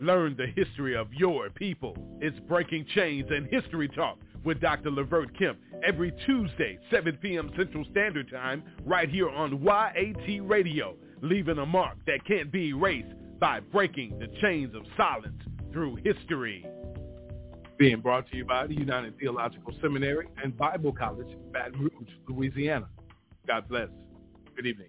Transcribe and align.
Learn 0.00 0.36
the 0.36 0.46
history 0.46 0.96
of 0.96 1.12
your 1.12 1.50
people. 1.50 1.96
It's 2.20 2.38
Breaking 2.48 2.86
Chains 2.94 3.26
and 3.30 3.48
History 3.48 3.88
Talk 3.88 4.18
with 4.44 4.60
Dr. 4.60 4.92
Levert 4.92 5.36
Kemp 5.36 5.58
every 5.84 6.12
Tuesday, 6.24 6.78
7 6.90 7.18
p.m. 7.20 7.50
Central 7.56 7.84
Standard 7.90 8.30
Time, 8.30 8.62
right 8.84 9.08
here 9.08 9.28
on 9.28 9.60
YAT 9.60 10.48
Radio, 10.48 10.94
leaving 11.20 11.58
a 11.58 11.66
mark 11.66 11.96
that 12.06 12.24
can't 12.26 12.52
be 12.52 12.68
erased 12.68 13.12
by 13.40 13.58
breaking 13.58 14.16
the 14.20 14.28
chains 14.40 14.72
of 14.74 14.82
silence 14.96 15.42
through 15.72 15.96
history. 16.04 16.64
Being 17.76 18.00
brought 18.00 18.30
to 18.30 18.36
you 18.36 18.44
by 18.44 18.68
the 18.68 18.74
United 18.74 19.18
Theological 19.18 19.74
Seminary 19.80 20.28
and 20.42 20.56
Bible 20.56 20.92
College, 20.92 21.36
Baton 21.52 21.80
Rouge, 21.80 22.10
Louisiana. 22.28 22.88
God 23.48 23.68
bless. 23.68 23.88
Good 24.54 24.66
evening. 24.66 24.88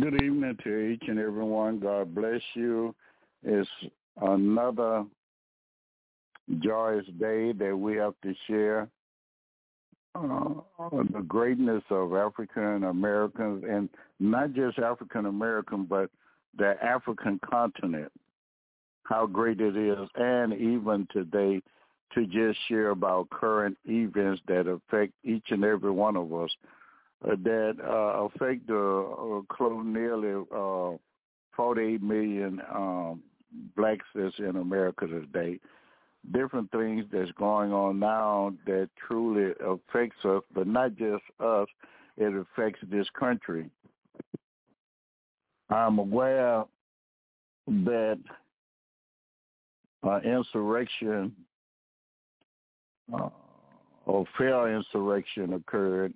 Good 0.00 0.22
evening 0.22 0.56
to 0.64 0.78
each 0.78 1.02
and 1.08 1.18
everyone. 1.18 1.78
God 1.78 2.14
bless 2.14 2.40
you. 2.54 2.94
It's 3.42 3.68
another 4.22 5.04
joyous 6.60 7.04
day 7.20 7.52
that 7.52 7.76
we 7.76 7.96
have 7.96 8.14
to 8.22 8.32
share 8.46 8.88
uh, 10.14 10.54
the 11.12 11.22
greatness 11.28 11.82
of 11.90 12.14
African 12.14 12.84
Americans, 12.84 13.64
and 13.68 13.90
not 14.18 14.54
just 14.54 14.78
African 14.78 15.26
American, 15.26 15.84
but 15.84 16.08
the 16.56 16.74
African 16.82 17.38
continent, 17.44 18.10
how 19.02 19.26
great 19.26 19.60
it 19.60 19.76
is, 19.76 20.08
and 20.14 20.54
even 20.54 21.06
today 21.12 21.60
to 22.14 22.26
just 22.26 22.58
share 22.68 22.90
about 22.90 23.28
current 23.28 23.76
events 23.84 24.40
that 24.48 24.68
affect 24.68 25.12
each 25.22 25.46
and 25.50 25.64
every 25.64 25.90
one 25.90 26.16
of 26.16 26.32
us 26.32 26.50
that 27.24 27.76
uh, 27.82 28.24
affect 28.24 28.66
the 28.66 28.74
uh, 28.76 29.54
close 29.54 29.82
nearly 29.84 30.44
uh, 30.54 30.96
48 31.56 32.02
million 32.02 32.60
um, 32.74 33.22
blacks 33.76 34.06
that's 34.14 34.38
in 34.38 34.56
America 34.56 35.06
today. 35.06 35.58
Different 36.32 36.70
things 36.70 37.04
that's 37.12 37.30
going 37.32 37.72
on 37.72 37.98
now 37.98 38.52
that 38.66 38.88
truly 39.06 39.52
affects 39.60 40.24
us, 40.24 40.42
but 40.54 40.66
not 40.66 40.96
just 40.96 41.22
us. 41.40 41.66
It 42.16 42.32
affects 42.34 42.80
this 42.90 43.06
country. 43.18 43.70
I'm 45.70 45.98
aware 45.98 46.64
that 47.66 48.18
uh, 50.06 50.20
insurrection 50.20 51.32
uh, 53.12 53.28
or 54.04 54.26
fair 54.36 54.74
insurrection 54.76 55.54
occurred 55.54 56.12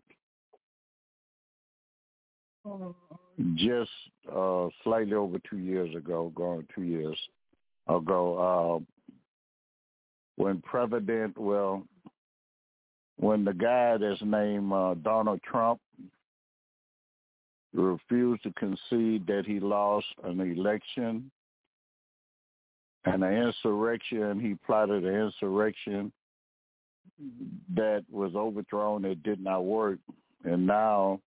just 3.54 3.90
uh, 4.34 4.68
slightly 4.82 5.14
over 5.14 5.38
two 5.48 5.58
years 5.58 5.94
ago, 5.94 6.32
going 6.34 6.66
two 6.74 6.82
years 6.82 7.18
ago, 7.88 8.82
uh, 8.82 8.92
when 10.36 10.60
President, 10.62 11.36
well, 11.38 11.84
when 13.16 13.44
the 13.44 13.52
guy 13.52 13.96
that's 13.96 14.20
named 14.22 14.72
uh, 14.72 14.94
Donald 15.02 15.40
Trump 15.42 15.80
refused 17.72 18.42
to 18.42 18.52
concede 18.52 19.26
that 19.26 19.44
he 19.46 19.60
lost 19.60 20.06
an 20.24 20.40
election 20.40 21.30
and 23.04 23.22
an 23.22 23.32
insurrection, 23.32 24.40
he 24.40 24.54
plotted 24.66 25.04
an 25.04 25.14
insurrection 25.14 26.12
that 27.74 28.04
was 28.10 28.34
overthrown, 28.34 29.04
it 29.04 29.22
did 29.22 29.40
not 29.40 29.64
work. 29.64 29.98
And 30.44 30.66
now 30.66 31.20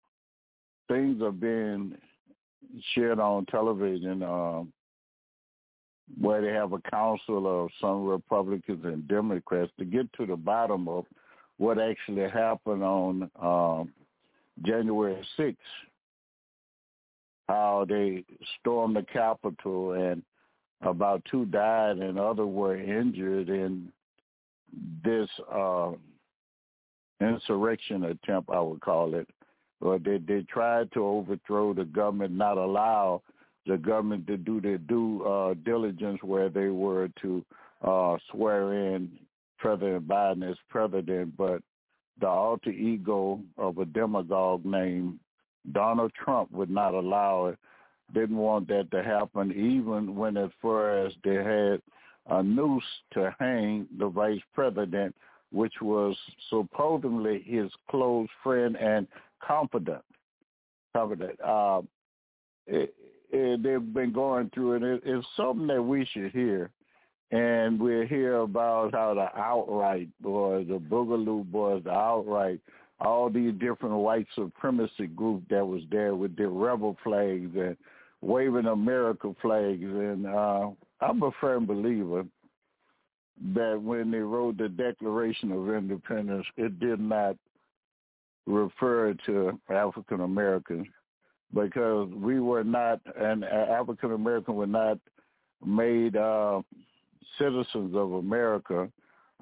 things 0.89 1.23
are 1.23 1.33
being 1.33 1.95
shared 2.95 3.21
on 3.21 3.47
television 3.47 4.23
um, 4.23 4.73
where 6.21 6.41
they 6.41 6.53
have 6.53 6.73
a 6.73 6.81
council 6.91 7.65
of 7.65 7.71
some 7.81 8.07
Republicans 8.07 8.85
and 8.85 9.07
Democrats 9.09 9.71
to 9.79 9.85
get 9.85 10.11
to 10.15 10.27
the 10.27 10.37
bottom 10.37 10.89
of 10.89 11.05
what 11.59 11.79
actually 11.79 12.29
happened 12.29 12.83
on 12.83 13.31
um, 13.41 13.93
January 14.65 15.23
6th, 15.39 15.57
how 17.49 17.85
they 17.89 18.25
stormed 18.61 18.97
the 18.97 19.03
Capitol 19.13 19.93
and 19.93 20.23
about 20.83 21.23
two 21.31 21.45
died 21.47 21.99
and 21.99 22.19
other 22.19 22.47
were 22.47 22.77
injured 22.77 23.49
in 23.49 23.93
this 25.05 25.29
uh, 25.53 25.91
insurrection 27.21 28.05
attempt, 28.05 28.51
I 28.51 28.61
would 28.61 28.81
call 28.81 29.15
it, 29.15 29.29
or 29.81 29.99
they 29.99 30.19
they 30.19 30.43
tried 30.43 30.91
to 30.93 31.05
overthrow 31.05 31.73
the 31.73 31.85
government, 31.85 32.33
not 32.33 32.59
allow 32.59 33.23
the 33.67 33.77
government 33.77 34.27
to 34.27 34.37
do 34.37 34.61
their 34.61 34.79
due 34.79 35.23
uh, 35.25 35.55
diligence 35.65 36.19
where 36.23 36.49
they 36.49 36.69
were 36.69 37.09
to 37.21 37.45
uh, 37.83 38.17
swear 38.31 38.73
in 38.73 39.11
President 39.59 40.09
Biden 40.09 40.49
as 40.49 40.57
president, 40.69 41.37
but 41.37 41.63
the 42.21 42.27
alter 42.27 42.71
ego 42.71 43.41
of 43.57 43.79
a 43.79 43.85
demagogue 43.85 44.65
named 44.65 45.19
Donald 45.73 46.13
Trump 46.15 46.51
would 46.53 46.71
not 46.71 46.95
allow 46.95 47.47
it. 47.47 47.59
Didn't 48.15 48.39
want 48.39 48.69
that 48.69 48.91
to 48.93 49.03
happen, 49.03 49.53
even 49.53 50.17
when 50.17 50.37
at 50.39 50.51
first 50.63 51.17
they 51.23 51.35
had 51.35 51.83
a 52.31 52.43
noose 52.43 52.83
to 53.13 53.35
hang 53.39 53.87
the 53.99 54.09
vice 54.09 54.41
president, 54.55 55.15
which 55.53 55.75
was 55.83 56.17
supposedly 56.49 57.43
his 57.47 57.71
close 57.91 58.29
friend 58.43 58.77
and 58.77 59.07
confident, 59.43 60.03
confident. 60.95 61.39
Uh, 61.41 61.83
it, 62.67 62.95
it, 63.31 63.63
they've 63.63 63.95
been 63.95 64.13
going 64.13 64.51
through 64.55 64.75
and 64.75 64.85
it. 64.85 65.03
It's 65.05 65.27
something 65.37 65.67
that 65.69 65.83
we 65.83 66.07
should 66.13 66.33
hear, 66.33 66.71
and 67.31 67.81
we 67.81 68.07
hear 68.07 68.39
about 68.39 68.93
how 68.93 69.15
the 69.15 69.29
outright 69.39 70.09
boys, 70.21 70.67
the 70.69 70.79
Boogaloo 70.79 71.51
boys, 71.51 71.85
the 71.85 71.91
outright, 71.91 72.61
all 73.01 73.31
these 73.31 73.53
different 73.55 73.95
white 73.97 74.27
supremacy 74.35 75.07
group 75.07 75.43
that 75.51 75.67
was 75.67 75.83
there 75.91 76.15
with 76.15 76.37
their 76.37 76.49
rebel 76.49 76.97
flags 77.05 77.51
and 77.55 77.77
waving 78.21 78.67
America 78.67 79.35
flags, 79.41 79.83
and 79.83 80.27
uh, 80.27 80.71
I'm 81.01 81.23
a 81.23 81.31
firm 81.41 81.67
believer 81.67 82.25
that 83.55 83.81
when 83.81 84.11
they 84.11 84.19
wrote 84.19 84.59
the 84.59 84.69
Declaration 84.69 85.53
of 85.53 85.69
Independence, 85.73 86.47
it 86.57 86.81
did 86.81 86.99
not 86.99 87.37
refer 88.47 89.15
to 89.27 89.59
African 89.71 90.21
Americans 90.21 90.87
because 91.55 92.09
we 92.15 92.41
were 92.41 92.65
not, 92.65 93.01
and 93.19 93.45
African 93.45 94.13
American 94.13 94.55
were 94.55 94.67
not 94.67 94.99
made 95.65 96.17
uh, 96.17 96.61
citizens 97.39 97.95
of 97.95 98.13
America, 98.13 98.91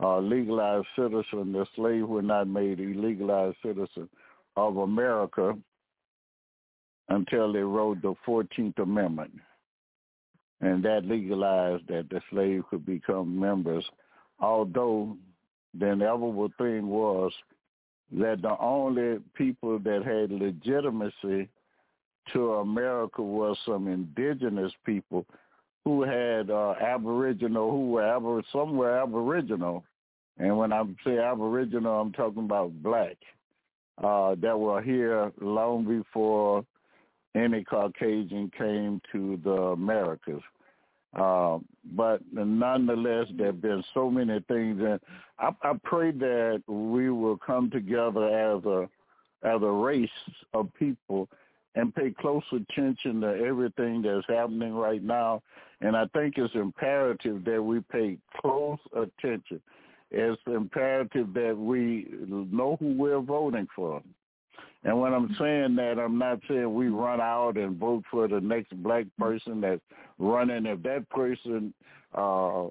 uh, 0.03 0.19
legalized 0.19 0.87
citizens. 0.95 1.25
The 1.33 1.67
slaves 1.75 2.07
were 2.07 2.23
not 2.23 2.49
made 2.49 2.79
legalized 2.79 3.57
citizens 3.63 4.09
of 4.57 4.77
America 4.79 5.57
until 7.09 7.53
they 7.53 7.61
wrote 7.61 8.03
the 8.03 8.15
14th 8.27 8.79
Amendment. 8.79 9.33
And 10.61 10.83
that 10.85 11.05
legalized 11.05 11.87
that 11.89 12.09
the 12.09 12.21
slaves 12.31 12.65
could 12.71 12.87
become 12.87 13.39
members, 13.39 13.85
although 14.41 15.17
the 15.79 15.89
inevitable 15.89 16.51
thing 16.57 16.87
was 16.89 17.33
that 18.13 18.43
the 18.43 18.57
only 18.61 19.19
people 19.35 19.79
that 19.81 20.05
had 20.05 20.31
legitimacy 20.31 21.49
to 22.33 22.55
America 22.55 23.23
was 23.23 23.57
some 23.65 23.89
indigenous 23.89 24.73
people 24.85 25.27
who 25.85 26.03
had 26.03 26.51
uh, 26.51 26.75
Aboriginal, 26.81 27.71
who 27.71 27.91
were 27.93 28.07
aber- 28.07 28.43
some 28.53 28.77
were 28.77 28.99
Aboriginal, 28.99 29.85
and 30.39 30.57
when 30.59 30.73
I 30.73 30.83
say 31.05 31.19
Aboriginal, 31.19 32.01
I'm 32.01 32.13
talking 32.13 32.45
about 32.45 32.83
black 32.83 33.17
uh, 34.03 34.35
that 34.41 34.59
were 34.59 34.83
here 34.83 35.33
long 35.41 35.85
before 35.85 36.65
any 37.35 37.65
Caucasian 37.65 38.51
came 38.57 39.01
to 39.13 39.39
the 39.45 39.51
Americas. 39.51 40.43
Uh, 41.15 41.59
but 41.95 42.21
nonetheless, 42.33 43.27
there 43.37 43.47
have 43.47 43.63
been 43.63 43.83
so 43.95 44.11
many 44.11 44.41
things, 44.49 44.81
and 44.81 45.01
I, 45.39 45.51
I 45.63 45.73
pray 45.85 46.11
that 46.11 46.63
we 46.67 47.11
will 47.11 47.39
come 47.39 47.71
together 47.71 48.27
as 48.29 48.65
a 48.65 48.89
as 49.43 49.63
a 49.63 49.71
race 49.71 50.09
of 50.55 50.69
people 50.79 51.29
and 51.77 51.95
pay 51.95 52.11
close 52.11 52.43
attention 52.53 53.21
to 53.21 53.29
everything 53.47 54.03
that's 54.03 54.27
happening 54.29 54.75
right 54.75 55.03
now 55.03 55.43
And 55.81 55.97
I 55.97 56.07
think 56.07 56.35
it's 56.39 56.55
imperative 56.55 57.45
that 57.45 57.63
we 57.63 57.81
pay 57.81 58.17
close 58.41 58.79
attention. 58.95 59.61
It's 60.11 60.41
imperative 60.47 61.35
that 61.35 61.57
we 61.57 62.09
know 62.29 62.77
who 62.81 62.95
we're 62.95 63.21
voting 63.21 63.69
for. 63.77 64.03
And 64.87 65.01
when 65.01 65.13
I'm 65.13 65.35
saying 65.37 65.75
that, 65.77 65.99
I'm 65.99 66.17
not 66.17 66.39
saying 66.49 66.73
we 66.73 66.87
run 66.87 67.21
out 67.21 67.57
and 67.57 67.77
vote 67.77 68.05
for 68.09 68.29
the 68.29 68.41
next 68.41 68.71
black 68.85 69.05
person 69.19 69.61
that's 69.61 69.81
running. 70.17 70.65
If 70.65 70.81
that 70.85 71.11
person 71.11 71.75
uh, 72.15 72.69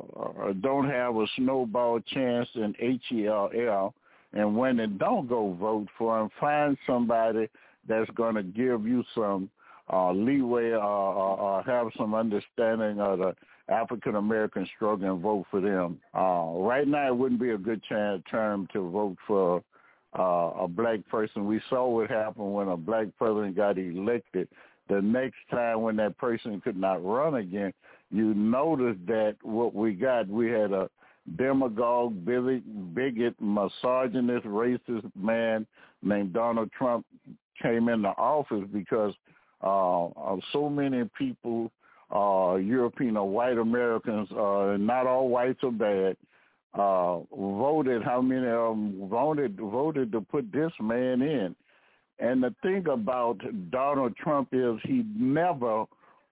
don't 0.62 0.90
have 0.90 1.18
a 1.18 1.26
snowball 1.36 2.00
chance 2.00 2.48
in 2.56 2.74
H-E-L-L, 2.80 3.94
and 4.32 4.58
when 4.58 4.78
they 4.78 4.88
don't 4.88 5.28
go 5.28 5.58
vote 5.60 5.88
for 5.98 6.22
him, 6.22 6.30
find 6.40 6.78
somebody 6.88 7.50
that's 7.86 8.10
going 8.12 8.36
to 8.36 8.44
give 8.44 8.88
you 8.88 9.04
some 9.14 9.50
uh, 9.92 10.14
leeway 10.14 10.70
or, 10.70 10.78
or, 10.78 11.38
or 11.38 11.64
have 11.64 11.88
some 11.98 12.16
understanding 12.16 13.02
of 13.02 13.20
the 13.20 13.36
African 13.68 14.16
American 14.16 14.66
struggle 14.74 15.12
and 15.12 15.22
vote 15.22 15.48
for 15.52 15.60
them. 15.60 16.00
Uh, 16.14 16.54
right 16.60 16.88
now, 16.88 17.10
it 17.10 17.18
wouldn't 17.18 17.42
be 17.42 17.50
a 17.50 17.58
good 17.58 17.84
chance 17.84 18.24
term 18.32 18.70
to 18.72 18.90
vote 18.90 19.18
for 19.28 19.62
uh, 20.18 20.52
a 20.60 20.68
black 20.68 21.00
person. 21.10 21.46
We 21.46 21.62
saw 21.70 21.88
what 21.88 22.10
happened 22.10 22.54
when 22.54 22.70
a 22.70 22.78
black 22.78 23.08
president 23.18 23.56
got 23.56 23.78
elected. 23.78 24.48
The 24.88 25.02
next 25.02 25.38
time 25.50 25.82
when 25.82 25.96
that 25.98 26.18
person 26.18 26.62
could 26.62 26.78
not 26.78 27.04
run 27.04 27.36
again, 27.36 27.74
you 28.12 28.34
notice 28.34 28.98
that 29.08 29.36
what 29.42 29.74
we 29.74 29.94
got, 29.94 30.28
we 30.28 30.50
had 30.50 30.72
a 30.72 30.90
demagogue, 31.38 32.14
bigot, 32.24 33.42
misogynist, 33.42 34.46
racist 34.46 35.12
man 35.16 35.66
named 36.04 36.34
Donald 36.34 36.72
Trump 36.78 37.06
came 37.62 37.90
into 37.90 38.10
office 38.10 38.64
because 38.72 39.14
uh, 39.62 40.36
so 40.54 40.70
many 40.70 41.10
people, 41.18 41.72
uh, 42.14 42.56
European 42.56 43.18
or 43.18 43.28
white 43.28 43.58
Americans, 43.58 44.30
uh, 44.32 44.78
not 44.80 45.08
all 45.08 45.30
whites 45.30 45.64
are 45.64 45.72
bad, 45.72 46.16
uh, 46.75 47.19
voted, 47.33 48.04
how 48.04 48.22
many 48.22 48.48
of 48.48 48.69
them 48.69 49.10
voted, 49.10 49.57
voted 49.57 50.12
to 50.12 50.22
put 50.22 50.51
this 50.51 50.72
man 50.81 51.22
in. 51.22 51.56
And 52.19 52.44
the 52.44 52.54
thing 52.62 52.86
about 52.88 53.39
Donald 53.72 54.16
Trump 54.18 54.50
is 54.51 54.75
he 54.83 55.04
never 55.18 55.86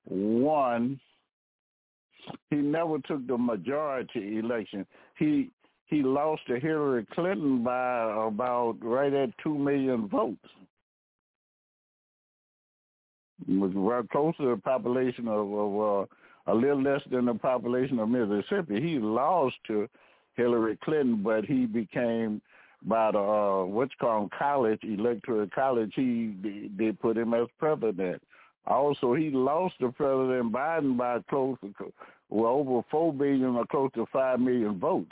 won. 0.05 0.99
He 2.49 2.57
never 2.57 2.99
took 2.99 3.25
the 3.27 3.37
majority 3.37 4.39
election. 4.39 4.85
He 5.17 5.49
he 5.87 6.01
lost 6.01 6.41
to 6.47 6.59
Hillary 6.59 7.05
Clinton 7.13 7.63
by 7.63 8.27
about 8.27 8.77
right 8.81 9.13
at 9.13 9.29
two 9.43 9.55
million 9.55 10.07
votes. 10.07 10.39
It 13.47 13.59
was 13.59 13.71
right 13.75 14.09
close 14.09 14.35
to 14.37 14.55
the 14.55 14.61
population 14.61 15.27
of, 15.27 15.51
of 15.51 16.07
uh, 16.47 16.51
a 16.51 16.55
little 16.55 16.81
less 16.81 17.01
than 17.11 17.25
the 17.25 17.33
population 17.33 17.99
of 17.99 18.09
Mississippi. 18.09 18.81
He 18.81 18.99
lost 18.99 19.55
to 19.67 19.87
Hillary 20.35 20.77
Clinton, 20.83 21.21
but 21.23 21.45
he 21.45 21.65
became 21.65 22.41
by 22.85 23.11
the 23.11 23.19
uh, 23.19 23.65
what's 23.65 23.93
called 23.99 24.31
college, 24.37 24.79
electoral 24.83 25.47
college. 25.53 25.93
He 25.95 26.69
they 26.77 26.91
put 26.91 27.17
him 27.17 27.33
as 27.33 27.47
president. 27.59 28.21
Also, 28.65 29.13
he 29.13 29.29
lost 29.29 29.75
to 29.79 29.91
President 29.91 30.51
Biden 30.51 30.97
by 30.97 31.19
close 31.29 31.57
to 31.61 31.93
well 32.29 32.53
over 32.53 32.81
four 32.89 33.13
billion 33.13 33.55
or 33.55 33.65
close 33.67 33.91
to 33.95 34.05
five 34.11 34.39
million 34.39 34.79
votes. 34.79 35.11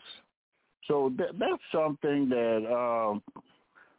So 0.88 1.12
that, 1.18 1.38
that's 1.38 1.62
something 1.72 2.30
that 2.30 2.66
um, 2.74 3.22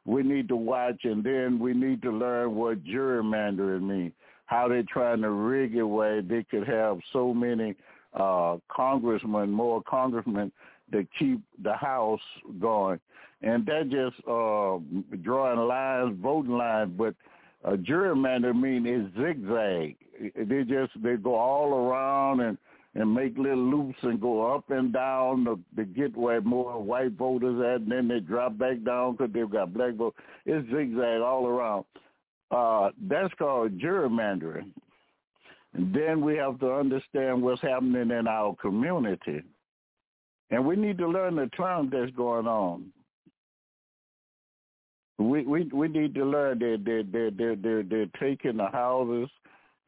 we 0.05 0.23
need 0.23 0.49
to 0.49 0.57
watch, 0.57 1.01
and 1.05 1.23
then 1.23 1.59
we 1.59 1.75
need 1.75 2.03
to 2.03 2.11
learn 2.11 2.55
what 2.55 2.85
gerrymandering 2.85 3.83
means. 3.83 4.13
How 4.47 4.69
they're 4.69 4.83
trying 4.83 5.23
to 5.23 5.31
rig 5.31 5.77
it 5.77 5.83
where 5.83 6.21
they 6.21 6.45
could 6.45 6.67
have 6.67 6.99
so 7.13 7.33
many 7.33 7.75
uh, 8.15 8.57
congressmen, 8.69 9.51
more 9.51 9.83
congressmen 9.83 10.53
to 10.93 11.07
keep 11.19 11.41
the 11.63 11.75
House 11.75 12.21
going. 12.61 13.01
And 13.43 13.67
that 13.67 13.89
just 13.91 14.17
uh, 14.29 14.79
drawing 15.23 15.67
lines, 15.67 16.17
voting 16.23 16.57
lines, 16.57 16.93
but 16.97 17.15
a 17.65 17.77
gerrymander 17.77 18.55
mean 18.55 18.87
is 18.87 19.11
zigzag. 19.21 19.97
They 20.37 20.63
just 20.65 20.93
they 21.03 21.17
go 21.17 21.35
all 21.35 21.75
around 21.75 22.41
and 22.41 22.59
and 22.95 23.13
make 23.13 23.39
little 23.39 23.59
loops 23.59 23.99
and 24.03 24.21
go 24.21 24.55
up 24.55 24.71
and 24.71 24.93
down 24.93 25.47
to, 25.47 25.59
to 25.77 25.85
get 25.85 26.15
where 26.17 26.43
more 26.43 26.81
white 26.83 27.13
voters 27.13 27.59
at, 27.61 27.81
and 27.81 27.91
then 27.91 28.07
they 28.07 28.21
drop 28.21 28.59
back 28.59 28.85
down 28.85 29.13
because 29.13 29.33
they've 29.33 29.49
got 29.49 29.73
black 29.73 29.95
voters. 29.95 30.21
It's 30.45 30.69
zigzag 30.71 31.23
all 31.23 31.47
around. 31.47 31.85
Uh, 32.51 32.91
that's 33.09 33.33
called 33.35 33.79
gerrymandering. 33.79 34.71
And 35.75 35.95
then 35.95 36.23
we 36.23 36.37
have 36.37 36.61
to 36.61 36.71
understand 36.71 37.43
what's 37.43 37.63
happening 37.63 38.11
in 38.11 38.29
our 38.29 38.55
community. 38.57 39.43
And 40.53 40.67
we 40.67 40.77
need 40.77 40.99
to 40.99 41.09
learn 41.09 41.37
the 41.37 41.47
terms 41.57 41.91
that's 41.91 42.13
going 42.13 42.47
on. 42.47 42.93
We 45.19 45.45
we 45.45 45.65
we 45.73 45.89
need 45.89 46.15
to 46.15 46.25
learn 46.25 46.59
that 46.59 46.83
they 46.85 47.03
they 47.03 47.31
they 47.31 47.55
they 47.55 47.83
they're 47.83 48.07
taking 48.21 48.59
the 48.59 48.69
houses 48.69 49.31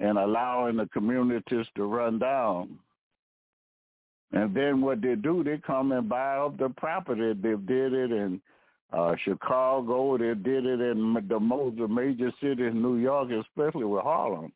and 0.01 0.19
allowing 0.19 0.77
the 0.77 0.87
communities 0.87 1.67
to 1.77 1.85
run 1.85 2.19
down. 2.19 2.79
And 4.33 4.55
then 4.55 4.81
what 4.81 5.03
they 5.03 5.15
do, 5.15 5.45
they 5.45 5.59
come 5.59 5.93
and 5.93 6.09
buy 6.09 6.39
up 6.39 6.57
the 6.59 6.71
property. 6.71 7.35
They 7.35 7.55
did 7.55 7.93
it 7.93 8.11
in 8.11 8.41
uh, 8.93 9.15
Chicago. 9.23 10.17
They 10.17 10.35
did 10.35 10.67
it 10.67 10.81
in 10.81 11.15
the 11.29 11.39
most 11.39 11.77
major 11.77 12.33
cities, 12.41 12.73
in 12.73 12.83
New 12.83 12.97
York, 12.97 13.31
especially 13.31 13.85
with 13.85 14.03
Harlem. 14.03 14.53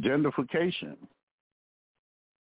Gentrification. 0.00 0.96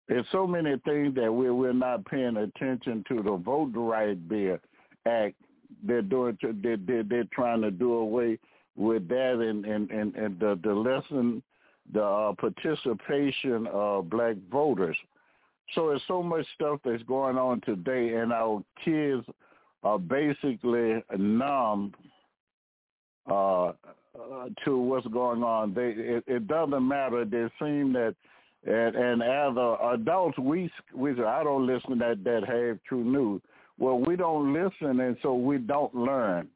There's 0.07 0.25
so 0.31 0.45
many 0.45 0.75
things 0.85 1.15
that 1.15 1.33
we're, 1.33 1.53
we're 1.53 1.73
not 1.73 2.05
paying 2.05 2.37
attention 2.37 3.03
to. 3.07 3.23
The 3.23 3.37
Vote 3.37 3.71
Right 3.73 4.27
Bill 4.27 4.57
Act, 5.05 5.35
they're 5.83 6.01
doing, 6.01 6.37
they're, 6.41 6.77
they're, 6.77 7.03
they're 7.03 7.23
trying 7.33 7.61
to 7.61 7.71
do 7.71 7.93
away 7.93 8.37
with 8.75 9.07
that 9.07 9.39
and, 9.39 9.65
and, 9.65 9.89
and, 9.91 10.15
and 10.15 10.39
the, 10.39 10.59
the 10.63 10.73
lesson, 10.73 11.41
the 11.93 12.03
uh, 12.03 12.33
participation 12.33 13.67
of 13.67 14.09
black 14.09 14.35
voters. 14.51 14.97
So 15.73 15.89
there's 15.89 16.01
so 16.07 16.21
much 16.21 16.45
stuff 16.55 16.79
that's 16.83 17.03
going 17.03 17.37
on 17.37 17.61
today, 17.61 18.15
and 18.15 18.33
our 18.33 18.63
kids 18.83 19.25
are 19.83 19.99
basically 19.99 21.03
numb 21.17 21.93
uh, 23.29 23.67
uh, 23.67 23.73
to 24.65 24.77
what's 24.77 25.07
going 25.07 25.43
on. 25.43 25.73
They 25.73 25.93
it, 25.95 26.23
it 26.27 26.47
doesn't 26.47 26.87
matter. 26.87 27.25
They 27.25 27.47
seem 27.59 27.93
that 27.93 28.15
and, 28.65 28.95
and 28.95 29.21
as 29.21 29.51
adults, 29.93 30.37
we 30.37 30.71
we 30.95 31.11
I 31.23 31.43
don't 31.43 31.67
listen 31.67 31.91
to 31.91 31.95
that 31.97 32.23
that 32.23 32.47
have 32.47 32.79
true 32.87 33.03
news. 33.03 33.41
Well, 33.77 33.99
we 33.99 34.15
don't 34.15 34.53
listen, 34.53 34.99
and 34.99 35.17
so 35.21 35.35
we 35.35 35.57
don't 35.57 35.93
learn. 35.93 36.47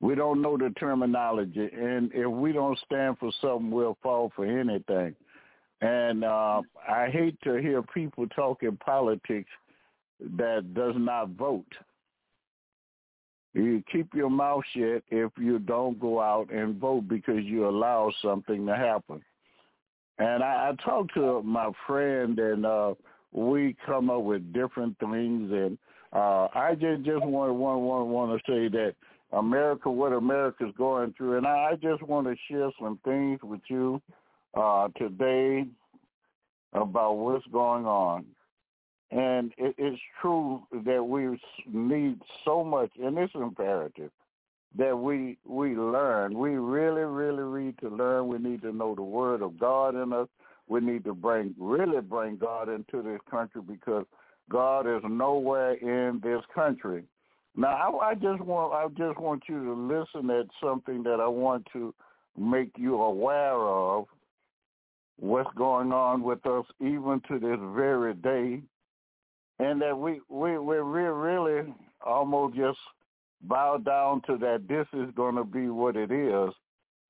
We 0.00 0.14
don't 0.14 0.42
know 0.42 0.56
the 0.56 0.70
terminology, 0.78 1.68
and 1.72 2.10
if 2.12 2.30
we 2.30 2.52
don't 2.52 2.78
stand 2.84 3.18
for 3.18 3.30
something, 3.40 3.70
we'll 3.70 3.96
fall 4.02 4.32
for 4.34 4.44
anything. 4.44 5.14
And 5.80 6.24
uh, 6.24 6.62
I 6.88 7.08
hate 7.08 7.40
to 7.42 7.56
hear 7.56 7.82
people 7.82 8.26
talking 8.28 8.76
politics 8.76 9.50
that 10.38 10.74
does 10.74 10.94
not 10.96 11.30
vote. 11.30 11.72
You 13.54 13.82
keep 13.90 14.14
your 14.14 14.30
mouth 14.30 14.62
shut 14.74 15.02
if 15.10 15.30
you 15.38 15.58
don't 15.58 16.00
go 16.00 16.20
out 16.20 16.50
and 16.52 16.76
vote 16.76 17.08
because 17.08 17.42
you 17.44 17.68
allow 17.68 18.12
something 18.22 18.66
to 18.66 18.76
happen. 18.76 19.22
And 20.22 20.44
I, 20.44 20.70
I 20.70 20.84
talked 20.84 21.14
to 21.14 21.42
my 21.42 21.72
friend, 21.84 22.38
and 22.38 22.64
uh, 22.64 22.94
we 23.32 23.74
come 23.84 24.08
up 24.08 24.22
with 24.22 24.52
different 24.52 24.96
things. 25.00 25.50
And 25.50 25.76
uh, 26.12 26.46
I 26.54 26.76
just 26.78 27.02
just 27.02 27.24
want 27.24 27.54
want 27.54 27.80
want 27.80 28.06
want 28.06 28.40
to 28.44 28.52
say 28.52 28.68
that 28.68 28.94
America, 29.32 29.90
what 29.90 30.12
America's 30.12 30.72
going 30.78 31.12
through, 31.18 31.38
and 31.38 31.46
I, 31.46 31.72
I 31.72 31.74
just 31.74 32.02
want 32.04 32.28
to 32.28 32.36
share 32.48 32.70
some 32.80 33.00
things 33.04 33.40
with 33.42 33.62
you 33.68 34.00
uh, 34.54 34.88
today 34.96 35.66
about 36.72 37.14
what's 37.14 37.46
going 37.46 37.84
on. 37.84 38.24
And 39.10 39.52
it, 39.58 39.74
it's 39.76 40.00
true 40.20 40.62
that 40.86 41.02
we 41.02 41.36
need 41.66 42.20
so 42.44 42.62
much, 42.62 42.92
and 43.02 43.18
it's 43.18 43.34
imperative 43.34 44.12
that 44.76 44.96
we 44.96 45.38
we 45.46 45.74
learn. 45.76 46.36
We 46.38 46.50
really, 46.50 47.02
really 47.02 47.64
need 47.64 47.78
to 47.78 47.88
learn. 47.88 48.28
We 48.28 48.38
need 48.38 48.62
to 48.62 48.72
know 48.72 48.94
the 48.94 49.02
word 49.02 49.42
of 49.42 49.58
God 49.58 49.94
in 49.94 50.12
us. 50.12 50.28
We 50.68 50.80
need 50.80 51.04
to 51.04 51.14
bring 51.14 51.54
really 51.58 52.00
bring 52.00 52.36
God 52.36 52.68
into 52.68 53.02
this 53.02 53.20
country 53.30 53.62
because 53.66 54.04
God 54.50 54.86
is 54.86 55.02
nowhere 55.08 55.74
in 55.74 56.20
this 56.22 56.42
country. 56.54 57.04
Now, 57.54 57.98
I, 58.00 58.10
I 58.10 58.14
just 58.14 58.40
want 58.40 58.72
I 58.72 58.88
just 58.96 59.18
want 59.18 59.42
you 59.48 59.62
to 59.62 59.72
listen 59.74 60.30
at 60.30 60.46
something 60.62 61.02
that 61.02 61.20
I 61.20 61.28
want 61.28 61.66
to 61.74 61.94
make 62.38 62.70
you 62.76 63.00
aware 63.00 63.58
of. 63.58 64.06
What's 65.18 65.50
going 65.56 65.92
on 65.92 66.22
with 66.22 66.44
us, 66.46 66.64
even 66.80 67.20
to 67.28 67.38
this 67.38 67.58
very 67.76 68.14
day, 68.14 68.62
and 69.58 69.80
that 69.82 69.96
we 69.96 70.20
we 70.28 70.58
we're 70.58 70.82
really 70.82 71.72
almost 72.04 72.56
just 72.56 72.78
bow 73.42 73.78
down 73.78 74.22
to 74.26 74.36
that 74.38 74.68
this 74.68 74.86
is 74.92 75.12
going 75.14 75.34
to 75.36 75.44
be 75.44 75.68
what 75.68 75.96
it 75.96 76.10
is 76.10 76.50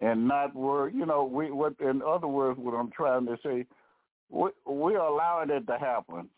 and 0.00 0.26
not 0.26 0.54
worry. 0.54 0.92
You 0.94 1.06
know, 1.06 1.24
we 1.24 1.50
what 1.50 1.74
in 1.80 2.02
other 2.02 2.26
words, 2.26 2.58
what 2.58 2.74
I'm 2.74 2.90
trying 2.90 3.26
to 3.26 3.38
say, 3.44 3.66
we 4.30 4.50
we're 4.66 4.98
allowing 4.98 5.50
it 5.50 5.66
to 5.66 5.78
happen. 5.78 6.28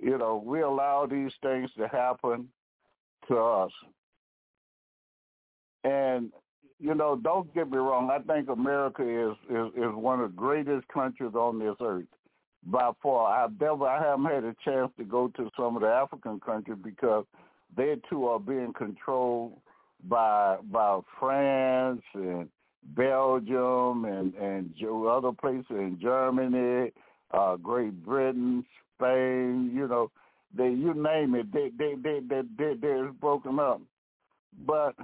You 0.00 0.16
know, 0.16 0.42
we 0.44 0.62
allow 0.62 1.06
these 1.06 1.32
things 1.42 1.70
to 1.76 1.86
happen 1.88 2.48
to 3.28 3.36
us. 3.36 3.72
And 5.84 6.32
you 6.78 6.94
know, 6.94 7.16
don't 7.16 7.52
get 7.54 7.70
me 7.70 7.78
wrong. 7.78 8.10
I 8.10 8.18
think 8.20 8.48
America 8.48 9.02
is 9.02 9.36
is, 9.50 9.68
is 9.76 9.94
one 9.94 10.20
of 10.20 10.30
the 10.30 10.36
greatest 10.36 10.88
countries 10.88 11.34
on 11.34 11.58
this 11.58 11.76
earth 11.80 12.06
by 12.64 12.90
far. 13.02 13.44
I've 13.44 13.60
never, 13.60 13.86
I 13.86 14.02
haven't 14.02 14.26
had 14.26 14.44
a 14.44 14.54
chance 14.64 14.90
to 14.96 15.04
go 15.04 15.28
to 15.28 15.50
some 15.56 15.76
of 15.76 15.82
the 15.82 15.88
African 15.88 16.40
countries 16.40 16.78
because 16.82 17.24
they 17.76 17.96
too 18.08 18.26
are 18.26 18.38
being 18.38 18.72
controlled 18.72 19.58
by 20.08 20.56
by 20.70 21.00
France 21.18 22.02
and 22.14 22.48
Belgium 22.96 24.04
and 24.04 24.34
and 24.34 24.74
other 25.08 25.32
places 25.32 25.66
in 25.70 25.98
Germany, 26.00 26.92
uh, 27.32 27.56
Great 27.56 28.04
Britain, 28.04 28.64
Spain. 28.96 29.70
You 29.74 29.88
know, 29.88 30.10
they 30.56 30.70
you 30.70 30.94
name 30.94 31.34
it, 31.34 31.52
they 31.52 31.70
they 31.78 31.94
they 32.02 32.20
they, 32.28 32.42
they 32.58 32.74
they're 32.80 33.12
broken 33.12 33.58
up. 33.58 33.80
But 34.66 34.94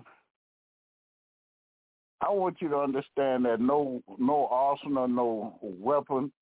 I 2.20 2.30
want 2.30 2.60
you 2.60 2.68
to 2.70 2.76
understand 2.76 3.44
that 3.44 3.60
no 3.60 4.02
no 4.18 4.48
arsenal, 4.50 5.08
no 5.08 5.58
weapon 5.62 6.32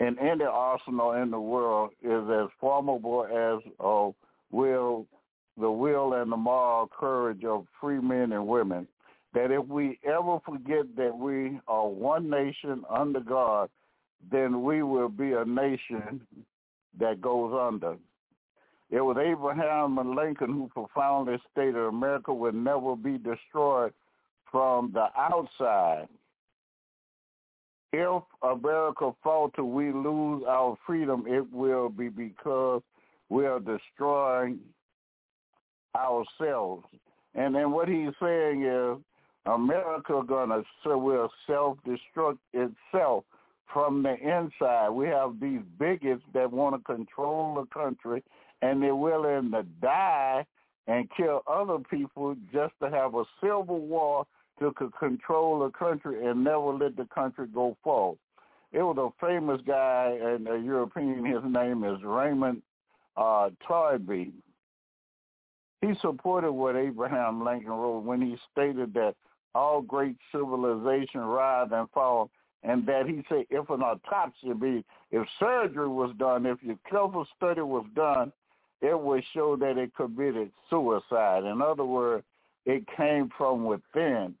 in 0.00 0.18
any 0.18 0.44
arsenal 0.44 1.12
in 1.12 1.30
the 1.30 1.40
world 1.40 1.90
is 2.02 2.22
as 2.30 2.48
formidable 2.60 3.24
as 3.26 3.72
uh, 3.80 4.10
will 4.50 5.06
the 5.58 5.70
will 5.70 6.14
and 6.14 6.30
the 6.30 6.36
moral 6.36 6.88
courage 6.88 7.44
of 7.44 7.66
free 7.80 8.00
men 8.00 8.32
and 8.32 8.46
women. 8.46 8.86
That 9.34 9.50
if 9.50 9.66
we 9.66 9.98
ever 10.04 10.38
forget 10.44 10.84
that 10.96 11.16
we 11.16 11.60
are 11.68 11.88
one 11.88 12.30
nation 12.30 12.82
under 12.88 13.20
God, 13.20 13.68
then 14.30 14.62
we 14.62 14.82
will 14.82 15.08
be 15.08 15.32
a 15.32 15.44
nation 15.44 16.20
that 16.98 17.20
goes 17.20 17.52
under. 17.60 17.96
It 18.90 19.00
was 19.00 19.18
Abraham 19.18 20.16
Lincoln 20.16 20.52
who 20.52 20.68
profoundly 20.72 21.36
stated 21.52 21.76
America 21.76 22.32
would 22.32 22.54
never 22.54 22.96
be 22.96 23.18
destroyed 23.18 23.92
from 24.50 24.92
the 24.92 25.08
outside. 25.16 26.08
If 27.92 28.22
America 28.42 29.12
falter, 29.22 29.64
we 29.64 29.92
lose 29.92 30.42
our 30.48 30.76
freedom, 30.86 31.24
it 31.26 31.52
will 31.52 31.90
be 31.90 32.08
because 32.08 32.82
we 33.28 33.46
are 33.46 33.60
destroying 33.60 34.60
ourselves. 35.96 36.84
And 37.34 37.54
then 37.54 37.72
what 37.72 37.88
he's 37.88 38.12
saying 38.20 38.64
is 38.64 38.98
America 39.46 40.22
gonna 40.26 40.62
so 40.84 40.98
will 40.98 41.30
self 41.46 41.78
destruct 41.86 42.38
itself 42.52 43.24
from 43.72 44.02
the 44.02 44.14
inside. 44.14 44.90
We 44.90 45.06
have 45.08 45.40
these 45.40 45.60
bigots 45.78 46.22
that 46.34 46.50
want 46.50 46.76
to 46.76 46.94
control 46.94 47.54
the 47.54 47.66
country 47.66 48.22
and 48.62 48.82
they're 48.82 48.94
willing 48.94 49.50
to 49.52 49.62
die 49.80 50.44
and 50.86 51.08
kill 51.16 51.42
other 51.46 51.78
people 51.90 52.34
just 52.52 52.72
to 52.82 52.90
have 52.90 53.14
a 53.14 53.24
civil 53.40 53.80
war 53.80 54.26
to 54.58 54.72
control 54.98 55.60
the 55.60 55.70
country 55.70 56.26
and 56.26 56.42
never 56.42 56.72
let 56.72 56.96
the 56.96 57.06
country 57.14 57.46
go 57.46 57.76
forward. 57.84 58.18
It 58.72 58.82
was 58.82 58.98
a 58.98 59.26
famous 59.26 59.60
guy, 59.66 60.18
and 60.20 60.46
a 60.46 60.58
European. 60.58 61.24
His 61.24 61.42
name 61.44 61.84
is 61.84 62.02
Raymond 62.02 62.62
uh. 63.18 63.50
He 65.80 65.92
supported 66.00 66.52
what 66.52 66.76
Abraham 66.76 67.44
Lincoln 67.44 67.70
wrote 67.70 68.00
when 68.00 68.20
he 68.20 68.36
stated 68.52 68.94
that 68.94 69.14
all 69.54 69.80
great 69.80 70.16
civilization 70.32 71.20
rise 71.20 71.68
and 71.72 71.88
fall, 71.90 72.30
and 72.62 72.84
that 72.86 73.06
he 73.06 73.24
said 73.28 73.44
if 73.50 73.70
an 73.70 73.82
autopsy 73.82 74.52
be, 74.52 74.84
if 75.10 75.26
surgery 75.38 75.88
was 75.88 76.14
done, 76.18 76.46
if 76.46 76.62
your 76.62 76.78
careful 76.88 77.26
study 77.36 77.60
was 77.60 77.86
done, 77.94 78.32
it 78.80 78.98
would 78.98 79.24
show 79.34 79.56
that 79.56 79.78
it 79.78 79.94
committed 79.96 80.50
suicide. 80.68 81.44
In 81.44 81.62
other 81.62 81.84
words, 81.84 82.24
it 82.66 82.84
came 82.96 83.30
from 83.36 83.64
within. 83.64 84.34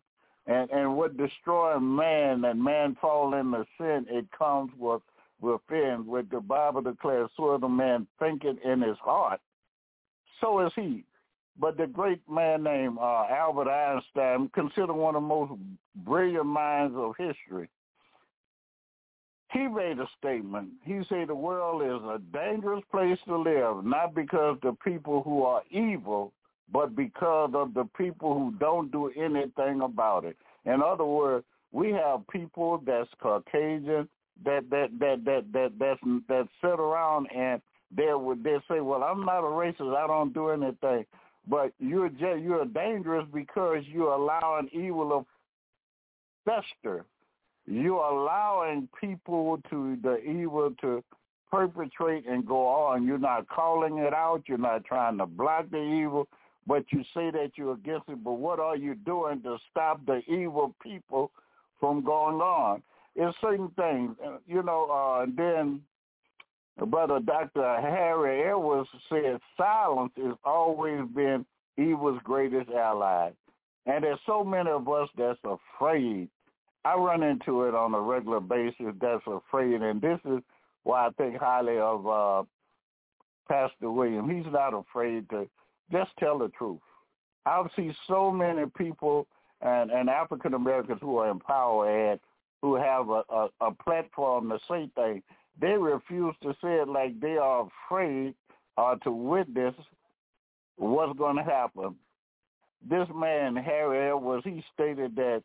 And 0.46 0.70
and 0.70 0.96
what 0.96 1.16
destroys 1.16 1.80
man 1.80 2.44
and 2.44 2.62
man 2.62 2.96
fall 3.00 3.34
into 3.34 3.66
sin, 3.78 4.06
it 4.08 4.26
comes 4.36 4.70
with 4.78 5.02
within. 5.40 6.04
What 6.06 6.30
the 6.30 6.40
Bible 6.40 6.82
declares, 6.82 7.30
so 7.36 7.56
the 7.58 7.68
man 7.68 8.06
thinking 8.18 8.58
in 8.64 8.80
his 8.80 8.98
heart, 8.98 9.40
so 10.40 10.64
is 10.66 10.72
he. 10.74 11.04
But 11.60 11.76
the 11.76 11.86
great 11.86 12.20
man 12.30 12.62
named 12.62 12.98
uh, 13.00 13.26
Albert 13.30 13.68
Einstein, 13.68 14.48
considered 14.54 14.92
one 14.92 15.16
of 15.16 15.22
the 15.22 15.28
most 15.28 15.52
brilliant 15.96 16.46
minds 16.46 16.94
of 16.96 17.14
history, 17.18 17.68
he 19.52 19.66
made 19.66 19.98
a 19.98 20.06
statement. 20.18 20.68
He 20.84 21.00
said 21.08 21.28
the 21.28 21.34
world 21.34 21.82
is 21.82 22.02
a 22.08 22.20
dangerous 22.32 22.84
place 22.90 23.18
to 23.26 23.36
live, 23.36 23.84
not 23.84 24.14
because 24.14 24.58
the 24.62 24.76
people 24.84 25.22
who 25.22 25.42
are 25.42 25.62
evil, 25.70 26.32
but 26.70 26.94
because 26.94 27.50
of 27.54 27.72
the 27.72 27.88
people 27.96 28.34
who 28.34 28.54
don't 28.60 28.92
do 28.92 29.10
anything 29.16 29.80
about 29.80 30.24
it. 30.24 30.36
In 30.66 30.82
other 30.82 31.06
words, 31.06 31.46
we 31.72 31.90
have 31.92 32.28
people 32.28 32.82
that's 32.86 33.08
Caucasian 33.20 34.08
that 34.44 34.68
that 34.70 34.88
that 35.00 35.24
that 35.24 35.44
that 35.52 35.72
that's 35.78 36.00
that 36.28 36.48
sit 36.60 36.80
around 36.80 37.28
and 37.34 37.60
they 37.96 38.12
would 38.12 38.44
they 38.44 38.58
say, 38.68 38.80
well, 38.80 39.02
I'm 39.02 39.24
not 39.24 39.40
a 39.40 39.42
racist. 39.42 39.96
I 39.96 40.06
don't 40.06 40.34
do 40.34 40.48
anything. 40.48 41.04
But 41.46 41.72
you're 41.78 42.10
just, 42.10 42.42
you're 42.42 42.66
dangerous 42.66 43.24
because 43.32 43.82
you're 43.86 44.12
allowing 44.12 44.68
evil 44.72 45.24
to 45.24 45.26
fester. 46.44 47.06
You're 47.66 48.04
allowing 48.04 48.88
people 49.00 49.58
to 49.70 49.96
the 50.02 50.18
evil 50.18 50.74
to 50.82 51.02
perpetrate 51.50 52.26
and 52.26 52.46
go 52.46 52.66
on. 52.66 53.06
You're 53.06 53.18
not 53.18 53.48
calling 53.48 53.98
it 53.98 54.12
out. 54.12 54.42
You're 54.46 54.58
not 54.58 54.84
trying 54.84 55.16
to 55.18 55.26
block 55.26 55.70
the 55.70 55.82
evil 55.82 56.28
but 56.68 56.84
you 56.90 57.02
say 57.14 57.30
that 57.30 57.52
you're 57.56 57.72
against 57.72 58.10
it, 58.10 58.22
but 58.22 58.34
what 58.34 58.60
are 58.60 58.76
you 58.76 58.94
doing 58.94 59.42
to 59.42 59.56
stop 59.70 60.04
the 60.04 60.20
evil 60.28 60.74
people 60.82 61.32
from 61.80 62.04
going 62.04 62.36
on? 62.36 62.82
It's 63.20 63.36
certain 63.40 63.68
things, 63.70 64.14
you 64.46 64.62
know, 64.62 64.88
uh, 64.90 65.24
and 65.24 65.36
then 65.36 65.80
Brother 66.86 67.18
Dr. 67.18 67.80
Harry 67.80 68.44
Edwards 68.48 68.88
said 69.08 69.40
silence 69.56 70.12
has 70.16 70.36
always 70.44 71.00
been 71.16 71.44
evil's 71.76 72.20
greatest 72.22 72.70
ally. 72.70 73.30
And 73.86 74.04
there's 74.04 74.20
so 74.24 74.44
many 74.44 74.70
of 74.70 74.88
us 74.88 75.08
that's 75.18 75.40
afraid. 75.42 76.28
I 76.84 76.94
run 76.94 77.24
into 77.24 77.64
it 77.64 77.74
on 77.74 77.92
a 77.92 78.00
regular 78.00 78.38
basis 78.38 78.94
that's 79.00 79.24
afraid, 79.26 79.82
and 79.82 80.00
this 80.00 80.20
is 80.24 80.38
why 80.84 81.08
I 81.08 81.10
think 81.18 81.38
highly 81.38 81.78
of 81.78 82.06
uh, 82.06 82.44
Pastor 83.48 83.90
William. 83.90 84.30
He's 84.30 84.50
not 84.52 84.74
afraid 84.74 85.28
to 85.30 85.48
just 85.90 86.10
tell 86.20 86.38
the 86.38 86.50
truth. 86.50 86.78
I've 87.46 87.70
seen 87.74 87.96
so 88.06 88.30
many 88.30 88.66
people 88.76 89.26
and, 89.60 89.90
and 89.90 90.08
African 90.08 90.54
Americans 90.54 91.00
who 91.00 91.16
are 91.18 91.30
in 91.30 91.40
power 91.40 92.12
who 92.62 92.74
have 92.76 93.08
a, 93.08 93.22
a, 93.30 93.48
a 93.60 93.70
platform 93.84 94.50
to 94.50 94.58
say 94.68 94.88
things. 94.94 95.22
They 95.60 95.76
refuse 95.76 96.34
to 96.42 96.52
say 96.62 96.74
it 96.74 96.88
like 96.88 97.20
they 97.20 97.36
are 97.36 97.68
afraid 97.86 98.34
uh, 98.76 98.96
to 98.96 99.10
witness 99.10 99.74
what's 100.76 101.18
going 101.18 101.36
to 101.36 101.42
happen. 101.42 101.96
This 102.88 103.08
man, 103.14 103.56
Harry 103.56 104.08
Edwards, 104.08 104.44
he 104.44 104.62
stated 104.72 105.16
that 105.16 105.42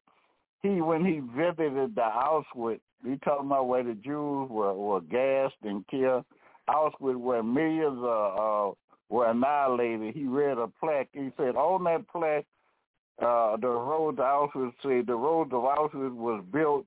he, 0.62 0.82
when 0.82 1.04
he 1.04 1.20
visited 1.36 1.96
the 1.96 2.02
Auschwitz, 2.02 2.80
he 3.04 3.18
talking 3.18 3.48
about 3.48 3.68
where 3.68 3.84
the 3.84 3.96
Jews 3.96 4.50
were, 4.50 4.74
were 4.74 5.02
gassed 5.02 5.56
and 5.64 5.86
killed. 5.88 6.26
Auschwitz, 6.70 7.18
where 7.18 7.44
millions 7.44 8.00
of 8.02 8.72
uh, 8.72 8.74
were 9.10 9.30
annihilated, 9.30 10.16
he 10.16 10.24
read 10.24 10.58
a 10.58 10.68
plaque. 10.80 11.10
He 11.12 11.32
said, 11.38 11.56
on 11.56 11.84
that 11.86 12.08
plaque, 12.08 12.46
uh, 13.22 13.58
the 13.58 13.68
road 13.68 14.18
to 14.18 14.24
Auschwitz 14.24 14.74
said 14.82 15.08
the 15.08 15.16
road 15.16 15.50
to 15.50 15.58
Auschwitz 15.58 16.16
was 16.16 16.44
built 16.52 16.86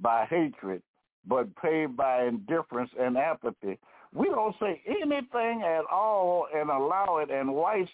by 0.00 0.26
hatred, 0.26 0.82
but 1.26 1.54
paid 1.56 1.96
by 1.96 2.24
indifference 2.24 2.90
and 2.98 3.16
apathy. 3.16 3.78
We 4.14 4.26
don't 4.26 4.54
say 4.60 4.80
anything 4.86 5.62
at 5.62 5.84
all 5.90 6.46
and 6.54 6.70
allow 6.70 7.18
it, 7.18 7.30
and 7.30 7.52
whites 7.52 7.90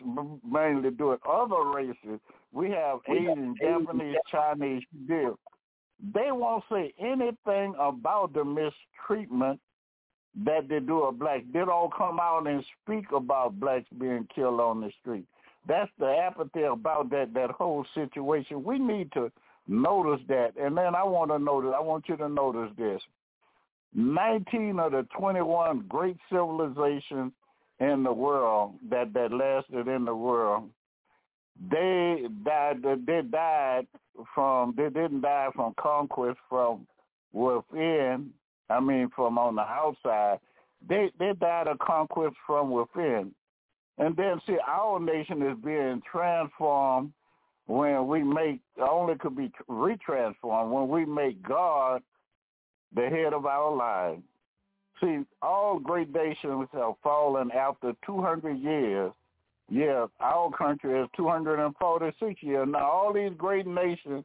mainly 0.49 0.91
do 0.91 1.13
it. 1.13 1.21
Other 1.29 1.65
races, 1.65 2.21
we 2.53 2.71
have 2.71 3.01
Asian, 3.09 3.57
Japanese, 3.61 4.17
Chinese, 4.31 4.83
deal. 5.09 5.39
They 6.15 6.31
won't 6.31 6.65
say 6.71 6.93
anything 7.01 7.75
about 7.79 8.33
the 8.35 8.45
mistreatment 8.45 9.61
that 10.45 10.69
they 10.69 10.81
do 10.81 11.03
of 11.03 11.19
blacks. 11.19 11.45
They 11.53 11.61
don't 11.61 11.95
come 11.95 12.19
out 12.21 12.47
and 12.47 12.65
speak 12.83 13.13
about 13.13 13.59
blacks 13.59 13.87
being 13.99 14.27
killed 14.35 14.61
on 14.61 14.81
the 14.81 14.91
street. 15.01 15.25
That's 15.67 15.91
the 15.99 16.09
apathy 16.09 16.63
about 16.63 17.11
that 17.11 17.35
that 17.35 17.51
whole 17.51 17.87
situation. 17.95 18.65
We 18.65 18.79
need 18.79 19.13
to 19.13 19.31
notice 19.67 20.25
that. 20.29 20.53
And 20.61 20.77
then 20.77 20.95
I 20.95 21.05
want 21.05 21.31
to 21.31 21.39
notice. 21.39 21.73
I 21.77 21.81
want 21.81 22.09
you 22.09 22.17
to 22.17 22.29
notice 22.29 22.71
this. 22.77 23.01
19 23.95 24.79
of 24.79 24.93
the 24.93 25.07
21 25.19 25.85
great 25.89 26.17
civilizations 26.31 27.33
in 27.81 28.03
the 28.03 28.13
world 28.13 28.75
that 28.91 29.13
that 29.13 29.33
lasted 29.33 29.89
in 29.89 30.05
the 30.05 30.15
world 30.15 30.71
they 31.71 32.27
died. 32.45 32.83
They 32.83 33.23
died 33.23 33.87
from. 34.35 34.75
They 34.77 34.89
didn't 34.89 35.21
die 35.21 35.49
from 35.55 35.75
conquest 35.79 36.39
from 36.49 36.87
within. 37.33 38.31
I 38.71 38.81
mean, 38.81 39.11
from 39.15 39.39
on 39.39 39.57
the 39.57 39.63
outside. 39.63 40.39
They 40.89 41.11
they 41.19 41.33
died 41.39 41.69
of 41.69 41.79
conquest 41.79 42.37
from 42.47 42.71
within. 42.71 43.33
And 43.99 44.17
then 44.17 44.41
see, 44.47 44.57
our 44.67 44.99
nation 44.99 45.43
is 45.43 45.57
being 45.63 46.03
transformed 46.11 47.13
when 47.67 48.07
we 48.07 48.23
make 48.23 48.61
only 48.81 49.15
could 49.17 49.37
be 49.37 49.51
retransformed 49.69 50.71
when 50.71 50.89
we 50.89 51.05
make 51.05 51.43
God 51.43 52.03
the 52.95 53.09
head 53.09 53.33
of 53.33 53.47
our 53.47 53.75
lives. 53.75 54.23
See, 55.01 55.21
all 55.41 55.79
great 55.79 56.13
nations 56.13 56.69
have 56.73 56.95
fallen 57.03 57.51
after 57.51 57.93
200 58.07 58.59
years. 58.59 59.13
Yes, 59.71 60.09
our 60.21 60.51
country 60.51 61.01
is 61.01 61.09
246 61.17 62.43
years. 62.43 62.69
Now, 62.69 62.91
all 62.91 63.13
these 63.13 63.33
great 63.37 63.67
nations, 63.67 64.25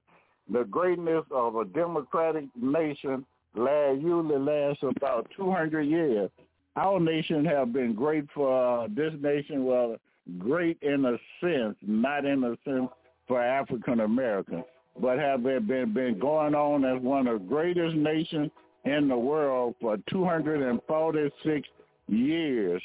the 0.52 0.66
greatness 0.66 1.24
of 1.32 1.56
a 1.56 1.66
democratic 1.66 2.46
nation 2.60 3.26
last, 3.56 4.02
usually 4.02 4.38
lasts 4.40 4.84
about 4.84 5.28
200 5.36 5.84
years. 5.84 6.30
Our 6.76 7.00
nation 7.00 7.46
have 7.46 7.74
been 7.74 7.94
great 7.96 8.26
for 8.36 8.84
uh, 8.84 8.88
this 8.94 9.14
nation, 9.20 9.66
well, 9.66 9.96
great 10.38 10.78
in 10.82 11.06
a 11.06 11.18
sense, 11.42 11.76
not 11.82 12.26
in 12.26 12.44
a 12.44 12.56
sense 12.70 12.90
for 13.28 13.42
African 13.42 14.02
Americans, 14.02 14.64
but 15.02 15.20
have 15.20 15.44
been 15.44 15.94
been 15.94 16.18
going 16.20 16.56
on 16.56 16.86
as 16.86 17.02
one 17.02 17.28
of 17.28 17.40
the 17.40 17.46
greatest 17.48 17.96
nations 17.96 18.52
in 18.86 19.08
the 19.08 19.18
world 19.18 19.76
for 19.82 19.98
246 20.10 21.68
years, 22.08 22.82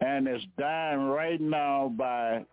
and 0.00 0.26
it's 0.26 0.44
dying 0.58 1.06
right 1.06 1.40
now 1.40 1.92
by 1.96 2.44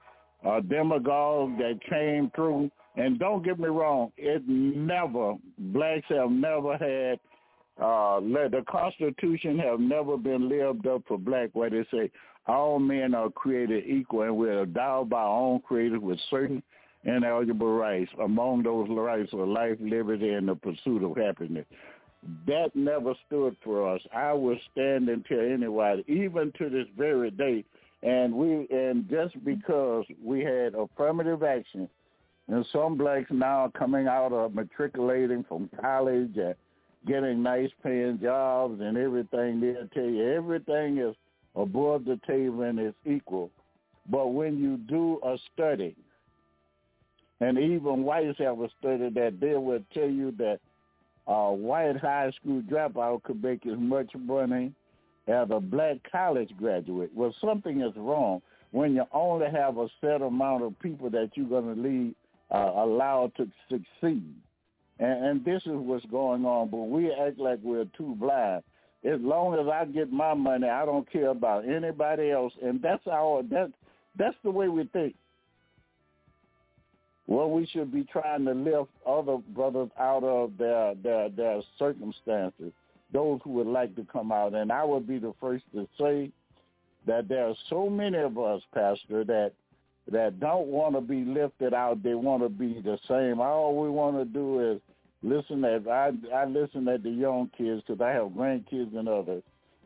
a 0.45 0.62
demagogue 0.62 1.57
that 1.57 1.79
came 1.89 2.31
through. 2.36 2.69
And 2.95 3.17
don't 3.17 3.43
get 3.43 3.60
me 3.60 3.69
wrong, 3.69 4.12
it 4.17 4.43
never 4.48 5.36
blacks 5.57 6.05
have 6.10 6.29
never 6.29 6.77
had 6.77 7.19
uh 7.81 8.19
the 8.19 8.63
Constitution 8.69 9.57
have 9.57 9.79
never 9.79 10.15
been 10.15 10.48
lived 10.48 10.86
up 10.86 11.01
for 11.07 11.17
black 11.17 11.50
where 11.53 11.72
they 11.72 11.83
say 11.91 12.12
all 12.47 12.79
men 12.79 13.15
are 13.15 13.29
created 13.29 13.85
equal 13.88 14.23
and 14.23 14.35
we're 14.35 14.63
endowed 14.63 15.09
by 15.09 15.21
our 15.21 15.39
own 15.39 15.62
creators 15.62 16.01
with 16.01 16.19
certain 16.29 16.62
inalienable 17.05 17.75
rights. 17.77 18.12
Among 18.21 18.63
those 18.63 18.88
rights 18.89 19.33
are 19.33 19.45
life, 19.45 19.77
liberty, 19.79 20.29
and 20.29 20.47
the 20.47 20.55
pursuit 20.55 21.03
of 21.03 21.17
happiness. 21.17 21.65
That 22.47 22.73
never 22.75 23.13
stood 23.27 23.57
for 23.63 23.93
us. 23.93 24.01
I 24.15 24.31
will 24.33 24.57
stand 24.71 25.09
and 25.09 25.25
tell 25.25 25.39
anybody, 25.39 26.03
even 26.07 26.53
to 26.57 26.69
this 26.69 26.88
very 26.97 27.31
day, 27.31 27.65
and 28.01 28.33
we 28.33 28.67
and 28.71 29.09
just 29.09 29.43
because 29.43 30.05
we 30.23 30.41
had 30.41 30.73
affirmative 30.73 31.43
action, 31.43 31.89
and 32.47 32.65
some 32.71 32.97
blacks 32.97 33.29
now 33.29 33.65
are 33.65 33.71
coming 33.71 34.07
out 34.07 34.31
of 34.31 34.55
matriculating 34.55 35.43
from 35.50 35.69
college 35.81 36.38
and 36.38 36.55
getting 37.05 37.43
nice 37.43 37.71
paying 37.83 38.19
jobs 38.21 38.79
and 38.79 38.97
everything, 38.97 39.59
they'll 39.59 39.88
tell 39.93 40.03
you 40.03 40.31
everything 40.31 41.00
is 41.00 41.15
above 41.55 42.05
the 42.05 42.19
table 42.27 42.62
and 42.63 42.79
is 42.79 42.93
equal. 43.05 43.51
But 44.10 44.27
when 44.27 44.57
you 44.57 44.77
do 44.77 45.19
a 45.24 45.38
study, 45.53 45.95
and 47.39 47.57
even 47.57 48.03
whites 48.03 48.38
have 48.39 48.60
a 48.60 48.69
study 48.79 49.10
that 49.10 49.39
they 49.39 49.55
will 49.55 49.83
tell 49.93 50.10
you 50.10 50.31
that 50.38 50.60
a 51.27 51.51
white 51.51 51.98
high 51.98 52.31
school 52.39 52.62
dropout 52.62 53.24
could 53.24 53.41
make 53.41 53.65
as 53.65 53.77
much 53.77 54.12
money 54.15 54.74
as 55.27 55.48
a 55.51 55.60
black 55.60 55.98
college 56.12 56.51
graduate. 56.57 57.12
Well, 57.13 57.33
something 57.41 57.81
is 57.81 57.93
wrong 57.95 58.41
when 58.72 58.95
you 58.95 59.05
only 59.13 59.48
have 59.50 59.77
a 59.77 59.88
set 60.01 60.22
amount 60.22 60.63
of 60.63 60.77
people 60.79 61.10
that 61.12 61.31
you're 61.36 61.48
going 61.48 61.75
to 61.75 61.81
lead 61.81 62.15
uh, 62.51 62.72
allowed 62.75 63.31
to 63.38 63.48
succeed. 63.69 64.33
And, 65.00 65.25
and 65.25 65.45
this 65.45 65.62
is 65.63 65.74
what's 65.74 66.05
going 66.05 66.45
on. 66.45 66.69
But 66.69 66.89
we 66.89 67.12
act 67.12 67.39
like 67.39 67.60
we're 67.63 67.86
too 67.98 68.15
blind 68.19 68.63
as 69.05 69.19
long 69.22 69.53
as 69.60 69.67
I 69.67 69.86
get 69.86 70.12
my 70.12 70.33
money, 70.33 70.67
I 70.67 70.86
don't 70.86 71.10
care 71.12 71.29
about 71.29 71.67
anybody 71.67 72.32
else, 72.32 72.54
and 72.62 72.82
that's 72.82 73.06
our 73.08 73.43
that 73.43 73.71
that's 74.17 74.36
the 74.43 74.51
way 74.51 74.69
we 74.69 74.86
think. 74.86 75.15
Well, 77.27 77.49
we 77.49 77.65
should 77.65 77.91
be 77.91 78.04
trying 78.04 78.45
to 78.45 78.54
lift 78.54 78.91
other 79.08 79.38
brothers 79.54 79.89
out 79.99 80.23
of 80.23 80.58
their 80.58 80.95
their 80.95 81.30
their 81.30 81.62
circumstances. 81.77 82.71
Those 83.12 83.39
who 83.43 83.51
would 83.51 83.67
like 83.67 83.95
to 83.95 84.06
come 84.12 84.32
out, 84.32 84.56
and 84.56 84.71
I 84.71 84.84
would 84.84 85.08
be 85.08 85.19
the 85.19 85.34
first 85.39 85.63
to 85.73 85.88
say 85.99 86.32
that 87.06 87.27
there 87.27 87.47
are 87.47 87.56
so 87.69 87.89
many 87.89 88.17
of 88.17 88.38
us, 88.38 88.62
Pastor, 88.73 89.23
that 89.25 89.51
that 90.12 90.39
don't 90.39 90.67
want 90.67 90.95
to 90.95 91.01
be 91.01 91.23
lifted 91.23 91.73
out. 91.73 92.04
They 92.04 92.15
want 92.15 92.43
to 92.43 92.49
be 92.49 92.82
the 92.82 92.97
same. 93.08 93.39
All 93.39 93.82
we 93.82 93.89
want 93.89 94.17
to 94.17 94.25
do 94.25 94.71
is 94.71 94.82
listen 95.23 95.63
at 95.65 95.88
I 95.88 96.12
I 96.33 96.45
listen 96.45 96.88
at 96.88 97.03
the 97.03 97.09
young 97.09 97.49
kids 97.57 97.81
because 97.86 98.01
I 98.01 98.12
have 98.12 98.27
grandkids 98.27 98.95
and 98.95 99.07
others, 99.07 99.43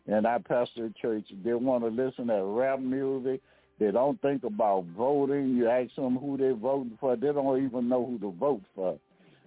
and 0.07 0.27
I 0.27 0.39
pastor 0.39 0.85
a 0.85 0.89
church. 1.01 1.25
They 1.43 1.53
want 1.53 1.83
to 1.83 1.89
listen 1.89 2.29
at 2.29 2.43
rap 2.43 2.79
music. 2.79 3.41
They 3.79 3.91
don't 3.91 4.19
think 4.21 4.43
about 4.43 4.85
voting. 4.97 5.55
You 5.55 5.69
ask 5.69 5.93
them 5.95 6.17
who 6.17 6.35
they're 6.37 6.55
voting 6.55 6.97
for, 6.99 7.15
they 7.15 7.31
don't 7.31 7.63
even 7.63 7.87
know 7.87 8.05
who 8.05 8.17
to 8.19 8.35
vote 8.37 8.63
for. 8.73 8.97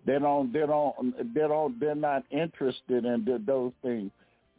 They 0.07 0.19
don't. 0.19 0.53
They 0.53 0.61
don't. 0.61 1.35
They 1.35 1.41
don't. 1.41 1.79
They're 1.79 1.95
not 1.95 2.25
interested 2.31 3.05
in 3.05 3.45
those 3.47 3.73
things 3.83 4.11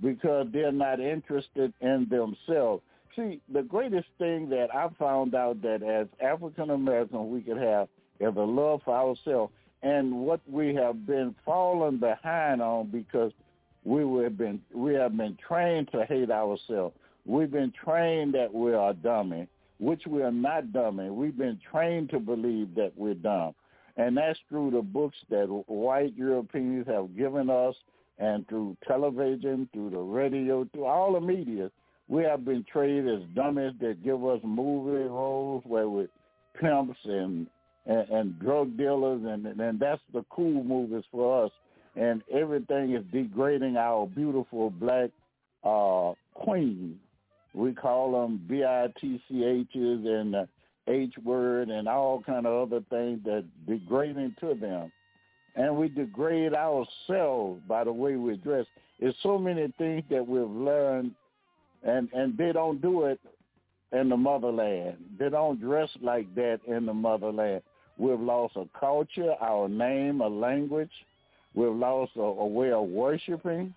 because 0.02 0.48
they're 0.52 0.72
not 0.72 1.00
interested 1.00 1.74
in 1.82 2.08
themselves. 2.10 2.84
See, 3.15 3.41
the 3.52 3.63
greatest 3.63 4.08
thing 4.17 4.50
that 4.50 4.74
I 4.74 4.88
found 4.98 5.36
out 5.36 5.62
that 5.63 5.84
as 5.84 6.08
African 6.26 6.70
Americans 6.70 7.28
we 7.32 7.41
could 7.41 7.58
have 7.58 7.88
is 8.20 8.36
a 8.36 8.39
love 8.39 8.82
for 8.86 8.96
ourselves 8.96 9.52
and 9.84 10.13
what 10.13 10.41
we 10.50 10.74
have 10.76 11.06
been 11.06 11.36
falling 11.44 11.98
behind 11.98 12.62
on 12.62 12.88
because 12.88 13.32
we 13.84 14.02
have 14.24 14.38
been 14.38 14.62
we 14.74 14.94
have 14.94 15.17
been 15.17 15.38
trained 15.48 15.89
to 15.91 16.06
hate 16.06 16.30
ourselves. 16.30 16.96
We've 17.26 17.52
been 17.52 17.74
trained 17.84 18.34
that 18.36 18.54
we 18.54 18.74
are 18.74 18.94
dummy, 18.94 19.48
which 19.80 20.06
we 20.08 20.22
are 20.22 20.32
not 20.32 20.72
dummy. 20.74 21.10
We've 21.10 21.38
been 21.38 21.60
trained 21.72 22.10
to 22.12 22.20
believe 22.20 22.76
that 22.76 22.94
we're 22.96 23.15
dumb. 23.15 23.54
And 23.98 24.17
that's 24.17 24.39
through 24.50 24.72
the 24.72 24.82
books 24.82 25.17
that 25.30 25.46
white 25.67 26.15
Europeans 26.15 26.88
have 26.88 27.15
given 27.15 27.50
us 27.50 27.76
and 28.17 28.48
through 28.48 28.78
television, 28.88 29.67
through 29.74 29.89
the 29.91 29.98
radio, 29.98 30.67
through 30.74 30.86
all 30.86 31.13
the 31.13 31.22
media. 31.22 31.70
We 32.08 32.24
have 32.24 32.46
been 32.46 32.65
trained 32.72 33.10
as 33.10 33.22
dummies 33.36 33.74
that 33.82 34.04
give 34.04 34.24
us 34.26 34.39
movie 34.44 35.08
roles 35.08 35.63
where 35.65 35.89
we 35.89 36.08
pimps 36.60 36.98
and 37.06 37.48
and, 37.86 38.10
and 38.10 38.39
drug 38.39 38.78
dealers, 38.78 39.22
and 39.26 39.46
and 39.46 39.80
that's 39.80 40.02
the 40.13 40.24
cool 40.30 40.63
movies 40.63 41.04
for 41.12 41.46
us. 41.46 41.52
And 41.96 42.22
everything 42.32 42.94
is 42.94 43.04
degrading 43.12 43.76
our 43.76 44.08
beautiful 44.08 44.70
black 44.70 45.10
uh, 45.63 46.13
queens. 46.34 46.98
We 47.54 47.74
call 47.74 48.13
them 48.13 48.41
B-I-T-C-H's 48.48 49.76
and 49.76 50.34
the 50.34 50.48
H 50.88 51.13
word 51.24 51.70
and 51.70 51.88
all 51.88 52.24
kind 52.26 52.46
of 52.46 52.67
other 52.67 52.84
things 52.89 53.20
that 53.26 53.46
degrading 53.67 54.36
to 54.39 54.54
them. 54.54 54.91
And 55.56 55.76
we 55.76 55.89
degrade 55.89 56.54
ourselves 56.54 57.62
by 57.67 57.84
the 57.84 57.91
way 57.91 58.15
we 58.15 58.38
dress. 58.38 58.65
There's 59.00 59.15
so 59.22 59.38
many 59.38 59.74
things 59.78 60.04
that 60.10 60.26
we've 60.26 60.50
learned, 60.50 61.12
and 61.84 62.08
and 62.13 62.38
they 62.38 62.54
don't 62.54 62.82
do 62.82 63.06
it 63.06 63.20
in 63.91 64.08
the 64.08 64.17
motherland. 64.17 64.98
They 65.20 65.30
don't 65.30 65.60
dress 65.60 65.89
like 66.02 66.34
that 66.36 66.60
in 66.67 66.86
the 66.86 66.94
motherland. 66.94 67.63
We've 68.02 68.20
lost 68.20 68.56
a 68.56 68.66
culture, 68.80 69.36
our 69.40 69.70
name, 69.70 70.22
a 70.22 70.28
language. 70.28 70.90
We've 71.54 71.76
lost 71.76 72.14
a, 72.16 72.22
a 72.22 72.48
way 72.48 72.72
of 72.72 72.88
worshiping 72.88 73.76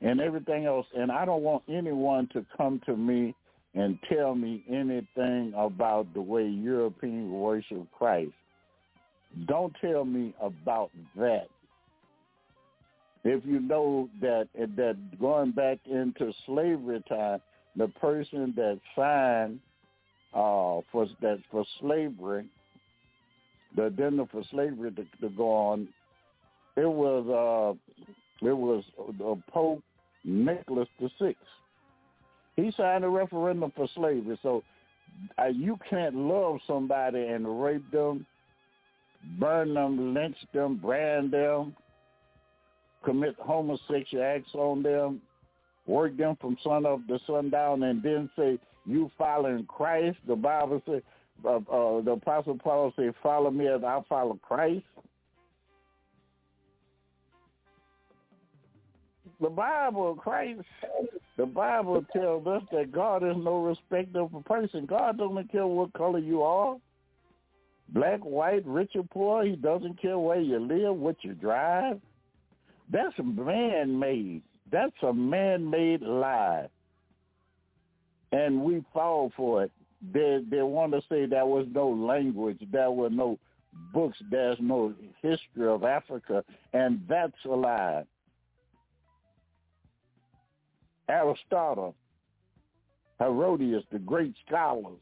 and 0.00 0.18
everything 0.18 0.64
else. 0.64 0.86
And 0.96 1.12
I 1.12 1.26
don't 1.26 1.42
want 1.42 1.64
anyone 1.68 2.26
to 2.32 2.42
come 2.56 2.80
to 2.86 2.96
me 2.96 3.34
and 3.74 3.98
tell 4.10 4.34
me 4.34 4.64
anything 4.66 5.52
about 5.54 6.06
the 6.14 6.22
way 6.22 6.46
Europeans 6.46 7.30
worship 7.30 7.86
Christ. 7.92 8.32
Don't 9.46 9.74
tell 9.78 10.06
me 10.06 10.34
about 10.40 10.90
that. 11.16 11.48
If 13.24 13.44
you 13.44 13.60
know 13.60 14.08
that 14.22 14.48
that 14.54 14.96
going 15.20 15.50
back 15.50 15.80
into 15.84 16.32
slavery 16.46 17.04
time, 17.10 17.42
the 17.76 17.88
person 17.88 18.54
that 18.56 18.80
signed 18.96 19.60
uh, 20.32 20.80
for 20.90 21.06
that 21.20 21.40
for 21.50 21.66
slavery 21.78 22.46
the 23.76 23.84
agenda 23.84 24.26
for 24.30 24.42
slavery 24.50 24.90
to, 24.92 25.04
to 25.20 25.34
go 25.36 25.50
on, 25.50 25.88
it 26.76 26.90
was 26.90 27.26
uh, 28.42 28.46
it 28.46 28.56
was 28.56 28.84
uh, 28.98 29.34
Pope 29.52 29.82
Nicholas 30.24 30.88
the 31.00 31.10
Sixth. 31.18 31.42
He 32.56 32.72
signed 32.76 33.04
a 33.04 33.08
referendum 33.08 33.72
for 33.74 33.88
slavery. 33.94 34.38
So 34.42 34.62
uh, 35.38 35.46
you 35.46 35.78
can't 35.88 36.14
love 36.14 36.58
somebody 36.66 37.22
and 37.22 37.62
rape 37.62 37.88
them, 37.90 38.26
burn 39.38 39.74
them, 39.74 40.14
lynch 40.14 40.36
them, 40.52 40.76
brand 40.76 41.32
them, 41.32 41.74
commit 43.04 43.34
homosexual 43.38 44.24
acts 44.24 44.54
on 44.54 44.82
them, 44.82 45.20
work 45.86 46.16
them 46.16 46.36
from 46.40 46.56
sun 46.62 46.86
up 46.86 47.06
to 47.08 47.18
sundown, 47.26 47.82
and 47.82 48.02
then 48.02 48.30
say 48.36 48.58
you 48.86 49.10
following 49.16 49.64
Christ. 49.66 50.18
The 50.26 50.36
Bible 50.36 50.82
says 50.86 51.02
uh, 51.44 51.56
uh, 51.56 52.00
the 52.02 52.12
Apostle 52.12 52.58
Paul 52.58 52.92
said, 52.96 53.14
"Follow 53.22 53.50
me 53.50 53.68
as 53.68 53.82
I 53.84 54.00
follow 54.08 54.38
Christ." 54.42 54.84
The 59.40 59.48
Bible, 59.48 60.16
Christ, 60.16 60.60
the 61.38 61.46
Bible 61.46 62.04
tells 62.12 62.46
us 62.46 62.62
that 62.72 62.92
God 62.92 63.22
is 63.24 63.36
no 63.38 63.62
respecter 63.62 64.20
of 64.20 64.34
a 64.34 64.42
person. 64.42 64.84
God 64.84 65.16
doesn't 65.16 65.50
care 65.50 65.66
what 65.66 65.94
color 65.94 66.18
you 66.18 66.42
are, 66.42 66.76
black, 67.88 68.20
white, 68.20 68.66
rich 68.66 68.92
or 68.94 69.04
poor. 69.04 69.44
He 69.44 69.56
doesn't 69.56 70.00
care 70.00 70.18
where 70.18 70.40
you 70.40 70.58
live, 70.58 70.94
what 70.94 71.16
you 71.22 71.32
drive. 71.32 72.00
That's 72.92 73.14
man-made. 73.18 74.42
That's 74.70 74.92
a 75.02 75.12
man-made 75.14 76.02
lie. 76.02 76.68
And 78.32 78.62
we 78.62 78.84
fall 78.92 79.32
for 79.36 79.64
it. 79.64 79.72
They 80.00 80.40
they 80.48 80.62
want 80.62 80.92
to 80.92 81.02
say 81.08 81.26
there 81.26 81.46
was 81.46 81.66
no 81.72 81.88
language, 81.88 82.60
there 82.72 82.90
were 82.90 83.10
no 83.10 83.38
books, 83.92 84.18
there's 84.30 84.58
no 84.60 84.94
history 85.22 85.68
of 85.68 85.84
Africa, 85.84 86.44
and 86.72 87.02
that's 87.08 87.32
a 87.44 87.48
lie. 87.48 88.04
Aristotle, 91.08 91.94
Herodotus, 93.18 93.84
the 93.90 93.98
great 93.98 94.34
scholars, 94.46 95.00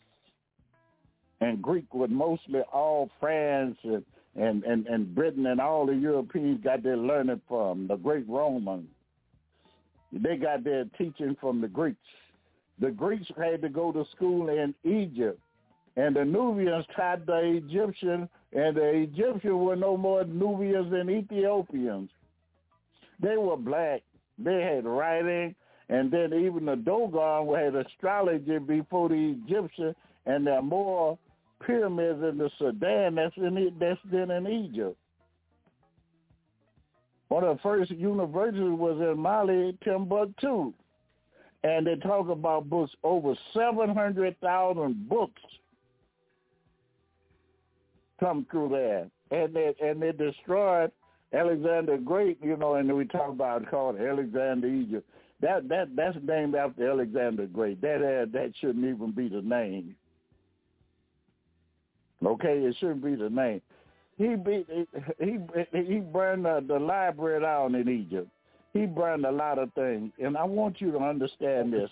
and 1.40 1.62
Greek 1.62 1.92
was 1.94 2.10
mostly 2.10 2.60
all 2.72 3.10
France 3.20 3.76
and, 3.84 4.04
and, 4.34 4.64
and, 4.64 4.86
and 4.86 5.14
Britain 5.14 5.46
and 5.46 5.60
all 5.60 5.86
the 5.86 5.94
Europeans 5.94 6.60
got 6.64 6.82
their 6.82 6.96
learning 6.96 7.40
from, 7.46 7.86
the 7.86 7.96
great 7.96 8.28
Romans. 8.28 8.88
They 10.12 10.36
got 10.36 10.64
their 10.64 10.84
teaching 10.96 11.36
from 11.40 11.60
the 11.60 11.68
Greeks. 11.68 11.98
The 12.80 12.90
Greeks 12.90 13.26
had 13.36 13.62
to 13.62 13.68
go 13.68 13.92
to 13.92 14.04
school 14.14 14.48
in 14.48 14.74
Egypt, 14.84 15.40
and 15.96 16.14
the 16.14 16.24
Nubians 16.24 16.86
taught 16.94 17.26
the 17.26 17.60
Egyptians, 17.62 18.28
and 18.52 18.76
the 18.76 18.88
Egyptians 18.88 19.54
were 19.54 19.76
no 19.76 19.96
more 19.96 20.24
Nubians 20.24 20.90
than 20.90 21.10
Ethiopians. 21.10 22.10
They 23.20 23.36
were 23.36 23.56
black. 23.56 24.02
They 24.38 24.62
had 24.62 24.84
writing, 24.84 25.56
and 25.88 26.10
then 26.10 26.32
even 26.32 26.66
the 26.66 26.76
Dogon 26.76 27.52
had 27.54 27.74
astrology 27.74 28.58
before 28.58 29.08
the 29.08 29.36
Egyptian, 29.44 29.94
and 30.26 30.46
there 30.46 30.54
are 30.54 30.62
more 30.62 31.18
pyramids 31.66 32.22
in 32.22 32.38
the 32.38 32.50
Sudan 32.58 33.16
that's 33.16 33.36
in 33.36 33.76
that's 33.80 33.98
in 34.12 34.46
Egypt. 34.46 34.96
One 37.28 37.44
of 37.44 37.56
the 37.56 37.62
first 37.62 37.90
universities 37.90 38.62
was 38.62 39.00
in 39.00 39.18
Mali, 39.20 39.76
Timbuktu. 39.82 40.72
And 41.64 41.86
they 41.86 41.96
talk 41.96 42.28
about 42.28 42.70
books, 42.70 42.92
over 43.02 43.34
700,000 43.52 45.08
books 45.08 45.42
come 48.20 48.46
through 48.50 48.68
there. 48.70 49.08
And 49.30 49.54
they, 49.54 49.74
and 49.80 50.00
they 50.00 50.12
destroyed 50.12 50.92
Alexander 51.32 51.98
Great, 51.98 52.38
you 52.42 52.56
know, 52.56 52.74
and 52.74 52.94
we 52.96 53.04
talk 53.06 53.30
about 53.30 53.68
called 53.70 54.00
Alexander 54.00 54.66
Egypt. 54.66 55.08
That 55.40 55.68
that 55.68 55.94
that's 55.94 56.16
named 56.22 56.54
after 56.54 56.90
Alexander 56.90 57.46
Great. 57.46 57.80
That 57.80 57.96
uh, 57.96 58.26
that 58.32 58.52
shouldn't 58.60 58.84
even 58.84 59.12
be 59.12 59.28
the 59.28 59.42
name. 59.42 59.94
Okay, 62.24 62.58
it 62.58 62.74
shouldn't 62.80 63.04
be 63.04 63.14
the 63.14 63.30
name. 63.30 63.60
He 64.16 64.34
beat 64.34 64.66
he 65.20 65.38
he 65.72 66.00
burned 66.00 66.44
the, 66.44 66.64
the 66.66 66.78
library 66.78 67.42
down 67.42 67.74
in 67.76 67.88
Egypt. 67.88 68.28
He 68.78 68.86
burned 68.86 69.26
a 69.26 69.32
lot 69.32 69.58
of 69.58 69.72
things, 69.72 70.12
and 70.22 70.36
I 70.36 70.44
want 70.44 70.80
you 70.80 70.92
to 70.92 70.98
understand 70.98 71.72
this. 71.72 71.90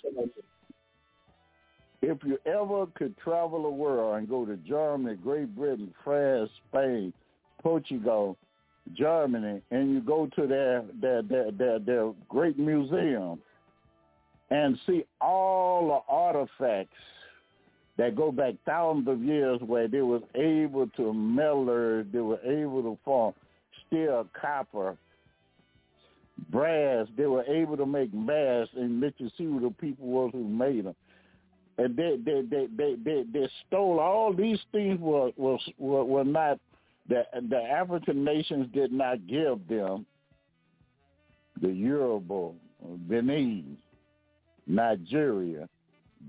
If 2.00 2.18
you 2.22 2.38
ever 2.46 2.86
could 2.94 3.18
travel 3.18 3.64
the 3.64 3.70
world 3.70 4.18
and 4.18 4.28
go 4.28 4.46
to 4.46 4.56
Germany, 4.58 5.16
Great 5.16 5.52
Britain, 5.56 5.92
France, 6.04 6.48
Spain, 6.68 7.12
Portugal, 7.60 8.36
Germany, 8.94 9.60
and 9.72 9.90
you 9.90 10.00
go 10.00 10.28
to 10.36 10.46
their 10.46 10.84
their 11.00 11.22
their 11.22 11.50
their, 11.50 11.78
their 11.80 12.12
great 12.28 12.56
museum 12.56 13.40
and 14.50 14.78
see 14.86 15.04
all 15.20 15.88
the 15.88 16.12
artifacts 16.12 16.94
that 17.96 18.14
go 18.14 18.30
back 18.30 18.54
thousands 18.64 19.08
of 19.08 19.20
years 19.22 19.60
where 19.62 19.88
they 19.88 20.02
was 20.02 20.22
able 20.36 20.86
to 20.90 21.12
metal, 21.12 22.04
they 22.12 22.20
were 22.20 22.38
able 22.44 22.82
to 22.82 22.96
form 23.04 23.34
steel, 23.88 24.28
copper, 24.40 24.96
brass. 26.50 27.06
They 27.16 27.26
were 27.26 27.44
able 27.44 27.76
to 27.76 27.86
make 27.86 28.12
masks 28.12 28.74
and 28.76 29.00
let 29.00 29.14
you 29.18 29.28
see 29.36 29.44
who 29.44 29.60
the 29.60 29.70
people 29.70 30.06
was 30.06 30.30
who 30.32 30.44
made 30.46 30.84
them. 30.86 30.94
And 31.78 31.96
they 31.96 32.16
they 32.24 32.42
they 32.42 32.66
they 32.76 32.94
they, 33.04 33.24
they 33.32 33.48
stole 33.66 34.00
all 34.00 34.32
these 34.32 34.60
things 34.72 34.98
were 35.00 35.30
was 35.36 35.60
were, 35.78 36.04
were 36.04 36.24
not 36.24 36.58
the 37.08 37.24
the 37.50 37.62
African 37.62 38.24
nations 38.24 38.68
did 38.72 38.92
not 38.92 39.26
give 39.26 39.66
them 39.68 40.06
the 41.60 41.68
Yoruba, 41.68 42.50
Benin, 43.08 43.76
Nigeria, 44.66 45.68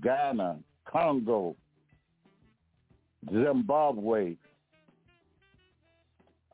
Ghana, 0.02 0.58
Congo, 0.90 1.54
Zimbabwe, 3.30 4.36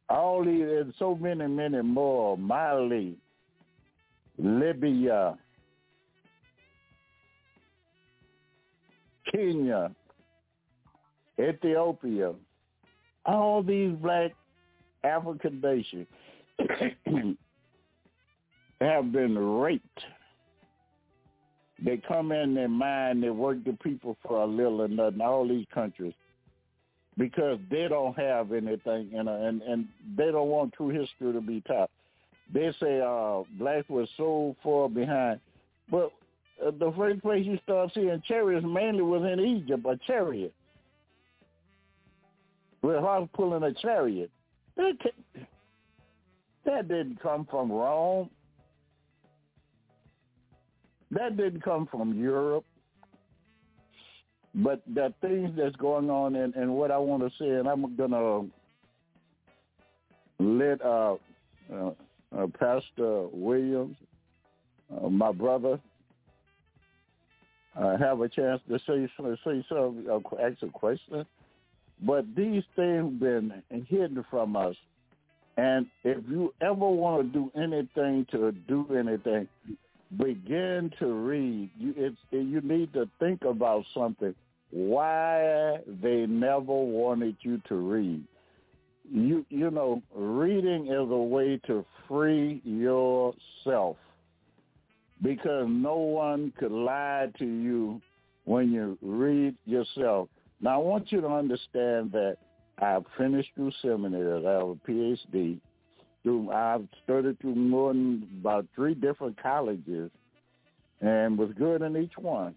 all 0.08 0.44
these 0.44 0.62
and 0.62 0.94
so 0.98 1.14
many, 1.14 1.46
many 1.46 1.82
more, 1.82 2.36
Mali, 2.36 3.16
Libya, 4.38 5.36
Kenya, 9.30 9.90
Ethiopia, 11.40 12.32
all 13.26 13.62
these 13.62 13.94
black 13.96 14.32
African 15.02 15.60
nations 15.60 16.06
have 18.80 19.12
been 19.12 19.38
raped 19.38 20.00
they 21.84 21.98
come 22.08 22.32
in 22.32 22.54
their 22.54 22.68
mind, 22.68 23.22
they 23.22 23.30
work 23.30 23.62
the 23.64 23.72
people 23.82 24.16
for 24.26 24.42
a 24.42 24.46
little 24.46 24.82
and 24.82 24.96
nothing, 24.96 25.20
all 25.20 25.46
these 25.46 25.66
countries, 25.72 26.14
because 27.18 27.58
they 27.70 27.88
don't 27.88 28.18
have 28.18 28.52
anything, 28.52 29.10
you 29.12 29.22
know, 29.22 29.46
and, 29.46 29.60
and 29.62 29.88
they 30.16 30.30
don't 30.30 30.48
want 30.48 30.72
true 30.72 30.88
history 30.88 31.32
to 31.32 31.40
be 31.40 31.60
taught. 31.62 31.90
They 32.52 32.72
say 32.80 33.00
uh, 33.00 33.42
blacks 33.58 33.88
were 33.88 34.06
so 34.16 34.54
far 34.62 34.88
behind. 34.88 35.40
But 35.90 36.12
uh, 36.64 36.70
the 36.78 36.92
first 36.96 37.22
place 37.22 37.44
you 37.46 37.58
start 37.62 37.90
seeing 37.94 38.22
chariots 38.26 38.66
mainly 38.68 39.02
was 39.02 39.22
in 39.30 39.40
Egypt, 39.40 39.84
a 39.86 39.98
chariot. 40.06 40.52
With 42.82 42.98
horse 42.98 43.28
pulling 43.34 43.62
a 43.62 43.72
chariot. 43.72 44.30
That, 44.76 44.92
that 46.66 46.88
didn't 46.88 47.20
come 47.22 47.46
from 47.50 47.72
Rome. 47.72 48.28
That 51.10 51.36
didn't 51.36 51.62
come 51.62 51.86
from 51.90 52.14
Europe. 52.14 52.64
But 54.54 54.82
the 54.92 55.12
things 55.20 55.50
that's 55.56 55.74
going 55.76 56.10
on 56.10 56.36
and, 56.36 56.54
and 56.54 56.74
what 56.74 56.90
I 56.90 56.98
want 56.98 57.22
to 57.22 57.30
say, 57.38 57.48
and 57.48 57.68
I'm 57.68 57.96
going 57.96 58.10
to 58.10 58.46
let 60.38 60.80
uh, 60.84 61.14
uh, 61.72 61.90
uh, 62.36 62.46
Pastor 62.58 63.26
Williams, 63.32 63.96
uh, 64.94 65.08
my 65.08 65.32
brother, 65.32 65.80
uh, 67.78 67.96
have 67.98 68.20
a 68.20 68.28
chance 68.28 68.60
to 68.68 68.78
say 68.86 69.08
say 69.44 69.64
some 69.68 70.06
uh, 70.10 70.36
ask 70.42 70.62
a 70.62 70.68
question. 70.68 71.26
But 72.02 72.24
these 72.36 72.62
things 72.76 73.20
been 73.20 73.62
hidden 73.70 74.24
from 74.30 74.56
us, 74.56 74.76
and 75.56 75.86
if 76.02 76.18
you 76.28 76.52
ever 76.60 76.74
want 76.74 77.32
to 77.32 77.38
do 77.38 77.52
anything 77.56 78.26
to 78.32 78.52
do 78.52 78.86
anything, 78.96 79.48
begin 80.18 80.92
to 80.98 81.06
read. 81.06 81.70
You, 81.78 81.94
it's, 81.96 82.16
you 82.30 82.60
need 82.62 82.92
to 82.94 83.08
think 83.18 83.42
about 83.44 83.84
something. 83.94 84.34
Why 84.70 85.78
they 86.02 86.26
never 86.26 86.74
wanted 86.74 87.36
you 87.42 87.60
to 87.68 87.74
read. 87.76 88.24
You 89.10 89.44
you 89.50 89.70
know, 89.70 90.02
reading 90.14 90.86
is 90.86 91.10
a 91.10 91.16
way 91.16 91.60
to 91.66 91.84
free 92.08 92.60
yourself 92.64 93.96
because 95.22 95.66
no 95.68 95.96
one 95.96 96.52
could 96.58 96.72
lie 96.72 97.28
to 97.38 97.44
you 97.44 98.00
when 98.44 98.72
you 98.72 98.98
read 99.02 99.56
yourself. 99.66 100.28
Now 100.60 100.74
I 100.74 100.84
want 100.84 101.12
you 101.12 101.20
to 101.20 101.28
understand 101.28 102.12
that 102.12 102.38
I've 102.78 103.04
finished 103.16 103.50
through 103.54 103.72
seminary. 103.82 104.46
I 104.46 104.50
have 104.52 104.68
a 104.68 104.74
PhD 104.74 105.60
through 106.22 106.50
I've 106.50 106.88
studied 107.04 107.38
through 107.40 107.54
more 107.54 107.92
than 107.92 108.26
about 108.40 108.66
three 108.74 108.94
different 108.94 109.40
colleges 109.40 110.10
and 111.00 111.38
was 111.38 111.50
good 111.56 111.82
in 111.82 111.96
each 111.96 112.16
one. 112.16 112.54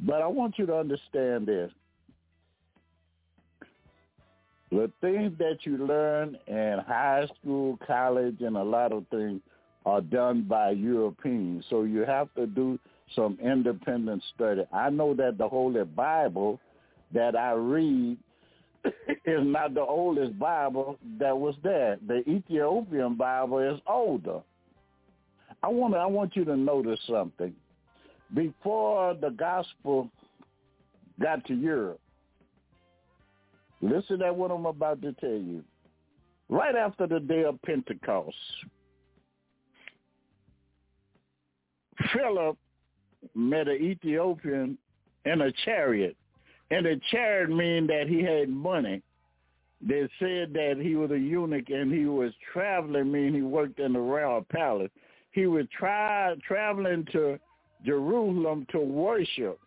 But 0.00 0.20
I 0.22 0.26
want 0.26 0.58
you 0.58 0.66
to 0.66 0.76
understand 0.76 1.46
this. 1.46 1.72
The 4.74 4.90
things 5.00 5.32
that 5.38 5.58
you 5.62 5.76
learn 5.86 6.36
in 6.48 6.80
high 6.84 7.28
school, 7.38 7.78
college, 7.86 8.40
and 8.40 8.56
a 8.56 8.62
lot 8.64 8.90
of 8.90 9.06
things 9.08 9.40
are 9.86 10.00
done 10.00 10.42
by 10.48 10.70
Europeans. 10.70 11.64
So 11.70 11.84
you 11.84 12.00
have 12.00 12.34
to 12.34 12.48
do 12.48 12.80
some 13.14 13.38
independent 13.40 14.24
study. 14.34 14.62
I 14.72 14.90
know 14.90 15.14
that 15.14 15.38
the 15.38 15.48
Holy 15.48 15.84
Bible 15.84 16.58
that 17.12 17.36
I 17.36 17.52
read 17.52 18.18
is 18.84 19.44
not 19.44 19.74
the 19.74 19.80
oldest 19.80 20.36
Bible 20.40 20.98
that 21.20 21.38
was 21.38 21.54
there. 21.62 21.96
The 22.08 22.28
Ethiopian 22.28 23.14
Bible 23.14 23.60
is 23.60 23.80
older. 23.86 24.40
I 25.62 25.68
want 25.68 25.94
I 25.94 26.06
want 26.06 26.34
you 26.34 26.44
to 26.46 26.56
notice 26.56 26.98
something. 27.08 27.54
Before 28.34 29.14
the 29.14 29.30
gospel 29.30 30.10
got 31.20 31.46
to 31.46 31.54
Europe, 31.54 32.00
listen 33.90 34.18
to 34.20 34.32
what 34.32 34.50
I'm 34.50 34.66
about 34.66 35.02
to 35.02 35.12
tell 35.14 35.30
you. 35.30 35.62
Right 36.48 36.74
after 36.74 37.06
the 37.06 37.20
day 37.20 37.44
of 37.44 37.60
Pentecost, 37.62 38.36
Philip 42.12 42.56
met 43.34 43.68
an 43.68 43.76
Ethiopian 43.82 44.78
in 45.24 45.40
a 45.40 45.52
chariot. 45.64 46.16
And 46.70 46.86
a 46.86 46.96
chariot 47.10 47.50
mean 47.50 47.86
that 47.86 48.08
he 48.08 48.22
had 48.22 48.48
money. 48.48 49.02
They 49.86 50.08
said 50.18 50.52
that 50.54 50.76
he 50.80 50.96
was 50.96 51.10
a 51.10 51.18
eunuch 51.18 51.68
and 51.68 51.92
he 51.92 52.06
was 52.06 52.32
traveling, 52.52 53.12
mean 53.12 53.34
he 53.34 53.42
worked 53.42 53.78
in 53.78 53.92
the 53.92 53.98
royal 53.98 54.44
palace. 54.50 54.90
He 55.32 55.46
was 55.46 55.66
try, 55.76 56.34
traveling 56.46 57.06
to 57.12 57.38
Jerusalem 57.84 58.66
to 58.72 58.78
worship. 58.78 59.58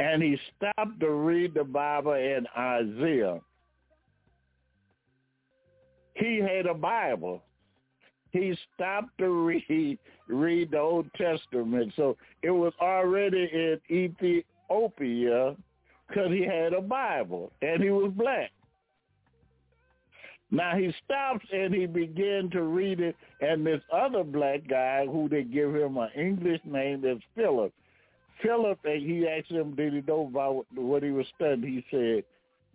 And 0.00 0.22
he 0.22 0.38
stopped 0.56 1.00
to 1.00 1.10
read 1.10 1.54
the 1.54 1.64
Bible 1.64 2.14
in 2.14 2.46
Isaiah. 2.56 3.40
He 6.14 6.38
had 6.38 6.66
a 6.66 6.74
Bible 6.74 7.42
he 8.34 8.58
stopped 8.74 9.16
to 9.18 9.30
read 9.30 9.98
read 10.26 10.72
the 10.72 10.78
Old 10.78 11.06
Testament. 11.14 11.92
So 11.96 12.16
it 12.42 12.50
was 12.50 12.72
already 12.80 13.48
in 13.52 13.80
Ethiopia 13.88 15.56
because 16.08 16.30
he 16.32 16.42
had 16.44 16.72
a 16.72 16.80
Bible 16.80 17.52
and 17.62 17.82
he 17.82 17.90
was 17.90 18.12
black. 18.14 18.50
Now 20.50 20.76
he 20.76 20.92
stops 21.04 21.46
and 21.52 21.72
he 21.72 21.86
began 21.86 22.50
to 22.50 22.62
read 22.62 23.00
it, 23.00 23.16
and 23.40 23.66
this 23.66 23.80
other 23.92 24.22
black 24.22 24.68
guy 24.68 25.06
who 25.06 25.28
they 25.28 25.42
give 25.42 25.74
him 25.74 25.96
an 25.96 26.10
English 26.16 26.60
name 26.64 27.04
is 27.04 27.18
Philip. 27.34 27.72
Philip, 28.44 28.78
he 28.84 29.26
asked 29.26 29.50
him, 29.50 29.74
did 29.74 29.94
he 29.94 30.02
know 30.06 30.26
about 30.26 30.66
what 30.74 31.02
he 31.02 31.10
was 31.10 31.26
studying? 31.34 31.62
He 31.62 31.84
said, 31.90 32.24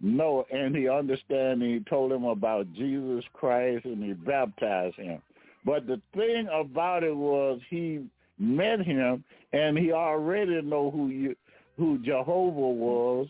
no, 0.01 0.45
and 0.51 0.75
he 0.75 0.89
understand, 0.89 1.61
and 1.61 1.73
he 1.73 1.79
told 1.89 2.11
him 2.11 2.23
about 2.23 2.73
Jesus 2.73 3.23
Christ, 3.33 3.85
and 3.85 4.03
he 4.03 4.13
baptized 4.13 4.95
him. 4.95 5.21
But 5.65 5.87
the 5.87 6.01
thing 6.15 6.47
about 6.53 7.03
it 7.03 7.15
was 7.15 7.59
he 7.69 8.05
met 8.39 8.81
him 8.81 9.23
and 9.51 9.77
he 9.77 9.91
already 9.91 10.61
know 10.61 10.89
who 10.89 11.09
you 11.09 11.35
who 11.77 11.97
Jehovah 11.99 12.59
was. 12.59 13.27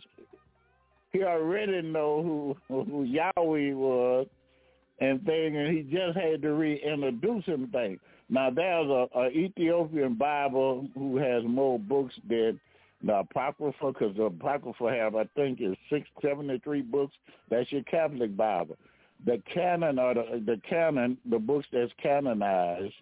He 1.12 1.24
already 1.24 1.82
know 1.82 2.56
who 2.68 2.84
who 2.84 3.04
Yahweh 3.04 3.74
was 3.74 4.28
and 5.00 5.24
thing 5.26 5.58
and 5.58 5.76
he 5.76 5.84
just 5.84 6.18
had 6.18 6.42
to 6.44 6.54
reintroduce 6.54 7.46
him 7.46 7.68
thing. 7.72 8.00
Now 8.30 8.50
there's 8.50 8.88
a, 8.88 9.08
a 9.16 9.30
Ethiopian 9.30 10.16
Bible 10.16 10.88
who 10.94 11.18
has 11.18 11.44
more 11.46 11.80
books 11.80 12.14
than 12.28 12.60
the 13.04 13.20
Apocrypha, 13.20 13.94
because 13.94 14.16
the 14.16 14.24
Apocrypha 14.24 14.92
have, 14.92 15.16
I 15.16 15.24
think, 15.36 15.62
is 15.62 15.76
six 15.90 16.08
seventy 16.22 16.60
three 16.60 16.82
books. 16.82 17.14
That's 17.50 17.72
your 17.72 17.84
Catholic 17.84 18.36
Bible 18.36 18.78
the 19.26 19.42
canon 19.54 20.00
or 20.00 20.14
the, 20.14 20.42
the 20.46 20.62
canon, 20.70 21.18
the 21.30 21.40
books 21.40 21.68
that's 21.72 21.92
canonized 22.02 22.94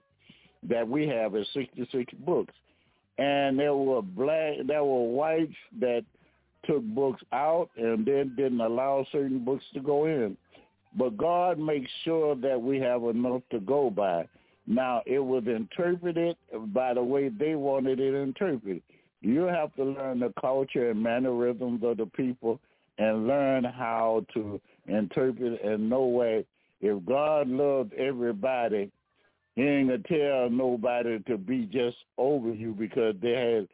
that 0.67 0.87
we 0.87 1.07
have 1.07 1.35
is 1.35 1.47
66 1.53 2.13
books. 2.25 2.53
And 3.17 3.59
there 3.59 3.75
were 3.75 4.01
black, 4.01 4.55
there 4.65 4.83
were 4.83 5.07
whites 5.07 5.53
that 5.79 6.03
took 6.65 6.83
books 6.83 7.21
out 7.31 7.69
and 7.77 8.05
then 8.05 8.33
didn't 8.35 8.61
allow 8.61 9.05
certain 9.11 9.43
books 9.43 9.63
to 9.73 9.79
go 9.79 10.05
in. 10.05 10.37
But 10.97 11.17
God 11.17 11.59
makes 11.59 11.89
sure 12.03 12.35
that 12.35 12.61
we 12.61 12.79
have 12.79 13.03
enough 13.03 13.41
to 13.51 13.59
go 13.59 13.89
by. 13.89 14.27
Now, 14.67 15.01
it 15.05 15.19
was 15.19 15.43
interpreted 15.47 16.35
by 16.73 16.93
the 16.93 17.03
way 17.03 17.29
they 17.29 17.55
wanted 17.55 17.99
it 18.01 18.13
interpreted. 18.13 18.83
You 19.21 19.43
have 19.43 19.73
to 19.75 19.83
learn 19.83 20.19
the 20.19 20.33
culture 20.39 20.91
and 20.91 21.01
mannerisms 21.01 21.81
of 21.83 21.97
the 21.97 22.05
people 22.05 22.59
and 22.97 23.27
learn 23.27 23.63
how 23.63 24.25
to 24.33 24.59
interpret 24.87 25.61
and 25.63 25.89
know 25.89 26.05
way. 26.05 26.45
If 26.81 27.03
God 27.05 27.47
loved 27.47 27.93
everybody, 27.93 28.91
he 29.55 29.63
ain't 29.63 29.89
gonna 29.89 30.03
tell 30.03 30.49
nobody 30.49 31.19
to 31.23 31.37
be 31.37 31.65
just 31.65 31.97
over 32.17 32.53
you 32.53 32.73
because 32.73 33.15
they 33.21 33.31
had 33.31 33.67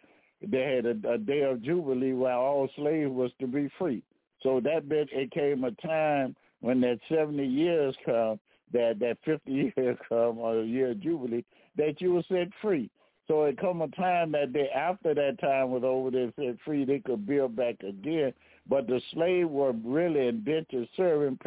they 0.49 0.75
had 0.75 0.85
a, 0.85 1.13
a 1.13 1.17
day 1.17 1.41
of 1.41 1.61
jubilee 1.61 2.13
where 2.13 2.33
all 2.33 2.69
slaves 2.75 3.11
was 3.11 3.31
to 3.39 3.47
be 3.47 3.69
free. 3.77 4.01
So 4.43 4.59
that 4.61 4.87
meant 4.87 5.09
it 5.11 5.31
came 5.31 5.63
a 5.63 5.71
time 5.71 6.35
when 6.61 6.79
that 6.81 6.99
seventy 7.09 7.45
years 7.45 7.95
come, 8.05 8.39
that 8.73 8.99
that 8.99 9.17
fifty 9.23 9.73
years 9.77 9.97
come 10.09 10.39
or 10.39 10.59
a 10.59 10.65
year 10.65 10.91
of 10.91 11.01
jubilee, 11.01 11.45
that 11.77 12.01
you 12.01 12.13
were 12.13 12.23
set 12.29 12.49
free. 12.61 12.89
So 13.27 13.43
it 13.45 13.57
come 13.57 13.81
a 13.81 13.87
time 13.89 14.33
that 14.33 14.51
they 14.51 14.69
after 14.69 15.13
that 15.13 15.39
time 15.39 15.71
was 15.71 15.83
over, 15.85 16.11
they 16.11 16.31
set 16.35 16.57
free, 16.65 16.83
they 16.83 16.99
could 16.99 17.25
build 17.25 17.55
back 17.55 17.75
again 17.87 18.33
but 18.67 18.87
the 18.87 19.01
slave 19.13 19.49
were 19.49 19.73
really 19.83 20.27
indentured 20.27 20.87
servant 20.95 21.41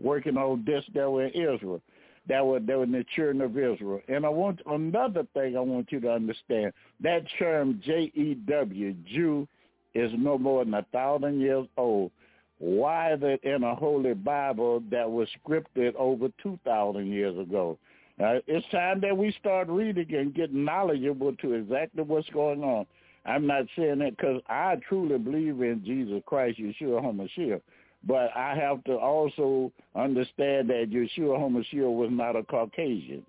working 0.00 0.36
on 0.36 0.64
this 0.66 0.84
that 0.94 1.10
were 1.10 1.26
in 1.26 1.30
Israel. 1.30 1.80
That 2.28 2.44
were 2.44 2.58
that 2.58 2.76
were 2.76 2.86
the 2.86 3.04
children 3.14 3.40
of 3.40 3.56
Israel. 3.56 4.00
And 4.08 4.26
I 4.26 4.28
want 4.28 4.60
another 4.66 5.24
thing 5.32 5.56
I 5.56 5.60
want 5.60 5.92
you 5.92 6.00
to 6.00 6.10
understand. 6.10 6.72
That 7.00 7.22
term 7.38 7.80
J 7.84 8.10
E 8.14 8.34
W, 8.48 8.94
Jew, 9.06 9.46
is 9.94 10.10
no 10.16 10.36
more 10.36 10.64
than 10.64 10.74
a 10.74 10.84
thousand 10.92 11.40
years 11.40 11.68
old. 11.76 12.10
Why 12.58 13.16
that 13.16 13.38
in 13.42 13.62
a 13.62 13.74
holy 13.74 14.14
Bible 14.14 14.82
that 14.90 15.10
was 15.10 15.28
scripted 15.44 15.94
over 15.96 16.28
two 16.42 16.58
thousand 16.64 17.06
years 17.06 17.38
ago? 17.38 17.78
It's 18.18 18.66
time 18.70 19.00
that 19.02 19.16
we 19.16 19.34
start 19.38 19.68
reading 19.68 20.14
and 20.14 20.34
getting 20.34 20.64
knowledgeable 20.64 21.34
to 21.36 21.52
exactly 21.52 22.02
what's 22.02 22.28
going 22.30 22.64
on. 22.64 22.86
I'm 23.26 23.46
not 23.46 23.66
saying 23.76 23.98
that 23.98 24.16
because 24.16 24.40
I 24.48 24.76
truly 24.88 25.18
believe 25.18 25.60
in 25.60 25.82
Jesus 25.84 26.22
Christ, 26.24 26.58
Yeshua 26.58 27.02
HaMashiach. 27.02 27.60
But 28.06 28.30
I 28.36 28.54
have 28.54 28.84
to 28.84 28.94
also 28.96 29.72
understand 29.94 30.70
that 30.70 30.90
Yeshua 30.90 31.38
HaMashiach 31.38 31.94
was 31.94 32.08
not 32.10 32.36
a 32.36 32.44
Caucasian. 32.44 33.26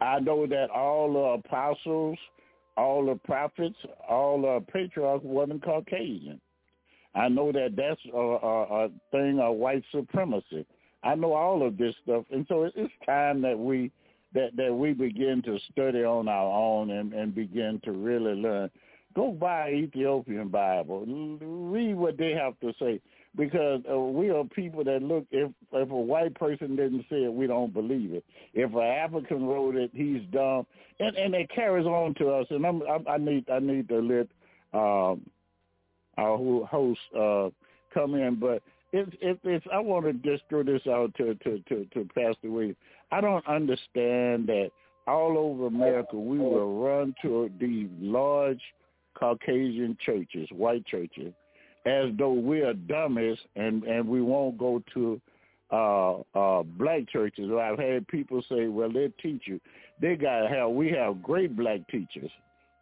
I 0.00 0.18
know 0.20 0.46
that 0.46 0.68
all 0.68 1.12
the 1.12 1.48
apostles, 1.48 2.18
all 2.76 3.06
the 3.06 3.16
prophets, 3.16 3.76
all 4.08 4.40
the 4.42 4.64
patriarchs 4.72 5.24
wasn't 5.24 5.64
Caucasian. 5.64 6.40
I 7.14 7.28
know 7.28 7.50
that 7.52 7.74
that's 7.76 8.00
a, 8.12 8.16
a, 8.18 8.84
a 8.84 8.88
thing 9.10 9.40
of 9.40 9.56
white 9.56 9.82
supremacy. 9.90 10.66
I 11.02 11.14
know 11.14 11.32
all 11.32 11.66
of 11.66 11.78
this 11.78 11.94
stuff, 12.02 12.24
and 12.30 12.44
so 12.48 12.64
it's 12.64 12.92
time 13.06 13.40
that 13.42 13.58
we 13.58 13.90
that 14.34 14.54
that 14.56 14.74
we 14.74 14.92
begin 14.92 15.40
to 15.46 15.58
study 15.72 16.04
on 16.04 16.28
our 16.28 16.52
own 16.52 16.90
and, 16.90 17.12
and 17.14 17.34
begin 17.34 17.80
to 17.84 17.92
really 17.92 18.34
learn. 18.34 18.70
Go 19.14 19.32
buy 19.32 19.70
Ethiopian 19.70 20.48
Bible, 20.48 21.06
read 21.40 21.94
what 21.94 22.18
they 22.18 22.32
have 22.32 22.58
to 22.60 22.72
say, 22.78 23.00
because 23.36 23.82
uh, 23.90 23.98
we 23.98 24.30
are 24.30 24.44
people 24.44 24.82
that 24.84 25.02
look. 25.02 25.26
If 25.30 25.50
if 25.72 25.90
a 25.90 25.96
white 25.96 26.34
person 26.34 26.76
didn't 26.76 27.04
say 27.10 27.24
it, 27.24 27.32
we 27.32 27.46
don't 27.46 27.72
believe 27.72 28.12
it. 28.12 28.24
If 28.54 28.72
an 28.72 28.80
African 28.80 29.46
wrote 29.46 29.76
it, 29.76 29.90
he's 29.92 30.22
dumb, 30.32 30.66
and 31.00 31.16
and 31.16 31.34
it 31.34 31.50
carries 31.50 31.86
on 31.86 32.14
to 32.14 32.30
us. 32.30 32.46
And 32.50 32.66
I'm, 32.66 32.82
I, 32.82 33.12
I 33.12 33.18
need 33.18 33.48
I 33.50 33.58
need 33.58 33.88
to 33.88 33.98
let 33.98 34.28
um, 34.72 35.22
our 36.18 36.66
host 36.66 37.00
uh, 37.18 37.50
come 37.92 38.14
in, 38.14 38.36
but 38.40 38.62
it's 38.92 39.12
it, 39.20 39.38
it's 39.44 39.66
I 39.72 39.78
want 39.78 40.06
to 40.06 40.12
just 40.14 40.44
throw 40.48 40.62
this 40.62 40.86
out 40.88 41.14
to 41.16 41.34
to 41.34 41.58
to, 41.68 41.84
to 41.92 42.08
Pastor 42.14 42.50
Williams. 42.50 42.76
I 43.12 43.20
don't 43.20 43.46
understand 43.46 44.46
that 44.48 44.70
all 45.06 45.38
over 45.38 45.66
America 45.66 46.16
we 46.16 46.38
will 46.38 46.82
run 46.82 47.14
to 47.22 47.50
these 47.60 47.88
large 48.00 48.60
Caucasian 49.14 49.96
churches, 50.04 50.48
white 50.50 50.84
churches, 50.86 51.32
as 51.86 52.10
though 52.18 52.32
we 52.32 52.60
are 52.62 52.74
dummies 52.74 53.38
and 53.54 53.84
and 53.84 54.06
we 54.06 54.20
won't 54.20 54.58
go 54.58 54.82
to 54.92 55.20
uh 55.70 56.16
uh 56.38 56.62
black 56.62 57.08
churches. 57.08 57.50
I've 57.50 57.78
had 57.78 58.06
people 58.08 58.42
say, 58.48 58.66
well, 58.66 58.92
they 58.92 59.12
teach 59.22 59.42
you. 59.46 59.60
They 60.00 60.16
got 60.16 60.50
how 60.50 60.68
we 60.68 60.90
have 60.92 61.22
great 61.22 61.56
black 61.56 61.86
teachers 61.88 62.30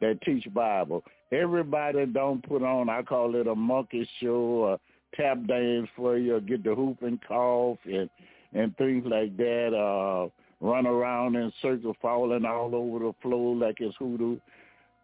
that 0.01 0.21
teach 0.23 0.53
Bible. 0.53 1.05
Everybody 1.31 2.07
don't 2.07 2.47
put 2.47 2.63
on. 2.63 2.89
I 2.89 3.03
call 3.03 3.35
it 3.37 3.47
a 3.47 3.55
monkey 3.55 4.09
show 4.21 4.31
or 4.31 4.81
tap 5.15 5.39
dance 5.47 5.89
for 5.97 6.19
you, 6.19 6.37
or 6.37 6.41
get 6.41 6.65
the 6.65 6.75
hoop 6.75 7.03
and 7.03 7.21
cough 7.27 7.79
and 7.85 8.09
and 8.53 8.77
things 8.77 9.05
like 9.07 9.37
that. 9.37 9.75
Uh, 9.75 10.29
run 10.61 10.87
around 10.87 11.37
in 11.37 11.53
circles, 11.61 11.97
falling 12.01 12.45
all 12.45 12.75
over 12.75 12.99
the 13.01 13.13
floor 13.23 13.55
like 13.55 13.77
it's 13.81 13.97
hoodoo. 13.99 14.39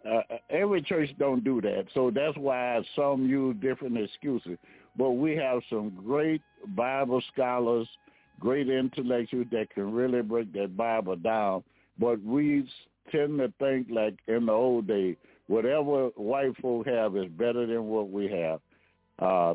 Uh, 0.09 0.23
every 0.49 0.81
church 0.81 1.11
don't 1.19 1.45
do 1.45 1.61
that, 1.61 1.85
so 1.93 2.11
that's 2.11 2.37
why 2.39 2.81
some 2.97 3.27
use 3.27 3.55
different 3.61 3.99
excuses. 3.99 4.57
But 4.97 5.11
we 5.11 5.37
have 5.37 5.61
some 5.69 5.91
great 6.05 6.41
Bible 6.69 7.23
scholars, 7.33 7.87
great 8.39 8.69
intellectuals 8.69 9.47
that 9.53 9.69
can 9.75 9.93
really 9.93 10.23
break 10.23 10.53
that 10.55 10.77
Bible 10.77 11.17
down. 11.17 11.65
But 11.99 12.23
we 12.23 12.67
tend 13.13 13.39
to 13.39 13.53
think 13.59 13.89
like 13.91 14.15
in 14.27 14.47
the 14.47 14.53
old 14.53 14.87
days, 14.87 15.17
whatever 15.49 16.09
white 16.17 16.57
folk 16.63 16.87
have 16.87 17.17
is 17.17 17.27
better 17.37 17.67
than 17.67 17.87
what 17.87 18.11
we 18.11 18.29
have. 18.29 18.61
Uh, 19.19 19.55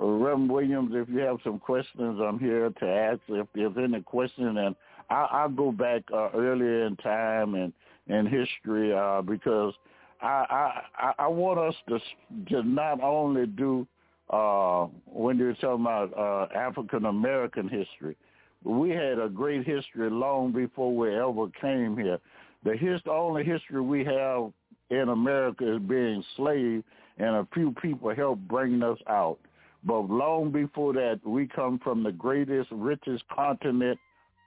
Reverend 0.00 0.50
Williams, 0.50 0.92
if 0.94 1.08
you 1.08 1.18
have 1.18 1.38
some 1.42 1.58
questions, 1.58 2.20
I'm 2.22 2.38
here 2.38 2.70
to 2.70 2.86
ask. 2.86 3.20
If 3.28 3.48
there's 3.54 3.76
any 3.76 4.00
questions, 4.02 4.56
and 4.56 4.76
I'll 5.10 5.48
go 5.48 5.72
back 5.72 6.02
uh, 6.12 6.28
earlier 6.34 6.86
in 6.86 6.94
time 6.96 7.54
and 7.54 7.72
in 8.08 8.26
history 8.26 8.92
uh, 8.94 9.22
because 9.22 9.74
I, 10.20 10.82
I 10.96 11.12
I 11.18 11.26
want 11.28 11.58
us 11.58 11.74
to 11.88 11.98
to 12.50 12.62
not 12.62 13.00
only 13.02 13.46
do 13.46 13.86
uh, 14.30 14.86
when 15.06 15.38
you're 15.38 15.54
talking 15.54 15.82
about 15.82 16.12
uh, 16.16 16.54
African 16.56 17.06
American 17.06 17.68
history, 17.68 18.16
we 18.64 18.90
had 18.90 19.18
a 19.18 19.28
great 19.28 19.66
history 19.66 20.10
long 20.10 20.52
before 20.52 20.94
we 20.94 21.14
ever 21.14 21.48
came 21.60 21.96
here. 21.96 22.18
The 22.64 22.76
his, 22.76 23.00
only 23.08 23.44
history 23.44 23.80
we 23.80 24.04
have 24.04 24.52
in 24.90 25.08
America 25.10 25.76
is 25.76 25.82
being 25.82 26.24
slave, 26.36 26.82
and 27.18 27.36
a 27.36 27.48
few 27.54 27.72
people 27.80 28.14
helped 28.14 28.46
bring 28.48 28.82
us 28.82 28.98
out. 29.08 29.38
But 29.84 30.10
long 30.10 30.50
before 30.50 30.92
that, 30.94 31.20
we 31.24 31.46
come 31.46 31.78
from 31.78 32.02
the 32.02 32.12
greatest, 32.12 32.68
richest 32.72 33.22
continent 33.28 33.98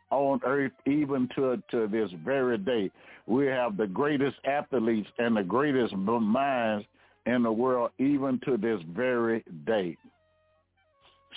on 0.09 0.41
earth, 0.45 0.73
even 0.85 1.29
to 1.35 1.61
to 1.71 1.87
this 1.87 2.11
very 2.25 2.57
day. 2.57 2.91
We 3.27 3.45
have 3.47 3.77
the 3.77 3.87
greatest 3.87 4.37
athletes 4.45 5.09
and 5.17 5.37
the 5.37 5.43
greatest 5.43 5.93
minds 5.95 6.85
in 7.25 7.43
the 7.43 7.51
world, 7.51 7.91
even 7.99 8.39
to 8.45 8.57
this 8.57 8.81
very 8.93 9.43
day. 9.65 9.97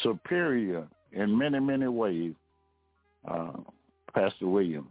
Superior 0.03 0.87
in 1.13 1.37
many, 1.37 1.61
many 1.61 1.87
ways, 1.87 2.33
uh, 3.29 3.53
Pastor 4.15 4.49
Williams. 4.49 4.89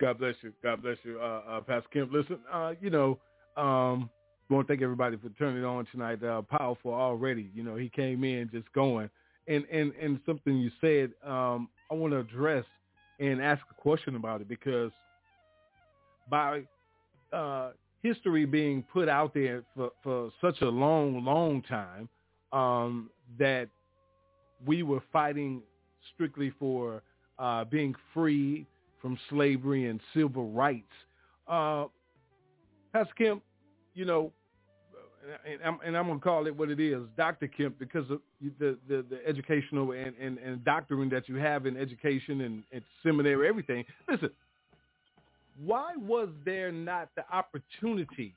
God 0.00 0.18
bless 0.18 0.34
you. 0.42 0.52
God 0.62 0.82
bless 0.82 0.96
you, 1.02 1.20
uh, 1.20 1.42
uh, 1.48 1.60
Pastor 1.60 1.88
Kemp. 1.92 2.12
Listen, 2.12 2.38
uh, 2.52 2.74
you 2.80 2.90
know, 2.90 3.18
um, 3.56 4.08
I 4.48 4.54
want 4.54 4.66
to 4.66 4.72
thank 4.72 4.82
everybody 4.82 5.16
for 5.16 5.28
turning 5.30 5.64
on 5.64 5.86
tonight. 5.92 6.22
Uh, 6.22 6.42
powerful 6.42 6.92
already. 6.92 7.50
You 7.54 7.64
know, 7.64 7.76
he 7.76 7.88
came 7.88 8.24
in 8.24 8.48
just 8.52 8.72
going. 8.72 9.10
And, 9.46 9.64
and, 9.72 9.92
and 10.00 10.20
something 10.24 10.56
you 10.56 10.70
said, 10.80 11.10
um, 11.28 11.68
I 11.90 11.94
want 11.94 12.12
to 12.12 12.18
address 12.18 12.64
and 13.18 13.42
ask 13.42 13.62
a 13.70 13.80
question 13.80 14.14
about 14.14 14.40
it 14.40 14.48
because 14.48 14.92
by 16.30 16.62
uh, 17.32 17.70
history 18.02 18.44
being 18.44 18.82
put 18.92 19.08
out 19.08 19.34
there 19.34 19.62
for, 19.74 19.90
for 20.02 20.30
such 20.40 20.60
a 20.62 20.68
long, 20.68 21.24
long 21.24 21.62
time 21.62 22.08
um, 22.52 23.10
that 23.38 23.68
we 24.66 24.82
were 24.82 25.02
fighting 25.12 25.62
strictly 26.14 26.52
for 26.58 27.02
uh, 27.38 27.64
being 27.64 27.94
free 28.14 28.66
from 29.00 29.18
slavery 29.28 29.86
and 29.86 30.00
civil 30.14 30.50
rights. 30.50 30.86
Uh, 31.46 31.86
Pastor 32.92 33.14
Kemp, 33.16 33.42
you 33.94 34.04
know, 34.04 34.32
and 35.46 35.60
I'm, 35.64 35.78
and 35.84 35.96
I'm 35.96 36.06
going 36.06 36.18
to 36.18 36.24
call 36.24 36.46
it 36.46 36.56
what 36.56 36.70
it 36.70 36.80
is, 36.80 37.02
Dr. 37.16 37.48
Kemp, 37.48 37.78
because 37.78 38.10
of 38.10 38.20
the, 38.58 38.78
the, 38.88 39.04
the 39.10 39.20
educational 39.26 39.92
and, 39.92 40.14
and, 40.20 40.38
and 40.38 40.64
doctoring 40.64 41.10
that 41.10 41.28
you 41.28 41.36
have 41.36 41.66
in 41.66 41.76
education 41.76 42.40
and, 42.42 42.62
and 42.72 42.82
seminary, 43.02 43.46
everything. 43.46 43.84
Listen, 44.10 44.30
why 45.64 45.94
was 45.96 46.28
there 46.44 46.70
not 46.70 47.08
the 47.16 47.24
opportunity 47.32 48.34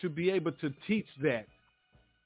to 0.00 0.08
be 0.08 0.30
able 0.30 0.52
to 0.52 0.72
teach 0.86 1.06
that 1.22 1.46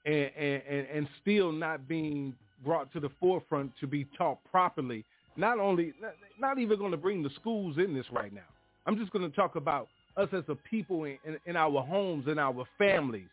and, 0.07 0.31
and, 0.37 0.87
and 0.93 1.09
still 1.21 1.53
not 1.53 1.89
being 1.89 2.35
brought 2.65 2.93
to 2.93 3.01
the 3.01 3.11
forefront 3.21 3.73
to 3.81 3.87
be 3.87 4.07
taught 4.17 4.39
properly? 4.51 5.05
Not 5.37 5.59
only, 5.59 5.93
not, 6.39 6.59
even 6.59 6.79
going 6.79 6.91
to 6.91 6.97
bring 6.97 7.23
the 7.23 7.31
schools 7.41 7.79
in 7.79 7.95
this 7.95 8.07
right 8.13 8.33
now. 8.33 8.41
I'm 8.87 8.99
just 8.99 9.13
going 9.13 9.29
to 9.29 9.35
talk 9.35 9.57
about 9.57 9.89
us 10.17 10.29
as 10.33 10.45
a 10.49 10.55
people 10.55 11.05
in, 11.05 11.19
in, 11.25 11.39
in 11.47 11.57
our 11.57 11.83
homes 11.83 12.25
and 12.27 12.39
our 12.39 12.65
families 12.79 13.29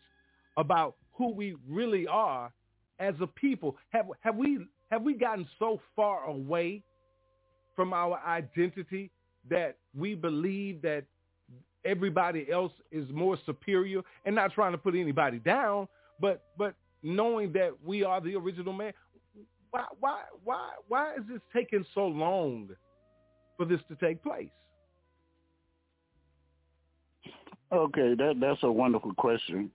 about 0.56 0.94
who 1.14 1.32
we 1.32 1.56
really 1.68 2.06
are 2.06 2.52
as 3.00 3.14
a 3.20 3.26
people. 3.26 3.76
Have 3.90 4.06
have 4.20 4.36
we 4.36 4.58
have 4.90 5.02
we 5.02 5.14
gotten 5.14 5.46
so 5.58 5.80
far 5.96 6.24
away 6.24 6.82
from 7.74 7.92
our 7.92 8.20
identity 8.26 9.10
that 9.50 9.76
we 9.96 10.14
believe 10.14 10.82
that 10.82 11.04
everybody 11.84 12.50
else 12.50 12.72
is 12.90 13.08
more 13.10 13.36
superior 13.46 14.02
and 14.24 14.34
not 14.34 14.52
trying 14.52 14.72
to 14.72 14.78
put 14.78 14.94
anybody 14.94 15.38
down, 15.38 15.88
but 16.20 16.44
but 16.56 16.74
knowing 17.02 17.52
that 17.52 17.72
we 17.84 18.04
are 18.04 18.20
the 18.20 18.34
original 18.34 18.72
man. 18.72 18.92
Why 19.70 19.84
why 20.00 20.20
why 20.44 20.70
why 20.88 21.14
is 21.14 21.22
this 21.28 21.40
taking 21.54 21.84
so 21.94 22.06
long 22.06 22.70
for 23.56 23.64
this 23.64 23.80
to 23.88 23.96
take 23.96 24.22
place? 24.22 24.48
Okay, 27.72 28.14
that 28.14 28.34
that's 28.40 28.62
a 28.62 28.72
wonderful 28.72 29.14
question. 29.14 29.70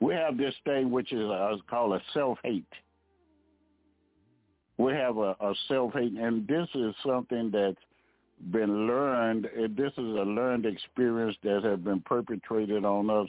We 0.00 0.14
have 0.14 0.36
this 0.36 0.54
thing 0.64 0.90
which 0.90 1.12
is 1.12 1.30
uh, 1.30 1.56
called 1.70 1.94
a 1.94 2.02
self-hate. 2.12 2.64
We 4.76 4.92
have 4.92 5.16
a, 5.16 5.36
a 5.40 5.54
self-hate, 5.68 6.12
and 6.12 6.46
this 6.46 6.68
is 6.74 6.94
something 7.06 7.50
that's 7.52 7.78
been 8.50 8.86
learned. 8.86 9.48
This 9.76 9.92
is 9.92 9.98
a 9.98 10.24
learned 10.24 10.66
experience 10.66 11.36
that 11.42 11.62
has 11.64 11.78
been 11.80 12.00
perpetrated 12.00 12.84
on 12.84 13.10
us 13.10 13.28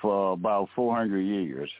for 0.00 0.32
about 0.32 0.68
400 0.74 1.20
years. 1.20 1.70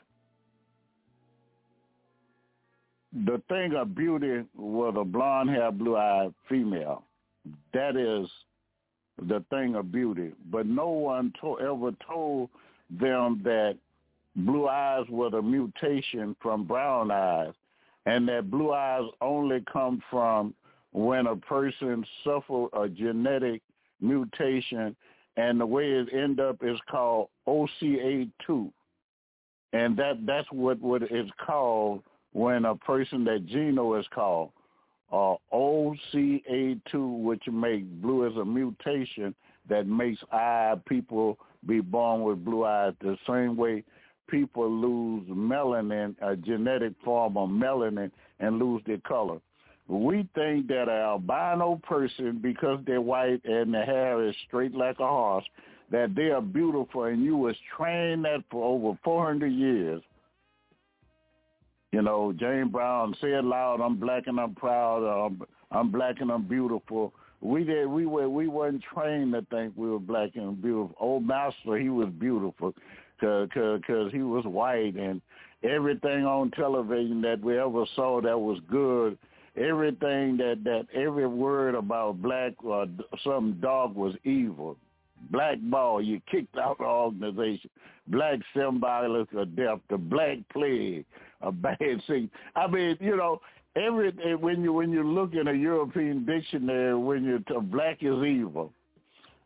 The 3.27 3.43
thing 3.49 3.75
of 3.75 3.95
beauty 3.95 4.45
was 4.57 4.95
a 4.99 5.05
blonde 5.05 5.51
hair, 5.51 5.71
blue 5.71 5.97
eyed 5.97 6.33
female. 6.49 7.05
That 7.75 7.97
is 7.97 8.29
the 9.29 9.45
thing 9.51 9.75
of 9.75 9.93
beauty. 9.93 10.33
But 10.51 10.67
no 10.67 10.89
one 10.89 11.33
to- 11.41 11.61
ever 11.61 11.93
told 12.07 12.49
them 12.91 13.43
that 13.45 13.77
blue 14.37 14.69
eyes 14.69 15.07
were 15.09 15.31
the 15.31 15.43
mutation 15.43 16.35
from 16.41 16.65
brown 16.65 17.11
eyes 17.11 17.53
and 18.07 18.27
that 18.29 18.51
blue 18.51 18.73
eyes 18.73 19.09
only 19.21 19.61
come 19.71 20.03
from 20.11 20.55
when 20.93 21.27
a 21.27 21.37
person 21.37 22.05
suffer 22.23 22.67
a 22.75 22.89
genetic 22.89 23.63
mutation 24.01 24.95
and 25.37 25.61
the 25.61 25.67
way 25.67 25.91
it 25.91 26.09
end 26.13 26.41
up 26.41 26.59
is 26.63 26.79
called 26.91 27.29
OCA2. 27.49 28.71
And 29.73 29.97
that 29.97 30.27
that's 30.27 30.49
what 30.53 30.81
what 30.81 31.03
is 31.05 31.31
called 31.45 32.03
when 32.33 32.67
a 32.67 32.75
person 32.77 33.25
that 33.25 33.47
geno 33.47 33.95
is 33.99 34.07
called 34.15 34.51
uh, 35.11 35.37
OCA2, 35.53 37.23
which 37.23 37.43
make 37.51 37.85
blue 38.03 38.27
as 38.27 38.37
a 38.37 38.45
mutation 38.45 39.35
that 39.69 39.87
makes 39.87 40.21
eye 40.33 40.75
people 40.87 41.39
be 41.67 41.81
born 41.81 42.23
with 42.23 42.45
blue 42.45 42.65
eyes 42.65 42.93
the 43.01 43.17
same 43.27 43.57
way 43.57 43.85
people 44.29 44.71
lose 44.71 45.27
melanin, 45.29 46.15
a 46.23 46.35
genetic 46.37 46.93
form 47.05 47.37
of 47.37 47.49
melanin, 47.49 48.11
and 48.41 48.59
lose 48.59 48.83
their 48.87 48.99
color. 48.99 49.39
We 49.89 50.29
think 50.35 50.69
that 50.69 50.89
an 50.89 50.91
albino 50.91 51.81
person, 51.83 52.39
because 52.43 52.81
they're 52.87 53.01
white 53.01 53.45
and 53.45 53.75
their 53.75 53.85
hair 53.85 54.27
is 54.27 54.35
straight 54.47 54.75
like 54.75 55.01
a 55.01 55.07
horse, 55.07 55.45
that 55.91 56.15
they 56.15 56.31
are 56.31 56.41
beautiful, 56.41 57.05
and 57.05 57.23
you 57.23 57.37
was 57.37 57.57
trained 57.77 58.25
that 58.25 58.43
for 58.51 58.65
over 58.65 58.99
400 59.05 59.49
years. 59.49 60.03
You 61.93 62.01
know, 62.01 62.33
James 62.33 62.73
Brown 62.73 63.15
said 63.21 63.45
loud, 63.45 63.83
"I'm 63.83 63.97
black 63.97 64.27
and 64.27 64.41
I'm 64.41 64.55
proud. 64.55 65.05
I'm, 65.05 65.43
I'm 65.71 65.91
black 65.91 66.21
and 66.21 66.31
I'm 66.31 66.45
beautiful." 66.49 67.13
We 67.43 67.65
did. 67.65 67.87
We 67.87 68.07
were. 68.07 68.31
We 68.31 68.49
weren't 68.49 68.83
trained 68.95 69.35
to 69.35 69.43
think 69.51 69.75
we 69.77 69.91
were 69.91 69.99
black 69.99 70.31
and 70.35 70.61
beautiful. 70.63 70.97
Old 70.99 71.27
Master, 71.27 71.77
he 71.77 71.91
was 71.91 72.09
beautiful, 72.19 72.73
cause, 73.21 73.49
cause, 73.53 73.81
cause 73.87 74.11
he 74.13 74.23
was 74.23 74.45
white, 74.47 74.95
and 74.95 75.21
everything 75.63 76.25
on 76.25 76.51
television 76.53 77.21
that 77.23 77.43
we 77.43 77.59
ever 77.59 77.85
saw 77.95 78.23
that 78.23 78.39
was 78.39 78.59
good, 78.71 79.19
everything 79.57 80.37
that 80.39 80.61
that 80.65 80.87
every 80.95 81.27
word 81.27 81.75
about 81.75 82.23
black 82.23 82.53
or 82.63 82.87
some 83.25 83.59
dog 83.61 83.95
was 83.95 84.15
evil. 84.25 84.77
Black 85.31 85.59
ball, 85.63 86.03
you 86.03 86.21
kicked 86.31 86.57
out 86.59 86.79
the 86.79 86.85
organization. 86.85 87.71
Black 88.09 88.41
symbolic 88.57 89.33
of 89.33 89.55
death, 89.55 89.79
the 89.89 89.97
black 89.97 90.39
plague, 90.53 91.05
a 91.41 91.53
bad 91.53 91.79
thing. 92.07 92.29
I 92.57 92.67
mean, 92.67 92.97
you 93.01 93.17
know, 93.17 93.41
every 93.77 94.09
eh, 94.25 94.35
when 94.35 94.63
you 94.63 94.73
when 94.73 94.91
you 94.91 95.05
look 95.05 95.35
in 95.35 95.49
a 95.49 95.53
European 95.53 96.25
dictionary, 96.25 96.97
when 96.97 97.25
you 97.25 97.45
black 97.63 97.99
is 98.03 98.25
evil, 98.25 98.73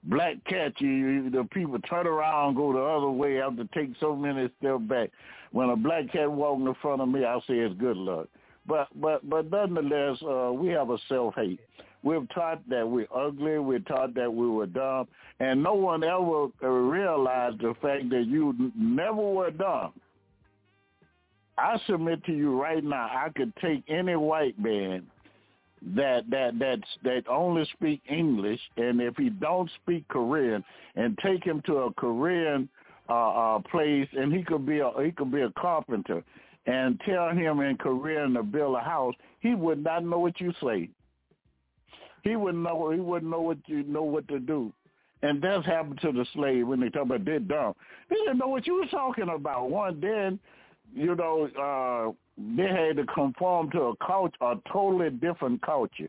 black 0.05 0.43
cat, 0.47 0.73
you, 0.79 0.89
you 0.89 1.31
the 1.31 1.45
people 1.53 1.79
turn 1.81 2.07
around, 2.07 2.55
go 2.55 2.73
the 2.73 2.81
other 2.81 3.11
way, 3.11 3.35
to 3.35 3.69
take 3.75 3.91
so 4.01 4.17
many 4.17 4.49
steps 4.59 4.83
back. 4.83 5.11
When 5.53 5.71
a 5.71 5.77
black 5.77 6.11
cat 6.13 6.31
walking 6.31 6.67
in 6.67 6.75
front 6.81 7.03
of 7.03 7.09
me, 7.09 7.25
I 7.25 7.39
say 7.41 7.55
it's 7.55 7.75
good 7.79 7.97
luck. 7.97 8.29
But 8.69 8.89
but 9.01 9.29
but 9.29 9.51
nonetheless, 9.51 10.19
uh, 10.23 10.53
we 10.53 10.69
have 10.69 10.91
a 10.91 10.99
self 11.09 11.35
hate. 11.35 11.61
We're 12.03 12.25
taught 12.35 12.69
that 12.69 12.89
we're 12.89 13.09
ugly. 13.15 13.59
We're 13.59 13.81
taught 13.81 14.15
that 14.15 14.33
we 14.33 14.49
were 14.49 14.67
dumb, 14.67 15.09
and 15.41 15.63
no 15.63 15.75
one 15.75 16.05
ever 16.05 16.49
realized 16.63 17.61
the 17.61 17.75
fact 17.83 18.11
that 18.11 18.27
you 18.27 18.73
never 18.77 19.23
were 19.23 19.51
dumb. 19.51 19.93
I 21.59 21.79
submit 21.87 22.23
to 22.25 22.33
you 22.33 22.61
right 22.61 22.85
now, 22.85 23.09
I 23.11 23.31
could 23.35 23.53
take 23.57 23.83
any 23.89 24.15
white 24.15 24.59
man 24.59 25.07
that 25.95 26.29
that 26.31 26.59
that 26.59 26.81
that 27.03 27.23
only 27.29 27.65
speak 27.75 28.03
English, 28.09 28.61
and 28.77 29.01
if 29.01 29.17
he 29.17 29.31
don't 29.31 29.71
speak 29.83 30.07
Korean, 30.09 30.65
and 30.97 31.19
take 31.19 31.45
him 31.45 31.63
to 31.67 31.79
a 31.79 31.95
Korean 31.95 32.69
uh, 33.09 33.57
uh, 33.57 33.59
place, 33.71 34.09
and 34.13 34.33
he 34.33 34.43
could 34.43 34.67
be 34.67 34.81
a 34.81 34.91
he 35.03 35.13
could 35.13 35.31
be 35.31 35.43
a 35.43 35.51
carpenter, 35.51 36.23
and 36.67 37.01
tell 37.01 37.31
him 37.31 37.61
in 37.61 37.77
Korean 37.77 38.35
to 38.35 38.43
build 38.43 38.77
a 38.77 38.81
house, 38.81 39.15
he 39.41 39.55
would 39.55 39.83
not 39.83 40.05
know 40.05 40.19
what 40.19 40.41
you 40.41 40.53
say. 40.63 40.89
He 42.23 42.35
wouldn't 42.35 42.63
know. 42.65 42.91
He 42.91 42.99
wouldn't 42.99 43.31
know 43.31 43.41
what 43.41 43.59
you 43.67 43.85
know 43.85 44.03
what 44.03 44.27
to 44.29 44.41
do. 44.41 44.73
And 45.23 45.41
that's 45.41 45.65
happened 45.65 46.01
to 46.03 46.13
the 46.13 46.27
slave 46.35 46.67
when 46.67 46.81
they 46.81 46.89
talk 46.89 47.05
about 47.05 47.25
they're 47.25 47.39
dumb. 47.39 47.75
They 48.11 48.17
didn't 48.17 48.39
know 48.39 48.49
what 48.49 48.67
you 48.67 48.75
were 48.75 48.87
talking 48.87 49.29
about. 49.29 49.71
One 49.71 50.01
then, 50.01 50.39
you 50.95 51.15
know, 51.15 51.49
uh, 51.57 52.13
they 52.57 52.69
had 52.69 52.97
to 52.97 53.07
conform 53.07 53.71
to 53.71 53.83
a 53.83 53.97
culture, 54.05 54.37
a 54.41 54.57
totally 54.73 55.11
different 55.11 55.63
culture. 55.63 56.09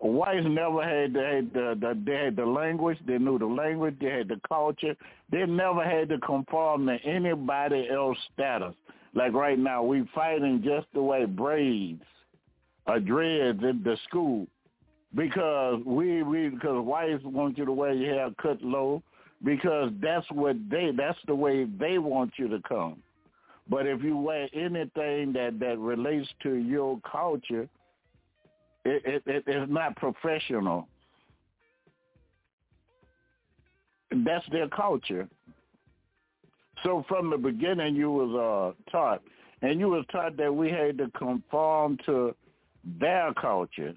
Whites 0.00 0.46
never 0.48 0.82
had, 0.84 1.14
they 1.14 1.36
had 1.36 1.52
the, 1.52 1.76
the 1.80 1.98
they 2.06 2.16
had 2.16 2.36
the 2.36 2.46
language, 2.46 2.98
they 3.06 3.18
knew 3.18 3.38
the 3.38 3.46
language, 3.46 3.96
they 4.00 4.10
had 4.10 4.28
the 4.28 4.40
culture. 4.46 4.94
They 5.32 5.44
never 5.46 5.84
had 5.84 6.08
to 6.10 6.18
conform 6.18 6.86
to 6.86 6.96
anybody 7.04 7.88
else 7.90 8.16
status. 8.34 8.74
Like 9.18 9.32
right 9.32 9.58
now, 9.58 9.82
we 9.82 10.08
fighting 10.14 10.62
just 10.64 10.86
the 10.94 11.02
way 11.02 11.24
braids 11.24 12.04
or 12.86 13.00
dreads 13.00 13.60
in 13.64 13.82
the 13.82 13.96
school 14.06 14.46
because 15.16 15.82
we 15.84 16.22
we 16.22 16.50
because 16.50 16.84
whites 16.86 17.24
want 17.24 17.58
you 17.58 17.64
to 17.64 17.72
wear 17.72 17.92
your 17.92 18.14
hair 18.14 18.30
cut 18.40 18.62
low 18.62 19.02
because 19.42 19.90
that's 20.00 20.24
what 20.30 20.54
they 20.70 20.92
that's 20.96 21.18
the 21.26 21.34
way 21.34 21.64
they 21.64 21.98
want 21.98 22.34
you 22.36 22.46
to 22.46 22.60
come. 22.68 23.02
But 23.68 23.88
if 23.88 24.04
you 24.04 24.16
wear 24.16 24.48
anything 24.52 25.32
that 25.32 25.56
that 25.58 25.78
relates 25.80 26.28
to 26.44 26.54
your 26.54 27.00
culture, 27.00 27.68
it, 28.84 29.02
it, 29.04 29.22
it 29.26 29.44
it's 29.48 29.72
not 29.72 29.96
professional. 29.96 30.86
That's 34.12 34.48
their 34.52 34.68
culture. 34.68 35.28
So 36.84 37.04
from 37.08 37.30
the 37.30 37.38
beginning, 37.38 37.96
you 37.96 38.10
was 38.10 38.74
uh, 38.76 38.90
taught, 38.90 39.22
and 39.62 39.80
you 39.80 39.88
was 39.88 40.04
taught 40.12 40.36
that 40.36 40.54
we 40.54 40.70
had 40.70 40.98
to 40.98 41.10
conform 41.16 41.98
to 42.06 42.34
their 43.00 43.32
culture. 43.34 43.94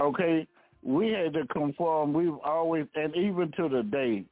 Okay, 0.00 0.46
we 0.82 1.10
had 1.10 1.32
to 1.34 1.46
conform. 1.48 2.12
We've 2.12 2.38
always, 2.44 2.86
and 2.94 3.14
even 3.16 3.52
to 3.56 3.68
the 3.68 3.82
day, 3.82 4.24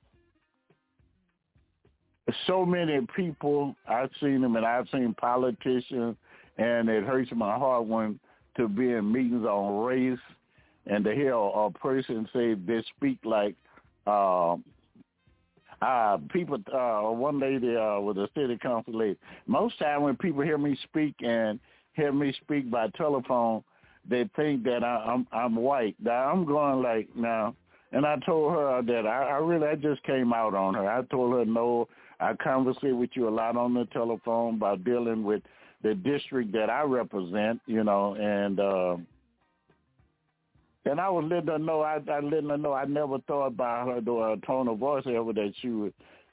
so 2.47 2.65
many 2.65 3.01
people 3.17 3.75
I've 3.89 4.11
seen 4.21 4.41
them, 4.41 4.57
and 4.57 4.65
I've 4.65 4.89
seen 4.93 5.15
politicians, 5.15 6.17
and 6.59 6.89
it 6.89 7.05
hurts 7.05 7.31
my 7.35 7.57
heart 7.57 7.87
when 7.87 8.19
to 8.57 8.69
be 8.69 8.93
in 8.93 9.13
meetings 9.13 9.45
on 9.45 9.85
race 9.85 10.19
and 10.87 11.05
to 11.05 11.15
hear 11.15 11.35
a, 11.35 11.71
person 11.71 12.29
say 12.33 12.55
they 12.55 12.83
speak 12.97 13.19
like 13.25 13.55
uh, 14.07 14.57
uh, 15.83 16.19
people. 16.33 16.59
Uh, 16.73 17.13
one 17.13 17.39
lady 17.39 17.77
uh, 17.77 18.01
was 18.01 18.17
a 18.17 18.29
city 18.39 18.59
council 18.61 18.97
lady. 18.97 19.19
Most 19.47 19.79
time 19.79 20.03
when 20.03 20.17
people 20.17 20.43
hear 20.43 20.59
me 20.59 20.79
speak 20.85 21.15
and 21.21 21.59
hear 21.95 22.13
me 22.13 22.35
speak 22.43 22.71
by 22.71 22.89
telephone, 22.97 23.63
they 24.09 24.29
think 24.37 24.65
that 24.65 24.83
I, 24.83 25.05
I'm 25.07 25.27
I'm 25.33 25.57
white. 25.57 25.97
Now 26.01 26.31
I'm 26.31 26.45
going 26.45 26.83
like 26.83 27.09
now, 27.15 27.55
and 27.93 28.07
I 28.07 28.17
told 28.25 28.53
her 28.53 28.83
that 28.83 29.07
I, 29.07 29.31
I 29.31 29.37
really 29.39 29.67
I 29.67 29.75
just 29.75 30.03
came 30.05 30.33
out 30.33 30.55
on 30.55 30.75
her. 30.75 30.89
I 30.89 31.03
told 31.03 31.35
her 31.35 31.45
no. 31.45 31.89
I 32.19 32.33
conversate 32.33 32.97
with 32.97 33.11
you 33.13 33.29
a 33.29 33.31
lot 33.31 33.59
on 33.59 33.75
the 33.75 33.85
telephone 33.93 34.59
by 34.59 34.77
dealing 34.77 35.23
with 35.23 35.43
the 35.83 35.95
district 35.95 36.51
that 36.53 36.71
I 36.71 36.83
represent, 36.83 37.61
you 37.67 37.85
know, 37.85 38.15
and 38.15 38.59
uh, 38.59 38.97
and 40.87 41.01
I 41.01 41.09
was 41.11 41.25
letting 41.29 41.49
her 41.49 41.59
know 41.59 41.83
I, 41.83 42.01
I 42.11 42.21
letting 42.21 42.49
her 42.49 42.57
know 42.57 42.73
I 42.73 42.85
never 42.85 43.19
thought 43.21 43.49
about 43.49 43.89
her 43.89 44.01
though 44.01 44.23
her 44.23 44.37
tone 44.47 44.69
of 44.69 44.79
voice 44.79 45.05
ever 45.07 45.33
that 45.33 45.53
she 45.61 45.69
was 45.69 45.93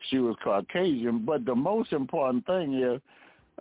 she 0.09 0.19
was 0.19 0.35
Caucasian. 0.43 1.25
But 1.25 1.45
the 1.45 1.55
most 1.55 1.93
important 1.93 2.45
thing 2.45 2.75
is 2.81 3.01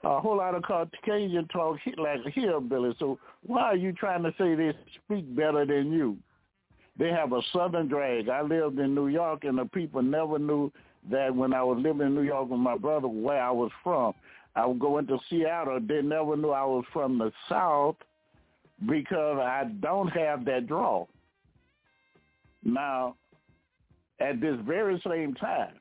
a 0.05 0.21
whole 0.21 0.39
lot 0.39 0.55
of 0.55 0.63
Caucasian 0.63 1.47
talk 1.49 1.79
like 1.97 2.21
hillbilly. 2.35 2.95
So 2.99 3.19
why 3.47 3.63
are 3.63 3.77
you 3.77 3.93
trying 3.93 4.23
to 4.25 4.35
say 4.39 4.55
they 4.55 4.73
speak 5.05 5.35
better 5.35 5.65
than 5.65 5.93
you? 5.93 6.17
They 6.99 7.11
have 7.11 7.33
a 7.33 7.41
southern 7.53 7.89
drag. 7.89 8.29
I 8.29 8.43
lived 8.43 8.79
in 8.79 8.95
New 8.95 9.09
York, 9.09 9.45
and 9.45 9.59
the 9.59 9.65
people 9.65 10.03
never 10.03 10.39
knew 10.39 10.71
that 11.11 11.35
when 11.35 11.55
I 11.55 11.63
was 11.63 11.79
living 11.81 12.07
in 12.07 12.15
New 12.15 12.23
York 12.23 12.51
with 12.51 12.61
my 12.61 12.77
brother, 12.77 13.09
where 13.09 13.43
I 13.43 13.51
was 13.51 13.71
from. 13.83 14.13
I 14.55 14.67
would 14.67 14.79
go 14.79 14.99
into 14.99 15.19
Seattle. 15.31 15.81
They 15.81 16.03
never 16.03 16.37
knew 16.37 16.51
I 16.51 16.65
was 16.65 16.85
from 16.93 17.19
the 17.19 17.33
South 17.49 17.97
because 18.87 19.39
I 19.39 19.65
don't 19.81 20.09
have 20.09 20.45
that 20.47 20.67
draw. 20.67 21.07
Now, 22.65 23.17
at 24.21 24.41
this 24.41 24.57
very 24.67 25.03
same 25.07 25.35
time, 25.35 25.75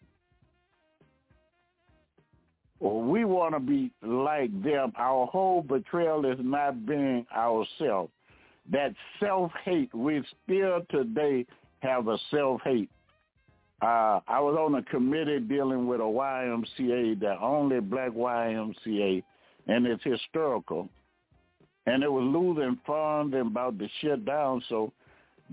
we 2.79 3.25
want 3.25 3.53
to 3.53 3.59
be 3.59 3.91
like 4.01 4.51
them. 4.63 4.91
Our 4.97 5.27
whole 5.27 5.61
betrayal 5.61 6.25
is 6.25 6.39
not 6.41 6.85
being 6.85 7.25
ourselves. 7.35 8.11
That 8.71 8.93
self-hate, 9.19 9.93
we 9.93 10.23
still 10.43 10.81
today 10.89 11.45
have 11.79 12.07
a 12.07 12.17
self-hate. 12.31 12.89
Uh, 13.81 14.19
I 14.27 14.39
was 14.39 14.55
on 14.59 14.75
a 14.75 14.83
committee 14.83 15.39
dealing 15.39 15.87
with 15.87 15.99
a 15.99 16.03
YMCA, 16.03 17.19
the 17.19 17.35
only 17.41 17.79
black 17.79 18.11
YMCA, 18.11 19.23
and 19.67 19.87
it's 19.87 20.03
historical. 20.03 20.89
And 21.85 22.03
it 22.03 22.11
was 22.11 22.23
losing 22.23 22.79
funds 22.85 23.33
and 23.33 23.47
about 23.47 23.79
to 23.79 23.87
shut 24.01 24.23
down, 24.23 24.63
so 24.69 24.93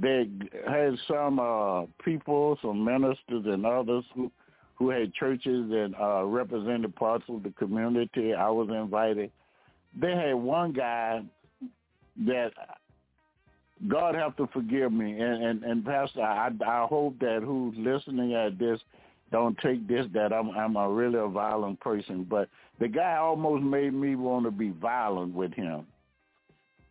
they 0.01 0.29
had 0.69 0.97
some 1.09 1.41
uh, 1.41 1.87
people, 2.05 2.59
some 2.63 2.85
ministers 2.85 3.45
and 3.47 3.67
others 3.67 4.05
who 4.15 4.31
who 4.77 4.91
had 4.91 5.13
churches 5.15 5.71
and 5.73 5.95
uh, 6.01 6.23
represented 6.25 6.95
parts 6.95 7.25
of 7.29 7.43
the 7.43 7.51
community. 7.51 8.33
I 8.33 8.49
was 8.49 8.69
invited. 8.69 9.33
They 10.01 10.13
had 10.13 10.35
one 10.35 10.73
guy 10.73 11.23
that 12.27 12.53
God 13.89 14.15
have 14.15 14.37
to 14.37 14.47
forgive 14.53 14.93
me, 14.93 15.19
and 15.19 15.43
and, 15.43 15.65
and 15.65 15.85
Pastor, 15.85 16.23
I 16.23 16.51
I 16.65 16.87
hope 16.89 17.19
that 17.21 17.43
who's 17.43 17.75
listening 17.77 18.35
at 18.35 18.59
this 18.59 18.79
don't 19.33 19.59
take 19.59 19.87
this 19.89 20.07
that 20.15 20.33
I'm 20.33 20.51
I'm 20.51 20.77
a 20.77 20.89
really 20.89 21.19
a 21.19 21.29
violent 21.29 21.81
person, 21.81 22.25
but 22.25 22.49
the 22.79 22.89
guy 22.89 23.17
almost 23.17 23.63
made 23.63 23.95
me 23.95 24.15
want 24.15 24.45
to 24.45 24.51
be 24.51 24.71
violent 24.71 25.35
with 25.35 25.53
him. 25.55 25.87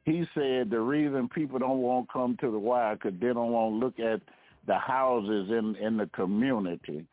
He 0.08 0.26
said 0.34 0.70
the 0.70 0.80
reason 0.80 1.28
people 1.28 1.60
don't 1.60 1.80
want 1.80 2.08
to 2.08 2.14
come 2.14 2.38
to 2.40 2.50
the 2.50 2.58
wire 2.58 2.96
because 2.96 3.20
they 3.20 3.28
don't 3.28 3.52
want 3.52 3.74
to 3.74 3.86
look 3.86 4.00
at 4.00 4.22
the 4.66 4.78
houses 4.78 5.50
in 5.50 5.76
in 5.76 5.98
the 5.98 6.06
community. 6.14 7.06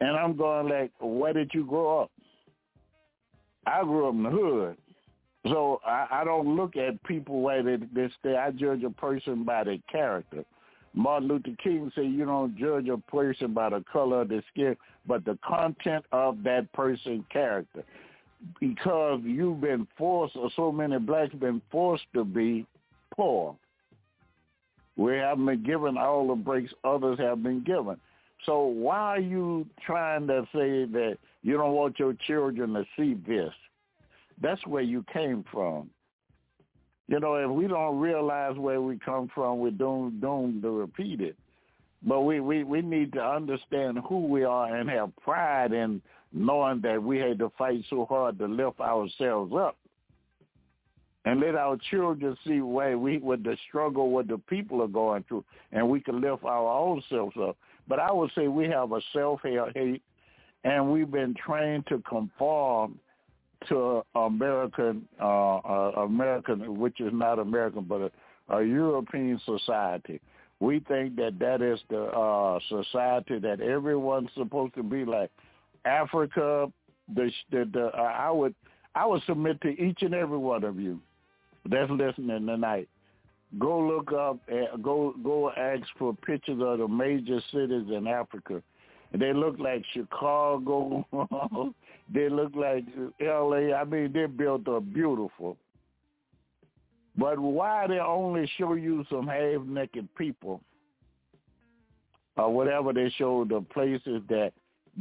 And 0.00 0.16
I'm 0.16 0.36
going 0.36 0.68
like, 0.68 0.90
where 0.98 1.32
did 1.32 1.52
you 1.54 1.64
grow 1.64 2.00
up? 2.00 2.10
I 3.68 3.84
grew 3.84 4.08
up 4.08 4.14
in 4.14 4.24
the 4.24 4.30
hood. 4.30 4.76
So 5.46 5.80
I, 5.86 6.08
I 6.10 6.24
don't 6.24 6.56
look 6.56 6.76
at 6.76 7.00
people 7.04 7.40
where 7.40 7.62
they, 7.62 7.76
they 7.94 8.10
stay. 8.18 8.34
I 8.36 8.50
judge 8.50 8.82
a 8.82 8.90
person 8.90 9.44
by 9.44 9.62
their 9.62 9.78
character. 9.90 10.44
Martin 10.92 11.28
Luther 11.28 11.54
King 11.62 11.92
said 11.94 12.06
you 12.06 12.24
don't 12.24 12.58
judge 12.58 12.88
a 12.88 12.98
person 13.08 13.54
by 13.54 13.70
the 13.70 13.84
color 13.92 14.22
of 14.22 14.28
their 14.28 14.42
skin, 14.52 14.76
but 15.06 15.24
the 15.24 15.38
content 15.46 16.04
of 16.10 16.42
that 16.42 16.72
person's 16.72 17.24
character. 17.30 17.84
Because 18.60 19.20
you've 19.24 19.60
been 19.60 19.86
forced, 19.96 20.36
or 20.36 20.50
so 20.54 20.70
many 20.70 20.98
blacks 20.98 21.34
been 21.34 21.60
forced 21.70 22.04
to 22.14 22.24
be 22.24 22.66
poor. 23.14 23.56
We 24.96 25.16
haven't 25.16 25.46
been 25.46 25.62
given 25.62 25.96
all 25.96 26.28
the 26.28 26.34
breaks 26.34 26.72
others 26.84 27.18
have 27.18 27.42
been 27.42 27.62
given. 27.64 27.98
So 28.46 28.64
why 28.64 28.98
are 28.98 29.20
you 29.20 29.66
trying 29.84 30.26
to 30.28 30.42
say 30.52 30.84
that 30.84 31.18
you 31.42 31.56
don't 31.56 31.74
want 31.74 31.98
your 31.98 32.14
children 32.26 32.74
to 32.74 32.84
see 32.96 33.14
this? 33.26 33.52
That's 34.40 34.64
where 34.66 34.82
you 34.82 35.04
came 35.12 35.44
from. 35.50 35.90
You 37.08 37.20
know, 37.20 37.36
if 37.36 37.50
we 37.50 37.66
don't 37.66 37.98
realize 37.98 38.56
where 38.56 38.80
we 38.80 38.98
come 38.98 39.30
from, 39.34 39.58
we're 39.60 39.70
doomed, 39.70 40.20
doomed 40.20 40.62
to 40.62 40.70
repeat 40.70 41.20
it. 41.20 41.36
But 42.02 42.20
we, 42.20 42.40
we, 42.40 42.64
we 42.64 42.82
need 42.82 43.12
to 43.14 43.24
understand 43.24 43.98
who 44.08 44.26
we 44.26 44.44
are 44.44 44.76
and 44.76 44.88
have 44.90 45.16
pride 45.16 45.72
in 45.72 46.00
knowing 46.32 46.80
that 46.82 47.02
we 47.02 47.18
had 47.18 47.38
to 47.38 47.50
fight 47.56 47.84
so 47.88 48.04
hard 48.06 48.38
to 48.38 48.46
lift 48.46 48.80
ourselves 48.80 49.52
up. 49.54 49.76
And 51.24 51.40
let 51.40 51.56
our 51.56 51.76
children 51.90 52.36
see 52.46 52.60
where 52.60 52.96
we 52.96 53.18
with 53.18 53.44
the 53.44 53.56
struggle 53.68 54.10
what 54.10 54.28
the 54.28 54.38
people 54.38 54.82
are 54.82 54.88
going 54.88 55.24
through 55.28 55.44
and 55.72 55.86
we 55.86 56.00
can 56.00 56.22
lift 56.22 56.44
our 56.44 56.72
own 56.72 57.02
selves 57.10 57.36
up. 57.38 57.56
But 57.86 57.98
I 57.98 58.10
would 58.12 58.30
say 58.34 58.48
we 58.48 58.66
have 58.68 58.92
a 58.92 59.00
self-hate 59.12 60.02
and 60.64 60.90
we've 60.90 61.10
been 61.10 61.34
trained 61.34 61.86
to 61.88 62.02
conform 62.08 62.98
to 63.68 64.02
American, 64.14 65.06
uh, 65.20 65.56
uh, 65.56 65.92
American, 65.98 66.78
which 66.78 67.00
is 67.00 67.12
not 67.12 67.38
American, 67.38 67.82
but 67.82 68.10
a, 68.48 68.56
a 68.56 68.64
European 68.64 69.40
society. 69.44 70.20
We 70.60 70.80
think 70.80 71.16
that 71.16 71.38
that 71.40 71.62
is 71.62 71.80
the 71.90 72.04
uh, 72.04 72.58
society 72.68 73.38
that 73.40 73.60
everyone's 73.60 74.30
supposed 74.36 74.74
to 74.74 74.82
be 74.82 75.04
like. 75.04 75.30
Africa, 75.84 76.70
the, 77.14 77.30
the, 77.50 77.68
the 77.72 77.86
uh, 77.86 78.00
I 78.00 78.30
would 78.30 78.54
I 78.94 79.06
would 79.06 79.22
submit 79.26 79.60
to 79.62 79.68
each 79.68 80.02
and 80.02 80.14
every 80.14 80.38
one 80.38 80.64
of 80.64 80.78
you 80.78 81.00
that's 81.68 81.90
listening 81.90 82.46
tonight, 82.46 82.88
go 83.58 83.78
look 83.80 84.12
up, 84.12 84.38
go 84.82 85.14
go 85.22 85.50
ask 85.50 85.84
for 85.98 86.14
pictures 86.14 86.60
of 86.60 86.78
the 86.78 86.88
major 86.88 87.40
cities 87.52 87.86
in 87.94 88.06
Africa. 88.06 88.62
They 89.12 89.32
look 89.32 89.58
like 89.58 89.84
Chicago. 89.94 91.06
they 92.12 92.28
look 92.28 92.54
like 92.54 92.84
L.A. 93.20 93.72
I 93.72 93.84
mean, 93.84 94.12
they 94.12 94.26
built 94.26 94.62
a 94.66 94.80
beautiful. 94.80 95.56
But 97.16 97.38
why 97.38 97.86
they 97.86 97.98
only 97.98 98.50
show 98.58 98.74
you 98.74 99.04
some 99.10 99.26
half-naked 99.26 100.14
people 100.14 100.60
or 102.36 102.52
whatever 102.52 102.92
they 102.92 103.10
show 103.16 103.44
the 103.44 103.60
places 103.60 104.22
that 104.28 104.52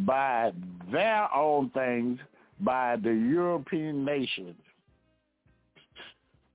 by 0.05 0.51
their 0.91 1.33
own 1.33 1.69
things 1.71 2.19
by 2.61 2.95
the 2.97 3.11
European 3.11 4.03
nations 4.05 4.55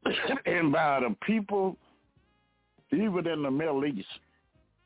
and 0.47 0.73
by 0.73 1.01
the 1.01 1.15
people 1.25 1.77
even 2.93 3.27
in 3.27 3.43
the 3.43 3.51
Middle 3.51 3.85
East, 3.85 4.07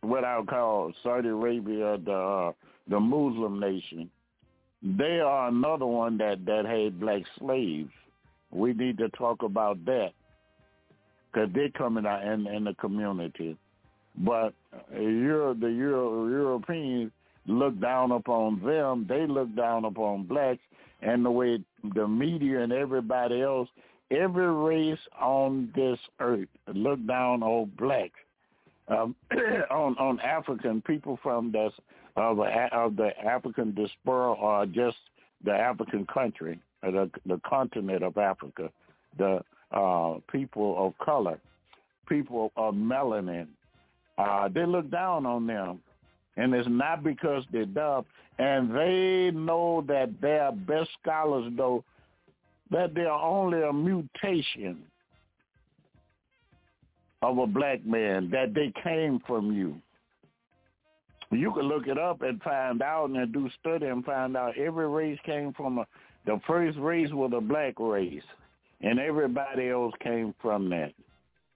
what 0.01 0.25
I 0.25 0.39
would 0.39 0.49
call 0.49 0.93
Saudi 1.03 1.29
Arabia, 1.29 1.99
the 1.99 2.13
uh, 2.13 2.53
the 2.89 3.01
Muslim 3.01 3.59
nation, 3.59 4.09
they 4.83 5.19
are 5.19 5.49
another 5.49 5.87
one 5.87 6.17
that 6.19 6.45
that 6.47 6.65
had 6.67 7.01
black 7.01 7.23
slaves. 7.39 7.91
We 8.53 8.75
need 8.75 8.99
to 8.99 9.09
talk 9.11 9.43
about 9.43 9.85
that 9.87 10.13
because 11.33 11.51
they're 11.53 11.71
coming 11.71 12.07
out 12.07 12.25
in 12.25 12.47
in 12.47 12.65
the 12.65 12.75
community. 12.75 13.57
But 14.19 14.55
uh, 14.73 14.99
Euro, 15.01 15.55
the 15.55 15.67
Euro, 15.67 16.29
Europeans 16.29 17.11
look 17.47 17.81
down 17.81 18.13
upon 18.13 18.61
them. 18.65 19.07
They 19.09 19.27
look 19.27 19.55
down 19.57 19.85
upon 19.85 20.25
blacks, 20.25 20.63
and 21.03 21.25
the 21.25 21.31
way 21.31 21.61
the 21.95 22.07
media 22.07 22.63
and 22.63 22.73
everybody 22.73 23.43
else 23.43 23.69
every 24.11 24.53
race 24.53 24.99
on 25.21 25.71
this 25.75 25.99
earth 26.21 26.49
look 26.73 27.05
down 27.07 27.43
on 27.43 27.71
blacks, 27.79 28.19
um, 28.89 29.15
on 29.71 29.97
on 29.99 30.21
African 30.21 30.81
people 30.83 31.19
from 31.23 31.53
the 31.53 31.71
of, 32.17 32.39
of 32.39 32.97
the 32.97 33.11
African 33.25 33.75
diaspora 33.75 34.33
or 34.33 34.67
just 34.67 34.97
the 35.45 35.53
African 35.53 36.07
country, 36.07 36.61
the 36.83 37.11
the 37.27 37.41
continent 37.47 38.03
of 38.03 38.17
Africa, 38.17 38.71
the 39.19 39.41
uh, 39.73 40.15
people 40.31 40.87
of 40.87 40.97
color, 41.05 41.39
people 42.09 42.53
of 42.57 42.75
melanin. 42.75 43.49
Uh, 44.19 44.49
they 44.49 44.65
look 44.65 44.91
down 44.91 45.27
on 45.27 45.47
them, 45.47 45.81
and 46.37 46.55
it's 46.55 46.69
not 46.69 47.03
because 47.03 47.45
they're 47.53 47.67
dumb, 47.67 48.05
and 48.39 48.75
they 48.75 49.31
know 49.33 49.85
that 49.89 50.21
their 50.21 50.53
best 50.53 50.91
scholars 51.03 51.51
know 51.53 51.85
that 52.71 52.95
they 52.95 53.05
are 53.05 53.23
only 53.23 53.63
a 53.63 53.73
mutation 53.73 54.79
of 57.23 57.39
a 57.39 57.47
black 57.47 57.85
man, 57.85 58.31
that 58.31 58.55
they 58.55 58.73
came 58.83 59.21
from 59.27 59.53
you. 59.53 59.77
You 61.31 61.53
can 61.53 61.63
look 61.63 61.87
it 61.89 61.99
up 61.99 62.23
and 62.23 62.41
find 62.43 62.83
out 62.83 63.11
and 63.11 63.33
do 63.33 63.51
study 63.61 63.87
and 63.87 64.05
find 64.05 64.37
out 64.37 64.57
every 64.57 64.89
race 64.89 65.19
came 65.25 65.53
from 65.55 65.79
a, 65.79 65.87
the 66.25 66.41
first 66.47 66.79
race 66.79 67.11
was 67.11 67.33
a 67.35 67.41
black 67.41 67.75
race, 67.79 68.23
and 68.81 69.01
everybody 69.01 69.71
else 69.71 69.95
came 70.03 70.35
from 70.41 70.69
that. 70.71 70.93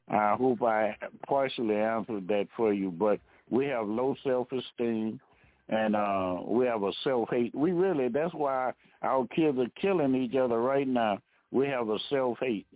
I 0.08 0.34
hope 0.34 0.62
I 0.62 0.96
partially 1.28 1.76
answered 1.76 2.26
that 2.28 2.48
for 2.56 2.72
you, 2.72 2.90
but 2.90 3.20
we 3.50 3.66
have 3.66 3.86
low 3.86 4.14
self-esteem 4.24 5.20
and 5.68 5.94
uh, 5.94 6.36
we 6.44 6.66
have 6.66 6.82
a 6.82 6.92
self-hate. 7.04 7.54
We 7.54 7.72
really, 7.72 8.08
that's 8.08 8.34
why 8.34 8.72
our 9.02 9.26
kids 9.28 9.58
are 9.58 9.70
killing 9.80 10.14
each 10.14 10.34
other 10.34 10.60
right 10.60 10.86
now. 10.86 11.18
We 11.52 11.66
have 11.68 11.88
a 11.88 11.98
self-hate. 12.08 12.66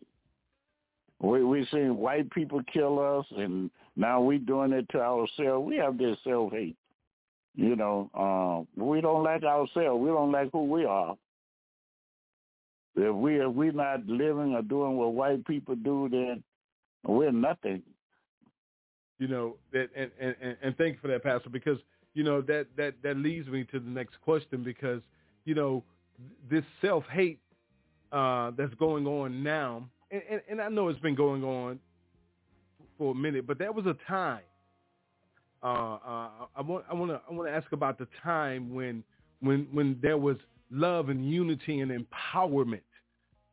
We 1.20 1.44
we 1.44 1.66
seen 1.72 1.96
white 1.96 2.30
people 2.32 2.60
kill 2.72 2.98
us, 2.98 3.24
and 3.36 3.70
now 3.96 4.20
we 4.20 4.38
doing 4.38 4.72
it 4.72 4.86
to 4.90 5.00
ourselves. 5.00 5.66
We 5.66 5.76
have 5.76 5.96
this 5.96 6.16
self-hate. 6.24 6.76
You 7.54 7.76
know, 7.76 8.10
uh, 8.14 8.82
we 8.82 9.00
don't 9.00 9.22
like 9.22 9.44
ourselves. 9.44 10.02
We 10.02 10.08
don't 10.08 10.32
like 10.32 10.50
who 10.52 10.64
we 10.64 10.84
are. 10.84 11.16
If 12.96 13.14
we 13.14 13.40
if 13.40 13.52
we're 13.52 13.72
not 13.72 14.06
living 14.06 14.54
or 14.54 14.62
doing 14.62 14.96
what 14.96 15.14
white 15.14 15.46
people 15.46 15.76
do, 15.76 16.08
then 16.10 16.42
we're 17.04 17.32
nothing. 17.32 17.82
You 19.18 19.28
know 19.28 19.56
that, 19.72 19.88
and 19.96 20.10
and 20.20 20.56
and 20.62 20.76
thank 20.76 20.94
you 20.94 21.00
for 21.00 21.08
that, 21.08 21.22
Pastor, 21.22 21.50
because 21.50 21.78
you 22.14 22.24
know 22.24 22.40
that 22.42 22.66
that 22.76 22.94
that 23.02 23.16
leads 23.16 23.48
me 23.48 23.64
to 23.64 23.78
the 23.78 23.90
next 23.90 24.20
question 24.22 24.62
because 24.62 25.02
you 25.44 25.54
know 25.54 25.84
this 26.50 26.64
self 26.80 27.04
hate 27.12 27.40
uh, 28.12 28.50
that's 28.56 28.74
going 28.74 29.06
on 29.06 29.42
now, 29.42 29.88
and, 30.10 30.22
and, 30.30 30.40
and 30.50 30.60
I 30.60 30.68
know 30.68 30.88
it's 30.88 31.00
been 31.00 31.14
going 31.14 31.44
on 31.44 31.78
for 32.98 33.12
a 33.12 33.14
minute, 33.14 33.46
but 33.46 33.58
there 33.58 33.72
was 33.72 33.86
a 33.86 33.96
time. 34.08 34.42
Uh, 35.62 35.66
uh, 35.66 36.28
I 36.56 36.60
want 36.60 36.84
I 36.90 36.94
want 36.94 37.10
to 37.10 37.20
I 37.28 37.32
want 37.32 37.48
to 37.48 37.54
ask 37.54 37.70
about 37.72 37.98
the 37.98 38.06
time 38.22 38.74
when 38.74 39.02
when 39.40 39.66
when 39.72 39.98
there 40.02 40.18
was 40.18 40.36
love 40.70 41.08
and 41.08 41.28
unity 41.30 41.80
and 41.80 41.90
empowerment 41.90 42.80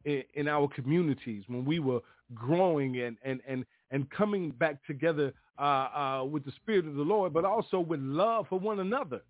in, 0.06 0.24
in 0.34 0.48
our 0.48 0.68
communities 0.68 1.44
when 1.48 1.64
we 1.66 1.80
were 1.80 2.00
growing 2.34 3.00
and 3.02 3.18
and 3.24 3.42
and 3.48 3.66
and 3.92 4.10
coming 4.10 4.52
back 4.52 4.86
together 4.86 5.34
uh, 5.62 5.64
uh, 5.64 6.24
with 6.24 6.44
the 6.44 6.52
spirit 6.54 6.88
of 6.88 6.96
the 6.96 7.04
Lord, 7.04 7.34
but 7.34 7.46
also 7.46 7.80
with 7.80 8.00
love 8.00 8.48
for 8.50 8.60
one 8.60 8.80
another. 8.80 9.22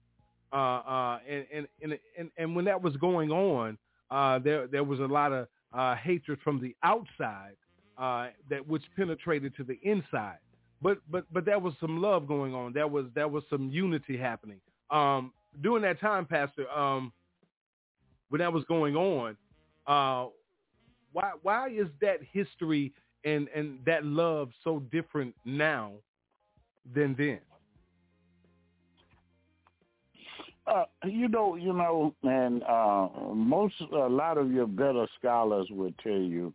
Uh, 0.53 0.55
uh, 0.55 1.19
and, 1.29 1.45
and, 1.53 1.67
and, 1.82 1.99
and, 2.17 2.32
and 2.38 2.55
when 2.55 2.63
that 2.65 2.82
was 2.82 2.95
going 2.97 3.32
on, 3.32 3.77
uh, 4.11 4.39
there, 4.39 4.65
there 4.65 4.86
was 4.86 4.99
a 4.99 5.05
lot 5.05 5.34
of 5.34 5.47
uh, 5.73 5.95
hatred 5.95 6.39
from 6.41 6.61
the 6.61 6.73
outside 6.84 7.55
that 8.49 8.65
which 8.65 8.82
penetrated 8.95 9.55
to 9.55 9.63
the 9.63 9.77
inside. 9.84 10.38
But, 10.82 10.99
but, 11.11 11.25
but 11.32 11.45
there 11.45 11.59
was 11.59 11.73
some 11.79 12.01
love 12.01 12.27
going 12.27 12.55
on. 12.55 12.73
There 12.73 12.88
was, 12.88 13.05
there 13.13 13.27
was 13.27 13.43
some 13.49 13.69
unity 13.69 14.17
happening. 14.17 14.59
Um, 14.89 15.34
during 15.61 15.84
that 15.84 15.99
time, 15.99 16.25
Pastor, 16.25 16.67
um, 16.71 17.11
when 18.29 18.39
that 18.39 18.51
was 18.51 18.63
going 18.69 18.95
on, 18.95 19.36
why, 19.86 21.32
why 21.43 21.69
is 21.69 21.88
that 21.99 22.19
history 22.32 22.93
and, 23.25 23.49
and 23.53 23.79
that 23.86 24.05
love 24.05 24.49
so 24.63 24.79
different 24.91 25.36
now 25.45 25.91
than 26.93 27.15
then? 27.17 27.39
Uh, 30.67 30.86
you 31.05 31.27
know, 31.27 31.55
you 31.55 31.73
know, 31.73 32.13
and 32.23 32.63
uh, 32.63 33.07
most, 33.34 33.73
a 33.91 34.07
lot 34.07 34.38
of 34.38 34.51
your 34.51 34.67
better 34.67 35.07
scholars 35.19 35.67
would 35.71 35.97
tell 35.99 36.11
you, 36.13 36.53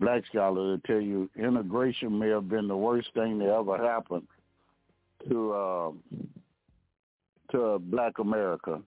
black 0.00 0.22
scholars 0.30 0.78
would 0.78 0.84
tell 0.84 1.00
you, 1.00 1.28
integration 1.36 2.18
may 2.18 2.28
have 2.28 2.48
been 2.48 2.68
the 2.68 2.76
worst 2.76 3.08
thing 3.12 3.38
that 3.38 3.48
ever 3.48 3.76
happened 3.76 4.26
to 5.28 5.52
uh, 5.52 5.90
to 7.50 7.78
Black 7.78 8.18
America. 8.18 8.80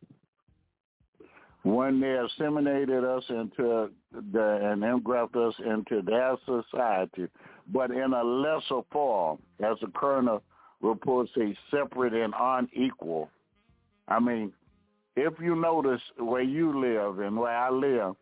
When 1.63 1.99
they 1.99 2.15
assimilated 2.15 3.03
us 3.03 3.23
into 3.29 3.89
the 4.31 4.71
and 4.71 4.83
engrafted 4.83 5.41
us 5.41 5.55
into 5.65 6.01
their 6.01 6.37
society, 6.45 7.27
but 7.73 7.91
in 7.91 8.13
a 8.13 8.23
lesser 8.23 8.81
form, 8.91 9.39
as 9.59 9.77
the 9.81 9.87
Kerner 9.87 10.39
report 10.81 11.27
says, 11.35 11.55
separate 11.71 12.13
and 12.13 12.33
unequal 12.37 13.29
I 14.07 14.19
mean, 14.19 14.53
if 15.15 15.33
you 15.41 15.55
notice 15.55 16.01
where 16.17 16.41
you 16.41 16.79
live 16.79 17.19
and 17.19 17.37
where 17.37 17.55
I 17.55 17.69
live, 17.69 18.15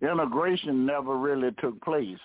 integration 0.00 0.86
never 0.86 1.16
really 1.16 1.50
took 1.60 1.80
place. 1.82 2.18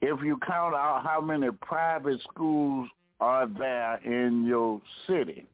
If 0.00 0.22
you 0.22 0.38
count 0.46 0.74
out 0.74 1.02
how 1.04 1.20
many 1.20 1.48
private 1.62 2.20
schools 2.30 2.88
are 3.20 3.46
there 3.46 3.96
in 4.04 4.44
your 4.46 4.80
city, 5.06 5.46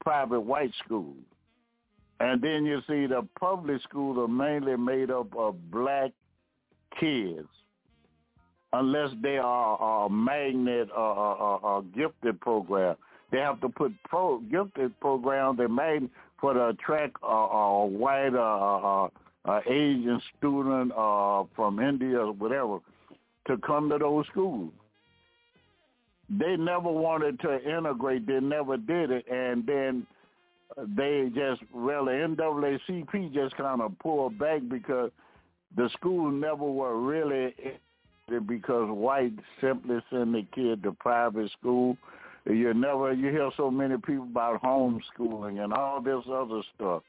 private 0.00 0.40
white 0.40 0.72
schools, 0.84 1.16
and 2.20 2.40
then 2.40 2.64
you 2.64 2.80
see 2.88 3.06
the 3.06 3.26
public 3.38 3.82
schools 3.82 4.18
are 4.18 4.28
mainly 4.28 4.76
made 4.76 5.10
up 5.10 5.34
of 5.36 5.70
black 5.70 6.12
kids, 6.98 7.48
unless 8.72 9.10
they 9.22 9.38
are 9.38 10.06
a 10.06 10.10
magnet 10.10 10.88
or 10.96 11.78
a 11.78 11.82
gifted 11.96 12.40
program. 12.40 12.96
They 13.30 13.38
have 13.38 13.60
to 13.60 13.68
put 13.68 13.92
pro 14.04 14.38
gifted 14.40 14.98
programs 15.00 15.58
they 15.58 15.66
made 15.66 16.08
for 16.40 16.54
to 16.54 16.68
attract 16.68 17.16
a, 17.22 17.26
a 17.26 17.86
white 17.86 18.34
Asian 19.66 20.20
student 20.36 20.92
uh, 20.96 21.44
from 21.54 21.80
India 21.80 22.18
or 22.20 22.32
whatever 22.32 22.78
to 23.46 23.56
come 23.58 23.88
to 23.90 23.98
those 23.98 24.26
schools. 24.30 24.72
They 26.30 26.56
never 26.56 26.90
wanted 26.90 27.40
to 27.40 27.62
integrate. 27.64 28.26
They 28.26 28.40
never 28.40 28.76
did 28.76 29.10
it, 29.10 29.26
and 29.30 29.64
then 29.66 30.06
they 30.96 31.30
just 31.34 31.62
really 31.72 32.18
the 32.18 32.42
NAACP 32.42 33.32
just 33.32 33.56
kind 33.56 33.80
of 33.80 33.98
pulled 33.98 34.38
back 34.38 34.60
because 34.68 35.10
the 35.76 35.88
schools 35.96 36.34
never 36.34 36.64
were 36.64 37.00
really 37.00 37.54
because 38.46 38.88
white 38.90 39.32
simply 39.60 39.98
send 40.10 40.34
their 40.34 40.42
kid 40.54 40.82
to 40.82 40.92
private 40.92 41.50
school 41.52 41.96
you 42.54 42.72
never 42.74 43.12
you 43.12 43.30
hear 43.30 43.50
so 43.56 43.70
many 43.70 43.96
people 43.96 44.24
about 44.24 44.62
homeschooling 44.62 45.62
and 45.62 45.72
all 45.72 46.00
this 46.00 46.24
other 46.32 46.62
stuff. 46.74 47.02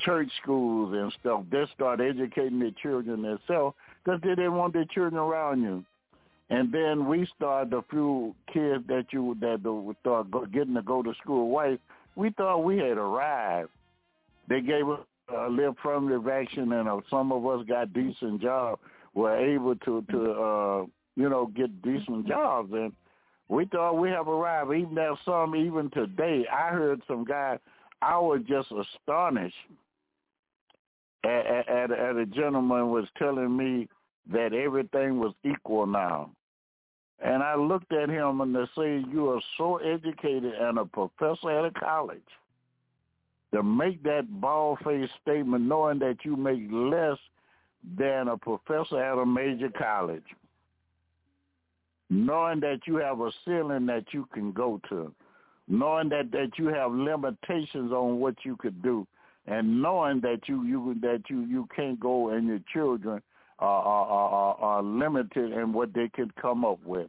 church 0.00 0.28
schools 0.42 0.94
and 0.94 1.12
stuff. 1.20 1.44
They 1.50 1.64
start 1.74 2.00
educating 2.00 2.58
their 2.58 2.70
children 2.82 3.22
themselves 3.22 3.76
because 4.02 4.20
they 4.22 4.30
didn't 4.30 4.54
want 4.54 4.72
their 4.72 4.86
children 4.86 5.16
around 5.16 5.62
you. 5.62 5.84
And 6.50 6.72
then 6.72 7.06
we 7.06 7.26
started 7.36 7.72
a 7.74 7.82
few 7.90 8.34
kids 8.52 8.84
that 8.88 9.06
you 9.10 9.36
that 9.40 9.60
start 10.00 10.52
getting 10.52 10.74
to 10.74 10.82
go 10.82 11.02
to 11.02 11.12
school 11.22 11.50
white. 11.50 11.80
We 12.16 12.30
thought 12.30 12.64
we 12.64 12.78
had 12.78 12.98
arrived. 12.98 13.70
They 14.48 14.60
gave 14.60 14.88
us 14.88 15.00
a 15.34 15.48
little 15.48 15.72
affirmative 15.72 16.28
action, 16.28 16.72
and 16.72 16.88
uh, 16.88 17.00
some 17.08 17.32
of 17.32 17.46
us 17.46 17.64
got 17.66 17.92
decent 17.92 18.42
jobs. 18.42 18.80
Were 19.14 19.36
able 19.36 19.76
to 19.76 20.04
to 20.10 20.30
uh, 20.32 20.86
you 21.16 21.28
know 21.28 21.46
get 21.54 21.82
decent 21.82 22.26
jobs, 22.26 22.72
and 22.72 22.92
we 23.48 23.66
thought 23.66 23.94
we 23.94 24.08
have 24.10 24.28
arrived. 24.28 24.72
Even 24.72 24.94
there 24.94 25.18
some 25.24 25.54
even 25.54 25.90
today, 25.90 26.46
I 26.52 26.70
heard 26.70 27.02
some 27.06 27.24
guy. 27.24 27.58
I 28.00 28.18
was 28.18 28.40
just 28.48 28.68
astonished 28.72 29.54
at, 31.24 31.68
at, 31.68 31.90
at 31.90 32.16
a 32.16 32.26
gentleman 32.26 32.90
was 32.90 33.06
telling 33.18 33.56
me 33.56 33.88
that 34.32 34.52
everything 34.52 35.18
was 35.18 35.34
equal 35.44 35.86
now. 35.86 36.30
And 37.24 37.42
I 37.42 37.54
looked 37.54 37.92
at 37.92 38.08
him 38.08 38.40
and 38.40 38.54
they 38.54 38.64
say, 38.76 39.04
you 39.12 39.30
are 39.30 39.40
so 39.56 39.76
educated 39.76 40.54
and 40.54 40.78
a 40.78 40.84
professor 40.84 41.50
at 41.50 41.64
a 41.64 41.70
college 41.78 42.20
to 43.54 43.62
make 43.62 44.02
that 44.02 44.40
bald-faced 44.40 45.12
statement 45.22 45.64
knowing 45.64 45.98
that 46.00 46.16
you 46.24 46.36
make 46.36 46.62
less 46.70 47.18
than 47.98 48.28
a 48.28 48.36
professor 48.36 49.02
at 49.02 49.18
a 49.18 49.26
major 49.26 49.70
college, 49.70 50.24
knowing 52.10 52.60
that 52.60 52.80
you 52.86 52.96
have 52.96 53.20
a 53.20 53.30
ceiling 53.44 53.86
that 53.86 54.04
you 54.12 54.26
can 54.32 54.52
go 54.52 54.80
to, 54.88 55.12
knowing 55.68 56.08
that, 56.10 56.30
that 56.32 56.50
you 56.58 56.66
have 56.66 56.92
limitations 56.92 57.92
on 57.92 58.20
what 58.20 58.34
you 58.44 58.56
could 58.56 58.82
do, 58.82 59.06
and 59.46 59.82
knowing 59.82 60.20
that 60.20 60.40
you, 60.46 60.64
you 60.64 60.96
that 61.00 61.22
you, 61.28 61.40
you 61.40 61.68
can't 61.74 61.98
go 61.98 62.30
and 62.30 62.46
your 62.46 62.60
children 62.72 63.20
are, 63.58 63.82
are, 63.82 64.06
are, 64.06 64.56
are 64.56 64.82
limited 64.82 65.52
in 65.52 65.72
what 65.72 65.92
they 65.94 66.08
can 66.08 66.30
come 66.40 66.64
up 66.64 66.78
with. 66.84 67.08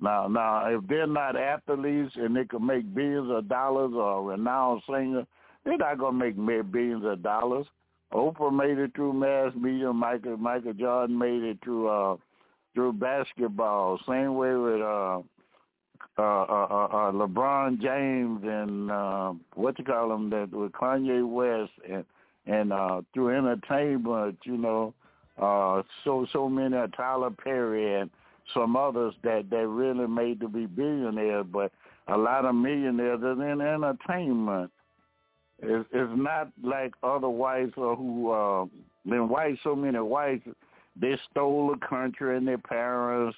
Now, 0.00 0.26
now, 0.26 0.66
if 0.66 0.86
they're 0.88 1.06
not 1.06 1.36
athletes 1.36 2.12
and 2.16 2.36
they 2.36 2.44
can 2.44 2.66
make 2.66 2.92
billions 2.94 3.30
of 3.30 3.48
dollars 3.48 3.92
or 3.94 4.18
a 4.18 4.22
renowned 4.22 4.82
singer, 4.86 5.24
they're 5.64 5.78
not 5.78 5.98
gonna 5.98 6.32
make 6.34 6.72
billions 6.72 7.04
of 7.04 7.22
dollars. 7.22 7.66
Oprah 8.14 8.54
made 8.54 8.78
it 8.78 8.92
through 8.94 9.12
mass 9.12 9.52
media. 9.56 9.92
Michael 9.92 10.36
Michael 10.36 10.72
Jordan 10.72 11.18
made 11.18 11.42
it 11.42 11.58
through 11.64 11.88
uh, 11.88 12.16
through 12.74 12.92
basketball. 12.94 13.98
Same 14.08 14.36
way 14.36 14.54
with 14.54 14.80
uh, 14.80 15.20
uh, 16.16 16.22
uh, 16.22 16.66
uh, 16.70 16.86
uh 16.86 17.12
LeBron 17.12 17.80
James 17.80 18.40
and 18.44 18.90
uh, 18.90 19.32
what 19.54 19.78
you 19.78 19.84
call 19.84 20.08
them 20.08 20.30
that 20.30 20.50
with 20.52 20.72
Kanye 20.72 21.28
West 21.28 21.72
and 21.90 22.04
and 22.46 22.72
uh, 22.72 23.00
through 23.12 23.36
entertainment, 23.36 24.38
you 24.44 24.58
know, 24.58 24.94
uh, 25.40 25.82
so 26.04 26.26
so 26.32 26.48
many 26.48 26.76
uh, 26.76 26.86
Tyler 26.88 27.30
Perry 27.30 28.00
and 28.00 28.10
some 28.52 28.76
others 28.76 29.14
that 29.24 29.50
that 29.50 29.66
really 29.66 30.06
made 30.06 30.40
to 30.40 30.48
be 30.48 30.66
billionaires, 30.66 31.46
but 31.50 31.72
a 32.08 32.16
lot 32.16 32.44
of 32.44 32.54
millionaires 32.54 33.22
are 33.22 33.50
in 33.50 33.60
entertainment. 33.60 34.70
It's, 35.62 35.88
not 35.92 36.50
like 36.62 36.92
other 37.02 37.28
whites 37.28 37.72
or 37.76 37.96
who 37.96 38.30
uh, 38.30 38.66
been 39.08 39.28
white. 39.28 39.56
So 39.62 39.74
many 39.74 39.98
whites 39.98 40.46
they 41.00 41.18
stole 41.30 41.74
the 41.74 41.86
country 41.86 42.36
and 42.36 42.46
their 42.46 42.58
parents. 42.58 43.36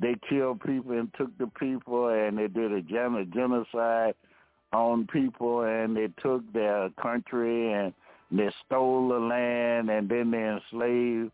They 0.00 0.14
killed 0.28 0.60
people 0.60 0.92
and 0.92 1.10
took 1.16 1.36
the 1.38 1.46
people, 1.58 2.08
and 2.08 2.38
they 2.38 2.48
did 2.48 2.72
a 2.72 2.82
genocide 2.82 4.14
on 4.72 5.06
people, 5.06 5.62
and 5.62 5.96
they 5.96 6.08
took 6.22 6.52
their 6.52 6.90
country 7.00 7.72
and 7.72 7.92
they 8.30 8.50
stole 8.66 9.08
the 9.08 9.18
land, 9.18 9.90
and 9.90 10.08
then 10.08 10.30
they 10.30 10.44
enslaved 10.44 11.32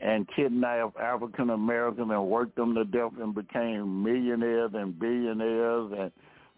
and 0.00 0.28
kidnapped 0.36 0.96
African 0.98 1.50
Americans 1.50 2.10
and 2.10 2.26
worked 2.26 2.56
them 2.56 2.74
to 2.74 2.84
death 2.84 3.12
and 3.20 3.34
became 3.34 4.04
millionaires 4.04 4.70
and 4.74 4.98
billionaires 4.98 5.90
and 5.98 6.12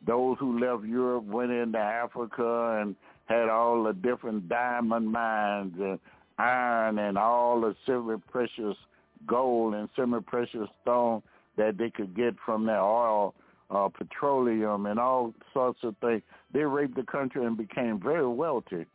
those 0.06 0.36
who 0.38 0.58
left 0.58 0.84
Europe 0.84 1.24
went 1.24 1.50
into 1.50 1.78
Africa 1.78 2.80
and 2.80 2.96
had 3.28 3.48
all 3.48 3.82
the 3.84 3.92
different 3.92 4.48
diamond 4.48 5.12
mines 5.12 5.74
and 5.78 5.98
iron 6.38 6.98
and 6.98 7.18
all 7.18 7.60
the 7.60 7.76
semi-precious 7.86 8.76
gold 9.26 9.74
and 9.74 9.88
semi-precious 9.94 10.68
stone 10.82 11.22
that 11.56 11.76
they 11.76 11.90
could 11.90 12.16
get 12.16 12.34
from 12.46 12.64
their 12.64 12.80
oil, 12.80 13.34
uh, 13.70 13.88
petroleum, 13.88 14.86
and 14.86 14.98
all 14.98 15.34
sorts 15.52 15.80
of 15.82 15.94
things. 15.98 16.22
They 16.54 16.60
raped 16.60 16.96
the 16.96 17.02
country 17.02 17.44
and 17.44 17.56
became 17.56 18.00
very 18.00 18.26
wealthy. 18.26 18.86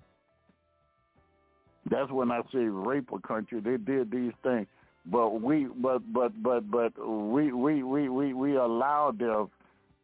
That's 1.92 2.10
when 2.12 2.32
I 2.32 2.42
say 2.52 2.60
rape 2.60 3.10
a 3.14 3.20
country. 3.20 3.60
They 3.60 3.78
did 3.78 4.10
these 4.10 4.32
things, 4.42 4.68
but 5.06 5.42
we, 5.42 5.66
but 5.66 6.02
but 6.14 6.32
but 6.42 6.72
but 6.72 6.94
we 6.98 7.52
we 7.52 7.84
we 7.84 8.08
we 8.08 8.34
we 8.34 8.56
allowed 8.56 9.20
them 9.20 9.50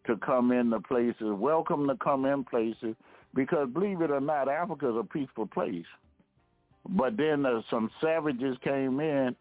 to 0.06 0.18
come 0.18 0.52
into 0.52 0.82
places. 0.82 1.16
Welcome 1.22 1.88
to 1.88 1.96
come 1.96 2.26
in 2.26 2.44
places 2.44 2.96
because 3.36 3.70
believe 3.70 4.02
it 4.02 4.12
or 4.12 4.22
not, 4.22 4.50
Africa 4.50 4.90
is 4.90 4.96
a 4.98 5.04
peaceful 5.04 5.48
place. 5.48 5.86
But 6.90 7.18
then 7.18 7.46
uh, 7.46 7.62
some 7.70 7.92
savages 8.02 8.58
came 8.64 9.00
in 9.00 9.36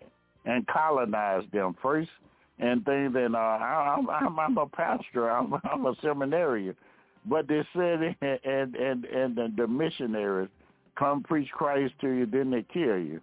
and 0.45 0.67
colonized 0.67 1.51
them 1.53 1.77
first, 1.81 2.11
and 2.59 2.85
things. 2.85 3.15
And 3.17 3.35
uh, 3.35 3.39
I'm, 3.39 4.11
I'm 4.11 4.39
I'm 4.39 4.59
a 4.59 4.67
pastor. 4.67 5.31
I'm 5.31 5.55
I'm 5.71 5.87
a 5.87 5.95
seminarian, 6.03 6.75
but 7.27 7.49
they 7.49 7.67
said 7.75 8.17
and 8.45 8.75
and 8.75 9.05
and 9.05 9.37
the, 9.37 9.53
the 9.57 9.67
missionaries 9.67 10.51
come 10.99 11.23
preach 11.23 11.49
Christ 11.51 11.95
to 12.01 12.09
you, 12.09 12.27
then 12.27 12.51
they 12.51 12.65
kill 12.73 12.99
you, 12.99 13.21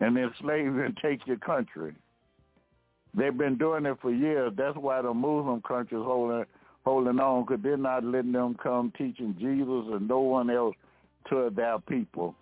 and 0.00 0.16
enslave 0.16 0.64
you 0.64 0.82
and 0.84 0.96
take 1.00 1.26
your 1.26 1.38
country. 1.38 1.94
They've 3.14 3.36
been 3.36 3.56
doing 3.56 3.86
it 3.86 3.96
for 4.02 4.12
years. 4.12 4.52
That's 4.56 4.76
why 4.76 5.00
the 5.02 5.14
Muslim 5.14 5.62
countries 5.62 6.02
holding 6.04 6.44
holding 6.84 7.20
on 7.20 7.44
because 7.44 7.62
they're 7.62 7.76
not 7.76 8.04
letting 8.04 8.32
them 8.32 8.56
come 8.62 8.92
teaching 8.96 9.34
Jesus 9.38 9.92
and 9.92 10.08
no 10.08 10.20
one 10.20 10.50
else 10.50 10.74
to 11.28 11.50
their 11.54 11.78
people. 11.80 12.34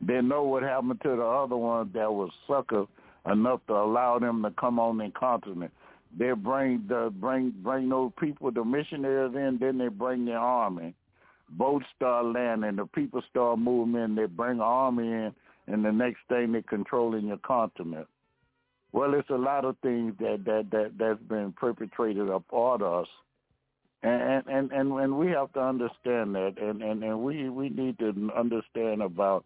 They 0.00 0.20
know 0.20 0.44
what 0.44 0.62
happened 0.62 1.00
to 1.02 1.16
the 1.16 1.22
other 1.22 1.56
ones 1.56 1.90
that 1.94 2.12
was 2.12 2.30
sucker 2.48 2.86
enough 3.30 3.60
to 3.66 3.74
allow 3.74 4.18
them 4.18 4.42
to 4.42 4.50
come 4.58 4.78
on 4.78 4.98
the 4.98 5.10
continent. 5.18 5.72
They 6.18 6.32
bring 6.32 6.84
the 6.88 7.12
bring 7.20 7.54
bring 7.62 7.88
those 7.88 8.10
people, 8.18 8.50
the 8.50 8.64
missionaries 8.64 9.34
in, 9.36 9.58
then 9.60 9.78
they 9.78 9.88
bring 9.88 10.24
the 10.24 10.32
army 10.32 10.94
boats 11.50 11.86
start 11.96 12.26
landing, 12.26 12.76
the 12.76 12.86
people 12.86 13.22
start 13.30 13.58
moving 13.58 14.00
in, 14.00 14.14
they 14.14 14.26
bring 14.26 14.60
army 14.60 15.06
in, 15.06 15.34
and 15.66 15.84
the 15.84 15.92
next 15.92 16.20
thing 16.28 16.52
they're 16.52 16.62
controlling 16.62 17.26
your 17.26 17.38
continent. 17.38 18.06
Well, 18.92 19.14
it's 19.14 19.30
a 19.30 19.34
lot 19.34 19.64
of 19.64 19.76
things 19.82 20.14
that 20.18 20.44
that 20.46 20.70
that 20.72 20.92
that's 20.98 21.22
been 21.28 21.52
perpetrated 21.52 22.28
upon 22.28 22.82
us, 22.82 23.06
and 24.02 24.42
and 24.48 24.72
and 24.72 24.92
and 24.92 25.18
we 25.18 25.28
have 25.28 25.52
to 25.52 25.60
understand 25.60 26.34
that, 26.34 26.54
and 26.60 26.82
and 26.82 27.02
and 27.02 27.22
we 27.22 27.48
we 27.48 27.68
need 27.68 27.98
to 28.00 28.30
understand 28.36 29.02
about 29.02 29.44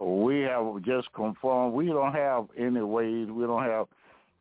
we 0.00 0.40
have 0.40 0.82
just 0.82 1.12
conformed. 1.14 1.74
We 1.74 1.86
don't 1.86 2.12
have 2.12 2.46
any 2.58 2.80
ways. 2.80 3.28
We 3.28 3.44
don't 3.44 3.64
have 3.64 3.86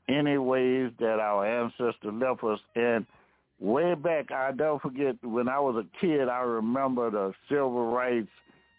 any 0.09 0.37
ways 0.37 0.91
that 0.99 1.19
our 1.19 1.45
ancestors 1.45 2.13
left 2.13 2.43
us, 2.43 2.59
and 2.75 3.05
way 3.59 3.95
back, 3.95 4.31
I 4.31 4.51
don't 4.51 4.81
forget 4.81 5.15
when 5.23 5.47
I 5.47 5.59
was 5.59 5.83
a 5.83 5.99
kid. 5.99 6.27
I 6.27 6.41
remember 6.41 7.09
the 7.09 7.33
civil 7.49 7.91
rights 7.91 8.29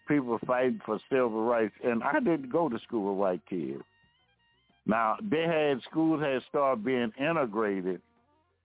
people 0.07 0.39
fighting 0.45 0.79
for 0.85 0.99
civil 1.09 1.43
rights, 1.43 1.73
and 1.83 2.03
I 2.03 2.19
didn't 2.19 2.51
go 2.51 2.69
to 2.69 2.79
school 2.79 3.11
with 3.11 3.19
white 3.19 3.41
kids. 3.49 3.83
Now 4.85 5.17
they 5.21 5.43
had 5.43 5.81
schools 5.89 6.21
had 6.21 6.41
started 6.49 6.85
being 6.85 7.11
integrated, 7.19 8.01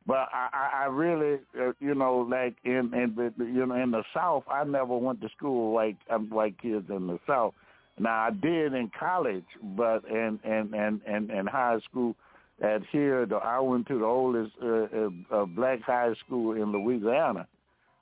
but 0.06 0.28
I, 0.32 0.82
I 0.82 0.84
really, 0.86 1.38
uh, 1.58 1.72
you 1.80 1.94
know, 1.94 2.26
like 2.28 2.56
in 2.64 2.92
in 2.94 3.32
you 3.38 3.66
know 3.66 3.74
in 3.74 3.90
the 3.90 4.02
South, 4.12 4.44
I 4.50 4.64
never 4.64 4.96
went 4.96 5.20
to 5.22 5.28
school 5.36 5.74
like 5.74 5.96
white 6.08 6.54
um, 6.54 6.56
kids 6.60 6.86
in 6.90 7.06
the 7.06 7.18
South. 7.26 7.54
Now 7.98 8.26
I 8.26 8.30
did 8.30 8.74
in 8.74 8.90
college, 8.98 9.44
but 9.76 10.04
in 10.04 10.38
and 10.44 10.74
and 10.74 11.00
and 11.06 11.30
in 11.30 11.46
high 11.46 11.78
school, 11.88 12.14
at 12.60 12.82
here, 12.92 13.24
the, 13.24 13.36
I 13.36 13.60
went 13.60 13.86
to 13.88 13.98
the 13.98 14.04
oldest 14.04 14.52
uh, 14.62 14.66
uh, 14.66 15.08
uh, 15.32 15.44
black 15.46 15.80
high 15.82 16.12
school 16.24 16.52
in 16.54 16.72
Louisiana, 16.72 17.46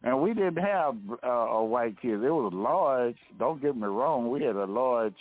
and 0.03 0.21
we 0.21 0.35
didn't 0.35 0.57
have 0.57 0.97
uh, 1.23 1.47
white 1.62 2.01
kids. 2.01 2.23
It 2.25 2.31
was 2.31 2.53
large. 2.53 3.16
Don't 3.39 3.62
get 3.62 3.77
me 3.77 3.87
wrong. 3.87 4.31
We 4.31 4.43
had 4.43 4.57
a 4.57 4.64
large 4.64 5.14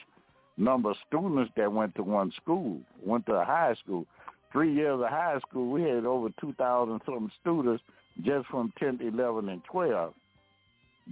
number 0.57 0.91
of 0.91 0.97
students 1.07 1.51
that 1.55 1.71
went 1.71 1.95
to 1.95 2.03
one 2.03 2.31
school, 2.41 2.79
went 3.03 3.25
to 3.27 3.33
a 3.33 3.45
high 3.45 3.75
school. 3.83 4.05
Three 4.51 4.73
years 4.73 4.99
of 4.99 5.09
high 5.09 5.39
school, 5.47 5.71
we 5.71 5.83
had 5.83 6.05
over 6.05 6.29
2,000 6.39 7.01
something 7.05 7.31
students 7.41 7.83
just 8.23 8.47
from 8.47 8.73
10th, 8.81 9.01
11, 9.01 9.49
and 9.49 9.61
12. 9.65 10.13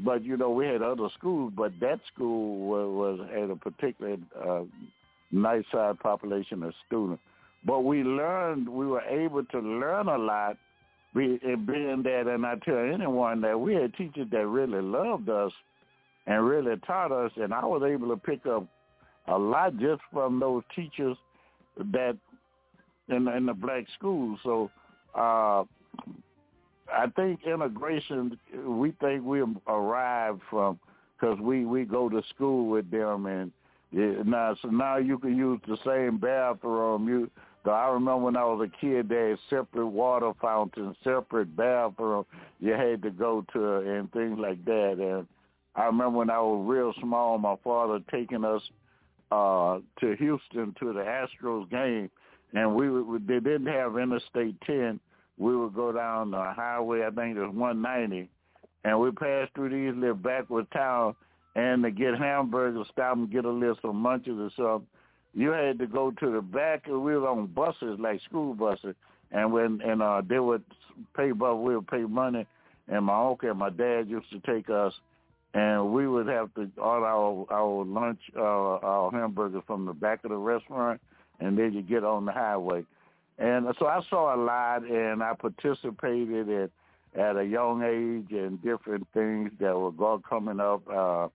But, 0.04 0.24
you 0.24 0.36
know, 0.36 0.50
we 0.50 0.66
had 0.66 0.82
other 0.82 1.08
schools, 1.18 1.54
but 1.56 1.72
that 1.80 2.00
school 2.14 2.68
was, 2.68 3.20
was 3.20 3.30
had 3.34 3.50
a 3.50 3.56
particular 3.56 4.18
uh, 4.44 4.64
nice 5.32 5.64
size 5.72 5.96
population 6.02 6.64
of 6.64 6.74
students. 6.88 7.22
But 7.66 7.82
we 7.82 8.04
learned, 8.04 8.68
we 8.68 8.88
were 8.88 9.02
able 9.02 9.44
to 9.46 9.60
learn 9.60 10.08
a 10.08 10.18
lot 10.18 10.58
being 11.16 11.40
that, 12.04 12.26
and 12.28 12.46
I 12.46 12.56
tell 12.56 12.78
anyone 12.78 13.42
that 13.42 13.60
we 13.60 13.74
had 13.74 13.94
teachers 13.96 14.28
that 14.32 14.48
really 14.48 14.82
loved 14.82 15.30
us 15.30 15.52
and 16.28 16.46
really 16.46 16.76
taught 16.86 17.12
us. 17.12 17.32
And 17.38 17.54
I 17.54 17.64
was 17.64 17.84
able 17.84 18.10
to 18.10 18.18
pick 18.18 18.46
up 18.46 18.68
a 19.28 19.38
lot 19.38 19.78
just 19.78 20.02
from 20.12 20.40
those 20.40 20.64
teachers 20.76 21.18
that 21.78 22.18
in 23.10 23.28
in 23.28 23.46
the 23.46 23.54
black 23.54 23.86
schools. 23.98 24.40
So 24.44 24.72
uh, 25.16 25.64
I 26.94 27.08
think 27.16 27.42
integration. 27.46 28.38
We 28.66 28.92
think 29.02 29.24
we 29.24 29.44
arrived 29.68 30.42
from 30.50 30.80
because 31.20 31.40
we 31.40 31.66
we 31.66 31.86
go 31.86 32.10
to 32.10 32.22
school 32.34 32.70
with 32.70 32.90
them 32.92 33.26
and. 33.26 33.52
Yeah, 33.92 34.24
now, 34.26 34.58
so 34.62 34.68
now 34.68 34.98
you 34.98 35.18
can 35.18 35.38
use 35.38 35.62
the 35.68 35.78
same 35.86 36.18
bathroom. 36.18 37.08
You 37.08 37.30
I 37.72 37.88
remember 37.90 38.18
when 38.18 38.38
I 38.38 38.44
was 38.44 38.68
a 38.68 38.82
kid, 38.82 39.10
they 39.10 39.30
had 39.30 39.40
separate 39.50 39.88
water 39.88 40.32
fountains, 40.42 40.96
separate 41.04 41.56
bathroom 41.56 42.26
you 42.60 42.74
had 42.74 43.02
to 43.04 43.12
go 43.12 43.46
to, 43.54 43.78
and 43.80 44.12
things 44.12 44.38
like 44.40 44.64
that. 44.66 44.98
And 45.00 45.28
I 45.76 45.86
remember 45.86 46.20
when 46.20 46.30
I 46.30 46.40
was 46.40 46.66
real 46.68 46.94
small, 47.02 47.38
my 47.38 47.56
father 47.64 48.00
taking 48.12 48.46
us 48.46 48.62
uh 49.32 49.80
to 50.00 50.16
Houston 50.16 50.76
to 50.80 50.94
the 50.94 51.00
Astros 51.02 51.70
game, 51.70 52.10
and 52.54 52.76
we 52.76 52.90
would, 52.90 53.28
they 53.28 53.40
didn't 53.40 53.68
have 53.68 53.98
Interstate 53.98 54.60
10. 54.62 55.00
We 55.38 55.56
would 55.56 55.74
go 55.74 55.92
down 55.92 56.32
the 56.32 56.54
highway, 56.56 57.06
I 57.06 57.10
think 57.10 57.36
it 57.38 57.42
was 57.42 57.54
190, 57.54 58.30
and 58.86 59.00
we 59.00 59.12
passed 59.12 59.54
through 59.54 59.70
these 59.70 60.00
little 60.00 60.16
backward 60.16 60.68
towns, 60.72 61.16
and 61.56 61.84
to 61.84 61.92
get 61.92 62.18
hamburgers, 62.18 62.88
stop 62.92 63.18
and 63.18 63.32
get 63.32 63.46
a 63.46 63.50
little 63.50 63.78
some 63.82 63.98
munches 63.98 64.40
or 64.40 64.50
something 64.56 64.88
you 65.36 65.52
had 65.52 65.78
to 65.78 65.86
go 65.86 66.12
to 66.12 66.32
the 66.32 66.42
back 66.42 66.88
we 66.88 66.94
were 66.94 67.28
on 67.28 67.48
buses 67.48 68.00
like 68.00 68.22
school 68.24 68.54
buses 68.54 68.96
and 69.32 69.52
when 69.52 69.82
and 69.82 70.02
uh 70.02 70.22
they 70.28 70.40
would 70.40 70.64
pay 71.16 71.32
but 71.32 71.58
we 71.58 71.76
would 71.76 71.88
pay 71.88 72.04
money 72.04 72.48
and 72.88 73.06
my 73.06 73.28
uncle 73.28 73.50
and 73.50 73.60
my 73.60 73.70
dad 73.70 74.08
used 74.08 74.30
to 74.32 74.40
take 74.40 74.70
us 74.70 74.94
and 75.56 75.92
we 75.92 76.08
would 76.08 76.28
have 76.28 76.54
to 76.54 76.70
order 76.78 77.06
our 77.06 77.46
our 77.50 77.86
lunch 77.86 78.20
uh 78.36 78.42
our 78.42 79.12
hamburger 79.12 79.62
from 79.66 79.86
the 79.86 79.94
back 79.94 80.24
of 80.24 80.30
the 80.30 80.38
restaurant 80.38 81.02
and 81.40 81.58
then 81.58 81.74
you 81.74 81.82
get 81.82 82.04
on 82.04 82.26
the 82.26 82.32
highway 82.32 82.86
and 83.40 83.66
so 83.80 83.88
I 83.88 84.02
saw 84.10 84.36
a 84.36 84.38
lot 84.38 84.84
and 84.84 85.24
I 85.24 85.34
participated 85.34 86.50
at 86.50 86.70
at 87.20 87.38
a 87.38 87.44
young 87.44 87.82
age 87.82 88.32
in 88.32 88.58
different 88.58 89.08
things 89.14 89.52
that 89.60 89.76
were 89.76 89.92
going 89.92 90.22
coming 90.30 90.60
up 90.60 90.84
uh 90.88 91.30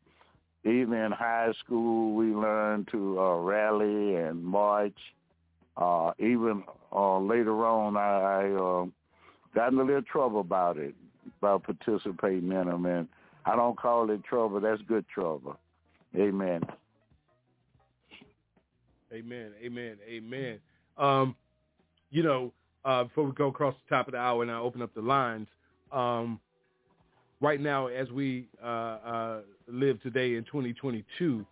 even 0.65 0.93
in 0.93 1.13
high 1.13 1.53
school, 1.65 2.15
we 2.15 2.27
learned 2.35 2.89
to 2.93 3.19
uh, 3.19 3.37
rally 3.37 4.17
and 4.17 4.45
march. 4.45 4.97
Uh, 5.77 6.13
even 6.19 6.63
uh, 6.93 7.19
later 7.19 7.65
on, 7.65 7.97
I, 7.97 8.21
I 8.21 8.53
uh, 8.53 8.87
got 9.55 9.73
in 9.73 9.79
a 9.79 9.83
little 9.85 10.03
trouble 10.03 10.41
about 10.41 10.77
it, 10.77 10.95
about 11.39 11.63
participating 11.63 12.53
in 12.53 12.67
them. 12.67 12.85
And 12.85 13.09
I 13.45 13.57
don't 13.57 13.79
call 13.79 14.11
it 14.11 14.23
trouble. 14.25 14.61
That's 14.61 14.83
good 14.83 15.05
trouble. 15.13 15.59
Amen. 16.17 16.63
Amen. 19.13 19.53
Amen. 19.63 19.97
Amen. 20.09 20.59
Um, 20.99 21.35
you 22.11 22.23
know, 22.23 22.53
uh, 22.85 23.05
before 23.05 23.25
we 23.25 23.33
go 23.33 23.49
across 23.49 23.75
the 23.75 23.95
top 23.95 24.09
of 24.09 24.13
the 24.13 24.19
hour 24.19 24.43
and 24.43 24.51
I 24.51 24.59
open 24.59 24.83
up 24.83 24.95
the 24.95 25.03
lines, 25.03 25.49
um, 25.93 26.41
right 27.41 27.61
now 27.61 27.87
as 27.87 28.11
we 28.11 28.47
uh, 28.63 28.67
uh, 28.67 29.41
live 29.69 30.03
today 30.03 30.37
in 30.37 30.45
2022, 30.45 31.45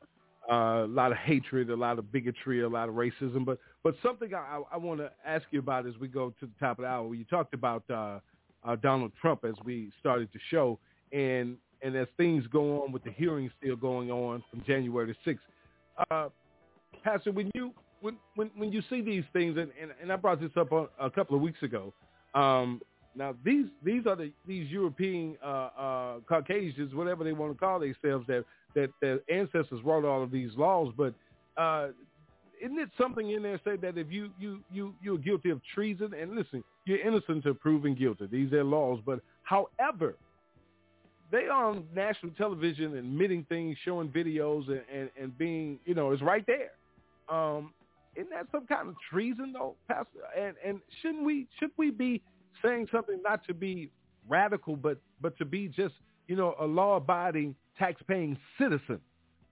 uh, 0.50 0.54
a 0.54 0.86
lot 0.86 1.12
of 1.12 1.18
hatred, 1.18 1.70
a 1.70 1.76
lot 1.76 1.98
of 1.98 2.10
bigotry, 2.10 2.62
a 2.62 2.68
lot 2.68 2.88
of 2.88 2.94
racism. 2.94 3.44
But 3.44 3.58
but 3.82 3.94
something 4.02 4.34
I, 4.34 4.62
I 4.72 4.76
want 4.76 5.00
to 5.00 5.10
ask 5.26 5.44
you 5.50 5.58
about 5.58 5.86
as 5.86 5.96
we 5.98 6.08
go 6.08 6.30
to 6.40 6.46
the 6.46 6.52
top 6.58 6.78
of 6.78 6.84
the 6.84 6.88
hour. 6.88 7.14
You 7.14 7.24
talked 7.24 7.54
about 7.54 7.84
uh, 7.90 8.20
uh, 8.64 8.76
Donald 8.76 9.12
Trump 9.20 9.44
as 9.44 9.54
we 9.64 9.90
started 10.00 10.28
the 10.32 10.40
show, 10.50 10.78
and 11.12 11.56
and 11.82 11.96
as 11.96 12.08
things 12.16 12.44
go 12.48 12.82
on 12.82 12.92
with 12.92 13.04
the 13.04 13.10
hearings 13.10 13.52
still 13.60 13.76
going 13.76 14.10
on 14.10 14.42
from 14.50 14.62
January 14.66 15.14
the 15.24 15.32
6th. 15.32 15.38
Uh, 16.10 16.28
Pastor, 17.02 17.32
when 17.32 17.50
you 17.54 17.72
when, 18.00 18.16
when 18.36 18.50
when 18.56 18.72
you 18.72 18.82
see 18.88 19.00
these 19.00 19.24
things, 19.32 19.56
and, 19.56 19.70
and, 19.80 19.92
and 20.00 20.12
I 20.12 20.16
brought 20.16 20.40
this 20.40 20.50
up 20.56 20.72
a, 20.72 20.86
a 21.00 21.10
couple 21.10 21.34
of 21.36 21.42
weeks 21.42 21.62
ago, 21.62 21.92
um, 22.34 22.80
now 23.16 23.34
these 23.44 23.66
these 23.84 24.06
are 24.06 24.16
the 24.16 24.32
these 24.46 24.70
European 24.70 25.36
uh, 25.44 25.46
uh, 25.46 26.14
Caucasians, 26.28 26.94
whatever 26.94 27.24
they 27.24 27.32
want 27.32 27.52
to 27.52 27.58
call 27.58 27.80
themselves, 27.80 28.26
that 28.28 28.44
that 28.74 28.90
their 29.00 29.20
ancestors 29.28 29.80
wrote 29.84 30.04
all 30.04 30.22
of 30.22 30.30
these 30.30 30.50
laws. 30.56 30.92
But 30.96 31.14
uh, 31.56 31.88
isn't 32.62 32.78
it 32.78 32.90
something 32.98 33.30
in 33.30 33.42
there 33.42 33.60
say 33.64 33.76
that 33.76 33.98
if 33.98 34.10
you 34.10 34.30
you 34.38 34.60
you 34.72 34.94
you're 35.02 35.18
guilty 35.18 35.50
of 35.50 35.60
treason, 35.74 36.14
and 36.14 36.36
listen, 36.36 36.62
you're 36.84 37.00
innocent 37.00 37.38
until 37.38 37.54
proven 37.54 37.94
guilty. 37.94 38.26
These 38.26 38.52
are 38.52 38.64
laws. 38.64 39.00
But 39.04 39.20
however, 39.42 40.14
they 41.30 41.48
on 41.48 41.84
national 41.94 42.32
television 42.32 42.96
admitting 42.96 43.44
things, 43.48 43.76
showing 43.84 44.08
videos, 44.08 44.68
and, 44.68 44.82
and, 44.92 45.10
and 45.20 45.38
being 45.38 45.78
you 45.84 45.94
know 45.94 46.12
it's 46.12 46.22
right 46.22 46.44
there. 46.46 46.72
Um, 47.28 47.72
isn't 48.16 48.30
that 48.30 48.46
some 48.50 48.66
kind 48.66 48.88
of 48.88 48.96
treason 49.10 49.52
though, 49.52 49.76
Pastor? 49.88 50.20
And 50.36 50.54
and 50.64 50.80
shouldn't 51.02 51.24
we 51.24 51.46
should 51.58 51.70
we 51.76 51.90
be 51.90 52.22
saying 52.64 52.88
something 52.92 53.20
not 53.22 53.46
to 53.46 53.54
be 53.54 53.90
radical, 54.28 54.76
but 54.76 54.98
but 55.20 55.36
to 55.38 55.44
be 55.44 55.68
just 55.68 55.94
you 56.26 56.36
know 56.36 56.54
a 56.58 56.66
law-abiding, 56.66 57.54
tax-paying 57.78 58.38
citizen. 58.58 59.00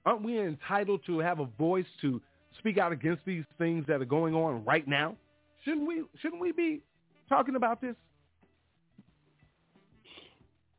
Aren't 0.05 0.23
we 0.23 0.41
entitled 0.41 1.01
to 1.07 1.19
have 1.19 1.41
a 1.41 1.47
voice 1.59 1.87
to 2.01 2.21
speak 2.59 2.79
out 2.79 2.93
against 2.93 3.25
these 3.25 3.45
things 3.59 3.85
that 3.89 4.01
are 4.01 4.07
going 4.07 4.35
on 4.35 4.65
right 4.65 4.87
now? 4.87 5.17
Shouldn't 5.65 5.87
we? 5.87 6.03
Shouldn't 6.21 6.41
we 6.41 6.53
be 6.53 6.81
talking 7.29 7.57
about 7.57 7.81
this? 7.81 7.97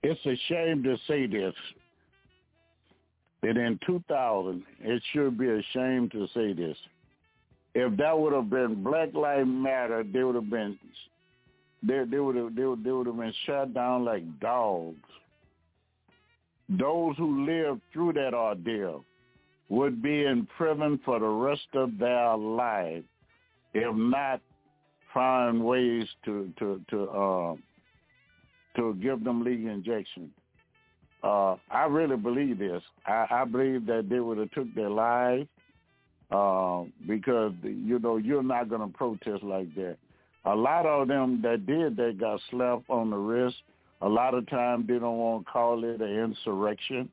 It's 0.03 0.25
a 0.25 0.35
shame 0.47 0.83
to 0.83 0.97
say 1.07 1.27
this. 1.27 1.53
That 3.43 3.57
in 3.57 3.79
2000, 3.85 4.63
it 4.81 5.03
should 5.13 5.37
be 5.37 5.47
a 5.47 5.61
shame 5.73 6.09
to 6.09 6.27
say 6.33 6.53
this. 6.53 6.77
If 7.75 7.95
that 7.97 8.17
would 8.17 8.33
have 8.33 8.49
been 8.49 8.83
Black 8.83 9.13
Lives 9.13 9.47
Matter, 9.47 10.03
they 10.03 10.23
would 10.23 10.35
have 10.35 10.49
been 10.49 10.77
they 11.83 12.03
they 12.09 12.19
would 12.19 12.35
have 12.35 12.55
they 12.55 12.63
would, 12.63 12.83
they 12.83 12.91
would 12.91 13.07
have 13.07 13.17
been 13.17 13.33
shut 13.45 13.73
down 13.73 14.03
like 14.03 14.23
dogs. 14.39 14.97
Those 16.69 17.15
who 17.17 17.45
lived 17.45 17.81
through 17.93 18.13
that 18.13 18.33
ordeal 18.33 19.05
would 19.69 20.01
be 20.01 20.25
in 20.25 20.47
prison 20.57 20.99
for 21.05 21.19
the 21.19 21.27
rest 21.27 21.67
of 21.73 21.97
their 21.97 22.35
life, 22.35 23.03
if 23.73 23.95
not 23.95 24.41
find 25.13 25.63
ways 25.63 26.07
to 26.25 26.51
to 26.57 26.81
to 26.89 27.03
uh, 27.09 27.55
to 28.77 28.93
give 28.95 29.23
them 29.23 29.43
legal 29.43 29.71
injection. 29.71 30.31
Uh, 31.23 31.55
I 31.69 31.85
really 31.89 32.15
believe 32.15 32.59
this. 32.59 32.81
I, 33.05 33.25
I 33.29 33.45
believe 33.45 33.85
that 33.87 34.07
they 34.09 34.19
would 34.19 34.37
have 34.37 34.51
took 34.51 34.73
their 34.75 34.89
life 34.89 35.47
uh, 36.31 36.83
because 37.07 37.53
you 37.63 37.99
know 37.99 38.17
you're 38.17 38.43
not 38.43 38.69
going 38.69 38.81
to 38.81 38.97
protest 38.97 39.43
like 39.43 39.73
that 39.75 39.97
a 40.47 40.55
lot 40.55 40.85
of 40.85 41.07
them 41.09 41.41
that 41.43 41.65
did 41.65 41.97
that 41.97 42.17
got 42.19 42.39
slapped 42.49 42.89
on 42.89 43.09
the 43.09 43.17
wrist. 43.17 43.57
A 44.01 44.07
lot 44.07 44.33
of 44.33 44.47
times 44.49 44.87
they 44.87 44.99
don't 44.99 45.17
want 45.17 45.45
to 45.45 45.51
call 45.51 45.83
it 45.83 46.01
an 46.01 46.09
insurrection. 46.23 47.09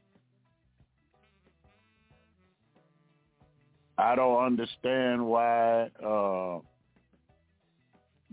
I 3.99 4.15
don't 4.15 4.45
understand 4.45 5.27
why 5.27 5.91
uh 6.05 6.59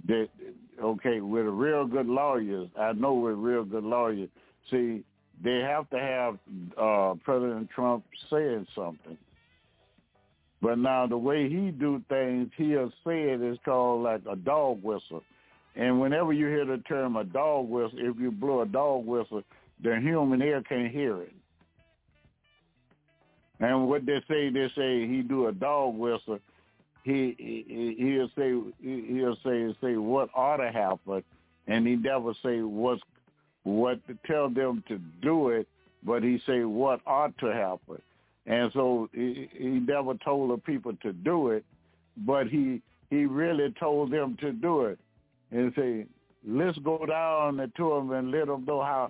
that 0.08 0.30
okay, 0.82 1.22
with 1.22 1.45
a 1.45 1.52
real 1.52 1.86
good 1.86 2.08
lawyers, 2.08 2.70
I 2.80 2.93
know 2.93 3.14
with 3.14 3.36
real 3.36 3.64
good 3.64 3.84
lawyers, 3.84 4.30
see, 4.70 5.04
they 5.43 5.60
have 5.60 5.89
to 5.89 5.99
have 5.99 6.38
uh 6.78 7.16
President 7.24 7.70
Trump 7.70 8.04
saying 8.30 8.68
something. 8.76 9.18
But 10.62 10.78
now 10.78 11.08
the 11.08 11.18
way 11.18 11.49
he 11.49 11.72
do 11.72 12.02
things, 12.08 12.49
he'll 12.56 12.91
say 13.06 13.32
it 13.32 13.41
is 13.41 13.58
called 13.66 14.04
like 14.04 14.22
a 14.32 14.36
dog 14.36 14.84
whistle. 14.84 15.24
And 15.76 15.99
whenever 15.99 16.34
you 16.34 16.47
hear 16.47 16.66
the 16.66 16.78
term 16.88 17.16
a 17.16 17.24
dog 17.24 17.68
whistle, 17.68 17.97
if 17.97 18.20
you 18.20 18.32
blow 18.32 18.62
a 18.62 18.66
dog 18.66 19.06
whistle, 19.06 19.41
the 19.84 19.99
human 19.99 20.41
ear 20.41 20.62
can't 20.62 20.91
hear 20.91 21.22
it. 21.24 21.34
And 23.60 23.88
what 23.88 24.06
they 24.06 24.22
say, 24.28 24.49
they 24.49 24.68
say 24.76 25.08
he 25.08 25.22
do 25.22 25.47
a 25.47 25.52
dog 25.52 25.95
whistle. 25.95 26.39
He, 27.04 27.36
he 27.38 27.95
he'll 27.97 28.30
say 28.38 28.54
he'll 28.82 29.38
say 29.43 29.76
say 29.82 29.97
what 29.97 30.30
ought 30.36 30.58
to 30.58 30.72
happen, 30.72 31.24
and 31.68 31.88
he 31.88 31.95
never 31.95 32.34
say 32.43 32.62
what's 32.62 33.02
what 33.64 34.06
to 34.08 34.18
tell 34.26 34.49
them 34.49 34.84
to 34.88 34.99
do 35.22 35.49
it, 35.49 35.68
but 36.04 36.24
he 36.24 36.39
say 36.45 36.64
what 36.64 37.02
ought 37.06 37.38
to 37.39 37.47
happen. 37.47 38.02
And 38.45 38.72
so 38.74 39.10
he, 39.14 39.49
he 39.54 39.68
never 39.68 40.16
told 40.16 40.52
the 40.52 40.58
people 40.58 40.93
to 41.02 41.14
do 41.14 41.49
it, 41.49 41.64
but 42.18 42.47
he 42.47 42.82
he 43.10 43.26
really 43.26 43.74
told 43.80 44.12
them 44.12 44.38
to 44.41 44.52
do 44.52 44.86
it 44.86 44.99
and 45.52 45.74
say, 45.76 46.06
let's 46.47 46.78
go 46.80 47.06
down 47.06 47.58
to 47.58 47.89
them 47.89 48.12
and 48.12 48.32
let 48.32 48.47
them 48.47 48.66
know 48.66 48.82
how. 48.82 49.10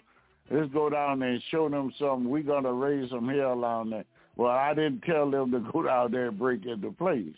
Let's 0.49 0.71
go 0.73 0.89
down 0.89 1.21
and 1.21 1.41
show 1.49 1.69
them 1.69 1.93
something. 1.97 2.29
We're 2.29 2.43
gonna 2.43 2.73
raise 2.73 3.09
some 3.09 3.29
hell 3.29 3.63
on 3.63 3.91
there. 3.91 4.03
Well, 4.35 4.51
I 4.51 4.73
didn't 4.73 5.01
tell 5.01 5.29
them 5.29 5.51
to 5.51 5.59
go 5.71 5.83
down 5.85 6.11
there 6.11 6.27
and 6.27 6.39
break 6.39 6.65
into 6.65 6.91
place. 6.91 7.35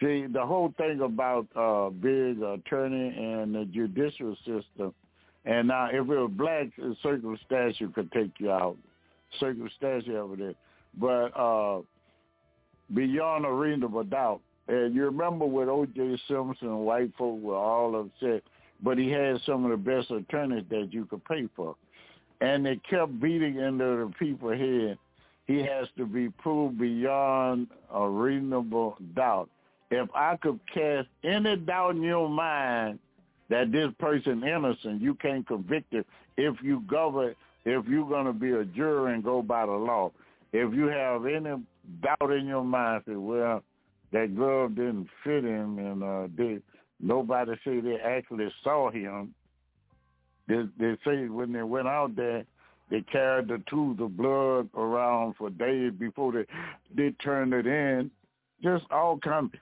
See, 0.00 0.26
the 0.32 0.44
whole 0.46 0.72
thing 0.76 1.00
about 1.00 1.46
uh, 1.56 1.90
being 1.90 2.40
an 2.42 2.62
attorney 2.64 3.08
and 3.08 3.54
the 3.54 3.64
judicial 3.64 4.36
system, 4.38 4.94
and 5.44 5.68
now 5.68 5.88
if 5.88 5.94
it 5.94 6.06
was 6.06 6.30
black 6.34 6.68
circumstance, 7.02 7.76
could 7.94 8.12
take 8.12 8.30
you 8.38 8.50
out 8.50 8.76
circumstantial 9.40 10.16
evidence. 10.16 10.56
But 10.96 11.28
uh, 11.36 11.80
beyond 12.94 13.44
a 13.44 13.52
reasonable 13.52 14.04
doubt, 14.04 14.40
and 14.68 14.94
you 14.94 15.04
remember 15.04 15.46
with 15.46 15.68
O.J. 15.68 16.20
Simpson, 16.28 16.78
white 16.78 17.10
folk 17.16 17.40
were 17.40 17.56
all 17.56 18.00
upset, 18.00 18.42
but 18.82 18.98
he 18.98 19.10
had 19.10 19.40
some 19.46 19.64
of 19.64 19.70
the 19.70 19.76
best 19.76 20.10
attorneys 20.10 20.64
that 20.70 20.92
you 20.92 21.06
could 21.06 21.24
pay 21.24 21.48
for. 21.56 21.74
And 22.40 22.64
they 22.64 22.76
kept 22.88 23.20
beating 23.20 23.56
into 23.56 23.84
the 23.84 24.12
people 24.18 24.50
head. 24.50 24.98
He 25.46 25.58
has 25.60 25.88
to 25.96 26.06
be 26.06 26.28
proved 26.28 26.78
beyond 26.78 27.68
a 27.92 28.08
reasonable 28.08 28.96
doubt. 29.16 29.48
If 29.90 30.08
I 30.14 30.36
could 30.36 30.60
cast 30.72 31.08
any 31.24 31.56
doubt 31.56 31.96
in 31.96 32.02
your 32.02 32.28
mind 32.28 32.98
that 33.48 33.72
this 33.72 33.90
person 33.98 34.44
innocent, 34.44 35.00
you 35.00 35.14
can't 35.14 35.46
convict 35.46 35.92
him 35.92 36.04
if 36.36 36.56
you 36.62 36.82
govern, 36.88 37.34
if 37.64 37.86
you're 37.86 38.08
going 38.08 38.26
to 38.26 38.32
be 38.32 38.52
a 38.52 38.64
juror 38.64 39.08
and 39.08 39.24
go 39.24 39.42
by 39.42 39.66
the 39.66 39.72
law. 39.72 40.12
If 40.52 40.74
you 40.74 40.86
have 40.86 41.26
any 41.26 41.62
doubt 42.02 42.32
in 42.32 42.46
your 42.46 42.64
mind, 42.64 43.04
say, 43.06 43.14
well, 43.14 43.62
that 44.12 44.34
glove 44.36 44.76
didn't 44.76 45.08
fit 45.24 45.44
him, 45.44 45.78
and 45.78 46.02
uh, 46.02 46.28
they, 46.36 46.58
nobody 47.00 47.52
say 47.64 47.80
they 47.80 47.96
actually 47.96 48.48
saw 48.62 48.90
him. 48.90 49.34
They, 50.48 50.62
they 50.78 50.96
say 51.04 51.28
when 51.28 51.52
they 51.52 51.62
went 51.62 51.88
out 51.88 52.16
there, 52.16 52.44
they 52.90 53.02
carried 53.02 53.48
the 53.48 53.62
tubes 53.68 54.00
of 54.00 54.16
blood 54.16 54.70
around 54.74 55.34
for 55.36 55.50
days 55.50 55.92
before 55.98 56.32
they 56.32 56.46
they 56.94 57.10
turned 57.22 57.52
it 57.52 57.66
in. 57.66 58.10
Just 58.62 58.84
all 58.90 59.18
kind 59.18 59.46
of 59.52 59.60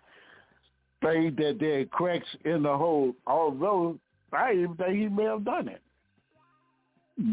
things 1.07 1.37
that 1.37 1.57
there 1.61 1.81
are 1.81 1.85
cracks 1.87 2.29
in 2.45 2.63
the 2.63 2.77
hole. 2.77 3.15
Although 3.27 3.99
I 4.33 4.53
even 4.53 4.75
think 4.77 4.97
he 4.97 5.09
may 5.09 5.25
have 5.25 5.45
done 5.45 5.69
it, 5.69 5.83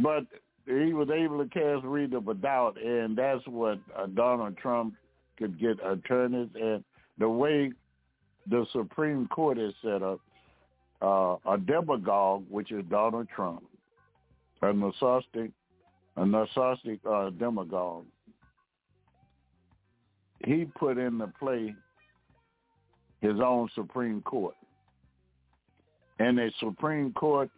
but 0.01 0.25
he 0.65 0.93
was 0.93 1.09
able 1.09 1.43
to 1.43 1.49
cast 1.49 1.83
reasonable 1.83 2.35
doubt, 2.35 2.77
and 2.81 3.17
that's 3.17 3.45
what 3.47 3.79
uh, 3.97 4.07
Donald 4.07 4.57
Trump 4.57 4.93
could 5.37 5.59
get 5.59 5.77
attorneys 5.85 6.49
and 6.55 6.83
the 7.17 7.27
way 7.27 7.71
the 8.49 8.65
Supreme 8.71 9.27
Court 9.27 9.57
is 9.57 9.73
set 9.81 10.01
up, 10.01 10.19
uh, 11.01 11.35
a 11.49 11.57
demagogue, 11.57 12.43
which 12.49 12.71
is 12.71 12.83
Donald 12.89 13.27
Trump, 13.33 13.63
a 14.61 14.65
narcissistic, 14.65 15.51
a 16.17 16.21
narcissistic 16.21 16.99
uh, 17.09 17.29
demagogue, 17.31 18.05
he 20.45 20.65
put 20.77 20.97
into 20.97 21.27
play 21.39 21.73
his 23.23 23.39
own 23.39 23.69
Supreme 23.73 24.21
Court. 24.21 24.53
And 26.19 26.37
the 26.37 26.51
Supreme 26.59 27.13
Court 27.13 27.49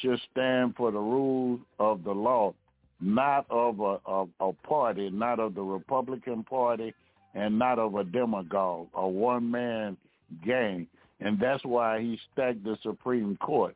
should 0.00 0.20
stand 0.30 0.76
for 0.76 0.92
the 0.92 0.98
rules 0.98 1.60
of 1.78 2.04
the 2.04 2.12
law, 2.12 2.52
not 3.00 3.46
of 3.48 3.80
a, 3.80 3.98
of 4.04 4.28
a 4.38 4.52
party, 4.52 5.08
not 5.10 5.40
of 5.40 5.54
the 5.54 5.62
Republican 5.62 6.44
Party, 6.44 6.92
and 7.34 7.58
not 7.58 7.78
of 7.78 7.94
a 7.94 8.04
demagogue, 8.04 8.88
a 8.94 9.08
one-man 9.08 9.96
gang. 10.44 10.86
And 11.20 11.40
that's 11.40 11.64
why 11.64 12.00
he 12.00 12.18
stacked 12.32 12.62
the 12.62 12.76
Supreme 12.82 13.36
Court 13.38 13.74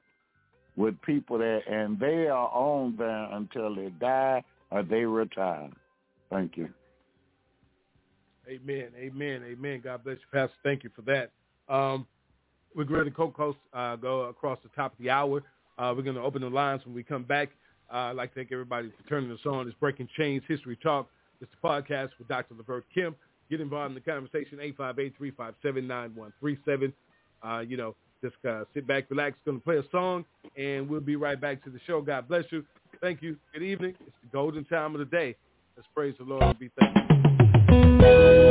with 0.76 1.00
people 1.00 1.38
there, 1.38 1.66
and 1.66 1.98
they 1.98 2.26
are 2.26 2.48
on 2.48 2.94
there 2.98 3.32
until 3.32 3.74
they 3.74 3.88
die 3.98 4.44
or 4.70 4.82
they 4.82 5.04
retire. 5.04 5.70
Thank 6.30 6.58
you. 6.58 6.68
Amen, 8.46 8.88
amen, 8.96 9.42
amen. 9.46 9.80
God 9.82 10.04
bless 10.04 10.18
you, 10.18 10.26
Pastor. 10.32 10.54
Thank 10.62 10.84
you 10.84 10.90
for 10.94 11.02
that. 11.02 11.30
Um, 11.68 12.06
we're 12.74 12.84
going 12.84 13.04
to 13.04 13.10
co 13.10 13.56
uh, 13.72 13.96
go 13.96 14.22
across 14.22 14.58
the 14.62 14.70
top 14.76 14.92
of 14.92 14.98
the 14.98 15.10
hour. 15.10 15.42
Uh, 15.78 15.94
we're 15.96 16.02
going 16.02 16.16
to 16.16 16.22
open 16.22 16.42
the 16.42 16.48
lines 16.48 16.84
when 16.84 16.94
we 16.94 17.02
come 17.02 17.22
back. 17.22 17.50
Uh, 17.92 18.10
I'd 18.10 18.16
like 18.16 18.34
to 18.34 18.40
thank 18.40 18.52
everybody 18.52 18.90
for 18.90 19.08
turning 19.08 19.32
us 19.32 19.38
on. 19.46 19.66
It's 19.66 19.76
Breaking 19.78 20.08
Chains 20.16 20.42
History 20.46 20.78
Talk. 20.82 21.08
It's 21.40 21.50
the 21.50 21.68
podcast 21.68 22.10
with 22.18 22.28
Dr. 22.28 22.54
Levert 22.56 22.84
Kemp. 22.94 23.16
Get 23.50 23.60
involved 23.60 23.90
in 23.90 23.94
the 23.94 24.00
conversation, 24.00 24.58
858-357-9137. 24.78 26.92
Uh, 27.42 27.60
you 27.60 27.76
know, 27.76 27.94
just 28.22 28.36
uh, 28.46 28.64
sit 28.74 28.86
back, 28.86 29.10
relax. 29.10 29.36
Going 29.44 29.58
to 29.58 29.64
play 29.64 29.78
a 29.78 29.84
song, 29.90 30.24
and 30.56 30.88
we'll 30.88 31.00
be 31.00 31.16
right 31.16 31.40
back 31.40 31.64
to 31.64 31.70
the 31.70 31.80
show. 31.86 32.02
God 32.02 32.28
bless 32.28 32.44
you. 32.50 32.64
Thank 33.00 33.22
you. 33.22 33.36
Good 33.52 33.62
evening. 33.62 33.94
It's 34.06 34.16
the 34.22 34.28
golden 34.32 34.64
time 34.64 34.94
of 34.94 34.98
the 34.98 35.04
day. 35.04 35.36
Let's 35.76 35.88
praise 35.94 36.14
the 36.18 36.24
Lord 36.24 36.42
and 36.42 36.58
be 36.58 36.70
thankful. 36.78 38.47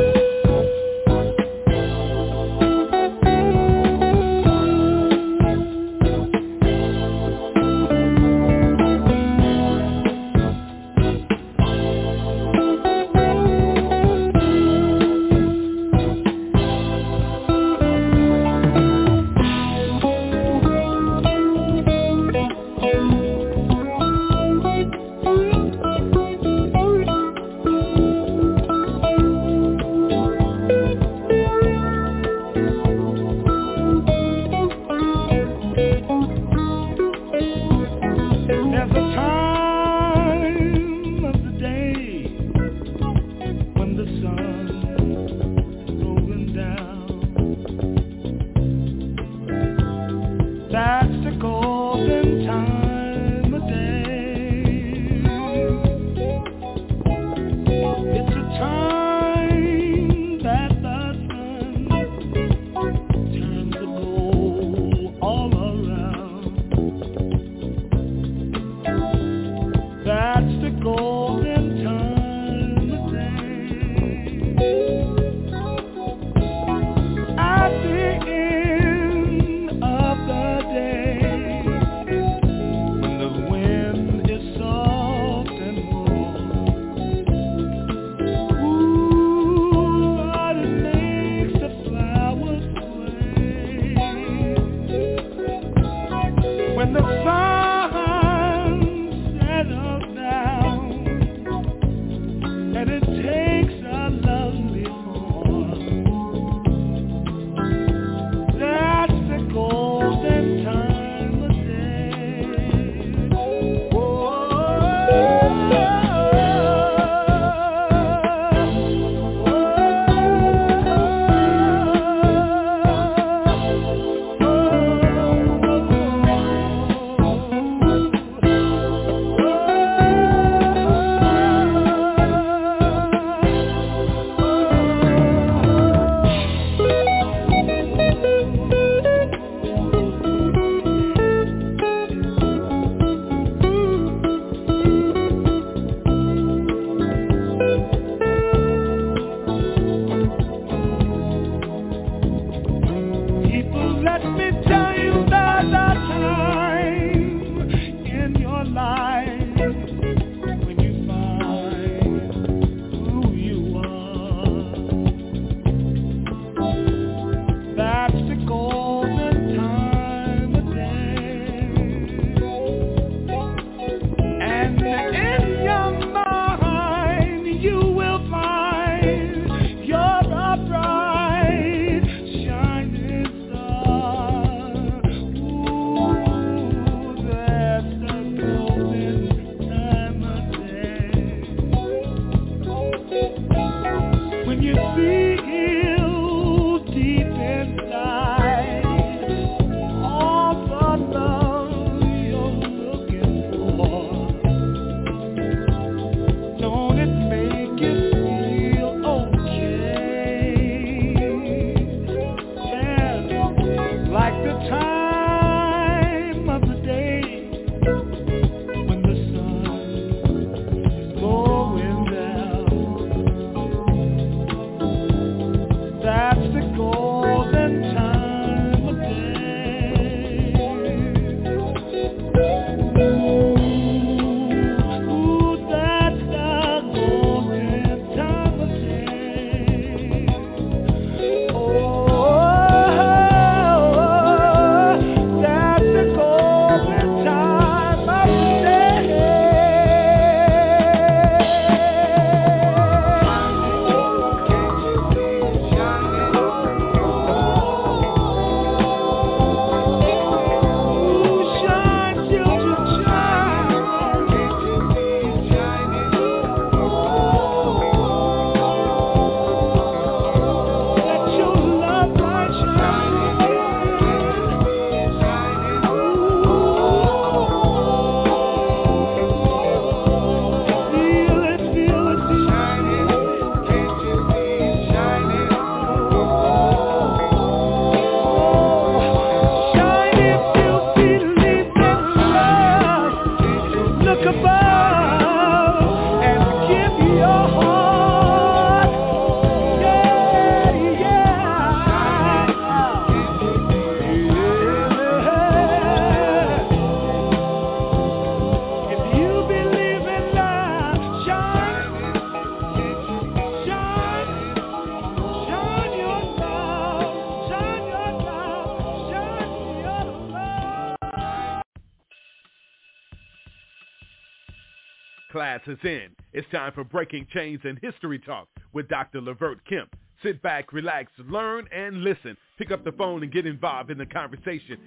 Time 326.67 326.73
for 326.73 326.83
Breaking 326.83 327.25
Chains 327.33 327.61
and 327.63 327.79
History 327.81 328.19
Talk 328.19 328.49
with 328.73 328.89
Dr. 328.89 329.21
Levert 329.21 329.63
Kemp. 329.65 329.95
Sit 330.21 330.41
back, 330.41 330.73
relax, 330.73 331.09
learn, 331.29 331.65
and 331.71 332.03
listen. 332.03 332.35
Pick 332.57 332.71
up 332.71 332.83
the 332.83 332.91
phone 332.93 333.23
and 333.23 333.31
get 333.31 333.45
involved 333.45 333.89
in 333.89 333.97
the 333.97 334.05
conversation. 334.05 334.77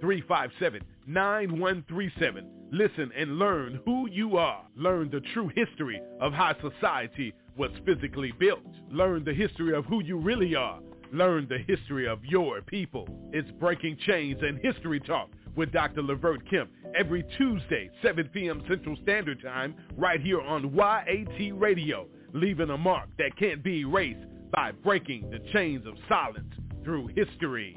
858-357-9137. 0.00 2.46
Listen 2.70 3.12
and 3.16 3.38
learn 3.38 3.80
who 3.84 4.08
you 4.10 4.38
are. 4.38 4.64
Learn 4.76 5.10
the 5.10 5.20
true 5.34 5.50
history 5.54 6.00
of 6.20 6.32
how 6.32 6.54
society 6.62 7.34
was 7.58 7.70
physically 7.84 8.32
built. 8.38 8.60
Learn 8.90 9.24
the 9.24 9.34
history 9.34 9.74
of 9.74 9.84
who 9.86 10.02
you 10.02 10.16
really 10.16 10.54
are. 10.54 10.78
Learn 11.12 11.46
the 11.50 11.58
history 11.68 12.08
of 12.08 12.24
your 12.24 12.62
people. 12.62 13.06
It's 13.32 13.50
Breaking 13.60 13.98
Chains 14.06 14.38
and 14.40 14.58
History 14.58 15.00
Talk 15.00 15.28
with 15.56 15.72
Dr. 15.72 16.02
Levert 16.02 16.48
Kemp 16.48 16.70
every 16.98 17.24
Tuesday, 17.36 17.90
7 18.02 18.28
p.m. 18.32 18.62
Central 18.68 18.96
Standard 19.02 19.42
Time, 19.42 19.74
right 19.96 20.20
here 20.20 20.40
on 20.40 20.74
YAT 20.74 21.58
Radio, 21.58 22.06
leaving 22.32 22.70
a 22.70 22.78
mark 22.78 23.08
that 23.18 23.36
can't 23.36 23.62
be 23.62 23.80
erased 23.80 24.26
by 24.52 24.72
breaking 24.72 25.30
the 25.30 25.38
chains 25.52 25.86
of 25.86 25.94
silence 26.08 26.52
through 26.84 27.08
history. 27.08 27.76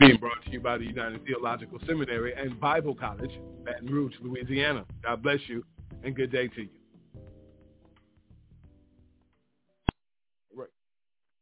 Being 0.00 0.16
brought 0.16 0.44
to 0.44 0.50
you 0.50 0.60
by 0.60 0.78
the 0.78 0.84
United 0.84 1.24
Theological 1.24 1.78
Seminary 1.86 2.34
and 2.34 2.58
Bible 2.60 2.94
College, 2.94 3.30
Baton 3.64 3.86
Rouge, 3.86 4.14
Louisiana. 4.20 4.84
God 5.02 5.22
bless 5.22 5.38
you 5.46 5.64
and 6.02 6.14
good 6.14 6.32
day 6.32 6.48
to 6.48 6.62
you. 6.62 6.68
Right. 10.54 10.68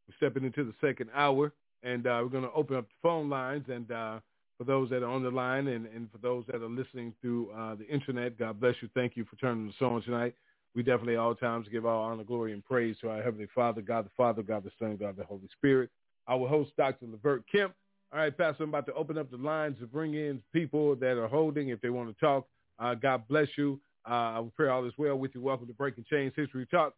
We're 0.07 0.17
stepping 0.19 0.45
into 0.45 0.65
the 0.65 0.75
second 0.81 1.09
hour, 1.15 1.53
and 1.83 2.07
uh, 2.07 2.21
we're 2.23 2.29
going 2.29 2.45
to 2.45 2.53
open 2.53 2.77
up 2.77 2.87
the 2.87 2.95
phone 3.03 3.31
lines. 3.31 3.65
And 3.69 3.91
uh, 3.91 4.21
for 4.59 4.65
those 4.65 4.91
that 4.91 5.03
are 5.03 5.11
on 5.11 5.23
the 5.23 5.31
line 5.31 5.69
and, 5.69 5.87
and 5.87 6.11
for 6.11 6.19
those 6.19 6.45
that 6.47 6.63
are 6.63 6.69
listening 6.69 7.15
through 7.21 7.51
uh, 7.51 7.75
the 7.75 7.87
internet, 7.89 8.39
God 8.39 8.61
bless 8.61 8.75
you. 8.81 8.89
Thank 8.95 9.17
you 9.17 9.25
for 9.25 9.37
turning 9.37 9.69
us 9.69 9.75
on 9.81 10.03
tonight. 10.03 10.35
We 10.75 10.83
definitely 10.83 11.17
all 11.17 11.35
times 11.35 11.67
give 11.71 11.85
all 11.85 12.03
honor, 12.05 12.25
glory, 12.25 12.53
and 12.53 12.65
praise 12.65 12.97
to 13.01 13.11
our 13.11 13.23
Heavenly 13.23 13.49
Father, 13.55 13.83
God 13.83 14.07
the 14.07 14.11
Father, 14.17 14.43
God 14.43 14.65
the 14.65 14.71
Son, 14.79 14.97
God 14.97 15.17
the 15.17 15.25
Holy 15.25 15.49
Spirit. 15.57 15.91
Our 16.29 16.49
host, 16.49 16.71
Dr. 16.77 17.07
Levert 17.07 17.45
Kemp. 17.51 17.75
All 18.13 18.21
right, 18.21 18.37
Pastor, 18.37 18.65
I'm 18.65 18.71
about 18.71 18.87
to 18.87 18.95
open 18.95 19.19
up 19.19 19.31
the 19.31 19.37
lines 19.37 19.77
to 19.81 19.87
bring 19.87 20.15
in 20.15 20.43
people 20.53 20.95
that 20.97 21.19
are 21.19 21.29
holding 21.29 21.71
if 21.71 21.81
they 21.81 21.91
want 21.91 22.09
to 22.09 22.25
talk. 22.25 22.47
Uh, 22.79 22.95
God 22.95 23.27
bless 23.29 23.49
you. 23.57 23.81
Uh, 24.09 24.13
I 24.13 24.45
pray 24.57 24.69
all 24.69 24.85
is 24.87 24.93
well 24.99 25.17
with 25.17 25.35
you. 25.35 25.41
Welcome 25.41 25.67
to 25.67 25.73
Breaking 25.73 26.05
Chains 26.09 26.33
History 26.37 26.67
Talk 26.67 26.95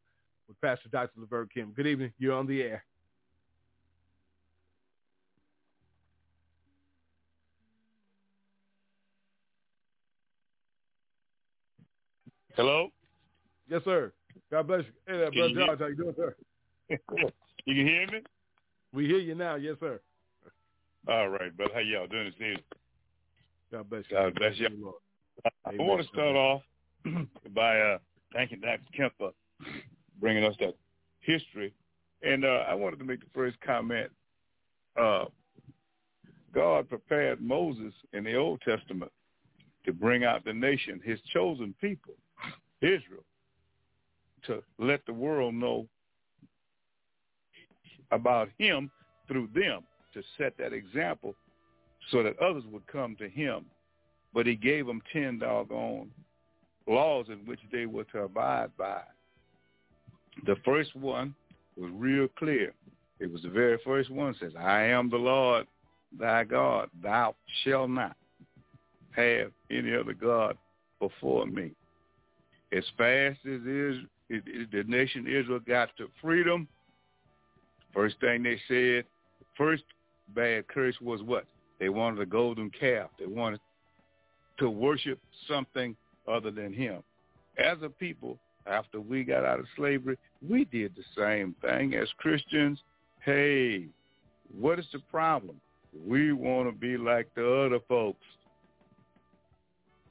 with 0.48 0.60
Pastor 0.60 0.88
Dr. 0.90 1.20
Levert 1.20 1.52
Kemp. 1.52 1.74
Good 1.74 1.86
evening. 1.86 2.12
You're 2.18 2.34
on 2.34 2.46
the 2.46 2.62
air. 2.62 2.84
Hello? 12.56 12.88
Yes, 13.68 13.82
sir. 13.84 14.12
God 14.50 14.68
bless 14.68 14.84
you. 14.84 14.92
Hey 15.08 15.18
there, 15.18 15.30
Brother 15.32 15.54
George. 15.54 15.78
How 15.80 15.86
you 15.86 15.96
doing, 15.96 16.14
sir? 16.16 16.36
You 17.66 17.74
can 17.74 17.86
hear 17.86 18.06
me? 18.08 18.18
We 18.92 19.06
hear 19.06 19.18
you 19.18 19.34
now. 19.34 19.54
Yes, 19.54 19.76
sir. 19.80 19.98
All 21.08 21.30
right, 21.30 21.56
brother. 21.56 21.72
How 21.72 21.80
y'all 21.80 22.06
doing 22.06 22.26
this 22.26 22.34
evening? 22.34 22.58
God 23.72 23.88
bless 23.88 24.04
you. 24.10 24.16
God 24.18 24.34
bless 24.34 24.58
you. 24.58 24.68
Lord. 24.78 24.94
I 25.64 25.70
Amen. 25.70 25.86
want 25.86 26.02
to 26.02 26.08
start 26.08 26.36
off 26.36 26.60
by 27.54 27.80
uh, 27.80 27.98
thanking 28.34 28.60
Dr. 28.60 28.82
Kemp 28.94 29.14
for 29.16 29.32
bringing 30.20 30.44
us 30.44 30.54
that 30.60 30.76
history. 31.20 31.72
And 32.22 32.44
uh, 32.44 32.64
I 32.68 32.74
wanted 32.74 32.98
to 32.98 33.04
make 33.06 33.20
the 33.20 33.30
first 33.34 33.56
comment. 33.62 34.10
Uh, 35.00 35.24
God 36.52 36.90
prepared 36.90 37.40
Moses 37.40 37.94
in 38.12 38.24
the 38.24 38.36
Old 38.36 38.60
Testament 38.60 39.10
to 39.86 39.92
bring 39.94 40.24
out 40.24 40.44
the 40.44 40.52
nation, 40.52 41.00
his 41.02 41.18
chosen 41.32 41.74
people, 41.80 42.14
Israel, 42.84 43.24
to 44.46 44.62
let 44.78 45.04
the 45.06 45.12
world 45.12 45.54
know 45.54 45.86
about 48.10 48.48
him 48.58 48.90
through 49.26 49.48
them, 49.54 49.82
to 50.12 50.22
set 50.38 50.56
that 50.58 50.72
example 50.72 51.34
so 52.10 52.22
that 52.22 52.38
others 52.38 52.64
would 52.70 52.86
come 52.86 53.16
to 53.16 53.28
him. 53.28 53.64
But 54.32 54.46
he 54.46 54.54
gave 54.54 54.86
them 54.86 55.02
10 55.12 55.38
doggone 55.38 56.10
laws 56.86 57.26
in 57.28 57.38
which 57.46 57.60
they 57.72 57.86
were 57.86 58.04
to 58.04 58.20
abide 58.20 58.70
by. 58.76 59.00
The 60.46 60.56
first 60.64 60.94
one 60.94 61.34
was 61.76 61.90
real 61.94 62.28
clear. 62.38 62.72
It 63.20 63.30
was 63.30 63.42
the 63.42 63.48
very 63.48 63.78
first 63.84 64.10
one 64.10 64.34
says, 64.38 64.52
I 64.58 64.82
am 64.82 65.08
the 65.08 65.16
Lord 65.16 65.66
thy 66.18 66.44
God. 66.44 66.90
Thou 67.02 67.34
shalt 67.62 67.90
not 67.90 68.16
have 69.12 69.52
any 69.70 69.94
other 69.94 70.12
God 70.12 70.58
before 71.00 71.46
me. 71.46 71.72
As 72.76 72.84
fast 72.98 73.38
as 73.46 73.60
is, 73.62 73.98
the 74.28 74.84
nation 74.86 75.26
Israel 75.26 75.60
got 75.60 75.90
to 75.98 76.08
freedom, 76.20 76.66
first 77.92 78.16
thing 78.20 78.42
they 78.42 78.58
said, 78.66 79.04
first 79.56 79.84
bad 80.34 80.66
curse 80.66 80.96
was 81.00 81.22
what? 81.22 81.44
They 81.78 81.88
wanted 81.88 82.20
a 82.20 82.26
golden 82.26 82.70
calf. 82.70 83.10
They 83.18 83.26
wanted 83.26 83.60
to 84.58 84.70
worship 84.70 85.20
something 85.46 85.94
other 86.26 86.50
than 86.50 86.72
him. 86.72 87.02
As 87.58 87.78
a 87.82 87.88
people, 87.88 88.38
after 88.66 89.00
we 89.00 89.22
got 89.22 89.44
out 89.44 89.60
of 89.60 89.66
slavery, 89.76 90.18
we 90.46 90.64
did 90.64 90.94
the 90.96 91.04
same 91.16 91.54
thing 91.60 91.94
as 91.94 92.08
Christians. 92.18 92.80
Hey, 93.20 93.86
what 94.58 94.78
is 94.78 94.86
the 94.92 95.00
problem? 95.10 95.60
We 96.06 96.32
want 96.32 96.68
to 96.68 96.72
be 96.72 96.96
like 96.96 97.28
the 97.34 97.66
other 97.66 97.78
folks. 97.88 98.24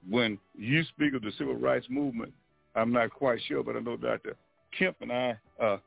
When 0.09 0.37
you 0.57 0.83
speak 0.85 1.13
of 1.13 1.21
the 1.21 1.31
civil 1.37 1.55
rights 1.55 1.87
movement, 1.89 2.33
I'm 2.75 2.91
not 2.91 3.11
quite 3.11 3.39
sure, 3.47 3.63
but 3.63 3.75
I 3.75 3.79
know 3.79 3.97
Dr. 3.97 4.35
Kemp 4.77 4.97
and 5.01 5.11
I 5.11 5.37
uh, 5.59 5.63
are 5.63 5.81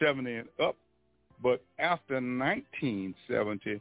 70 0.00 0.34
and 0.34 0.48
up. 0.62 0.76
But 1.42 1.62
after 1.78 2.14
1970, 2.14 3.80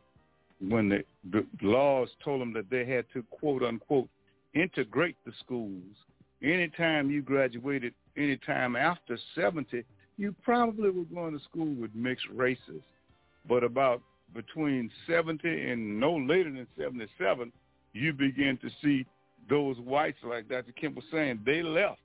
when 0.67 0.89
the, 0.89 1.03
the 1.31 1.45
laws 1.61 2.09
told 2.23 2.41
them 2.41 2.53
that 2.53 2.69
they 2.69 2.85
had 2.85 3.05
to, 3.13 3.23
quote 3.29 3.63
unquote, 3.63 4.09
integrate 4.53 5.15
the 5.25 5.31
schools, 5.39 5.83
anytime 6.41 7.09
you 7.09 7.21
graduated 7.21 7.93
anytime 8.17 8.75
after 8.75 9.17
70, 9.35 9.83
you 10.17 10.35
probably 10.43 10.89
were 10.89 11.05
going 11.05 11.37
to 11.37 11.43
school 11.45 11.73
with 11.75 11.93
mixed 11.95 12.27
races. 12.33 12.81
But 13.47 13.63
about 13.63 14.01
between 14.33 14.91
70 15.07 15.47
and 15.47 15.99
no 15.99 16.15
later 16.15 16.51
than 16.51 16.67
77, 16.77 17.51
you 17.93 18.13
begin 18.13 18.57
to 18.61 18.69
see 18.83 19.05
those 19.49 19.77
whites, 19.77 20.19
like 20.23 20.47
Dr. 20.49 20.71
Kemp 20.73 20.95
was 20.95 21.05
saying, 21.11 21.39
they 21.45 21.63
left. 21.63 21.99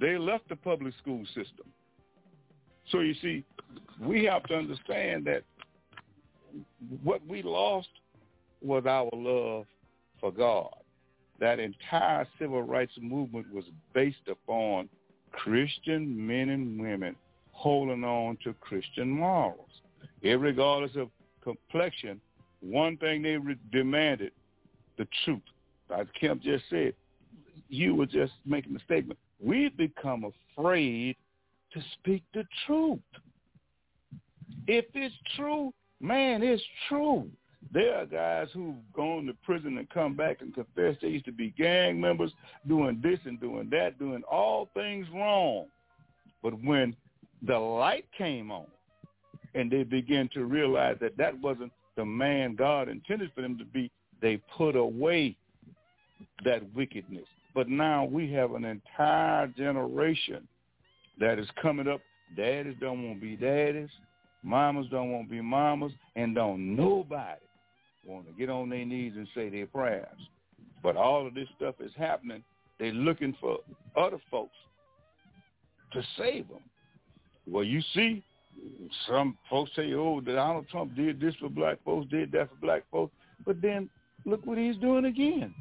They 0.00 0.18
left 0.18 0.48
the 0.48 0.56
public 0.56 0.94
school 1.00 1.24
system. 1.26 1.66
So 2.90 3.00
you 3.00 3.14
see, 3.22 3.44
we 4.00 4.24
have 4.24 4.42
to 4.44 4.54
understand 4.54 5.26
that 5.26 5.44
what 7.02 7.26
we 7.26 7.42
lost 7.42 7.88
was 8.60 8.84
our 8.86 9.08
love 9.12 9.66
for 10.20 10.32
God. 10.32 10.74
That 11.40 11.58
entire 11.58 12.26
civil 12.38 12.62
rights 12.62 12.92
movement 13.00 13.52
was 13.52 13.64
based 13.94 14.28
upon 14.30 14.88
Christian 15.32 16.26
men 16.26 16.50
and 16.50 16.80
women 16.80 17.16
holding 17.52 18.04
on 18.04 18.38
to 18.44 18.54
Christian 18.54 19.10
morals. 19.10 19.68
Irregardless 20.22 20.96
of 20.96 21.08
complexion, 21.42 22.20
one 22.60 22.96
thing 22.98 23.22
they 23.22 23.36
re- 23.36 23.56
demanded, 23.72 24.32
the 24.98 25.06
truth. 25.24 25.42
As 25.96 26.06
Kemp 26.18 26.42
just 26.42 26.64
said, 26.70 26.94
you 27.68 27.94
were 27.94 28.06
just 28.06 28.32
making 28.44 28.76
a 28.76 28.80
statement. 28.80 29.18
We've 29.42 29.76
become 29.76 30.24
afraid 30.56 31.16
to 31.72 31.82
speak 31.94 32.22
the 32.32 32.44
truth. 32.66 33.00
If 34.66 34.84
it's 34.94 35.14
true, 35.36 35.72
man, 36.00 36.42
it's 36.42 36.62
true. 36.88 37.28
There 37.72 37.96
are 37.96 38.06
guys 38.06 38.48
who've 38.52 38.74
gone 38.94 39.26
to 39.26 39.34
prison 39.44 39.78
and 39.78 39.88
come 39.90 40.14
back 40.14 40.42
and 40.42 40.54
confess 40.54 40.96
they 41.00 41.08
used 41.08 41.24
to 41.24 41.32
be 41.32 41.50
gang 41.56 42.00
members, 42.00 42.32
doing 42.68 43.00
this 43.02 43.18
and 43.24 43.40
doing 43.40 43.68
that, 43.70 43.98
doing 43.98 44.22
all 44.30 44.68
things 44.74 45.06
wrong. 45.14 45.66
But 46.42 46.62
when 46.62 46.94
the 47.46 47.58
light 47.58 48.04
came 48.16 48.50
on 48.50 48.66
and 49.54 49.70
they 49.70 49.84
began 49.84 50.28
to 50.34 50.44
realize 50.44 50.96
that 51.00 51.16
that 51.16 51.38
wasn't 51.40 51.72
the 51.96 52.04
man 52.04 52.56
God 52.56 52.88
intended 52.88 53.32
for 53.34 53.42
them 53.42 53.58
to 53.58 53.64
be, 53.64 53.90
they 54.20 54.36
put 54.56 54.76
away 54.76 55.36
that 56.44 56.62
wickedness. 56.74 57.26
But 57.54 57.68
now 57.68 58.04
we 58.04 58.32
have 58.32 58.54
an 58.54 58.64
entire 58.64 59.46
generation 59.48 60.46
that 61.20 61.38
is 61.38 61.48
coming 61.60 61.88
up. 61.88 62.00
Daddies 62.36 62.76
don't 62.80 63.06
want 63.06 63.20
to 63.20 63.26
be 63.26 63.36
daddies. 63.36 63.90
Mamas 64.42 64.86
don't 64.90 65.12
want 65.12 65.28
to 65.28 65.30
be 65.30 65.40
mamas. 65.42 65.92
And 66.16 66.34
don't 66.34 66.74
nobody 66.74 67.40
want 68.06 68.26
to 68.26 68.32
get 68.32 68.48
on 68.48 68.70
their 68.70 68.84
knees 68.84 69.12
and 69.16 69.28
say 69.34 69.48
their 69.48 69.66
prayers. 69.66 70.06
But 70.82 70.96
all 70.96 71.26
of 71.26 71.34
this 71.34 71.48
stuff 71.56 71.76
is 71.80 71.92
happening. 71.96 72.42
They're 72.78 72.92
looking 72.92 73.36
for 73.40 73.58
other 73.96 74.18
folks 74.30 74.56
to 75.92 76.02
save 76.16 76.48
them. 76.48 76.62
Well, 77.46 77.64
you 77.64 77.80
see, 77.94 78.22
some 79.06 79.36
folks 79.50 79.70
say, 79.76 79.92
oh, 79.94 80.20
Donald 80.20 80.68
Trump 80.70 80.94
did 80.96 81.20
this 81.20 81.34
for 81.40 81.48
black 81.48 81.78
folks, 81.84 82.08
did 82.10 82.32
that 82.32 82.48
for 82.48 82.56
black 82.56 82.82
folks. 82.90 83.12
But 83.44 83.60
then 83.60 83.88
look 84.24 84.44
what 84.46 84.58
he's 84.58 84.76
doing 84.76 85.04
again. 85.04 85.54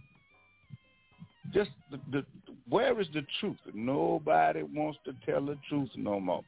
Just 1.53 1.71
the, 1.89 1.99
the 2.11 2.25
where 2.69 2.99
is 3.01 3.07
the 3.13 3.25
truth? 3.39 3.57
Nobody 3.73 4.63
wants 4.63 4.99
to 5.05 5.13
tell 5.25 5.45
the 5.45 5.57
truth 5.67 5.89
no 5.95 6.19
more. 6.19 6.43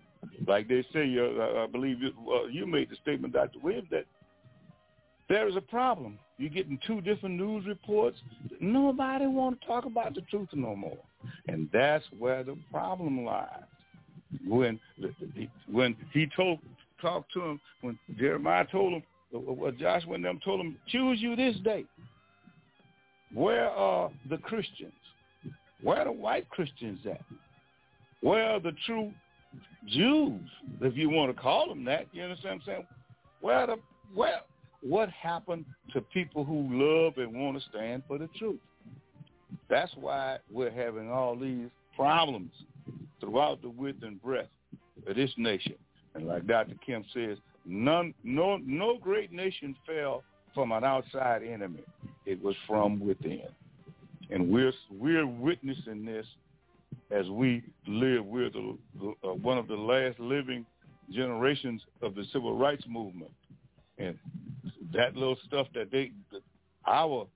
Like 0.47 0.67
they 0.67 0.85
say, 0.93 1.17
uh, 1.17 1.63
I 1.63 1.67
believe 1.67 2.01
you, 2.01 2.11
uh, 2.31 2.45
you 2.45 2.65
made 2.65 2.89
the 2.89 2.95
statement, 2.95 3.33
Dr. 3.33 3.59
Williams, 3.61 3.89
that 3.91 4.05
there 5.27 5.47
is 5.47 5.55
a 5.55 5.61
problem. 5.61 6.17
You're 6.37 6.49
getting 6.49 6.79
two 6.87 7.01
different 7.01 7.35
news 7.35 7.65
reports. 7.65 8.17
Nobody 8.59 9.25
want 9.25 9.59
to 9.59 9.67
talk 9.67 9.85
about 9.85 10.15
the 10.15 10.21
truth 10.21 10.49
no 10.53 10.75
more, 10.75 10.97
and 11.47 11.69
that's 11.73 12.05
where 12.17 12.43
the 12.43 12.57
problem 12.71 13.25
lies. 13.25 13.47
When 14.47 14.79
when 15.71 15.95
he 16.11 16.27
told 16.35 16.59
talked 17.01 17.33
to 17.33 17.41
him, 17.41 17.59
when 17.81 17.99
Jeremiah 18.17 18.65
told 18.71 18.93
him, 18.93 19.03
what 19.31 19.77
Joshua 19.77 20.13
and 20.13 20.25
them 20.25 20.39
told 20.43 20.61
him, 20.61 20.77
choose 20.87 21.19
you 21.21 21.35
this 21.35 21.55
day. 21.63 21.85
Where 23.33 23.69
are 23.69 24.11
the 24.29 24.37
Christians? 24.37 24.93
Where 25.81 25.99
are 25.99 26.05
the 26.05 26.11
white 26.11 26.49
Christians 26.49 26.99
at? 27.09 27.21
Where 28.21 28.51
are 28.51 28.59
the 28.59 28.73
true 28.85 29.11
Jews, 29.87 30.41
if 30.81 30.95
you 30.95 31.09
want 31.09 31.35
to 31.35 31.41
call 31.41 31.67
them 31.67 31.83
that? 31.85 32.07
You 32.13 32.23
understand 32.23 32.61
what 32.65 32.73
I'm 32.73 32.75
saying? 32.75 32.87
Where 33.41 33.67
the 33.67 33.75
where 34.13 34.41
what 34.81 35.09
happened 35.09 35.65
to 35.93 36.01
people 36.01 36.43
who 36.43 36.67
love 36.71 37.13
and 37.17 37.33
want 37.33 37.61
to 37.61 37.69
stand 37.69 38.03
for 38.07 38.17
the 38.17 38.29
truth? 38.37 38.59
That's 39.69 39.91
why 39.99 40.37
we're 40.51 40.71
having 40.71 41.09
all 41.09 41.35
these 41.35 41.69
problems 41.95 42.51
throughout 43.19 43.61
the 43.61 43.69
width 43.69 44.03
and 44.03 44.21
breadth 44.21 44.49
of 45.07 45.15
this 45.15 45.31
nation. 45.37 45.75
And 46.15 46.27
like 46.27 46.45
Dr. 46.45 46.75
Kemp 46.85 47.05
says, 47.13 47.37
none, 47.65 48.13
no, 48.23 48.57
no 48.63 48.97
great 48.97 49.31
nation 49.31 49.75
fell 49.85 50.23
from 50.53 50.71
an 50.71 50.83
outside 50.83 51.43
enemy. 51.43 51.83
It 52.25 52.41
was 52.41 52.55
from 52.67 52.99
within. 52.99 53.47
And 54.29 54.49
we're, 54.49 54.71
we're 54.91 55.27
witnessing 55.27 56.05
this 56.05 56.25
as 57.11 57.27
we 57.29 57.63
live. 57.87 58.25
We're 58.25 58.49
the, 58.49 58.77
uh, 59.23 59.33
one 59.33 59.57
of 59.57 59.67
the 59.67 59.75
last 59.75 60.19
living 60.19 60.65
generations 61.11 61.81
of 62.01 62.15
the 62.15 62.23
civil 62.31 62.57
rights 62.57 62.83
movement. 62.87 63.31
And 63.97 64.17
that 64.93 65.15
little 65.15 65.37
stuff 65.45 65.67
that 65.75 65.91
they, 65.91 66.11
our 66.87 67.27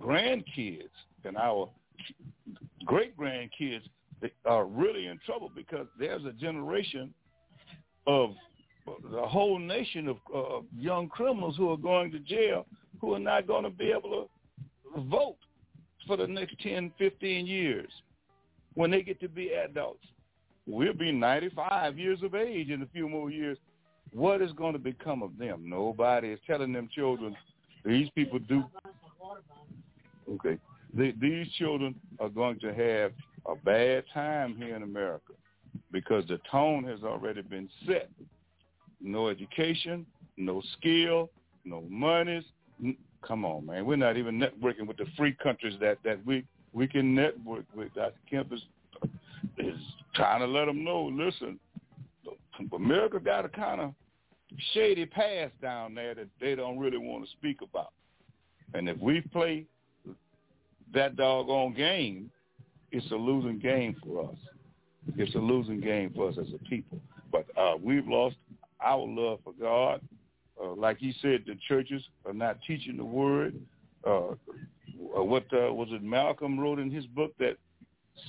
grandkids 0.00 0.90
and 1.24 1.36
our 1.36 1.68
great 2.84 3.16
grandkids 3.16 3.82
are 4.44 4.64
really 4.64 5.06
in 5.06 5.18
trouble 5.24 5.50
because 5.54 5.86
there's 5.98 6.24
a 6.24 6.32
generation 6.32 7.12
of 8.06 8.30
the 9.10 9.22
whole 9.22 9.58
nation 9.58 10.08
of 10.08 10.16
uh, 10.34 10.60
young 10.76 11.08
criminals 11.08 11.56
who 11.56 11.70
are 11.70 11.76
going 11.76 12.10
to 12.12 12.18
jail 12.20 12.66
who 13.00 13.14
are 13.14 13.18
not 13.20 13.46
going 13.46 13.64
to 13.64 13.70
be 13.70 13.90
able 13.90 14.28
to 14.94 15.00
vote 15.02 15.36
for 16.06 16.16
the 16.16 16.26
next 16.26 16.58
10, 16.62 16.92
15 16.98 17.46
years 17.46 17.90
when 18.74 18.90
they 18.90 19.02
get 19.02 19.20
to 19.20 19.28
be 19.28 19.52
adults. 19.52 20.04
We'll 20.66 20.94
be 20.94 21.12
95 21.12 21.98
years 21.98 22.22
of 22.22 22.34
age 22.34 22.70
in 22.70 22.82
a 22.82 22.86
few 22.86 23.08
more 23.08 23.30
years. 23.30 23.58
What 24.12 24.42
is 24.42 24.52
going 24.52 24.72
to 24.72 24.78
become 24.78 25.22
of 25.22 25.36
them? 25.38 25.68
Nobody 25.68 26.28
is 26.28 26.40
telling 26.46 26.72
them 26.72 26.88
children, 26.94 27.36
these 27.84 28.08
people 28.10 28.38
do. 28.38 28.64
Okay. 30.28 30.58
these 30.94 31.46
children 31.52 31.94
are 32.18 32.28
going 32.28 32.58
to 32.60 32.74
have 32.74 33.12
a 33.46 33.54
bad 33.54 34.04
time 34.12 34.56
here 34.56 34.74
in 34.74 34.82
America 34.82 35.34
because 35.92 36.26
the 36.26 36.40
tone 36.50 36.82
has 36.84 37.04
already 37.04 37.42
been 37.42 37.68
set. 37.86 38.10
No 39.00 39.28
education, 39.28 40.06
no 40.36 40.62
skill, 40.78 41.30
no 41.64 41.82
monies. 41.88 42.44
Come 43.26 43.44
on, 43.44 43.66
man. 43.66 43.84
We're 43.86 43.96
not 43.96 44.16
even 44.16 44.38
networking 44.38 44.86
with 44.86 44.96
the 44.96 45.06
free 45.16 45.36
countries 45.42 45.74
that, 45.80 45.98
that 46.04 46.24
we, 46.24 46.44
we 46.72 46.86
can 46.86 47.14
network 47.14 47.64
with. 47.74 47.92
Dr. 47.94 48.14
Kemp 48.30 48.52
is, 48.52 48.62
is 49.58 49.78
trying 50.14 50.40
to 50.40 50.46
let 50.46 50.66
them 50.66 50.84
know, 50.84 51.10
listen, 51.12 51.58
America 52.72 53.18
got 53.20 53.44
a 53.44 53.48
kind 53.48 53.80
of 53.80 53.92
shady 54.72 55.06
past 55.06 55.52
down 55.60 55.94
there 55.94 56.14
that 56.14 56.28
they 56.40 56.54
don't 56.54 56.78
really 56.78 56.98
want 56.98 57.24
to 57.24 57.30
speak 57.32 57.60
about. 57.62 57.92
And 58.74 58.88
if 58.88 58.98
we 58.98 59.20
play 59.20 59.64
that 60.94 61.16
doggone 61.16 61.74
game, 61.74 62.30
it's 62.92 63.10
a 63.10 63.16
losing 63.16 63.58
game 63.58 63.96
for 64.02 64.30
us. 64.30 64.36
It's 65.16 65.34
a 65.34 65.38
losing 65.38 65.80
game 65.80 66.12
for 66.14 66.28
us 66.28 66.36
as 66.40 66.48
a 66.54 66.58
people. 66.68 66.98
But 67.30 67.46
uh, 67.56 67.74
we've 67.82 68.06
lost 68.06 68.36
our 68.84 69.06
love 69.06 69.40
for 69.44 69.52
God. 69.60 70.00
Uh, 70.62 70.74
like 70.74 70.98
he 70.98 71.14
said, 71.20 71.44
the 71.46 71.56
churches 71.68 72.02
are 72.24 72.32
not 72.32 72.58
teaching 72.66 72.96
the 72.96 73.04
word. 73.04 73.54
Uh, 74.06 74.34
what 74.98 75.44
uh, 75.52 75.72
was 75.72 75.88
it 75.90 76.02
Malcolm 76.02 76.58
wrote 76.58 76.78
in 76.78 76.90
his 76.90 77.04
book 77.06 77.32
that 77.38 77.56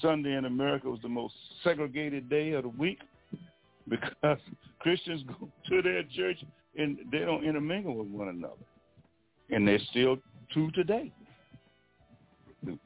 Sunday 0.02 0.36
in 0.36 0.45
America 0.45 0.90
was 0.90 0.99
the 1.02 1.10
most 1.10 1.34
segregated 1.64 2.30
day 2.30 2.52
of 2.52 2.64
the 2.64 2.69
week 2.69 2.99
because 3.88 4.38
Christians 4.80 5.24
go 5.24 5.49
to 5.69 5.82
their 5.82 6.03
church 6.15 6.38
and 6.78 6.98
they 7.11 7.19
don't 7.19 7.44
intermingle 7.44 7.95
with 7.95 8.07
one 8.07 8.28
another. 8.28 8.53
And 9.49 9.68
they're 9.68 9.80
still 9.90 10.18
true 10.52 10.72
today. 10.72 11.11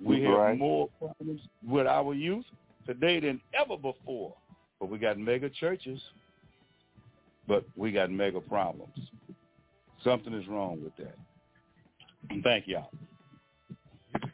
We 0.03 0.21
have 0.23 0.33
right. 0.33 0.57
more 0.57 0.89
problems 0.99 1.41
with 1.67 1.88
our 1.88 2.13
youth 2.13 2.45
today 2.85 3.19
than 3.19 3.41
ever 3.59 3.77
before. 3.77 4.33
But 4.79 4.89
we 4.89 4.97
got 4.97 5.17
mega 5.17 5.49
churches, 5.49 5.99
but 7.51 7.65
we 7.75 7.91
got 7.91 8.09
mega 8.09 8.39
problems. 8.39 8.97
Something 10.05 10.33
is 10.33 10.47
wrong 10.47 10.81
with 10.81 10.95
that. 10.95 11.17
Thank 12.43 12.65
y'all. 12.65 12.89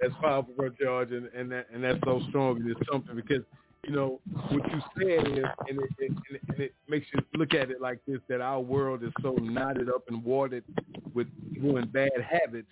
that's 0.00 0.14
powerful, 0.18 0.54
George, 0.80 1.12
and, 1.12 1.26
and 1.36 1.52
that 1.52 1.66
and 1.70 1.84
that's 1.84 1.98
so 2.06 2.22
strong. 2.30 2.62
And 2.62 2.70
it's 2.70 2.80
something 2.90 3.14
because 3.14 3.42
you 3.86 3.94
know 3.94 4.20
what 4.32 4.62
you 4.72 4.80
said 4.96 5.28
is, 5.28 5.44
and 5.68 5.80
it, 5.80 5.90
it, 5.98 6.12
and 6.48 6.60
it 6.60 6.74
makes 6.88 7.06
you 7.12 7.20
look 7.34 7.52
at 7.52 7.70
it 7.70 7.78
like 7.82 8.00
this: 8.06 8.20
that 8.30 8.40
our 8.40 8.60
world 8.60 9.04
is 9.04 9.12
so 9.20 9.32
knotted 9.32 9.90
up 9.90 10.04
and 10.08 10.24
watered 10.24 10.64
with 11.12 11.26
doing 11.60 11.88
bad 11.92 12.08
habits 12.26 12.68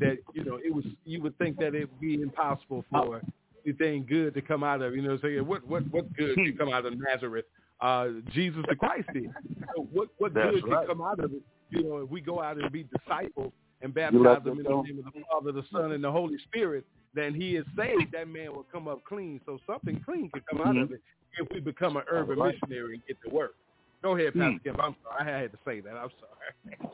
that 0.00 0.18
you 0.34 0.42
know 0.42 0.56
it 0.56 0.74
was. 0.74 0.84
You 1.04 1.22
would 1.22 1.38
think 1.38 1.58
that 1.58 1.76
it'd 1.76 2.00
be 2.00 2.14
impossible 2.14 2.84
for 2.90 3.22
anything 3.64 4.04
good 4.04 4.34
to 4.34 4.42
come 4.42 4.64
out 4.64 4.82
of. 4.82 4.96
You 4.96 5.02
know, 5.02 5.16
saying 5.22 5.46
what 5.46 5.64
what 5.64 5.88
what 5.92 6.12
good 6.16 6.34
can 6.34 6.50
hmm. 6.50 6.58
come 6.58 6.72
out 6.72 6.86
of 6.86 6.94
Nazareth? 6.98 7.44
Uh, 7.80 8.08
Jesus 8.32 8.62
the 8.68 8.76
Christ 8.76 9.08
did. 9.14 9.30
So 9.74 9.88
what 9.92 10.08
what 10.18 10.34
That's 10.34 10.50
good 10.54 10.68
right. 10.68 10.86
can 10.86 10.96
come 10.96 11.06
out 11.06 11.18
of 11.18 11.32
it? 11.32 11.42
You 11.70 11.82
know, 11.84 11.98
if 11.98 12.10
we 12.10 12.20
go 12.20 12.42
out 12.42 12.58
and 12.58 12.70
be 12.70 12.84
disciples 12.84 13.52
and 13.80 13.94
baptize 13.94 14.44
them 14.44 14.58
in 14.58 14.64
the 14.64 14.82
name 14.82 14.98
of 14.98 15.12
the 15.14 15.22
Father, 15.30 15.52
the 15.52 15.62
Son, 15.72 15.92
and 15.92 16.04
the 16.04 16.10
Holy 16.10 16.36
Spirit, 16.48 16.84
then 17.14 17.32
he 17.34 17.56
is 17.56 17.64
saved. 17.76 18.12
That 18.12 18.28
man 18.28 18.52
will 18.52 18.66
come 18.70 18.86
up 18.88 19.02
clean. 19.04 19.40
So 19.46 19.58
something 19.66 20.02
clean 20.04 20.30
can 20.30 20.42
come 20.50 20.60
out 20.60 20.74
mm-hmm. 20.74 20.82
of 20.82 20.92
it 20.92 21.00
if 21.38 21.48
we 21.52 21.60
become 21.60 21.96
an 21.96 22.02
urban 22.10 22.38
right. 22.38 22.54
missionary 22.60 22.94
and 22.94 23.06
get 23.06 23.16
to 23.26 23.34
work. 23.34 23.54
Go 24.02 24.16
ahead, 24.16 24.34
Pastor 24.34 24.50
mm. 24.50 24.64
Kemp. 24.64 24.80
I'm 24.82 24.96
sorry. 25.02 25.20
I 25.20 25.40
had 25.40 25.52
to 25.52 25.58
say 25.64 25.80
that. 25.80 25.94
I'm 25.94 26.10
sorry. 26.18 26.76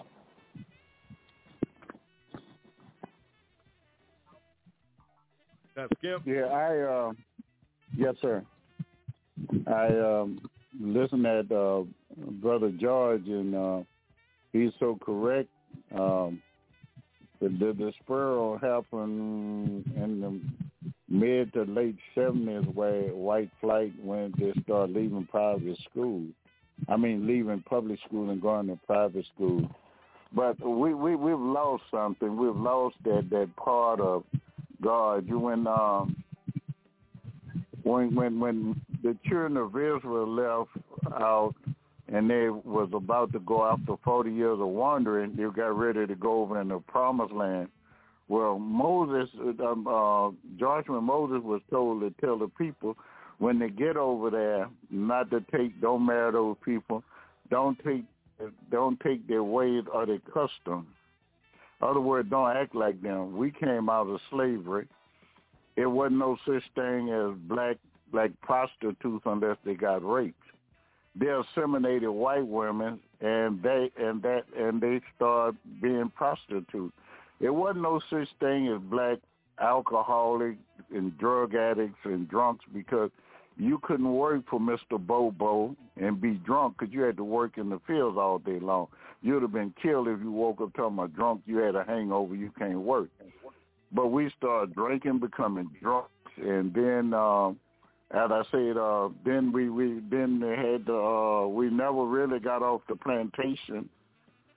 That's 5.77 5.93
Kemp. 6.03 6.23
Yeah, 6.27 6.47
I. 6.47 6.79
Uh, 6.79 7.13
yes, 7.97 8.15
sir. 8.21 8.45
I 9.67 9.87
um, 9.99 10.41
listened 10.81 11.27
at 11.27 11.51
uh, 11.53 11.83
Brother 12.41 12.71
George, 12.71 13.27
and 13.27 13.55
uh, 13.55 13.83
he's 14.53 14.73
so 14.79 14.99
correct. 15.05 15.49
Um, 15.95 16.43
the, 17.41 17.49
the, 17.49 17.75
the 17.79 17.93
spiral 18.03 18.59
happened 18.59 19.85
in 19.97 20.21
the 20.21 20.41
mid 21.09 21.53
to 21.53 21.63
late 21.65 21.97
70s 22.17 22.75
where 22.75 23.03
white 23.15 23.51
flight 23.61 23.93
when 24.03 24.33
they 24.39 24.53
start 24.63 24.91
leaving 24.91 25.27
private 25.31 25.79
school. 25.91 26.23
I 26.89 26.97
mean, 26.97 27.27
leaving 27.27 27.63
public 27.63 27.99
school 28.07 28.31
and 28.31 28.41
going 28.41 28.67
to 28.69 28.79
private 28.87 29.25
school. 29.35 29.69
But 30.33 30.61
we, 30.61 30.93
we, 30.95 31.17
we've 31.17 31.39
lost 31.39 31.85
something. 31.91 32.37
We've 32.37 32.57
lost 32.57 32.97
that, 33.05 33.29
that 33.31 33.55
part 33.57 34.01
of 34.01 34.25
God. 34.83 35.27
You 35.27 35.39
when 35.39 35.67
um 35.67 36.17
when 37.83 38.15
when 38.15 38.41
when 38.41 38.81
the 39.07 39.17
children 39.29 39.57
of 39.57 39.69
Israel 39.77 40.29
left 40.29 40.71
out 41.15 41.55
and 42.13 42.29
they 42.29 42.49
was 42.51 42.89
about 42.93 43.33
to 43.33 43.41
go 43.41 43.65
after 43.65 43.97
forty 44.05 44.33
years 44.33 44.59
of 44.61 44.69
wandering, 44.69 45.35
they 45.37 45.45
got 45.45 45.77
ready 45.79 46.07
to 46.07 46.15
go 46.15 46.43
over 46.43 46.61
in 46.61 46.69
the 46.69 46.79
promised 46.81 47.33
land. 47.33 47.69
Well, 48.29 48.59
Moses, 48.59 49.29
um, 49.61 49.87
uh, 49.87 50.31
Joshua 50.59 51.01
Moses 51.01 51.43
was 51.45 51.61
told 51.71 52.01
to 52.01 52.11
tell 52.21 52.39
the 52.39 52.49
people 52.49 52.97
when 53.39 53.59
they 53.59 53.69
get 53.69 53.97
over 53.97 54.31
there 54.31 54.69
not 54.91 55.31
to 55.31 55.41
take, 55.53 55.81
don't 55.81 56.05
marry 56.07 56.33
those 56.33 56.57
people, 56.65 57.05
don't 57.51 57.79
take, 57.85 58.05
don't 58.71 58.99
take 59.01 59.29
their 59.29 59.45
ways 59.45 59.85
or 59.93 60.07
their 60.07 60.19
customs. 60.19 60.89
Other 61.81 62.01
words, 62.01 62.31
don't 62.31 62.57
act 62.57 62.75
like 62.75 63.01
them. 63.03 63.37
We 63.37 63.53
came 63.53 63.89
out 63.89 64.09
of 64.09 64.19
slavery. 64.31 64.89
It 65.77 65.87
wasn't 65.87 66.19
no 66.19 66.37
such 66.47 66.65
thing 66.75 67.11
as 67.11 67.37
black 67.49 67.77
black 68.17 68.31
prostitutes 68.41 69.23
unless 69.27 69.59
they 69.65 69.75
got 69.75 70.03
raped. 70.03 70.41
They 71.15 71.27
assimilated 71.27 72.09
white 72.09 72.47
women 72.47 72.99
and 73.21 73.63
they 73.63 73.91
and 73.99 74.23
that 74.23 74.45
and 74.57 74.81
they 74.81 75.01
start 75.15 75.55
being 75.83 76.11
prostitutes. 76.15 76.95
It 77.41 77.51
wasn't 77.51 77.83
no 77.83 78.01
such 78.09 78.29
thing 78.41 78.69
as 78.69 78.81
black 78.91 79.19
alcoholic 79.61 80.57
and 80.95 81.17
drug 81.19 81.55
addicts 81.55 81.99
and 82.05 82.27
drunks 82.29 82.65
because 82.73 83.11
you 83.59 83.79
couldn't 83.83 84.13
work 84.13 84.43
for 84.49 84.61
Mr. 84.61 84.99
Bobo 84.99 85.77
and 85.97 86.21
be 86.21 86.35
drunk 86.35 86.77
because 86.79 86.93
you 86.93 87.03
had 87.03 87.19
to 87.19 87.25
work 87.25 87.59
in 87.59 87.69
the 87.69 87.81
fields 87.87 88.17
all 88.19 88.39
day 88.39 88.59
long. 88.61 88.87
You'd 89.21 89.43
have 89.43 89.53
been 89.53 89.75
killed 89.83 90.09
if 90.09 90.21
you 90.21 90.33
woke 90.33 90.63
up 90.63 90.73
talking 90.75 90.99
about 90.99 91.15
drunk. 91.15 91.43
You 91.47 91.59
had 91.59 91.75
a 91.75 91.85
hangover. 91.85 92.35
You 92.35 92.51
can't 92.59 92.81
work. 92.81 93.09
But 93.93 94.09
we 94.09 94.31
started 94.39 94.75
drinking, 94.75 95.21
becoming 95.21 95.71
drunks, 95.83 96.11
and 96.37 96.73
then, 96.75 97.15
um, 97.15 97.59
as 98.13 98.31
I 98.31 98.43
said, 98.51 98.77
uh, 98.77 99.09
then 99.25 99.53
we 99.53 99.69
we 99.69 100.01
then 100.11 100.41
they 100.41 100.57
had 100.57 100.89
uh, 100.89 101.47
we 101.49 101.71
never 101.71 102.05
really 102.05 102.39
got 102.39 102.63
off 102.63 102.83
the 102.89 102.97
plantation 102.97 103.89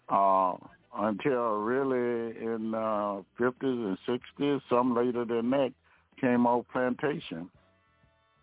uh, 0.09 0.53
until 0.97 1.55
really 1.57 2.37
in 2.37 2.73
uh, 2.75 3.21
50s 3.39 3.53
and 3.61 3.97
60s. 4.07 4.61
Some 4.69 4.95
later 4.95 5.25
than 5.25 5.49
that 5.51 5.73
came 6.19 6.45
off 6.45 6.65
plantation 6.71 7.49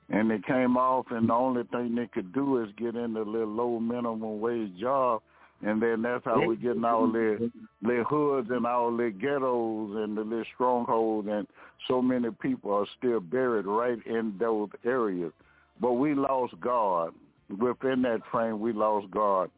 and 0.09 0.31
they 0.31 0.39
came 0.39 0.77
off, 0.77 1.07
and 1.11 1.28
the 1.28 1.35
only 1.35 1.65
thing 1.65 1.95
they 1.95 2.07
could 2.07 2.33
do 2.33 2.62
is 2.62 2.69
get 2.77 2.95
in 2.95 3.15
the 3.15 3.20
little 3.20 3.49
low 3.49 3.81
minimum 3.81 4.41
wage 4.41 4.77
job, 4.78 5.23
and 5.62 5.83
then 5.83 6.03
that's 6.03 6.24
how 6.24 6.47
we 6.47 6.57
get 6.57 6.77
in 6.77 6.85
our 6.85 7.07
little, 7.07 7.51
little 7.83 8.05
hoods 8.05 8.49
and 8.51 8.66
our 8.66 8.91
little 8.91 9.11
ghettos 9.11 9.97
and 9.97 10.16
the 10.16 10.23
little 10.23 10.45
strongholds, 10.55 11.28
and 11.31 11.47
so 11.89 12.03
many 12.03 12.28
people 12.43 12.73
are 12.74 12.87
still 12.99 13.20
buried 13.20 13.66
right 13.66 13.99
in 14.07 14.35
those 14.39 14.69
areas. 14.85 15.33
But 15.81 15.93
we 15.93 16.15
lost 16.15 16.55
God. 16.61 17.12
Within 17.49 18.03
that 18.03 18.20
frame, 18.31 18.61
we 18.61 18.73
lost 18.73 19.11
God. 19.11 19.51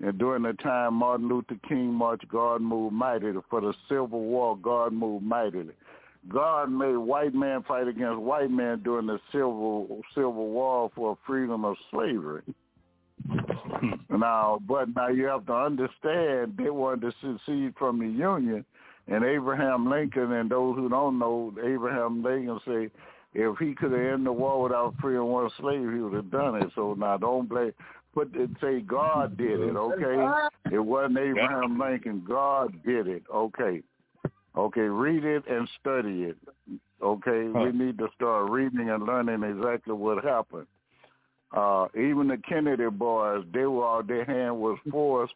And 0.00 0.18
during 0.18 0.44
the 0.44 0.54
time 0.54 0.94
Martin 0.94 1.28
Luther 1.28 1.56
King 1.68 1.92
marched, 1.92 2.28
God 2.28 2.62
moved 2.62 2.94
mightily. 2.94 3.40
For 3.50 3.60
the 3.60 3.74
Civil 3.88 4.20
War, 4.20 4.56
God 4.56 4.92
moved 4.92 5.24
mightily. 5.24 5.74
God 6.28 6.70
made 6.70 6.96
white 6.96 7.34
man 7.34 7.62
fight 7.62 7.88
against 7.88 8.20
white 8.20 8.50
man 8.50 8.80
during 8.82 9.06
the 9.06 9.18
civil 9.32 10.02
civil 10.14 10.48
war 10.50 10.90
for 10.94 11.16
freedom 11.26 11.64
of 11.64 11.76
slavery. 11.90 12.42
Hmm. 13.26 14.18
now, 14.18 14.60
but 14.66 14.94
now 14.94 15.08
you 15.08 15.24
have 15.26 15.46
to 15.46 15.54
understand 15.54 16.54
they 16.56 16.70
wanted 16.70 17.12
to 17.22 17.38
secede 17.46 17.74
from 17.78 17.98
the 17.98 18.06
Union, 18.06 18.64
and 19.06 19.24
Abraham 19.24 19.88
Lincoln 19.88 20.32
and 20.32 20.50
those 20.50 20.76
who 20.76 20.88
don't 20.88 21.18
know, 21.18 21.54
Abraham 21.62 22.22
Lincoln 22.22 22.60
say 22.66 22.90
if 23.34 23.58
he 23.58 23.74
could 23.74 23.92
have 23.92 24.00
ended 24.00 24.26
the 24.26 24.32
war 24.32 24.62
without 24.62 24.94
freeing 25.00 25.24
one 25.24 25.50
slave, 25.60 25.92
he 25.92 26.00
would 26.00 26.14
have 26.14 26.30
done 26.30 26.56
it. 26.56 26.70
So 26.74 26.94
now 26.94 27.16
don't 27.16 27.48
blame. 27.48 27.72
Put 28.14 28.34
it 28.34 28.50
say 28.60 28.80
God 28.80 29.36
did 29.36 29.60
it, 29.60 29.76
okay? 29.76 30.48
It 30.72 30.78
wasn't 30.78 31.18
Abraham 31.18 31.78
Lincoln. 31.78 32.24
God 32.26 32.74
did 32.84 33.06
it, 33.06 33.22
okay? 33.32 33.82
Okay, 34.56 34.80
read 34.80 35.24
it 35.24 35.44
and 35.48 35.68
study 35.80 36.24
it. 36.24 36.36
Okay, 37.00 37.48
huh. 37.52 37.64
we 37.64 37.72
need 37.72 37.98
to 37.98 38.08
start 38.16 38.50
reading 38.50 38.90
and 38.90 39.04
learning 39.04 39.42
exactly 39.44 39.94
what 39.94 40.24
happened. 40.24 40.66
Uh, 41.52 41.86
even 41.94 42.28
the 42.28 42.36
Kennedy 42.48 42.88
boys, 42.90 43.44
they 43.52 43.64
were 43.64 43.84
all 43.84 44.02
their 44.02 44.24
hand 44.24 44.58
was 44.58 44.78
forced 44.90 45.34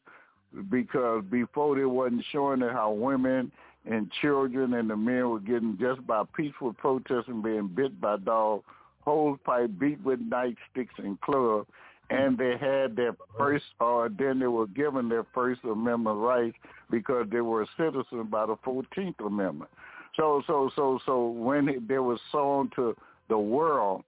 because 0.71 1.25
before 1.31 1.77
they 1.77 1.85
wasn't 1.85 2.25
showing 2.31 2.63
it 2.63 2.73
how 2.73 2.93
women 2.93 3.51
and 3.91 4.11
children 4.21 4.75
and 4.75 4.91
the 4.91 4.97
men 4.97 5.29
were 5.29 5.41
getting 5.41 5.77
just 5.81 6.07
by 6.07 6.23
peaceful 6.37 6.73
protesting 6.75 7.43
being 7.43 7.69
bit 7.69 7.99
by 8.01 8.17
dogs, 8.19 8.65
hose 9.01 9.39
pipe 9.45 9.71
beat 9.79 10.03
with 10.05 10.21
nightsticks 10.21 10.99
and 10.99 11.21
clubs, 11.23 11.69
and 12.11 12.37
they 12.37 12.57
had 12.61 12.95
their 12.95 13.17
first, 13.39 13.65
or 13.81 14.09
then 14.09 14.39
they 14.39 14.47
were 14.47 14.67
given 14.69 15.09
their 15.09 15.25
First 15.35 15.65
Amendment 15.65 16.19
rights 16.19 16.57
because 16.91 17.27
they 17.33 17.41
were 17.41 17.67
citizens 17.77 18.27
by 18.31 18.47
the 18.47 18.57
Fourteenth 18.63 19.19
Amendment. 19.21 19.71
So, 20.17 20.43
so, 20.47 20.71
so, 20.77 21.01
so 21.07 21.29
when 21.29 21.69
it, 21.69 21.89
they 21.89 21.99
were 21.99 22.19
shown 22.31 22.71
to 22.77 22.95
the 23.29 23.39
world 23.39 24.05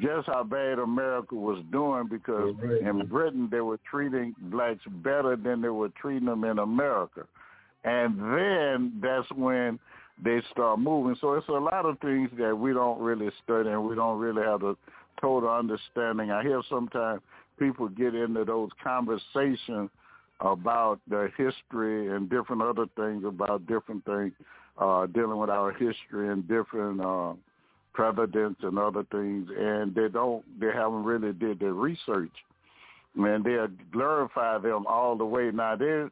just 0.00 0.26
how 0.26 0.42
bad 0.42 0.78
America 0.78 1.34
was 1.34 1.62
doing 1.70 2.08
because 2.08 2.54
right. 2.62 2.80
in 2.80 3.06
Britain 3.06 3.48
they 3.50 3.60
were 3.60 3.78
treating 3.88 4.34
blacks 4.38 4.80
better 4.86 5.36
than 5.36 5.60
they 5.60 5.68
were 5.68 5.90
treating 6.00 6.26
them 6.26 6.44
in 6.44 6.58
America. 6.58 7.26
And 7.84 8.18
then 8.18 9.00
that's 9.02 9.30
when 9.32 9.78
they 10.22 10.40
start 10.50 10.78
moving. 10.78 11.16
So 11.20 11.34
it's 11.34 11.48
a 11.48 11.52
lot 11.52 11.84
of 11.84 11.98
things 12.00 12.30
that 12.38 12.56
we 12.56 12.72
don't 12.72 13.00
really 13.00 13.30
study 13.42 13.68
and 13.68 13.86
we 13.86 13.94
don't 13.94 14.18
really 14.18 14.42
have 14.42 14.62
a 14.62 14.74
total 15.20 15.50
understanding. 15.50 16.30
I 16.30 16.42
hear 16.42 16.62
sometimes 16.68 17.20
people 17.58 17.88
get 17.88 18.14
into 18.14 18.44
those 18.44 18.70
conversations 18.82 19.90
about 20.40 20.98
the 21.08 21.30
history 21.36 22.14
and 22.14 22.28
different 22.28 22.62
other 22.62 22.86
things 22.96 23.24
about 23.24 23.66
different 23.66 24.04
things 24.04 24.32
uh, 24.78 25.06
dealing 25.06 25.38
with 25.38 25.50
our 25.50 25.72
history 25.72 26.30
and 26.30 26.46
different 26.48 27.00
uh, 27.00 27.34
presidents 27.94 28.60
and 28.62 28.78
other 28.78 29.04
things, 29.10 29.48
and 29.56 29.94
they 29.94 30.08
don't, 30.08 30.44
they 30.60 30.70
haven't 30.74 31.04
really 31.04 31.32
did 31.32 31.60
their 31.60 31.72
research. 31.72 32.32
And 33.16 33.44
they 33.44 33.56
glorify 33.92 34.58
them 34.58 34.86
all 34.86 35.16
the 35.16 35.24
way. 35.24 35.50
Now 35.52 35.76
they 35.76 36.06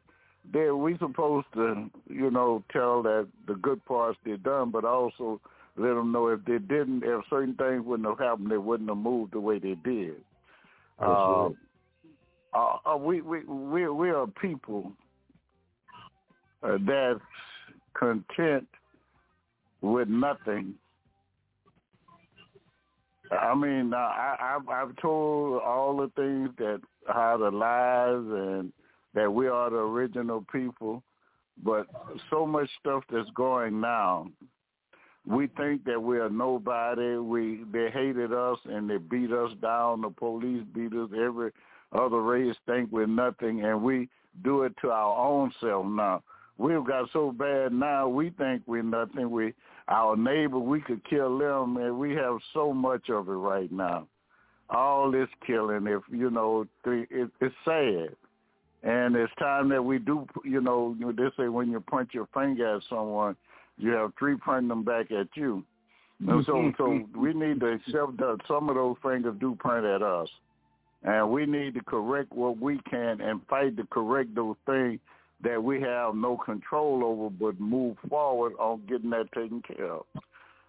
they 0.51 0.71
we 0.71 0.97
supposed 0.97 1.47
to, 1.53 1.89
you 2.09 2.31
know, 2.31 2.63
tell 2.71 3.03
that 3.03 3.27
the 3.47 3.55
good 3.55 3.83
parts 3.85 4.17
they 4.25 4.37
done, 4.37 4.71
but 4.71 4.85
also 4.85 5.39
let 5.77 5.93
them 5.93 6.11
know 6.11 6.27
if 6.27 6.43
they 6.45 6.59
didn't, 6.59 7.03
if 7.03 7.23
certain 7.29 7.55
things 7.55 7.83
wouldn't 7.85 8.07
have 8.07 8.19
happened, 8.19 8.51
they 8.51 8.57
wouldn't 8.57 8.89
have 8.89 8.97
moved 8.97 9.33
the 9.33 9.39
way 9.39 9.59
they 9.59 9.75
did. 9.83 10.15
Uh, 10.99 11.49
uh, 12.53 12.77
uh, 12.85 12.97
we 12.97 13.21
we 13.21 13.43
we 13.45 13.89
we 13.89 14.09
are 14.09 14.27
people 14.27 14.91
uh, 16.61 16.77
that's 16.85 17.19
content 17.93 18.67
with 19.81 20.07
nothing. 20.07 20.75
I 23.41 23.55
mean, 23.55 23.93
I, 23.93 24.35
I've, 24.39 24.69
I've 24.69 24.95
told 24.97 25.61
all 25.61 25.97
the 25.97 26.11
things 26.15 26.49
that 26.57 26.81
how 27.07 27.37
the 27.37 27.51
lies 27.51 28.15
and 28.15 28.71
that 29.13 29.31
we 29.31 29.47
are 29.47 29.69
the 29.69 29.77
original 29.77 30.45
people, 30.51 31.03
but 31.63 31.87
so 32.29 32.45
much 32.45 32.69
stuff 32.79 33.03
that's 33.11 33.29
going 33.35 33.79
now 33.79 34.27
we 35.25 35.47
think 35.47 35.85
that 35.85 36.01
we 36.01 36.19
are 36.19 36.29
nobody. 36.29 37.15
We 37.17 37.63
they 37.71 37.89
hated 37.89 38.33
us 38.33 38.57
and 38.65 38.89
they 38.89 38.97
beat 38.97 39.31
us 39.31 39.51
down. 39.61 40.01
The 40.01 40.09
police 40.09 40.63
beat 40.73 40.93
us. 40.93 41.09
Every 41.17 41.51
other 41.97 42.21
race 42.21 42.55
think 42.65 42.91
we're 42.91 43.07
nothing, 43.07 43.63
and 43.63 43.81
we 43.81 44.09
do 44.43 44.63
it 44.63 44.73
to 44.81 44.91
our 44.91 45.17
own 45.17 45.51
self 45.61 45.85
now. 45.85 46.23
We've 46.57 46.85
got 46.85 47.09
so 47.13 47.31
bad 47.31 47.71
now. 47.71 48.07
We 48.07 48.31
think 48.31 48.63
we're 48.65 48.83
nothing. 48.83 49.31
We 49.31 49.53
our 49.87 50.15
neighbor 50.15 50.59
we 50.59 50.81
could 50.81 51.03
kill 51.09 51.37
them, 51.37 51.77
and 51.77 51.97
we 51.97 52.13
have 52.13 52.37
so 52.53 52.73
much 52.73 53.09
of 53.09 53.27
it 53.27 53.31
right 53.31 53.71
now. 53.71 54.07
All 54.69 55.11
this 55.11 55.27
killing, 55.45 55.87
if 55.87 56.01
you 56.09 56.29
know, 56.29 56.65
it, 56.85 57.29
it's 57.41 57.55
sad. 57.65 58.15
And 58.83 59.15
it's 59.15 59.31
time 59.39 59.69
that 59.69 59.83
we 59.83 59.99
do, 59.99 60.27
you 60.43 60.59
know, 60.59 60.95
they 60.99 61.29
say 61.37 61.47
when 61.47 61.71
you 61.71 61.79
point 61.79 62.13
your 62.13 62.27
finger 62.33 62.75
at 62.75 62.83
someone, 62.89 63.35
you 63.77 63.91
have 63.91 64.11
three 64.19 64.35
pointing 64.35 64.67
them 64.67 64.83
back 64.83 65.11
at 65.11 65.27
you. 65.35 65.63
And 66.27 66.45
so, 66.45 66.53
mm-hmm. 66.53 66.69
so 66.77 67.19
we 67.19 67.33
need 67.33 67.59
to 67.61 67.67
accept 67.67 68.17
that 68.17 68.39
some 68.47 68.69
of 68.69 68.75
those 68.75 68.95
fingers 69.01 69.35
do 69.39 69.55
point 69.55 69.85
at 69.85 70.01
us, 70.01 70.29
and 71.03 71.29
we 71.29 71.45
need 71.45 71.73
to 71.73 71.83
correct 71.83 72.31
what 72.31 72.59
we 72.59 72.79
can 72.89 73.19
and 73.19 73.41
fight 73.49 73.75
to 73.77 73.85
correct 73.87 74.33
those 74.35 74.55
things 74.65 74.99
that 75.43 75.61
we 75.61 75.81
have 75.81 76.15
no 76.15 76.37
control 76.37 77.03
over, 77.03 77.29
but 77.29 77.59
move 77.59 77.97
forward 78.09 78.53
on 78.59 78.81
getting 78.87 79.09
that 79.11 79.31
taken 79.33 79.61
care 79.61 79.91
of. 79.91 80.05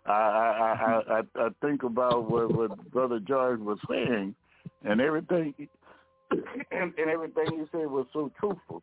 I 0.06 0.12
I 0.12 1.02
I 1.10 1.18
I, 1.18 1.46
I 1.46 1.48
think 1.62 1.82
about 1.82 2.30
what, 2.30 2.54
what 2.54 2.90
Brother 2.90 3.20
George 3.20 3.60
was 3.60 3.78
saying, 3.88 4.34
and 4.84 5.00
everything, 5.00 5.54
and, 6.30 6.92
and 6.98 7.10
everything 7.10 7.46
he 7.50 7.64
said 7.72 7.86
was 7.86 8.06
so 8.12 8.30
truthful. 8.38 8.82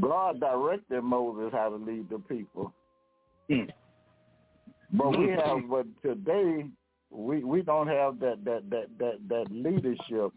God 0.00 0.40
directed 0.40 1.02
Moses 1.02 1.52
how 1.52 1.68
to 1.68 1.76
lead 1.76 2.08
the 2.08 2.18
people. 2.18 2.72
Mm. 3.50 3.68
But 4.92 5.18
we 5.18 5.28
have, 5.28 5.68
but 5.70 5.86
today 6.02 6.66
we 7.10 7.44
we 7.44 7.62
don't 7.62 7.88
have 7.88 8.18
that 8.20 8.44
that 8.44 8.70
that 8.70 8.86
that 8.98 9.18
that 9.28 9.46
leadership 9.50 10.32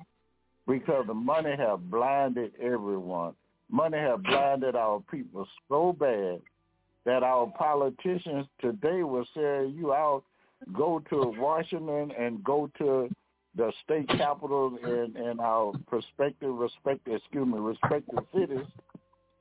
because 0.67 1.05
the 1.07 1.13
money 1.13 1.55
have 1.57 1.89
blinded 1.89 2.51
everyone. 2.61 3.33
Money 3.71 3.97
have 3.97 4.23
blinded 4.23 4.75
our 4.75 5.01
people 5.11 5.47
so 5.69 5.93
bad 5.93 6.41
that 7.05 7.23
our 7.23 7.51
politicians 7.57 8.47
today 8.59 9.03
will 9.03 9.25
say 9.35 9.67
you 9.67 9.93
out, 9.93 10.23
go 10.73 11.01
to 11.09 11.33
Washington 11.37 12.11
and 12.17 12.43
go 12.43 12.69
to 12.77 13.09
the 13.55 13.71
state 13.83 14.07
capitals 14.09 14.79
and, 14.83 15.15
and 15.15 15.39
our 15.39 15.73
prospective, 15.87 16.53
respective, 16.55 17.15
excuse 17.15 17.47
me, 17.47 17.59
respective 17.59 18.19
cities 18.33 18.65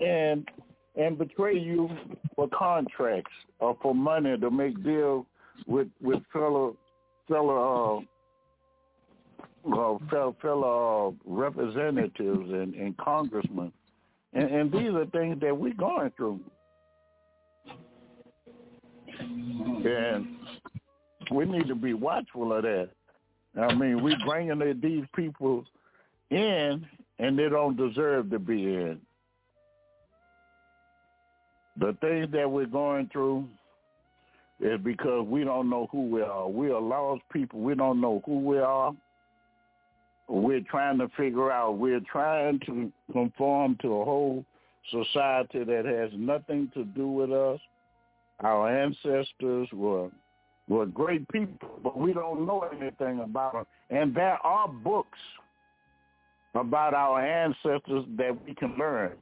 and 0.01 0.49
and 0.97 1.19
betray 1.19 1.59
you 1.59 1.89
for 2.37 2.49
contracts 2.57 3.33
or 3.59 3.77
for 3.83 3.95
money 3.95 4.37
to 4.39 4.51
make 4.51 4.83
deals 4.85 5.27
with 5.67 5.89
with 6.01 6.23
fellow 6.33 6.77
fellow 7.29 8.05
uh, 9.67 9.69
uh, 9.69 9.99
fellow, 10.11 10.37
fellow 10.43 11.15
uh, 11.27 11.31
representatives 11.33 12.51
and, 12.51 12.75
and 12.75 12.97
congressmen, 12.99 13.73
and, 14.35 14.51
and 14.51 14.73
these 14.73 14.91
are 14.95 15.07
things 15.07 15.41
that 15.41 15.57
we're 15.57 15.75
going 15.75 16.11
through. 16.17 16.41
And 19.21 20.27
we 21.31 21.45
need 21.45 21.69
to 21.69 21.75
be 21.75 21.95
watchful 21.95 22.53
of 22.53 22.63
that. 22.65 22.91
I 23.61 23.75
mean, 23.75 24.03
we're 24.03 24.19
bringing 24.27 24.59
these 24.81 25.05
people 25.15 25.65
in, 26.31 26.85
and 27.19 27.39
they 27.39 27.49
don't 27.49 27.77
deserve 27.77 28.31
to 28.31 28.39
be 28.39 28.65
in. 28.65 29.01
The 31.79 31.97
things 32.01 32.31
that 32.33 32.51
we're 32.51 32.67
going 32.67 33.09
through 33.13 33.49
is 34.61 34.81
because 34.83 35.27
we 35.27 35.45
don't 35.45 35.69
know 35.71 35.89
who 35.93 36.09
we 36.09 36.23
are. 36.23 36.49
We 36.49 36.71
are 36.71 36.81
lost 36.81 37.23
people. 37.33 37.61
We 37.61 37.75
don't 37.75 38.01
know 38.01 38.23
who 38.25 38.41
we 38.41 38.59
are. 38.59 38.93
We're 40.29 40.63
trying 40.63 40.99
to 40.99 41.09
figure 41.17 41.51
out. 41.51 41.79
We're 41.79 42.01
trying 42.01 42.61
to 42.67 42.91
conform 43.13 43.77
to 43.83 43.89
a 44.01 44.05
whole 44.05 44.45
society 44.91 45.65
that 45.65 45.85
has 45.85 46.11
nothing 46.19 46.71
to 46.75 46.85
do 46.85 47.09
with 47.09 47.33
us. 47.33 47.61
Our 48.41 48.69
ancestors 48.69 49.69
were 49.73 50.11
were 50.67 50.87
great 50.87 51.29
people, 51.29 51.79
but 51.83 51.99
we 51.99 52.15
don't 52.15 52.47
know 52.47 52.67
anything 52.81 53.21
about 53.21 53.53
them. 53.53 53.67
And 53.91 54.15
there 54.15 54.39
are 54.45 54.67
books 54.67 55.19
about 56.55 56.95
our 56.95 57.21
ancestors 57.21 58.05
that 58.17 58.37
we 58.47 58.55
can 58.55 58.75
learn. 58.79 59.13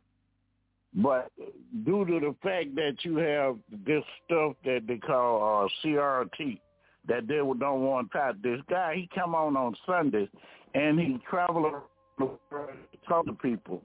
But 0.94 1.32
due 1.84 2.04
to 2.04 2.20
the 2.20 2.36
fact 2.42 2.74
that 2.74 2.96
you 3.02 3.16
have 3.16 3.56
this 3.86 4.04
stuff 4.24 4.52
that 4.64 4.82
they 4.86 4.98
call 4.98 5.64
uh, 5.64 5.68
CRT, 5.82 6.60
that 7.08 7.26
they 7.26 7.36
don't 7.36 7.80
want 7.80 8.12
to 8.12 8.34
this 8.42 8.60
guy, 8.68 8.94
he 8.96 9.08
come 9.14 9.34
on 9.34 9.56
on 9.56 9.74
Sundays, 9.86 10.28
and 10.74 10.98
he 10.98 11.18
traveled 11.28 11.66
around 11.66 11.82
the 12.18 12.30
world 12.50 12.70
to 12.92 13.08
talk 13.08 13.26
to 13.26 13.32
people. 13.32 13.82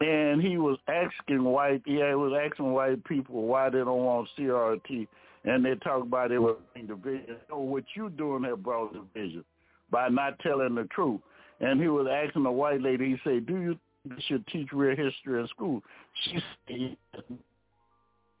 And 0.00 0.42
he 0.42 0.56
was 0.56 0.78
asking 0.88 1.44
white, 1.44 1.82
yeah, 1.86 2.08
he 2.08 2.14
was 2.14 2.32
asking 2.44 2.72
white 2.72 3.04
people 3.04 3.42
why 3.42 3.70
they 3.70 3.78
don't 3.78 4.04
want 4.04 4.28
CRT. 4.36 5.06
And 5.44 5.64
they 5.64 5.74
talk 5.76 6.02
about 6.02 6.32
it 6.32 6.38
was 6.38 6.56
division. 6.74 7.36
So 7.48 7.58
what 7.58 7.84
you 7.94 8.10
doing 8.10 8.44
have 8.44 8.62
brought 8.62 8.92
division 8.92 9.44
by 9.90 10.08
not 10.08 10.38
telling 10.40 10.74
the 10.74 10.84
truth. 10.84 11.20
And 11.60 11.80
he 11.80 11.88
was 11.88 12.08
asking 12.10 12.46
a 12.46 12.52
white 12.52 12.82
lady, 12.82 13.10
he 13.10 13.16
said, 13.22 13.46
do 13.46 13.56
you 13.60 13.78
think 14.02 14.18
you 14.18 14.24
should 14.26 14.46
teach 14.48 14.68
real 14.72 14.96
history 14.96 15.40
in 15.40 15.46
school? 15.48 15.82
She 16.24 16.38
said, 16.66 16.96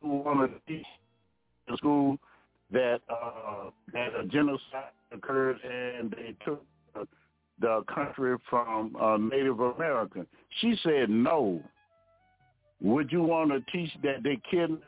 want 0.02 0.50
to 0.50 0.72
teach 0.72 0.86
in 1.68 1.76
school 1.76 2.18
that 2.72 3.00
uh, 3.08 3.70
that 3.92 4.08
a 4.18 4.26
genocide 4.26 4.92
occurred 5.12 5.58
and 5.62 6.10
they 6.10 6.34
took 6.44 6.64
the 7.62 7.82
country 7.92 8.36
from 8.50 8.94
uh, 9.00 9.16
Native 9.16 9.60
American. 9.60 10.26
She 10.60 10.74
said 10.82 11.08
no. 11.08 11.62
Would 12.82 13.10
you 13.10 13.22
want 13.22 13.50
to 13.52 13.60
teach 13.72 13.90
that 14.02 14.22
they 14.22 14.38
kidnapped 14.50 14.82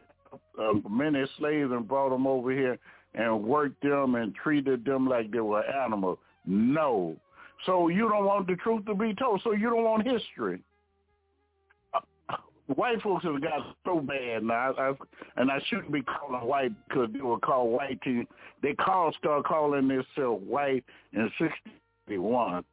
uh, 0.60 0.72
many 0.90 1.24
slaves 1.38 1.70
and 1.72 1.88
brought 1.88 2.10
them 2.10 2.26
over 2.26 2.51
here 2.51 2.78
and 3.14 3.44
worked 3.44 3.80
them 3.82 4.16
and 4.16 4.34
treated 4.34 4.84
them 4.84 5.09
like 5.09 5.30
they 5.30 5.40
were 5.40 5.64
animals? 5.64 6.18
No. 6.44 7.16
So 7.66 7.88
you 7.88 8.09
don't 8.09 8.26
want 8.26 8.48
the 8.48 8.56
truth 8.56 8.84
to 8.86 8.94
be 8.94 9.14
told. 9.14 9.40
So 9.42 9.52
you 9.52 9.70
don't 9.70 9.84
want 9.84 10.06
history. 10.06 10.60
White 12.74 13.01
folks 13.02 13.24
have 13.24 13.40
got 13.40 13.76
so 13.84 14.01
bad 14.01 14.42
now, 14.42 14.72
I, 14.76 14.90
I, 14.90 14.92
and 15.36 15.51
I 15.51 15.60
shouldn't 15.68 15.92
be 15.92 16.02
calling 16.02 16.46
white 16.46 16.72
because 16.88 17.10
they 17.12 17.20
were 17.20 17.38
called 17.38 17.70
white. 17.70 18.01
To, 18.05 18.24
they 18.62 18.72
call 18.72 19.12
start 19.18 19.44
calling 19.44 19.86
themselves 19.86 20.42
white 20.46 20.82
in 21.12 21.30
'61. 22.09 22.64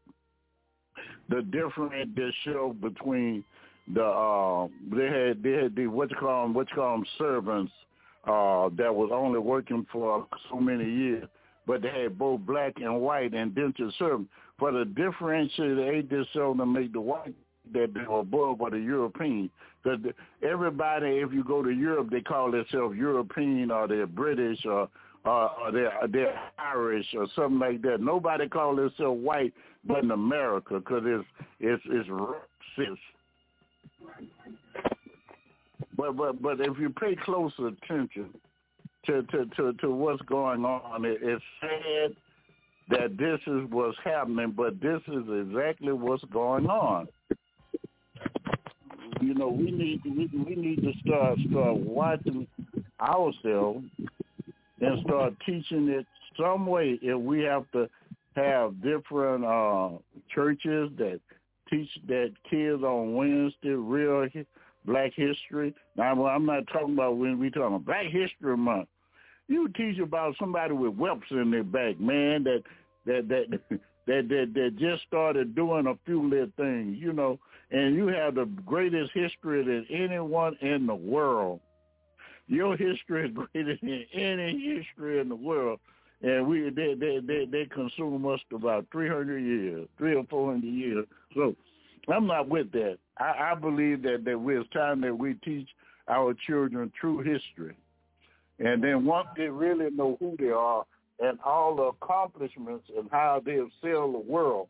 The 1.30 1.42
difference 1.44 2.10
they 2.16 2.34
show 2.44 2.76
between 2.82 3.44
the 3.94 4.04
uh, 4.04 4.68
they 4.94 5.08
had 5.08 5.44
they 5.44 5.52
had 5.52 5.76
the 5.76 5.88
what 5.88 6.12
you 6.12 6.18
call 6.18 6.44
them 6.44 6.54
what 6.54 6.70
you 6.70 6.76
call 6.76 6.98
them 6.98 7.06
servants 7.18 7.72
uh, 8.26 8.70
that 8.78 8.94
was 8.94 9.10
only 9.14 9.40
working 9.40 9.86
for 9.92 10.28
so 10.50 10.60
many 10.60 10.86
years, 10.86 11.28
but 11.66 11.82
they 11.82 11.90
had 11.90 12.18
both 12.18 12.42
black 12.42 12.74
and 12.78 13.02
white 13.02 13.34
indentured 13.34 13.94
servants. 13.98 14.30
For 14.60 14.72
the 14.72 14.86
differentiate, 14.86 15.78
they 15.78 16.16
just 16.16 16.32
show 16.34 16.54
to 16.54 16.66
make 16.66 16.94
the 16.94 17.02
white 17.02 17.34
that 17.74 17.94
they 17.94 18.02
were 18.02 18.20
above 18.20 18.62
or 18.62 18.70
the 18.70 18.78
European. 18.80 19.50
Because 19.84 20.00
everybody, 20.44 21.08
if 21.08 21.34
you 21.34 21.44
go 21.44 21.64
to 21.64 21.72
Europe, 21.72 22.10
they 22.12 22.22
call 22.22 22.52
themselves 22.52 22.96
European 22.96 23.72
or 23.72 23.88
they're 23.88 24.06
British 24.06 24.64
or 24.66 24.88
uh, 25.26 25.30
or 25.30 25.72
they're, 25.72 25.94
they're 26.12 26.40
Irish 26.58 27.06
or 27.16 27.28
something 27.36 27.60
like 27.60 27.82
that. 27.84 28.02
Nobody 28.02 28.48
calls 28.48 28.78
themselves 28.78 29.24
white 29.24 29.54
but 29.84 30.04
in 30.04 30.12
America 30.12 30.80
because 30.80 31.04
it's 31.06 31.26
it's 31.60 31.84
it's 31.88 32.10
racist. 32.10 32.98
But 35.98 36.16
but 36.16 36.42
but 36.42 36.60
if 36.60 36.78
you 36.80 36.90
pay 36.90 37.16
close 37.24 37.54
attention 37.60 38.30
to 39.06 39.24
to 39.24 39.46
to, 39.58 39.74
to 39.74 39.92
what's 39.92 40.22
going 40.24 40.66
on, 40.66 41.06
it, 41.06 41.20
it's 41.22 41.44
sad 41.60 42.16
that 42.90 43.18
this 43.18 43.40
is 43.48 43.70
what's 43.70 43.98
happening, 44.04 44.54
but 44.56 44.80
this 44.82 45.02
is 45.08 45.24
exactly 45.48 45.94
what's 45.94 46.24
going 46.26 46.68
on. 46.68 47.08
You 49.22 49.36
know, 49.36 49.50
we 49.50 49.72
need 49.72 50.02
we, 50.04 50.30
we 50.34 50.56
need 50.56 50.82
to 50.82 50.92
start 51.06 51.38
start 51.50 51.78
watching 51.78 52.48
ourselves 53.00 53.86
and 54.82 55.02
start 55.04 55.34
teaching 55.46 55.88
it 55.90 56.06
some 56.38 56.66
way. 56.66 57.00
If 57.02 57.20
we 57.20 57.42
have 57.44 57.70
to 57.72 57.90
have 58.36 58.82
different 58.82 59.46
uh 59.46 59.90
churches 60.34 60.90
that 60.98 61.20
teach 61.70 61.90
that 62.08 62.34
kids 62.50 62.84
on 62.84 63.14
Wednesday 63.14 63.70
real 63.70 64.28
Black 64.86 65.12
History. 65.16 65.74
Now, 65.96 66.26
I'm 66.26 66.46
not 66.46 66.68
talking 66.72 66.94
about 66.94 67.18
when 67.18 67.40
we 67.40 67.50
talking 67.50 67.76
about 67.76 67.86
Black 67.86 68.06
History 68.06 68.58
Month. 68.58 68.88
You 69.48 69.68
teach 69.70 70.00
about 70.00 70.36
somebody 70.40 70.74
with 70.74 70.96
whelps 70.96 71.28
in 71.32 71.52
their 71.52 71.64
back, 71.64 72.00
man, 72.00 72.44
that 72.44 72.64
that 73.06 73.28
that 73.28 73.60
that 74.08 74.28
that, 74.30 74.52
that 74.54 74.78
just 74.80 75.04
started 75.08 75.56
doing 75.56 75.88
a 75.88 75.98
few 76.06 76.28
little 76.28 76.52
things, 76.58 76.98
you 77.00 77.14
know, 77.14 77.40
and 77.70 77.96
you 77.96 78.08
have 78.08 78.36
the 78.36 78.46
greatest 78.66 79.12
history 79.14 79.64
than 79.64 79.86
anyone 79.90 80.58
in 80.62 80.88
the 80.88 80.96
world. 80.96 81.60
Your 82.52 82.78
history 82.78 83.30
is 83.30 83.36
greater 83.54 83.78
than 83.82 84.06
any 84.14 84.76
history 84.76 85.20
in 85.20 85.30
the 85.30 85.36
world 85.36 85.80
and 86.24 86.48
we 86.48 86.70
they 86.70 86.94
they 86.94 87.20
they, 87.20 87.46
they 87.46 87.66
consume 87.66 88.26
us 88.28 88.40
about 88.54 88.86
three 88.92 89.10
hundred 89.10 89.40
years, 89.40 89.88
three 89.98 90.16
or 90.16 90.24
four 90.30 90.52
hundred 90.52 90.74
years. 90.74 91.06
So 91.36 91.56
I'm 92.12 92.28
not 92.28 92.48
with 92.48 92.72
that. 92.74 92.98
I, 93.18 93.52
I 93.52 93.56
believe 93.56 94.04
that 94.04 94.24
that 94.26 94.46
it's 94.48 94.70
time 94.72 95.02
that 95.02 95.18
we 95.18 95.34
teach 95.36 95.68
our 96.08 96.36
children 96.48 96.92
true 97.00 97.20
history, 97.20 97.76
and 98.60 98.84
then 98.84 99.06
once 99.06 99.30
they 99.36 99.48
really 99.48 99.90
know 99.92 100.18
who 100.20 100.36
they 100.38 100.50
are 100.50 100.86
and 101.20 101.40
all 101.46 101.76
the 101.76 101.84
accomplishments 101.84 102.86
and 102.98 103.08
how 103.12 103.42
they 103.44 103.56
have 103.56 103.70
sailed 103.82 104.14
the 104.14 104.20
world, 104.20 104.68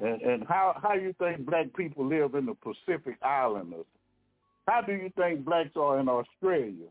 and 0.00 0.20
and 0.22 0.44
how 0.48 0.76
how 0.82 0.94
you 0.94 1.14
think 1.18 1.46
black 1.46 1.66
people 1.76 2.04
live 2.04 2.34
in 2.34 2.46
the 2.46 2.54
Pacific 2.54 3.16
Islanders? 3.22 3.86
How 4.66 4.80
do 4.80 4.92
you 4.92 5.10
think 5.16 5.44
blacks 5.44 5.70
are 5.76 5.98
in 5.98 6.08
Australia? 6.08 6.86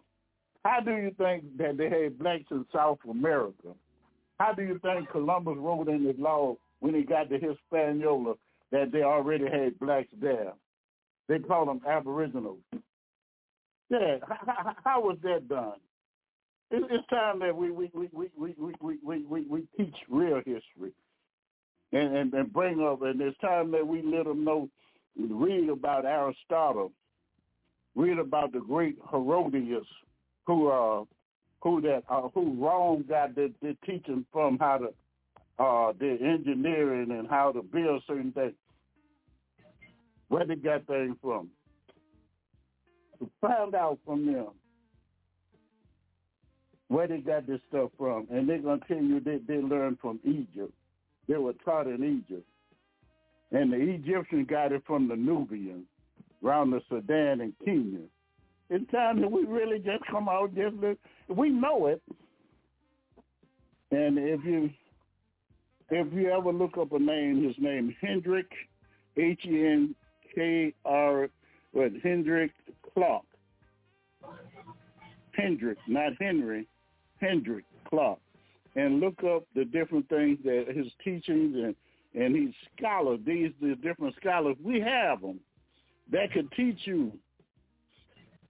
How 0.64 0.80
do 0.80 0.92
you 0.92 1.12
think 1.18 1.58
that 1.58 1.78
they 1.78 1.90
had 1.90 2.20
blacks 2.20 2.46
in 2.52 2.66
South 2.74 3.00
America? 3.10 3.70
How 4.40 4.54
do 4.54 4.64
you 4.64 4.80
think 4.80 5.10
Columbus 5.10 5.58
wrote 5.58 5.88
in 5.88 6.06
his 6.06 6.18
law 6.18 6.56
when 6.80 6.94
he 6.94 7.04
got 7.04 7.30
to 7.30 7.40
Hispaniola 7.40 8.36
that 8.72 8.92
they 8.92 9.04
already 9.04 9.46
had 9.46 9.80
blacks 9.80 10.10
there? 10.20 10.54
They 11.28 11.40
called 11.40 11.70
them 11.70 11.82
aboriginals. 11.88 12.60
Yeah, 13.90 14.18
how, 14.28 14.76
how 14.84 15.02
was 15.02 15.18
that 15.24 15.48
done? 15.48 15.80
It's 16.72 17.08
time 17.10 17.40
that 17.40 17.56
we 17.56 17.72
we 17.72 17.92
we 17.94 18.10
we 18.14 18.30
we 18.38 18.56
we 18.58 18.98
we 19.04 19.26
we, 19.26 19.42
we 19.42 19.68
teach 19.78 19.96
real 20.10 20.38
history, 20.38 20.94
and, 21.92 22.16
and 22.16 22.34
and 22.34 22.54
bring 22.54 22.82
up, 22.82 23.02
and 23.02 23.20
it's 23.20 23.38
time 23.40 23.72
that 23.72 23.86
we 23.86 24.02
let 24.02 24.24
them 24.24 24.46
know, 24.46 24.70
read 25.18 25.68
about 25.68 26.06
Aristotle, 26.06 26.94
read 27.96 28.18
about 28.18 28.54
the 28.54 28.60
great 28.60 28.98
Herodias, 29.12 29.86
who 30.46 30.70
uh 30.70 31.04
who 31.62 31.82
that 31.82 32.04
uh 32.10 32.30
who 32.34 32.56
Rome 32.64 33.06
got 33.08 33.36
the, 33.36 33.52
the 33.62 33.76
teaching 33.86 34.26
from 34.32 34.58
how 34.60 34.78
to 34.78 34.88
uh 35.64 35.94
the 36.00 36.18
engineering 36.22 37.12
and 37.12 37.28
how 37.28 37.52
to 37.52 37.62
build 37.62 38.04
certain 38.08 38.32
things. 38.32 38.54
Where 40.30 40.46
they 40.46 40.56
got 40.56 40.88
things 40.88 41.18
from. 41.22 41.50
To 43.20 43.30
find 43.42 43.76
out 43.76 44.00
from 44.06 44.26
them 44.26 44.48
where 46.88 47.08
they 47.08 47.20
got 47.20 47.48
this 47.48 47.62
stuff 47.70 47.90
from. 47.98 48.28
And 48.32 48.48
they're 48.48 48.60
gonna 48.60 48.82
tell 48.88 49.02
you 49.02 49.20
they, 49.22 49.40
they 49.48 49.62
learned 49.62 50.00
from 50.02 50.20
Egypt. 50.26 50.74
They 51.28 51.38
were 51.38 51.54
taught 51.64 51.88
in 51.88 52.04
Egypt. 52.04 52.46
And 53.52 53.72
the 53.72 53.78
Egyptians 53.78 54.48
got 54.50 54.72
it 54.74 54.84
from 54.86 55.08
the 55.08 55.16
Nubians 55.16 55.86
around 56.44 56.72
the 56.72 56.82
Sudan 56.90 57.42
and 57.42 57.54
Kenya. 57.64 58.00
It's 58.70 58.90
time 58.92 59.20
that 59.22 59.32
we 59.32 59.44
really 59.44 59.80
just 59.80 60.04
come 60.10 60.30
out 60.30 60.56
just. 60.56 60.76
We 61.28 61.50
know 61.50 61.88
it, 61.88 62.02
and 63.92 64.18
if 64.18 64.44
you 64.46 64.70
if 65.90 66.14
you 66.14 66.30
ever 66.32 66.54
look 66.54 66.78
up 66.78 66.94
a 66.94 67.00
name, 67.00 67.44
his 67.44 67.56
name 67.60 67.94
Hendrick, 68.00 68.50
H 69.18 69.42
E 69.46 69.66
N 69.66 69.96
K 70.34 70.74
R, 70.86 71.30
what 71.74 71.92
Hendrick 72.02 72.52
Clark. 72.94 73.24
Hendrick, 75.34 75.78
not 75.88 76.14
Henry, 76.20 76.68
Hendrick 77.20 77.66
Clark, 77.90 78.20
and 78.76 79.00
look 79.00 79.22
up 79.24 79.44
the 79.56 79.66
different 79.66 80.08
things 80.08 80.38
that 80.46 80.66
his 80.74 80.88
teachings 81.04 81.56
and 81.56 81.76
and 82.14 82.36
he's 82.36 82.54
scholars. 82.78 83.20
These 83.26 83.52
the 83.62 83.76
different 83.76 84.16
scholars 84.16 84.56
we 84.64 84.80
have 84.80 85.20
them 85.20 85.42
that 86.12 86.32
could 86.34 86.52
teach 86.54 86.80
you. 86.86 87.12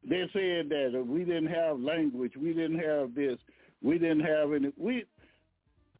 They 0.07 0.27
said 0.33 0.69
that 0.69 1.05
we 1.07 1.23
didn't 1.23 1.47
have 1.47 1.79
language, 1.79 2.33
we 2.35 2.53
didn't 2.53 2.79
have 2.79 3.13
this, 3.13 3.37
we 3.83 3.99
didn't 3.99 4.21
have 4.21 4.53
any. 4.53 4.71
We 4.77 5.05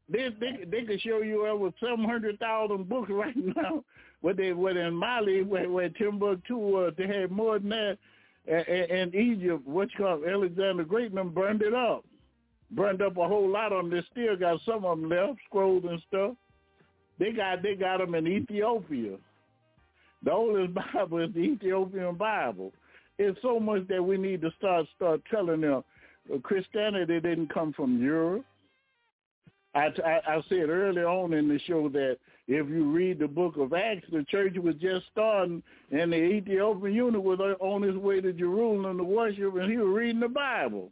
they 0.10 0.30
they, 0.40 0.66
they 0.66 0.84
could 0.84 1.02
show 1.02 1.22
you 1.22 1.46
over 1.48 1.72
seven 1.80 2.04
hundred 2.04 2.40
thousand 2.40 2.90
books 2.90 3.10
right 3.14 3.36
now. 3.36 3.84
What 4.22 4.38
they 4.38 4.54
what 4.54 4.78
in 4.78 4.94
Mali, 4.94 5.44
where, 5.44 5.70
where 5.70 5.90
Timbuktu 5.90 6.58
was, 6.58 6.94
they 6.98 7.08
had 7.08 7.32
more 7.32 7.60
than 7.60 7.70
that. 7.70 7.98
And, 8.48 8.68
and 8.68 9.16
Egypt, 9.16 9.68
what's 9.68 9.94
called 9.96 10.26
Alexander 10.26 10.84
Great, 10.84 11.14
them 11.14 11.30
burned 11.30 11.62
it 11.62 11.76
up, 11.76 12.04
burned 12.72 13.04
up 13.04 13.18
a 13.18 13.28
whole 13.28 13.48
lot 13.48 13.72
of 13.72 13.84
them. 13.84 13.92
They 13.92 14.04
still 14.12 14.36
got 14.36 14.60
some 14.66 14.84
of 14.84 15.00
them 15.00 15.10
left, 15.10 15.40
scrolls 15.48 15.84
and 15.88 16.02
stuff. 16.08 16.36
They 17.20 17.32
got 17.32 17.62
they 17.62 17.76
got 17.76 18.00
them 18.00 18.16
in 18.16 18.28
Ethiopia. 18.28 19.18
The 20.24 20.32
oldest 20.32 20.74
Bible 20.94 21.20
is 21.20 21.34
the 21.34 21.40
Ethiopian 21.40 22.16
Bible. 22.16 22.74
It's 23.18 23.40
so 23.42 23.60
much 23.60 23.88
that 23.88 24.04
we 24.04 24.18
need 24.18 24.42
to 24.42 24.52
start 24.58 24.86
start 24.96 25.22
telling 25.30 25.62
them 25.62 25.84
uh, 26.34 26.38
Christianity 26.40 27.20
didn't 27.20 27.54
come 27.54 27.74
from 27.74 28.02
Europe. 28.02 28.46
I, 29.74 29.88
I, 30.06 30.36
I 30.36 30.42
said 30.50 30.70
early 30.70 31.02
on 31.02 31.34
in 31.34 31.48
the 31.48 31.60
show 31.66 31.88
that 31.90 32.18
if 32.48 32.68
you 32.68 32.92
read 32.92 33.20
the 33.20 33.28
book 33.28 33.56
of 33.58 33.74
Acts, 33.74 34.08
the 34.12 34.26
church 34.26 34.56
was 34.58 34.76
just 34.76 35.06
starting, 35.12 35.64
and 35.92 36.12
the 36.12 36.18
Ethiopian 36.18 36.94
eunuch 36.94 37.24
was 37.24 37.40
on 37.60 37.82
his 37.82 37.96
way 37.96 38.20
to 38.20 38.34
Jerusalem 38.34 38.98
to 38.98 39.04
worship, 39.04 39.56
and 39.56 39.72
he 39.72 39.78
was 39.78 39.96
reading 39.96 40.20
the 40.20 40.28
Bible. 40.28 40.92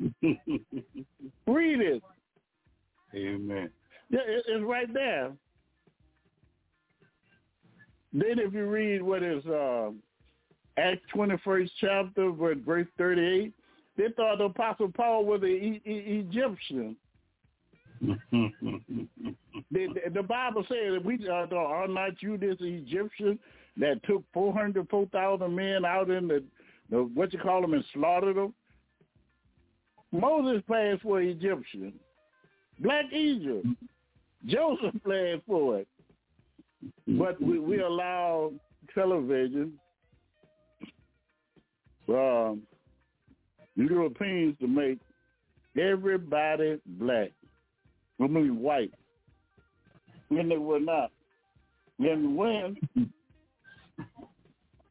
read 0.22 1.80
it. 1.80 2.02
Amen. 3.14 3.70
Yeah, 4.10 4.20
it, 4.20 4.44
it's 4.46 4.64
right 4.64 4.92
there. 4.92 5.32
Then 8.12 8.38
if 8.38 8.52
you 8.52 8.66
read 8.66 9.02
what 9.02 9.22
is 9.22 9.44
uh, 9.46 9.90
Acts 10.76 11.02
21st 11.14 11.70
chapter, 11.80 12.30
verse 12.30 12.86
38, 12.98 13.52
they 13.96 14.04
thought 14.16 14.38
the 14.38 14.44
Apostle 14.44 14.90
Paul 14.94 15.24
was 15.24 15.42
an 15.42 15.48
e- 15.48 15.82
e- 15.84 16.24
Egyptian. 16.26 16.96
the, 19.70 19.88
the, 20.14 20.22
Bible 20.22 20.64
says 20.68 20.94
that 20.94 21.04
we 21.04 21.18
uh, 21.28 21.54
are 21.54 21.86
not 21.86 22.22
you 22.22 22.38
this 22.38 22.56
Egyptian 22.60 23.38
that 23.76 24.02
took 24.04 24.24
400, 24.32 24.88
4,000 24.88 25.54
men 25.54 25.84
out 25.84 26.08
in 26.10 26.26
the, 26.26 26.42
the, 26.88 27.02
what 27.14 27.32
you 27.32 27.38
call 27.38 27.60
them 27.60 27.74
and 27.74 27.84
slaughtered 27.92 28.36
them. 28.36 28.54
Moses 30.12 30.62
passed 30.68 31.02
for 31.02 31.20
Egyptian. 31.20 31.92
Black 32.80 33.12
Egypt. 33.12 33.66
Joseph 34.46 34.94
played 35.04 35.42
for 35.46 35.80
it. 35.80 35.88
But 37.06 37.40
we, 37.40 37.58
we 37.58 37.80
allow 37.80 38.52
television, 38.94 39.72
um, 42.08 42.62
Europeans 43.76 44.56
to 44.60 44.66
make 44.66 44.98
everybody 45.78 46.80
black. 46.86 47.30
I 48.20 48.26
mean 48.26 48.60
white. 48.60 48.92
When 50.28 50.48
they 50.48 50.58
were 50.58 50.80
not. 50.80 51.10
And 51.98 52.36
when 52.36 52.76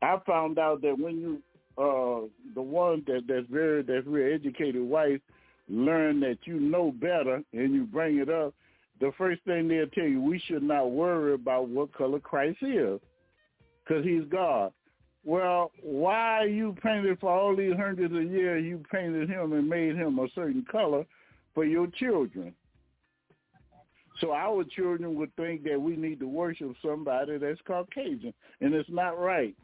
I 0.01 0.17
found 0.25 0.59
out 0.59 0.81
that 0.81 0.97
when 0.97 1.19
you 1.19 1.41
uh 1.77 2.27
the 2.55 2.61
one 2.61 3.03
that 3.07 3.21
that's 3.27 3.47
very 3.49 3.81
that's 3.83 4.07
very 4.07 4.33
educated 4.33 4.81
white 4.81 5.21
learn 5.69 6.19
that 6.19 6.37
you 6.45 6.59
know 6.59 6.91
better 6.91 7.41
and 7.53 7.73
you 7.73 7.85
bring 7.85 8.17
it 8.17 8.29
up, 8.29 8.53
the 8.99 9.11
first 9.17 9.41
thing 9.43 9.67
they'll 9.67 9.87
tell 9.87 10.05
you, 10.05 10.21
we 10.21 10.39
should 10.39 10.63
not 10.63 10.91
worry 10.91 11.33
about 11.33 11.69
what 11.69 11.93
color 11.93 12.19
Christ 12.19 12.57
is 12.61 12.99
because 13.83 14.03
he's 14.03 14.23
God. 14.29 14.71
Well, 15.25 15.71
why 15.81 16.45
you 16.45 16.75
painted 16.81 17.19
for 17.19 17.29
all 17.29 17.55
these 17.55 17.75
hundreds 17.75 18.13
of 18.13 18.31
years, 18.31 18.63
you 18.63 18.83
painted 18.91 19.29
him 19.29 19.53
and 19.53 19.67
made 19.67 19.95
him 19.95 20.19
a 20.19 20.27
certain 20.33 20.65
color 20.71 21.05
for 21.53 21.65
your 21.65 21.87
children. 21.87 22.53
So 24.21 24.33
our 24.33 24.63
children 24.63 25.15
would 25.15 25.33
think 25.35 25.63
that 25.63 25.79
we 25.79 25.95
need 25.95 26.19
to 26.19 26.27
worship 26.27 26.73
somebody 26.81 27.37
that's 27.37 27.59
Caucasian, 27.65 28.33
and 28.59 28.73
it's 28.73 28.89
not 28.89 29.19
right. 29.19 29.55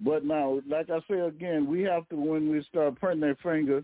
But 0.00 0.24
now, 0.24 0.60
like 0.68 0.90
I 0.90 1.00
say 1.10 1.20
again, 1.20 1.66
we 1.66 1.82
have 1.82 2.08
to, 2.10 2.16
when 2.16 2.50
we 2.50 2.62
start 2.64 3.00
pointing 3.00 3.20
that 3.20 3.40
finger, 3.42 3.82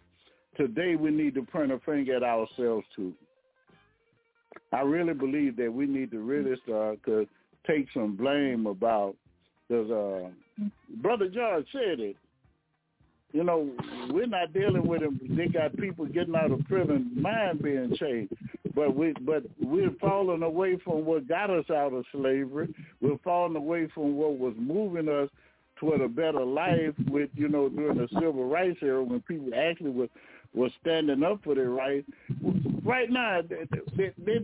today 0.57 0.95
we 0.95 1.11
need 1.11 1.35
to 1.35 1.43
point 1.43 1.73
a 1.73 1.79
finger 1.81 2.17
at 2.17 2.23
ourselves 2.23 2.87
too. 2.95 3.15
I 4.73 4.81
really 4.81 5.15
believe 5.15 5.57
that 5.57 5.73
we 5.73 5.87
need 5.87 6.11
to 6.11 6.19
really 6.19 6.57
start 6.65 6.99
to 7.05 7.27
take 7.67 7.87
some 7.95 8.17
blame 8.17 8.67
about 8.67 9.15
because 9.69 9.91
uh, 9.91 10.65
Brother 11.01 11.29
George 11.29 11.67
said 11.73 12.01
it. 12.01 12.17
You 13.33 13.43
know, 13.43 13.69
we're 14.11 14.27
not 14.27 14.53
dealing 14.53 14.87
with 14.87 15.01
them. 15.01 15.19
They 15.37 15.47
got 15.47 15.77
people 15.77 16.07
getting 16.07 16.37
out 16.37 16.53
of 16.53 16.65
prison, 16.69 17.11
mind 17.17 17.63
being 17.63 17.97
changed. 17.99 18.33
But 18.77 18.95
we, 18.95 19.13
but 19.23 19.43
we're 19.61 19.91
falling 20.01 20.43
away 20.45 20.79
from 20.85 21.05
what 21.05 21.27
got 21.27 21.51
us 21.51 21.69
out 21.69 21.93
of 21.93 22.05
slavery. 22.13 22.73
We're 23.01 23.19
falling 23.25 23.57
away 23.57 23.89
from 23.93 24.15
what 24.15 24.39
was 24.39 24.55
moving 24.57 25.09
us 25.09 25.29
toward 25.81 26.01
a 26.01 26.09
better 26.09 26.45
life. 26.45 26.95
With 27.09 27.31
you 27.35 27.49
know, 27.49 27.69
during 27.69 27.99
the 27.99 28.07
civil 28.13 28.49
rights 28.49 28.79
era, 28.83 29.03
when 29.03 29.21
people 29.23 29.51
actually 29.53 29.91
were 29.91 30.09
was 30.55 30.71
standing 30.81 31.23
up 31.23 31.41
for 31.43 31.55
their 31.55 31.71
rights. 31.71 32.09
Right 32.85 33.11
now, 33.11 33.41
they, 33.43 33.67
they, 33.97 34.13
they, 34.19 34.39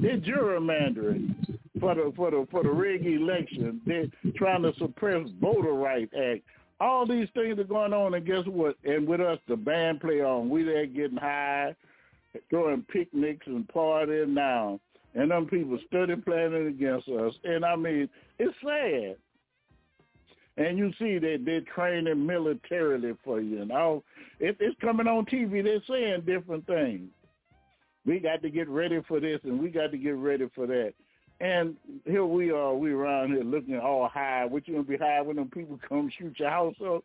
they're 0.00 0.18
gerrymandering 0.18 1.34
for 1.80 1.94
the 1.94 2.12
for 2.14 2.30
the 2.30 2.46
for 2.50 2.62
the 2.62 2.70
rig 2.70 3.04
election. 3.04 3.80
They're 3.86 4.06
trying 4.36 4.62
to 4.62 4.72
suppress 4.78 5.28
voter 5.40 5.72
rights 5.72 6.12
act. 6.16 6.42
All 6.80 7.06
these 7.06 7.28
things 7.34 7.58
are 7.58 7.64
going 7.64 7.92
on, 7.92 8.14
and 8.14 8.24
guess 8.24 8.46
what? 8.46 8.76
And 8.84 9.06
with 9.06 9.20
us, 9.20 9.38
the 9.48 9.56
band 9.56 10.00
play 10.00 10.22
on. 10.22 10.48
We 10.48 10.62
there 10.62 10.86
getting 10.86 11.18
high, 11.18 11.74
throwing 12.48 12.82
picnics 12.90 13.46
and 13.46 13.68
partying 13.68 14.28
now, 14.28 14.80
and 15.14 15.30
them 15.30 15.46
people 15.46 15.78
study 15.88 16.16
planning 16.16 16.68
against 16.68 17.08
us. 17.08 17.34
And 17.44 17.64
I 17.64 17.76
mean, 17.76 18.08
it's 18.38 18.54
sad. 18.64 19.16
And 20.56 20.78
you 20.78 20.92
see 20.98 21.18
that 21.18 21.42
they're 21.44 21.62
training 21.74 22.26
militarily 22.26 23.14
for 23.24 23.40
you, 23.40 23.62
and 23.62 23.72
all. 23.72 24.04
It, 24.40 24.56
it's 24.58 24.80
coming 24.80 25.06
on 25.06 25.26
TV. 25.26 25.62
They're 25.62 25.82
saying 25.88 26.22
different 26.26 26.66
things. 26.66 27.10
We 28.06 28.18
got 28.18 28.42
to 28.42 28.50
get 28.50 28.68
ready 28.68 29.00
for 29.06 29.20
this, 29.20 29.40
and 29.44 29.60
we 29.60 29.68
got 29.68 29.92
to 29.92 29.98
get 29.98 30.16
ready 30.16 30.48
for 30.54 30.66
that. 30.66 30.94
And 31.40 31.76
here 32.04 32.24
we 32.24 32.50
are, 32.50 32.74
we 32.74 32.92
around 32.92 33.32
here 33.32 33.42
looking 33.42 33.78
all 33.78 34.08
high. 34.08 34.44
What 34.44 34.68
you 34.68 34.74
gonna 34.74 34.86
be 34.86 34.98
high 34.98 35.22
when 35.22 35.36
them 35.36 35.48
people 35.48 35.78
come 35.88 36.10
shoot 36.18 36.38
your 36.38 36.50
house 36.50 36.74
up? 36.84 37.04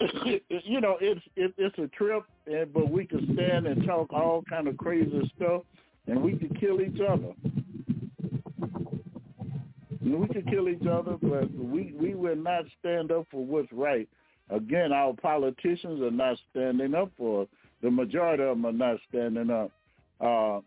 you 0.48 0.80
know, 0.80 0.98
it's 1.00 1.20
it, 1.36 1.54
it's 1.56 1.78
a 1.78 1.88
trip, 1.88 2.24
and 2.46 2.72
but 2.72 2.90
we 2.90 3.06
can 3.06 3.32
stand 3.34 3.66
and 3.66 3.86
talk 3.86 4.12
all 4.12 4.42
kind 4.48 4.68
of 4.68 4.76
crazy 4.76 5.30
stuff, 5.36 5.62
and 6.06 6.22
we 6.22 6.36
can 6.36 6.54
kill 6.54 6.82
each 6.82 7.00
other. 7.00 7.32
We 10.02 10.28
can 10.28 10.44
kill 10.50 10.68
each 10.68 10.86
other, 10.86 11.16
but 11.22 11.50
we 11.54 11.94
we 11.98 12.14
will 12.14 12.36
not 12.36 12.64
stand 12.78 13.10
up 13.10 13.26
for 13.30 13.44
what's 13.44 13.72
right. 13.72 14.08
Again, 14.50 14.92
our 14.92 15.14
politicians 15.14 16.00
are 16.02 16.10
not 16.10 16.36
standing 16.50 16.94
up 16.94 17.10
for 17.16 17.42
it. 17.42 17.48
The 17.82 17.90
majority 17.90 18.42
of 18.42 18.50
them 18.50 18.66
are 18.66 18.72
not 18.72 18.98
standing 19.08 19.50
up. 19.50 19.70
Uh, 20.20 20.60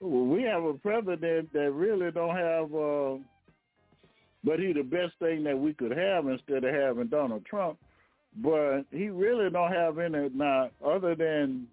we 0.00 0.42
have 0.42 0.64
a 0.64 0.74
president 0.74 1.52
that 1.52 1.70
really 1.72 2.10
don't 2.10 2.36
have, 2.36 2.74
uh, 2.74 3.16
but 4.42 4.58
he 4.58 4.72
the 4.72 4.82
best 4.82 5.12
thing 5.18 5.44
that 5.44 5.58
we 5.58 5.72
could 5.72 5.96
have 5.96 6.26
instead 6.26 6.64
of 6.64 6.74
having 6.74 7.06
Donald 7.06 7.44
Trump. 7.46 7.78
But 8.42 8.82
he 8.90 9.08
really 9.08 9.48
don't 9.50 9.72
have 9.72 9.98
any 9.98 10.28
now, 10.34 10.70
other 10.84 11.14
than, 11.14 11.68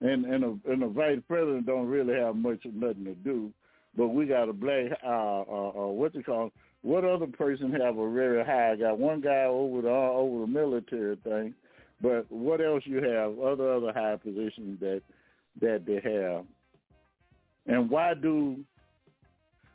and 0.00 0.24
and 0.24 0.44
a, 0.44 0.72
and 0.72 0.82
a 0.82 0.88
vice 0.88 1.18
president 1.26 1.66
don't 1.66 1.88
really 1.88 2.14
have 2.14 2.36
much 2.36 2.60
nothing 2.72 3.04
to 3.04 3.14
do. 3.14 3.52
But 3.96 4.08
we 4.08 4.26
got 4.26 4.48
a 4.48 4.52
black, 4.52 4.92
uh, 5.04 5.08
uh, 5.08 5.70
uh, 5.70 5.86
what 5.88 6.14
you 6.14 6.22
call, 6.22 6.52
what 6.82 7.04
other 7.04 7.26
person 7.26 7.72
have 7.72 7.98
a 7.98 8.10
very 8.10 8.44
high? 8.44 8.72
I 8.72 8.76
got 8.76 8.98
one 8.98 9.20
guy 9.20 9.44
over 9.44 9.82
the 9.82 9.90
over 9.90 10.40
the 10.40 10.46
military 10.46 11.16
thing, 11.16 11.54
but 12.00 12.30
what 12.30 12.60
else 12.60 12.82
you 12.86 13.02
have? 13.02 13.38
Other 13.38 13.72
other 13.72 13.92
high 13.92 14.16
positions 14.16 14.80
that 14.80 15.02
that 15.60 15.84
they 15.86 16.00
have. 16.02 16.44
And 17.66 17.90
why 17.90 18.14
do 18.14 18.58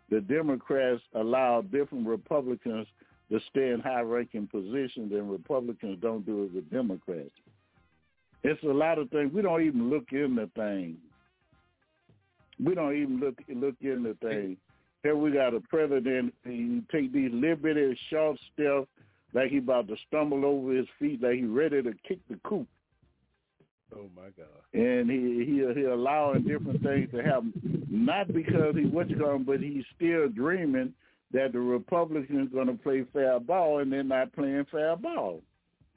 the 0.10 0.22
Democrats 0.22 1.02
allow 1.14 1.62
different 1.62 2.08
Republicans 2.08 2.88
to 3.32 3.40
stay 3.50 3.70
in 3.70 3.80
high-ranking 3.80 4.48
positions 4.48 5.12
and 5.12 5.32
Republicans 5.32 5.98
don't 6.02 6.26
do 6.26 6.44
it 6.44 6.54
with 6.54 6.70
Democrats? 6.72 7.32
It's 8.44 8.62
a 8.64 8.68
lot 8.68 9.00
of 9.00 9.10
things. 9.10 9.34
We 9.34 9.42
don't 9.42 9.64
even 9.64 9.90
look 9.90 10.12
into 10.12 10.50
things. 10.56 10.98
We 12.64 12.76
don't 12.76 12.96
even 12.96 13.20
look 13.20 13.36
look 13.50 13.76
into 13.82 14.16
things. 14.16 14.58
Here 15.06 15.16
we 15.16 15.30
got 15.30 15.54
a 15.54 15.60
president. 15.60 16.34
You 16.46 16.82
take 16.92 17.14
these 17.14 17.30
liberty 17.32 17.96
short 18.10 18.40
steps 18.52 18.88
like 19.36 19.52
he 19.52 19.60
about 19.60 19.88
to 19.90 19.96
stumble 20.08 20.44
over 20.44 20.74
his 20.74 20.88
feet, 20.98 21.22
like 21.22 21.36
he 21.36 21.44
ready 21.44 21.84
to 21.84 21.94
kick 22.08 22.18
the 22.28 22.40
coop. 22.44 22.68
Oh 23.96 24.10
my 24.16 24.30
God! 24.36 24.48
And 24.74 25.08
he 25.08 25.46
he 25.46 25.80
he 25.80 25.86
allowing 25.86 26.42
different 26.42 26.82
things 26.82 27.12
to 27.12 27.22
happen, 27.22 27.54
not 27.88 28.34
because 28.34 28.76
he 28.76 28.86
what's 28.86 29.14
going, 29.14 29.44
but 29.44 29.60
he's 29.60 29.84
still 29.96 30.28
dreaming 30.28 30.92
that 31.34 31.54
the 31.54 31.60
Republicans 31.60 32.50
going 32.52 32.66
to 32.66 32.74
play 32.74 33.06
fair 33.14 33.40
ball, 33.40 33.82
and 33.82 33.94
they're 33.94 34.04
not 34.04 34.34
playing 34.34 34.66
fair 34.72 34.96
ball. 34.96 35.40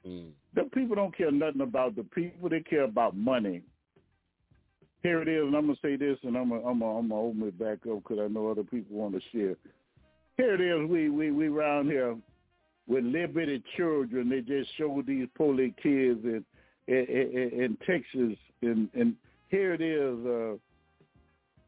Mm. 0.07 0.29
The 0.53 0.65
people 0.65 0.95
don't 0.95 1.17
care 1.17 1.31
nothing 1.31 1.61
about 1.61 1.95
the 1.95 2.03
people; 2.03 2.47
they 2.47 2.59
care 2.59 2.83
about 2.83 3.17
money. 3.17 3.63
Here 5.01 5.21
it 5.21 5.27
is, 5.29 5.43
and 5.43 5.55
I'm 5.55 5.67
gonna 5.67 5.77
say 5.81 5.95
this, 5.95 6.17
and 6.23 6.35
I'm 6.35 6.49
gonna 6.49 6.65
I'm 6.65 6.79
gonna, 6.79 6.97
I'm 6.97 7.11
open 7.11 7.43
it 7.43 7.57
back 7.57 7.79
up 7.89 8.03
because 8.03 8.19
I 8.19 8.27
know 8.27 8.49
other 8.49 8.63
people 8.63 8.97
want 8.97 9.15
to 9.15 9.21
share. 9.31 9.55
Here 10.35 10.55
it 10.55 10.61
is, 10.61 10.89
we 10.89 11.09
we 11.09 11.31
we 11.31 11.47
around 11.47 11.87
here 11.87 12.17
with 12.87 13.05
little 13.05 13.59
children. 13.77 14.29
They 14.29 14.41
just 14.41 14.69
show 14.77 15.01
these 15.05 15.27
police 15.35 15.73
kids 15.81 16.19
in 16.23 16.43
in, 16.87 16.95
in, 16.95 17.49
in 17.63 17.77
Texas, 17.85 18.37
and 18.61 18.89
and 18.93 19.15
here 19.47 19.73
it 19.73 19.81
is. 19.81 20.25
Uh, 20.25 20.57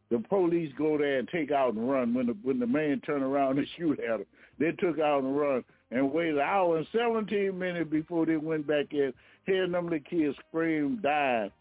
the 0.09 0.19
police 0.27 0.73
go 0.77 0.97
there 0.97 1.19
and 1.19 1.29
take 1.29 1.51
out 1.51 1.73
and 1.73 1.89
run. 1.89 2.13
When 2.13 2.27
the 2.27 2.35
when 2.43 2.59
the 2.59 2.67
man 2.67 3.01
turn 3.05 3.23
around 3.23 3.59
and 3.59 3.67
shoot 3.77 3.97
at 4.01 4.17
them, 4.17 4.25
they 4.59 4.71
took 4.73 4.99
out 4.99 5.23
and 5.23 5.37
run 5.37 5.63
and 5.91 6.11
waited 6.11 6.35
an 6.35 6.41
hour 6.41 6.77
and 6.77 6.87
17 6.93 7.57
minutes 7.57 7.89
before 7.89 8.25
they 8.25 8.37
went 8.37 8.67
back 8.67 8.87
in. 8.91 9.13
Hearing 9.45 9.71
them 9.71 9.89
the 9.89 9.99
kids 9.99 10.35
scream, 10.49 10.99
dying. 11.01 11.51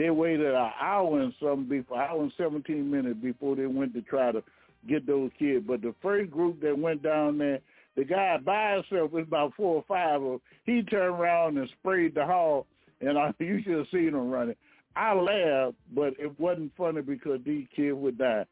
They 0.00 0.08
waited 0.08 0.54
an 0.54 0.70
hour 0.80 1.20
and 1.20 1.34
something 1.38 1.68
before, 1.68 2.00
hour 2.00 2.22
and 2.22 2.32
17 2.38 2.90
minutes 2.90 3.20
before 3.20 3.54
they 3.54 3.66
went 3.66 3.92
to 3.92 4.00
try 4.00 4.32
to 4.32 4.42
get 4.88 5.06
those 5.06 5.30
kids. 5.38 5.66
But 5.68 5.82
the 5.82 5.94
first 6.00 6.30
group 6.30 6.62
that 6.62 6.78
went 6.78 7.02
down 7.02 7.36
there, 7.36 7.58
the 7.96 8.04
guy 8.04 8.38
by 8.38 8.76
himself, 8.76 9.12
was 9.12 9.24
about 9.24 9.52
four 9.58 9.74
or 9.74 9.84
five 9.86 10.22
of 10.22 10.22
them, 10.22 10.40
he 10.64 10.82
turned 10.84 11.20
around 11.20 11.58
and 11.58 11.68
sprayed 11.78 12.14
the 12.14 12.24
hall, 12.24 12.66
and 13.02 13.18
I, 13.18 13.34
you 13.40 13.62
should 13.62 13.76
have 13.76 13.88
seen 13.92 14.08
him 14.08 14.30
running. 14.30 14.56
I 14.96 15.12
laughed, 15.12 15.76
but 15.94 16.14
it 16.18 16.40
wasn't 16.40 16.72
funny 16.78 17.02
because 17.02 17.40
these 17.44 17.66
kids 17.76 17.94
would 17.94 18.16
die. 18.16 18.46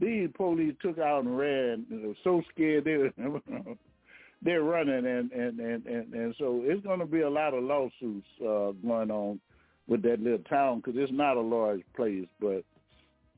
These 0.00 0.30
police 0.34 0.74
took 0.82 0.98
out 0.98 1.22
and 1.22 1.38
ran. 1.38 1.86
They 1.88 2.08
were 2.08 2.14
so 2.24 2.42
scared 2.52 2.84
they 2.86 2.96
were, 2.96 3.12
they're 4.42 4.64
running, 4.64 5.06
and 5.06 5.30
and 5.30 5.60
and 5.60 5.86
and, 5.86 6.12
and 6.12 6.34
so 6.40 6.62
it's 6.64 6.84
going 6.84 6.98
to 6.98 7.06
be 7.06 7.20
a 7.20 7.30
lot 7.30 7.54
of 7.54 7.62
lawsuits 7.62 8.26
uh, 8.40 8.72
going 8.84 9.12
on 9.12 9.40
with 9.88 10.02
that 10.02 10.20
little 10.20 10.38
town 10.40 10.78
because 10.78 10.94
it's 10.96 11.12
not 11.12 11.36
a 11.36 11.40
large 11.40 11.82
place, 11.96 12.26
but 12.40 12.62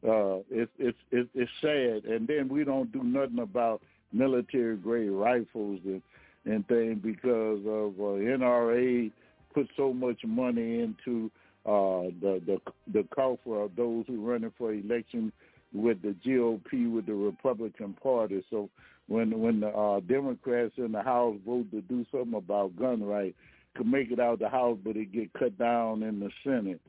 uh, 0.07 0.41
it's 0.51 0.71
it's 0.79 1.29
it's 1.35 1.51
sad. 1.61 2.05
And 2.05 2.27
then 2.27 2.49
we 2.49 2.65
don't 2.65 2.93
do 2.93 3.03
nothing 3.03 3.39
about 3.39 3.81
military 4.13 4.77
grade 4.77 5.11
rifles 5.11 5.81
and 5.85 6.03
and 6.45 6.67
things 6.69 6.99
because 7.03 7.61
of 7.61 7.95
uh, 7.99 8.19
NRA 8.19 9.11
put 9.55 9.69
so 9.77 9.93
much 9.93 10.19
money 10.25 10.81
into 10.81 11.31
uh, 11.67 12.11
the 12.21 12.41
the 12.47 12.59
the 12.93 13.07
coffer 13.15 13.63
of 13.63 13.77
those 13.77 14.05
who 14.07 14.27
running 14.27 14.53
for 14.59 14.73
election 14.73 15.33
with 15.73 16.03
the 16.03 16.17
GOP 16.27 16.91
with 16.91 17.07
the 17.07 17.15
Republican 17.15 17.95
Party. 18.03 18.45
So 18.51 18.69
when 19.07 19.39
when 19.39 19.61
the 19.61 19.69
uh, 19.69 20.01
Democrats 20.01 20.73
in 20.79 20.93
the 20.93 21.03
House 21.03 21.37
vote 21.47 21.71
to 21.73 21.83
do 21.83 22.07
something 22.11 22.35
about 22.35 22.77
gun 22.77 23.03
rights, 23.03 23.37
could 23.77 23.87
make 23.87 24.11
it 24.11 24.21
out 24.21 24.39
the 24.39 24.49
House, 24.49 24.79
but 24.85 24.97
it 24.97 25.13
get 25.13 25.33
cut 25.33 25.57
down 25.59 26.03
in 26.03 26.21
the 26.21 26.31
Senate. 26.45 26.81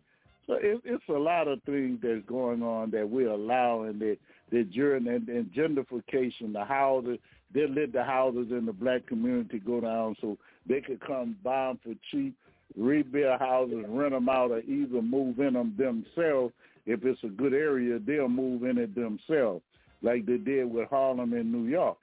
So 0.48 0.54
it, 0.54 0.82
it's 0.84 1.04
a 1.10 1.14
lot 1.14 1.48
of 1.48 1.62
things 1.64 2.00
that's 2.02 2.26
going 2.26 2.64
on 2.64 2.92
that 2.92 3.10
we're 3.10 3.30
allowing 3.30 4.00
that 4.00 4.18
the 4.52 4.64
during 4.64 5.08
and, 5.08 5.28
and 5.30 5.52
gentrification, 5.54 6.54
the 6.54 6.66
houses 6.66 7.20
they 7.54 7.68
let 7.68 7.92
the 7.92 8.04
houses 8.04 8.48
in 8.52 8.66
the 8.66 8.74
black 8.74 9.06
community 9.08 9.60
go 9.60 9.82
down 9.82 10.16
so 10.22 10.38
they 10.68 10.82
could 10.82 11.02
come 11.06 11.36
buy 11.44 11.68
them 11.68 11.80
for 11.84 11.94
cheap, 12.10 12.36
rebuild 12.78 13.40
houses, 13.40 13.84
rent 13.88 14.14
them 14.14 14.30
out, 14.30 14.52
or 14.52 14.60
either 14.60 15.02
move 15.02 15.40
in 15.40 15.54
them 15.54 15.76
themselves. 15.78 16.54
If 16.86 17.04
it's 17.04 17.24
a 17.24 17.28
good 17.28 17.54
area, 17.54 18.00
they'll 18.00 18.30
move 18.30 18.64
in 18.64 18.78
it 18.78 18.96
themselves, 18.96 19.62
like 20.02 20.26
they 20.26 20.38
did 20.38 20.72
with 20.72 20.90
Harlem 20.90 21.34
in 21.34 21.52
New 21.52 21.70
York 21.70 21.98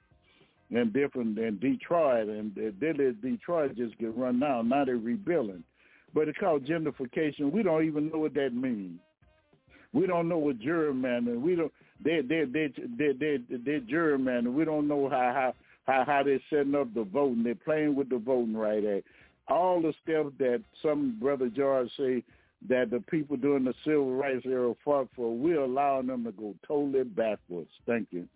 and 0.71 0.93
different 0.93 1.35
than 1.35 1.57
Detroit, 1.59 2.27
and 2.27 2.53
they 2.55 2.93
let 2.93 3.21
Detroit 3.21 3.75
just 3.75 3.97
get 3.97 4.15
run 4.15 4.39
down. 4.39 4.69
Now 4.69 4.85
they're 4.85 4.97
rebuilding, 4.97 5.63
but 6.13 6.27
it's 6.27 6.37
called 6.37 6.65
gentrification. 6.65 7.51
We 7.51 7.63
don't 7.63 7.85
even 7.85 8.09
know 8.09 8.19
what 8.19 8.33
that 8.35 8.53
means. 8.53 8.99
We 9.93 10.05
don't 10.05 10.29
know 10.29 10.37
what 10.37 10.59
gerrymandering. 10.59 11.41
We 11.41 11.55
don't. 11.55 11.73
They 12.03 12.21
they 12.21 12.45
they 12.45 12.71
they 12.97 13.13
they 13.13 13.37
they 13.49 13.79
gerrymandering. 13.79 14.53
We 14.53 14.65
don't 14.65 14.87
know 14.87 15.09
how 15.09 15.33
how 15.33 15.53
how 15.85 16.05
how 16.05 16.23
they're 16.23 16.39
setting 16.49 16.75
up 16.75 16.93
the 16.93 17.03
voting. 17.03 17.43
They're 17.43 17.55
playing 17.55 17.95
with 17.95 18.09
the 18.09 18.19
voting 18.19 18.55
right 18.55 18.85
act. 18.85 19.07
All 19.47 19.81
the 19.81 19.93
stuff 20.03 20.31
that 20.37 20.61
some 20.83 21.17
brother 21.19 21.49
George 21.49 21.89
say 21.97 22.23
that 22.67 22.91
the 22.91 22.99
people 23.09 23.35
during 23.37 23.63
the 23.63 23.73
civil 23.83 24.13
rights 24.13 24.45
era 24.45 24.73
fought 24.83 25.09
for, 25.15 25.35
we're 25.35 25.61
allowing 25.61 26.07
them 26.07 26.25
to 26.25 26.31
go 26.31 26.53
totally 26.67 27.03
backwards. 27.03 27.69
Thank 27.87 28.09
you. 28.11 28.27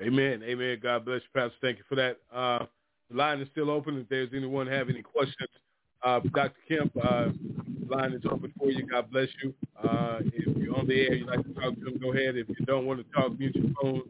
Amen. 0.00 0.42
Amen. 0.42 0.78
God 0.82 1.04
bless 1.04 1.20
you, 1.22 1.28
Pastor. 1.34 1.56
Thank 1.60 1.78
you 1.78 1.84
for 1.88 1.94
that. 1.96 2.18
Uh, 2.34 2.66
the 3.10 3.16
line 3.16 3.40
is 3.40 3.48
still 3.52 3.70
open. 3.70 3.98
If 3.98 4.08
there's 4.08 4.30
anyone 4.34 4.66
have 4.66 4.88
any 4.88 5.02
questions, 5.02 5.48
uh, 6.02 6.20
Dr. 6.34 6.54
Kemp, 6.68 6.92
uh, 6.96 7.28
the 7.88 7.94
line 7.96 8.12
is 8.12 8.22
open 8.30 8.52
for 8.58 8.70
you. 8.70 8.86
God 8.86 9.10
bless 9.10 9.28
you. 9.42 9.54
Uh, 9.82 10.18
if 10.24 10.56
you're 10.56 10.76
on 10.76 10.86
the 10.88 11.00
air, 11.00 11.14
you'd 11.14 11.28
like 11.28 11.42
to 11.44 11.52
talk 11.54 11.74
to 11.74 11.86
him, 11.86 11.98
go 12.00 12.12
ahead. 12.12 12.36
If 12.36 12.48
you 12.48 12.64
don't 12.66 12.86
want 12.86 13.00
to 13.06 13.12
talk, 13.12 13.38
mute 13.38 13.54
your 13.54 13.72
phone. 13.80 14.02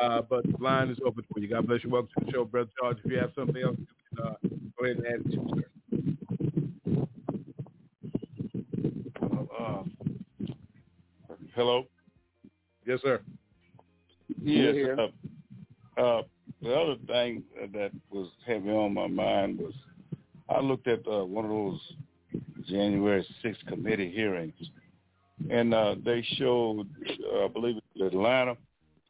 Uh, 0.00 0.22
but 0.22 0.42
the 0.44 0.56
line 0.58 0.88
is 0.90 0.98
open 1.06 1.24
for 1.32 1.38
you. 1.38 1.48
God 1.48 1.66
bless 1.66 1.84
you. 1.84 1.90
Welcome 1.90 2.10
to 2.18 2.24
the 2.24 2.32
show, 2.32 2.44
Brother 2.44 2.70
George. 2.80 2.98
If 3.04 3.10
you 3.12 3.18
have 3.18 3.30
something 3.36 3.62
else, 3.62 3.76
you 3.78 3.86
can, 4.16 4.26
uh, 4.26 4.34
go 4.78 4.84
ahead 4.84 4.96
and 4.96 5.06
add 5.06 5.20
it 5.26 5.32
to 5.32 5.38
Uh, 9.58 9.82
hello. 11.54 11.86
Yes, 12.86 13.00
sir. 13.02 13.20
Yes. 14.44 14.98
Uh, 14.98 16.00
uh, 16.00 16.22
the 16.62 16.74
other 16.74 16.96
thing 17.06 17.42
that 17.72 17.90
was 18.10 18.28
heavy 18.46 18.70
on 18.70 18.94
my 18.94 19.06
mind 19.06 19.58
was 19.58 19.74
I 20.48 20.60
looked 20.60 20.88
at 20.88 21.00
uh, 21.06 21.24
one 21.24 21.44
of 21.44 21.50
those 21.50 21.80
January 22.68 23.26
6th 23.44 23.66
committee 23.66 24.10
hearings, 24.10 24.54
and 25.50 25.74
uh, 25.74 25.96
they 26.04 26.24
showed, 26.36 26.86
uh, 27.32 27.44
I 27.44 27.48
believe 27.48 27.76
it's 27.76 28.14
Atlanta, 28.14 28.56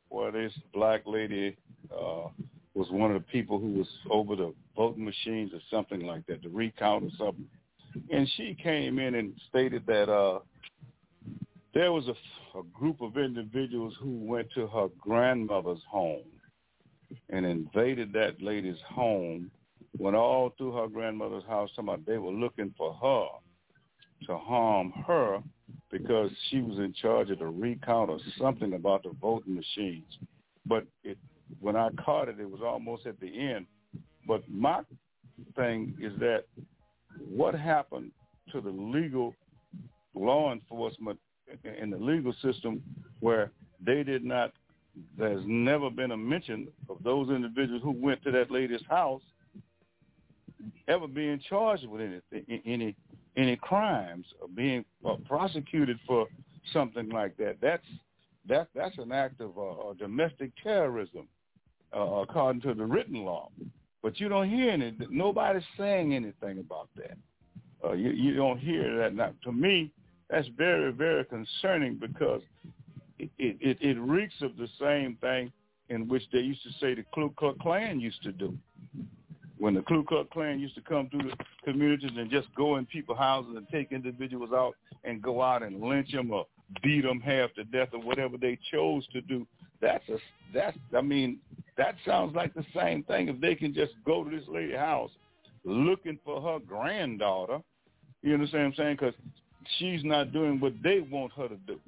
where 0.08 0.30
this 0.30 0.52
black 0.72 1.02
lady 1.06 1.56
uh, 1.92 2.28
was 2.74 2.90
one 2.90 3.10
of 3.10 3.20
the 3.20 3.28
people 3.28 3.58
who 3.58 3.72
was 3.74 3.88
over 4.10 4.36
the 4.36 4.54
voting 4.76 5.04
machines 5.04 5.52
or 5.52 5.60
something 5.70 6.00
like 6.06 6.26
that, 6.26 6.42
the 6.42 6.48
recount 6.48 7.04
or 7.04 7.10
something. 7.18 7.46
And 8.10 8.28
she 8.36 8.56
came 8.62 8.98
in 8.98 9.14
and 9.16 9.34
stated 9.50 9.84
that 9.86 10.10
uh, 10.10 10.40
there 11.74 11.92
was 11.92 12.08
a, 12.08 12.58
a 12.58 12.62
group 12.72 13.00
of 13.00 13.16
individuals 13.16 13.94
who 14.00 14.18
went 14.18 14.48
to 14.54 14.66
her 14.66 14.88
grandmother's 15.00 15.82
home 15.88 16.24
and 17.30 17.46
invaded 17.46 18.12
that 18.12 18.42
lady's 18.42 18.80
home, 18.86 19.50
went 19.98 20.16
all 20.16 20.54
through 20.56 20.72
her 20.72 20.88
grandmother's 20.88 21.44
house, 21.44 21.70
about 21.78 22.04
they 22.06 22.18
were 22.18 22.32
looking 22.32 22.74
for 22.76 22.94
her 22.94 23.26
to 24.26 24.38
harm 24.38 24.92
her 25.06 25.42
because 25.90 26.30
she 26.48 26.60
was 26.60 26.78
in 26.78 26.92
charge 26.92 27.30
of 27.30 27.38
the 27.38 27.46
recount 27.46 28.10
or 28.10 28.18
something 28.38 28.74
about 28.74 29.02
the 29.02 29.12
voting 29.20 29.54
machines. 29.54 30.18
But 30.64 30.86
it, 31.04 31.18
when 31.60 31.76
I 31.76 31.90
caught 32.04 32.28
it, 32.28 32.40
it 32.40 32.48
was 32.48 32.60
almost 32.64 33.06
at 33.06 33.18
the 33.20 33.26
end. 33.26 33.66
But 34.26 34.42
my 34.48 34.80
thing 35.56 35.94
is 36.00 36.12
that 36.20 36.44
what 37.18 37.54
happened 37.54 38.12
to 38.52 38.60
the 38.60 38.70
legal 38.70 39.34
law 40.14 40.52
enforcement 40.52 41.18
in 41.80 41.90
the 41.90 41.96
legal 41.96 42.34
system 42.42 42.82
where 43.20 43.50
they 43.84 44.02
did 44.02 44.24
not 44.24 44.52
there's 45.16 45.42
never 45.46 45.90
been 45.90 46.10
a 46.10 46.16
mention 46.16 46.68
of 46.90 46.98
those 47.02 47.30
individuals 47.30 47.82
who 47.82 47.92
went 47.92 48.22
to 48.22 48.30
that 48.30 48.50
lady's 48.50 48.84
house 48.88 49.22
ever 50.88 51.06
being 51.06 51.40
charged 51.48 51.86
with 51.86 52.00
anything, 52.00 52.62
any 52.64 52.96
any 53.36 53.56
crimes 53.56 54.26
or 54.40 54.48
being 54.48 54.84
uh, 55.06 55.14
prosecuted 55.26 55.98
for 56.06 56.26
something 56.72 57.08
like 57.08 57.36
that. 57.38 57.56
That's 57.60 57.86
that 58.48 58.68
that's 58.74 58.98
an 58.98 59.12
act 59.12 59.40
of 59.40 59.58
uh, 59.58 59.94
domestic 59.98 60.50
terrorism 60.62 61.28
uh, 61.96 62.00
according 62.00 62.62
to 62.62 62.74
the 62.74 62.84
written 62.84 63.24
law. 63.24 63.50
But 64.02 64.20
you 64.20 64.28
don't 64.28 64.50
hear 64.50 64.70
any. 64.70 64.96
Nobody's 65.10 65.62
saying 65.78 66.14
anything 66.14 66.58
about 66.58 66.88
that. 66.96 67.16
Uh, 67.84 67.92
you 67.92 68.10
you 68.10 68.34
don't 68.34 68.58
hear 68.58 68.98
that. 68.98 69.14
Now, 69.14 69.32
to 69.44 69.52
me, 69.52 69.90
that's 70.32 70.48
very 70.56 70.90
very 70.90 71.24
concerning 71.26 71.98
because 71.98 72.40
it, 73.18 73.30
it 73.38 73.78
it 73.80 74.00
reeks 74.00 74.34
of 74.40 74.56
the 74.56 74.66
same 74.80 75.16
thing 75.20 75.52
in 75.90 76.08
which 76.08 76.22
they 76.32 76.38
used 76.38 76.62
to 76.62 76.70
say 76.80 76.94
the 76.94 77.04
Ku 77.14 77.32
Klux 77.36 77.58
Klan 77.60 78.00
used 78.00 78.22
to 78.22 78.32
do. 78.32 78.56
When 79.58 79.74
the 79.74 79.82
Ku 79.82 80.02
Klux 80.02 80.28
Klan 80.32 80.58
used 80.58 80.74
to 80.74 80.80
come 80.80 81.10
through 81.10 81.30
the 81.30 81.36
communities 81.64 82.10
and 82.16 82.30
just 82.30 82.48
go 82.56 82.76
in 82.76 82.86
people's 82.86 83.18
houses 83.18 83.54
and 83.56 83.68
take 83.68 83.92
individuals 83.92 84.50
out 84.54 84.74
and 85.04 85.20
go 85.20 85.42
out 85.42 85.62
and 85.62 85.80
lynch 85.82 86.12
them 86.12 86.30
or 86.30 86.46
beat 86.82 87.02
them 87.02 87.20
half 87.20 87.52
to 87.54 87.64
death 87.64 87.88
or 87.92 88.00
whatever 88.00 88.38
they 88.38 88.58
chose 88.72 89.06
to 89.12 89.20
do. 89.20 89.46
That's 89.82 90.08
a 90.08 90.16
that's 90.54 90.78
I 90.96 91.02
mean 91.02 91.40
that 91.76 91.96
sounds 92.06 92.34
like 92.34 92.54
the 92.54 92.64
same 92.74 93.02
thing. 93.02 93.28
If 93.28 93.38
they 93.38 93.54
can 93.54 93.74
just 93.74 93.92
go 94.06 94.24
to 94.24 94.30
this 94.30 94.48
lady's 94.48 94.76
house 94.76 95.10
looking 95.64 96.18
for 96.24 96.40
her 96.40 96.58
granddaughter, 96.58 97.58
you 98.22 98.32
understand 98.34 98.62
what 98.62 98.68
I'm 98.68 98.74
saying? 98.76 98.96
Because 98.98 99.14
she's 99.78 100.04
not 100.04 100.32
doing 100.32 100.60
what 100.60 100.74
they 100.82 101.00
want 101.00 101.32
her 101.34 101.48
to 101.48 101.56
do. 101.66 101.78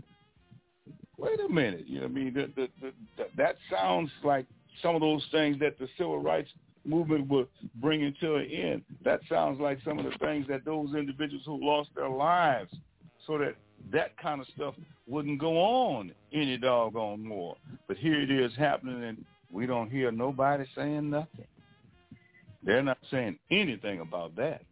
Wait 1.16 1.38
a 1.40 1.48
minute, 1.48 1.84
you 1.86 2.00
know 2.00 2.06
what 2.06 2.10
I 2.10 2.14
mean? 2.14 2.34
The, 2.34 2.50
the, 2.56 2.68
the, 3.16 3.26
that 3.36 3.56
sounds 3.70 4.10
like 4.24 4.46
some 4.82 4.94
of 4.94 5.00
those 5.00 5.24
things 5.30 5.58
that 5.60 5.78
the 5.78 5.88
civil 5.96 6.18
rights 6.18 6.50
movement 6.84 7.28
would 7.28 7.46
bringing 7.76 8.14
to 8.20 8.36
an 8.36 8.50
end. 8.50 8.82
That 9.04 9.20
sounds 9.28 9.60
like 9.60 9.78
some 9.84 9.98
of 9.98 10.04
the 10.04 10.18
things 10.18 10.46
that 10.48 10.64
those 10.64 10.94
individuals 10.94 11.44
who 11.46 11.64
lost 11.64 11.90
their 11.94 12.08
lives 12.08 12.74
so 13.26 13.38
that 13.38 13.54
that 13.92 14.16
kind 14.18 14.40
of 14.40 14.46
stuff 14.54 14.74
wouldn't 15.06 15.38
go 15.38 15.58
on 15.58 16.12
any 16.32 16.56
doggone 16.56 17.24
more. 17.24 17.56
But 17.86 17.96
here 17.96 18.20
it 18.20 18.30
is 18.30 18.52
happening, 18.56 19.02
and 19.04 19.24
we 19.50 19.66
don't 19.66 19.90
hear 19.90 20.10
nobody 20.10 20.64
saying 20.74 21.10
nothing. 21.10 21.46
They're 22.62 22.82
not 22.82 22.98
saying 23.10 23.38
anything 23.50 24.00
about 24.00 24.34
that. 24.36 24.62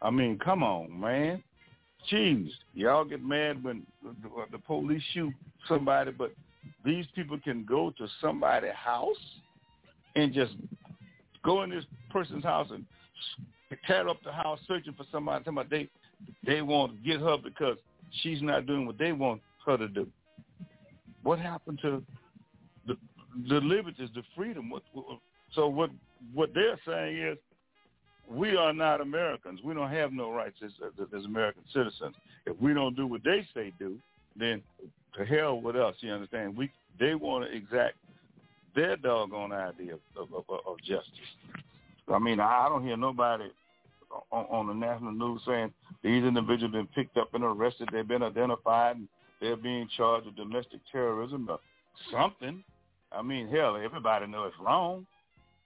I 0.00 0.10
mean, 0.10 0.38
come 0.38 0.62
on, 0.62 1.00
man. 1.00 1.42
Y'all 2.10 3.04
get 3.04 3.22
mad 3.22 3.62
when 3.62 3.86
uh, 4.06 4.44
the 4.50 4.58
police 4.58 5.02
shoot 5.12 5.32
somebody, 5.68 6.10
but 6.10 6.32
these 6.84 7.06
people 7.14 7.38
can 7.38 7.64
go 7.64 7.90
to 7.98 8.06
somebody's 8.20 8.72
house 8.74 9.16
and 10.16 10.32
just 10.32 10.52
go 11.44 11.62
in 11.62 11.70
this 11.70 11.84
person's 12.10 12.44
house 12.44 12.68
and 12.70 12.84
tear 13.86 14.08
up 14.08 14.18
the 14.24 14.32
house 14.32 14.58
searching 14.66 14.94
for 14.94 15.04
somebody. 15.10 15.44
Somebody 15.44 15.68
they 16.44 16.52
they 16.52 16.62
want 16.62 16.92
to 16.92 17.08
get 17.08 17.20
her 17.20 17.36
because 17.36 17.76
she's 18.22 18.40
not 18.42 18.66
doing 18.66 18.86
what 18.86 18.98
they 18.98 19.12
want 19.12 19.40
her 19.66 19.76
to 19.76 19.88
do. 19.88 20.06
What 21.22 21.38
happened 21.38 21.78
to 21.82 22.02
the 22.86 22.96
the 23.48 23.56
liberties, 23.56 24.10
the 24.14 24.22
freedom? 24.36 24.70
What, 24.70 24.82
so 25.54 25.68
what 25.68 25.90
what 26.32 26.54
they're 26.54 26.78
saying 26.86 27.18
is 27.18 27.38
we 28.30 28.56
are 28.56 28.72
not 28.72 29.00
Americans. 29.00 29.60
We 29.64 29.74
don't 29.74 29.90
have 29.90 30.12
no 30.12 30.30
rights 30.30 30.56
as, 30.64 30.70
as 31.14 31.24
American 31.24 31.62
citizens. 31.72 32.14
If 32.46 32.60
we 32.60 32.74
don't 32.74 32.96
do 32.96 33.06
what 33.06 33.22
they 33.24 33.46
say 33.54 33.72
do, 33.78 33.96
then 34.36 34.62
to 35.16 35.24
hell 35.24 35.60
with 35.60 35.76
us. 35.76 35.94
You 36.00 36.12
understand? 36.12 36.56
We 36.56 36.70
they 36.98 37.14
want 37.14 37.44
to 37.44 37.56
exact 37.56 37.96
their 38.74 38.96
doggone 38.96 39.52
idea 39.52 39.94
of, 40.16 40.32
of, 40.32 40.44
of, 40.48 40.78
justice. 40.78 41.10
I 42.08 42.18
mean, 42.18 42.40
I 42.40 42.68
don't 42.68 42.84
hear 42.84 42.96
nobody 42.96 43.44
on, 44.30 44.44
on 44.46 44.66
the 44.66 44.74
national 44.74 45.12
news 45.12 45.40
saying 45.46 45.72
these 46.02 46.24
individuals 46.24 46.72
been 46.72 46.88
picked 46.88 47.16
up 47.16 47.34
and 47.34 47.44
arrested, 47.44 47.88
they've 47.92 48.06
been 48.06 48.22
identified, 48.22 48.96
and 48.96 49.08
they're 49.40 49.56
being 49.56 49.88
charged 49.96 50.26
with 50.26 50.36
domestic 50.36 50.80
terrorism 50.90 51.48
or 51.48 51.58
something. 52.12 52.62
I 53.12 53.22
mean, 53.22 53.48
hell, 53.48 53.76
everybody 53.76 54.26
knows 54.26 54.52
it's 54.52 54.64
wrong. 54.64 55.06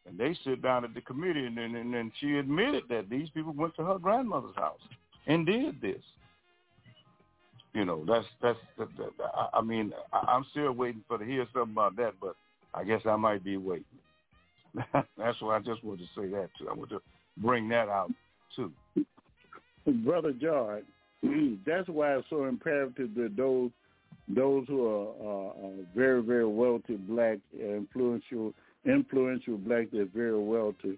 And 0.09 0.19
they 0.19 0.37
sit 0.45 0.63
down 0.63 0.85
at 0.85 0.95
the 0.95 1.01
committee, 1.01 1.45
and 1.45 1.57
then 1.57 1.75
and, 1.75 1.95
and 1.95 2.13
she 2.21 2.37
admitted 2.37 2.85
that 2.89 3.11
these 3.11 3.29
people 3.31 3.53
went 3.53 3.75
to 3.77 3.85
her 3.85 3.99
grandmother's 3.99 4.57
house 4.57 4.81
and 5.27 5.45
did 5.45 5.81
this. 5.81 6.03
You 7.75 7.85
know, 7.85 8.05
that's 8.07 8.27
that's. 8.41 8.59
That, 8.79 8.89
that, 8.97 9.11
I, 9.53 9.61
mean, 9.61 9.93
I, 10.13 10.19
I'm 10.29 10.47
still 10.51 10.73
waiting 10.73 11.05
for 11.07 11.19
to 11.19 11.25
hear 11.25 11.47
something 11.53 11.73
about 11.73 11.97
that, 11.97 12.15
but 12.21 12.35
I 12.75 12.85
guess 12.85 13.03
I 13.05 13.17
might 13.17 13.45
be 13.45 13.57
waiting. 13.57 13.85
that's 14.93 15.41
why 15.41 15.57
I 15.57 15.61
just 15.61 15.85
wanted 15.85 16.07
to 16.15 16.21
say 16.21 16.29
that 16.29 16.49
too. 16.59 16.69
I 16.71 16.75
want 16.75 16.91
to 16.91 17.01
bring 17.37 17.69
that 17.69 17.89
out 17.89 18.11
too. 18.57 18.73
Brother 19.87 20.33
George, 20.33 20.85
that's 21.67 21.89
why 21.89 22.17
it's 22.17 22.27
so 22.31 22.45
imperative 22.47 23.15
that 23.15 23.37
those 23.37 23.71
those 24.29 24.67
who 24.67 24.87
are 24.87 25.51
uh, 25.51 25.71
very 25.95 26.23
very 26.23 26.47
wealthy 26.47 26.97
black 26.97 27.39
influential 27.59 28.55
influential 28.89 29.59
black 29.59 29.89
that's 29.93 30.09
very 30.15 30.39
well 30.39 30.74
to 30.82 30.97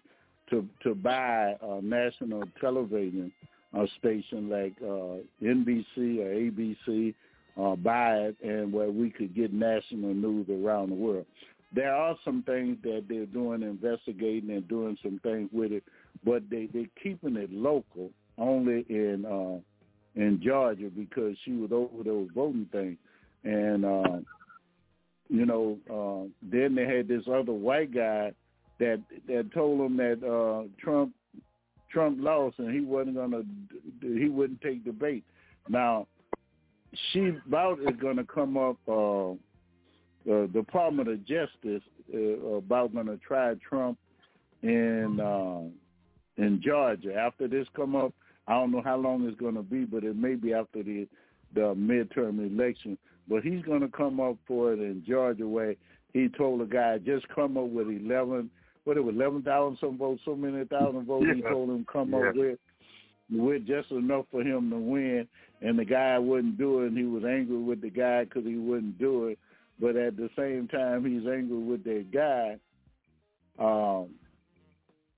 to 0.51 0.67
to 0.83 0.95
buy 0.95 1.57
a 1.61 1.81
national 1.83 2.43
television 2.61 3.33
uh, 3.77 3.87
station 3.99 4.49
like 4.49 4.75
uh, 4.83 5.23
NBC 5.43 6.19
or 6.19 6.35
ABC, 6.35 7.15
uh, 7.61 7.77
buy 7.77 8.15
it, 8.15 8.37
and 8.43 8.73
where 8.73 8.91
we 8.91 9.11
could 9.11 9.35
get 9.35 9.53
national 9.53 10.15
news 10.15 10.47
around 10.49 10.91
the 10.91 10.95
world. 10.97 11.27
There 11.73 11.95
are 11.95 12.17
some 12.25 12.43
things 12.43 12.79
that 12.83 13.05
they're 13.09 13.27
doing, 13.27 13.63
investigating 13.63 14.51
and 14.51 14.67
doing 14.67 14.99
some 15.03 15.21
things 15.23 15.49
with 15.53 15.73
it, 15.73 15.85
but 16.25 16.43
they 16.51 16.69
they're 16.73 16.87
keeping 17.03 17.37
it 17.37 17.53
local 17.53 18.11
only 18.39 18.85
in 18.89 19.25
uh, 19.25 20.21
in 20.21 20.41
Georgia 20.43 20.91
because 20.97 21.37
she 21.45 21.53
was 21.53 21.71
over 21.73 22.03
those 22.03 22.29
voting 22.35 22.69
things, 22.73 22.99
and 23.45 23.85
uh, 23.85 24.19
you 25.31 25.47
know, 25.47 25.79
uh, 25.89 26.29
then 26.43 26.75
they 26.75 26.85
had 26.85 27.09
this 27.09 27.23
other 27.29 27.53
white 27.53 27.95
guy 27.95 28.33
that 28.79 29.01
that 29.29 29.53
told 29.55 29.81
them 29.81 29.97
that 29.97 30.27
uh, 30.27 30.69
Trump 30.83 31.13
Trump 31.91 32.19
lost 32.21 32.59
and 32.59 32.75
he 32.75 32.81
wasn't 32.81 33.17
gonna 33.17 33.43
he 34.01 34.29
wouldn't 34.29 34.61
take 34.61 34.85
debate. 34.85 35.25
Now, 35.69 36.07
she 37.13 37.33
about 37.47 37.81
is 37.81 37.97
gonna 38.01 38.25
come 38.25 38.57
up. 38.57 38.77
Uh, 38.89 39.35
the 40.27 40.51
Department 40.53 41.09
of 41.09 41.25
Justice 41.27 41.83
uh, 42.13 42.19
about 42.19 42.93
going 42.93 43.07
to 43.07 43.19
try 43.19 43.55
Trump 43.67 43.99
in 44.63 45.19
uh, 45.21 46.43
in 46.43 46.61
Georgia. 46.63 47.15
After 47.15 47.49
this 47.49 47.67
come 47.75 47.97
up, 47.97 48.13
I 48.47 48.53
don't 48.53 48.73
know 48.73 48.83
how 48.83 48.97
long 48.97 49.27
it's 49.27 49.41
going 49.41 49.55
to 49.55 49.63
be, 49.63 49.85
but 49.85 50.05
it 50.05 50.17
may 50.17 50.35
be 50.35 50.53
after 50.53 50.83
the 50.83 51.07
the 51.55 51.75
midterm 51.75 52.39
election. 52.39 52.99
But 53.31 53.43
he's 53.43 53.63
going 53.63 53.81
to 53.81 53.89
come 53.89 54.21
up 54.21 54.37
for 54.47 54.73
it 54.73 54.81
in 54.81 55.03
Georgia, 55.09 55.47
where 55.47 55.77
he 56.13 56.29
told 56.37 56.61
a 56.61 56.67
guy 56.67 56.99
just 56.99 57.27
come 57.29 57.57
up 57.57 57.69
with 57.69 57.87
eleven, 57.87 58.51
what 58.85 58.99
it 58.99 59.05
was 59.05 59.15
eleven 59.15 59.43
thousand 59.43 59.79
some 59.81 59.97
votes, 59.97 60.21
so 60.25 60.37
many 60.37 60.65
thousand 60.65 61.07
votes. 61.07 61.27
Yeah. 61.29 61.35
He 61.37 61.43
told 61.43 61.71
him 61.71 61.87
come 61.91 62.11
yeah. 62.11 62.29
up 62.29 62.35
with 62.35 62.59
with 63.33 63.67
just 63.67 63.91
enough 63.93 64.27
for 64.31 64.43
him 64.43 64.71
to 64.71 64.77
win, 64.77 65.29
and 65.63 65.79
the 65.79 65.85
guy 65.85 66.19
wouldn't 66.19 66.59
do 66.59 66.83
it. 66.83 66.89
and 66.89 66.99
He 66.99 67.05
was 67.05 67.23
angry 67.25 67.57
with 67.57 67.81
the 67.81 67.91
guy 67.91 68.25
because 68.25 68.45
he 68.45 68.57
wouldn't 68.57 68.99
do 68.99 69.29
it 69.29 69.39
but 69.81 69.97
at 69.97 70.17
the 70.17 70.29
same 70.37 70.69
time 70.69 71.05
he's 71.05 71.27
angry 71.27 71.59
with 71.59 71.83
that 71.85 72.07
guy. 72.13 72.59
Um, 73.59 74.11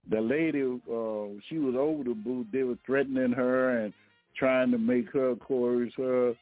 the 0.09 0.20
lady, 0.20 0.62
uh, 0.62 1.40
she 1.48 1.59
was 1.59 1.74
over 1.76 2.05
the 2.05 2.14
booth. 2.14 2.47
They 2.52 2.62
were 2.62 2.78
threatening 2.86 3.32
her 3.32 3.78
and 3.78 3.93
trying 4.36 4.70
to 4.70 4.78
make 4.78 5.10
her 5.12 5.34
coerce 5.36 5.93
her 5.97 6.34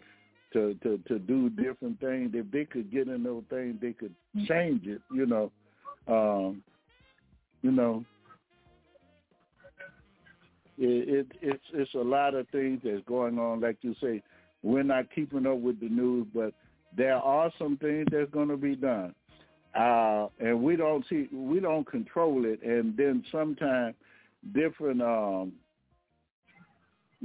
to 0.53 0.75
to 0.83 0.99
to 1.09 1.19
do 1.19 1.51
different 1.51 2.01
things. 2.01 2.31
If 2.35 2.51
they 2.51 2.65
could 2.65 2.91
get 2.91 3.09
in 3.09 3.23
those 3.23 3.45
things, 3.51 3.77
they 3.81 3.93
could 3.93 4.15
change 4.47 4.87
it. 4.87 5.01
You 5.13 5.27
know, 5.27 5.53
um, 6.09 6.63
you 7.63 7.71
know. 7.71 8.05
It, 10.83 11.09
it 11.09 11.27
it's 11.43 11.65
it's 11.75 11.95
a 11.95 11.99
lot 11.99 12.35
of 12.35 12.49
things 12.49 12.81
that's 12.83 13.05
going 13.07 13.39
on. 13.39 13.61
Like 13.61 13.77
you 13.83 13.95
say, 14.01 14.23
we're 14.63 14.83
not 14.83 15.13
keeping 15.15 15.47
up 15.47 15.59
with 15.59 15.79
the 15.79 15.89
news, 15.89 16.27
but 16.35 16.55
there 16.97 17.17
are 17.17 17.53
some 17.59 17.77
things 17.77 18.07
that's 18.11 18.31
going 18.31 18.49
to 18.49 18.57
be 18.57 18.77
done, 18.77 19.15
uh, 19.79 20.29
and 20.39 20.63
we 20.63 20.77
don't 20.77 21.05
see 21.09 21.29
we 21.33 21.61
don't 21.61 21.87
control 21.87 22.47
it. 22.47 22.63
And 22.63 22.97
then 22.97 23.23
sometimes 23.31 23.95
different 24.55 25.03
um, 25.03 25.53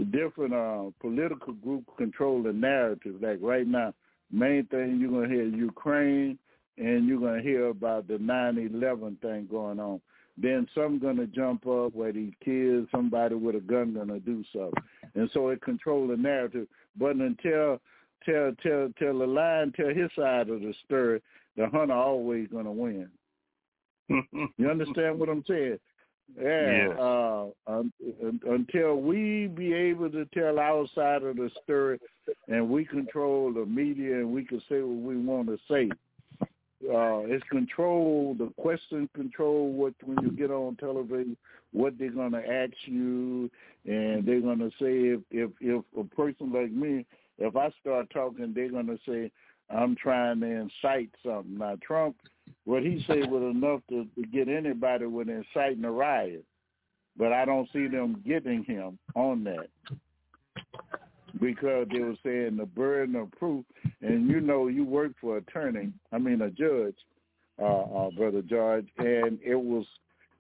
different 0.04 0.54
uh, 0.54 0.92
political 1.00 1.54
groups 1.54 1.88
control 1.98 2.44
the 2.44 2.52
narrative. 2.52 3.16
Like 3.22 3.40
right 3.42 3.68
now, 3.68 3.94
main 4.32 4.66
thing 4.66 4.98
you're 5.00 5.12
going 5.12 5.30
to 5.30 5.36
hear 5.36 5.46
Ukraine, 5.46 6.38
and 6.78 7.08
you're 7.08 7.20
going 7.20 7.42
to 7.42 7.48
hear 7.48 7.68
about 7.68 8.08
the 8.08 8.16
9/11 8.16 9.22
thing 9.22 9.48
going 9.50 9.80
on. 9.80 10.02
Then 10.38 10.68
some 10.76 11.00
going 11.00 11.16
to 11.18 11.28
jump 11.28 11.66
up 11.66 11.96
where 11.96 12.12
these 12.12 12.34
kids, 12.44 12.88
somebody 12.92 13.36
with 13.36 13.56
a 13.56 13.62
gun 13.62 13.94
going 13.94 14.10
to 14.10 14.20
do 14.20 14.44
something, 14.52 14.84
and 15.16 15.30
so 15.34 15.50
it 15.50 15.62
controls 15.62 16.10
the 16.10 16.18
narrative. 16.18 16.68
But 16.98 17.16
until 17.16 17.80
tell 18.26 18.52
tell 18.62 18.90
tell 19.00 19.20
the 19.20 19.28
lion 19.28 19.72
tell 19.76 19.90
his 19.90 20.10
side 20.16 20.50
of 20.50 20.60
the 20.60 20.74
story, 20.86 21.22
the 21.56 21.68
hunter 21.70 21.94
always 21.94 22.50
gonna 22.52 22.72
win. 22.72 23.08
you 24.10 24.70
understand 24.70 25.20
what 25.20 25.30
I'm 25.30 25.44
saying? 25.48 25.80
Yeah. 26.40 26.90
Uh, 27.00 27.48
um, 27.68 27.94
until 28.48 28.98
we 28.98 29.48
be 29.48 29.74
able 29.74 30.10
to 30.12 30.26
tell 30.34 30.60
our 30.60 30.86
side 30.94 31.24
of 31.24 31.38
the 31.38 31.50
story, 31.64 32.00
and 32.48 32.70
we 32.70 32.86
control 32.86 33.54
the 33.54 33.66
media, 33.66 34.16
and 34.16 34.32
we 34.32 34.44
can 34.44 34.60
say 34.68 34.82
what 34.82 35.14
we 35.14 35.18
want 35.18 35.48
to 35.48 35.58
say. 35.70 35.90
Uh, 36.42 37.26
it's 37.26 37.44
control 37.50 38.36
the 38.38 38.52
question 38.62 39.10
control 39.16 39.72
what 39.72 39.94
when 40.04 40.18
you 40.22 40.32
get 40.32 40.52
on 40.52 40.76
television 40.76 41.36
what 41.72 41.98
they're 41.98 42.12
gonna 42.12 42.38
ask 42.38 42.74
you 42.86 43.50
and 43.86 44.24
they're 44.24 44.42
gonna 44.42 44.70
say 44.80 45.16
if 45.16 45.22
if 45.32 45.50
if 45.62 45.84
a 45.98 46.04
person 46.16 46.54
like 46.54 46.72
me 46.72 47.04
if 47.38 47.56
I 47.56 47.70
start 47.82 48.10
talking, 48.12 48.54
they're 48.54 48.72
going 48.72 48.88
to 48.88 49.00
say 49.08 49.32
I'm 49.70 49.96
trying 49.96 50.40
to 50.42 50.46
incite 50.46 51.10
something. 51.26 51.58
Now, 51.58 51.78
Trump, 51.86 52.16
what 52.66 52.84
he 52.84 53.04
said 53.08 53.30
was 53.30 53.44
enough 53.44 53.82
to, 53.90 54.06
to 54.16 54.28
get 54.28 54.48
anybody 54.48 55.06
with 55.06 55.30
inciting 55.30 55.86
a 55.86 55.92
riot, 55.92 56.44
but 57.18 57.32
I 57.32 57.46
don't 57.46 57.70
see 57.72 57.88
them 57.88 58.22
getting 58.26 58.64
him 58.64 58.98
on 59.16 59.44
that 59.46 59.68
because 61.40 61.88
they 61.92 62.00
were 62.00 62.16
saying 62.24 62.58
the 62.58 62.66
burden 62.66 63.16
of 63.16 63.32
proof, 63.32 63.66
and 64.02 64.30
you 64.30 64.40
know 64.40 64.68
you 64.68 64.86
work 64.86 65.12
for 65.20 65.38
attorney, 65.38 65.92
I 66.12 66.18
mean 66.18 66.42
a 66.42 66.50
judge, 66.50 66.96
uh, 67.62 67.66
uh, 67.66 68.10
brother 68.12 68.42
George, 68.42 68.88
and 68.98 69.40
it 69.44 69.56
was 69.56 69.86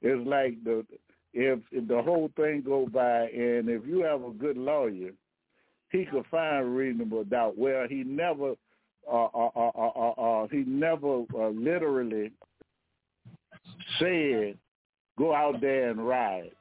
it's 0.02 0.28
like 0.28 0.64
the 0.64 0.86
if, 1.34 1.60
if 1.72 1.88
the 1.88 2.02
whole 2.02 2.32
thing 2.38 2.64
go 2.66 2.88
by, 2.88 3.24
and 3.28 3.70
if 3.70 3.86
you 3.86 4.04
have 4.04 4.24
a 4.24 4.32
good 4.32 4.58
lawyer, 4.58 5.12
he 5.92 6.06
could 6.06 6.26
find 6.32 6.76
reasonable 6.76 7.26
doubt. 7.26 7.58
Well, 7.58 7.86
he 7.90 8.04
never, 8.04 8.54
uh, 9.12 9.26
uh, 9.26 9.50
uh, 9.56 9.72
uh, 9.76 10.12
uh, 10.12 10.48
he 10.48 10.64
never 10.66 11.24
literally 11.52 12.32
said, 14.00 14.58
"Go 15.18 15.34
out 15.34 15.62
there 15.62 15.90
and 15.90 16.08
ride." 16.08 16.52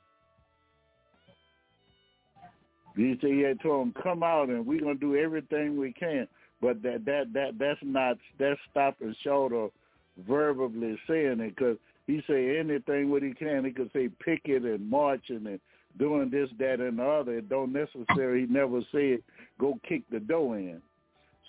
He 2.96 3.16
said 3.20 3.30
he 3.30 3.40
had 3.40 3.60
told 3.60 3.88
him, 3.88 3.94
"Come 4.02 4.22
out 4.22 4.48
and 4.48 4.66
we're 4.66 4.80
gonna 4.80 4.94
do 4.94 5.16
everything 5.16 5.78
we 5.78 5.92
can." 5.92 6.28
But 6.60 6.82
that 6.82 7.04
that 7.04 7.32
that 7.32 7.58
that's 7.58 7.80
not 7.82 8.18
that's 8.38 8.60
stopping 8.70 9.14
short 9.22 9.52
of 9.52 9.70
verbally 10.26 10.98
saying 11.08 11.40
it 11.40 11.56
because 11.56 11.76
he 12.06 12.22
say 12.26 12.58
anything 12.58 13.10
what 13.10 13.22
he 13.22 13.32
can. 13.32 13.64
He 13.64 13.70
could 13.70 13.90
say 13.92 14.08
picket 14.24 14.64
and 14.64 14.88
marching 14.88 15.46
and 15.46 15.60
doing 15.98 16.30
this, 16.30 16.50
that, 16.58 16.80
and 16.80 16.98
the 16.98 17.04
other. 17.04 17.38
It 17.38 17.48
don't 17.48 17.72
necessarily. 17.72 18.42
He 18.42 18.46
never 18.46 18.80
said 18.92 19.18
go 19.58 19.78
kick 19.88 20.02
the 20.10 20.20
door 20.20 20.58
in. 20.58 20.80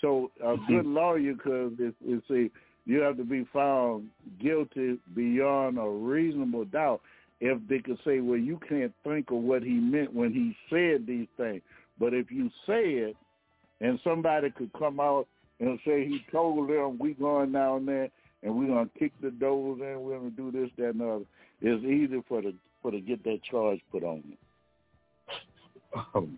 So 0.05 0.29
a 0.39 0.49
mm-hmm. 0.49 0.71
good 0.71 0.85
lawyer 0.85 1.33
could 1.33 1.79
is, 1.79 1.93
is 2.07 2.21
say 2.29 2.51
you 2.85 2.99
have 2.99 3.17
to 3.17 3.23
be 3.23 3.47
found 3.51 4.07
guilty 4.39 4.99
beyond 5.15 5.79
a 5.79 5.89
reasonable 5.89 6.65
doubt. 6.65 7.01
If 7.41 7.57
they 7.67 7.79
could 7.79 7.97
say, 8.05 8.19
well, 8.19 8.37
you 8.37 8.59
can't 8.69 8.93
think 9.03 9.31
of 9.31 9.37
what 9.37 9.63
he 9.63 9.71
meant 9.71 10.13
when 10.13 10.31
he 10.31 10.55
said 10.69 11.07
these 11.07 11.27
things, 11.37 11.63
but 11.99 12.13
if 12.13 12.29
you 12.29 12.51
say 12.67 12.83
it, 12.83 13.15
and 13.81 13.99
somebody 14.03 14.51
could 14.51 14.71
come 14.77 14.99
out 14.99 15.27
and 15.59 15.79
say 15.83 16.05
he 16.05 16.23
told 16.31 16.69
them 16.69 16.99
we 16.99 17.15
going 17.15 17.51
down 17.51 17.87
there 17.87 18.09
and 18.43 18.55
we're 18.55 18.67
gonna 18.67 18.87
kick 18.99 19.11
the 19.23 19.31
doors 19.31 19.81
in, 19.81 20.01
we're 20.01 20.17
gonna 20.17 20.29
do 20.29 20.51
this, 20.51 20.69
that, 20.77 20.89
and 20.89 20.99
the 20.99 21.09
other. 21.09 21.25
It's 21.61 21.83
easy 21.83 22.23
for 22.27 22.43
the 22.43 22.53
for 22.83 22.91
to 22.91 23.01
get 23.01 23.23
that 23.23 23.39
charge 23.49 23.79
put 23.91 24.03
on 24.03 24.23
you. 24.29 24.37
Um, 26.13 26.37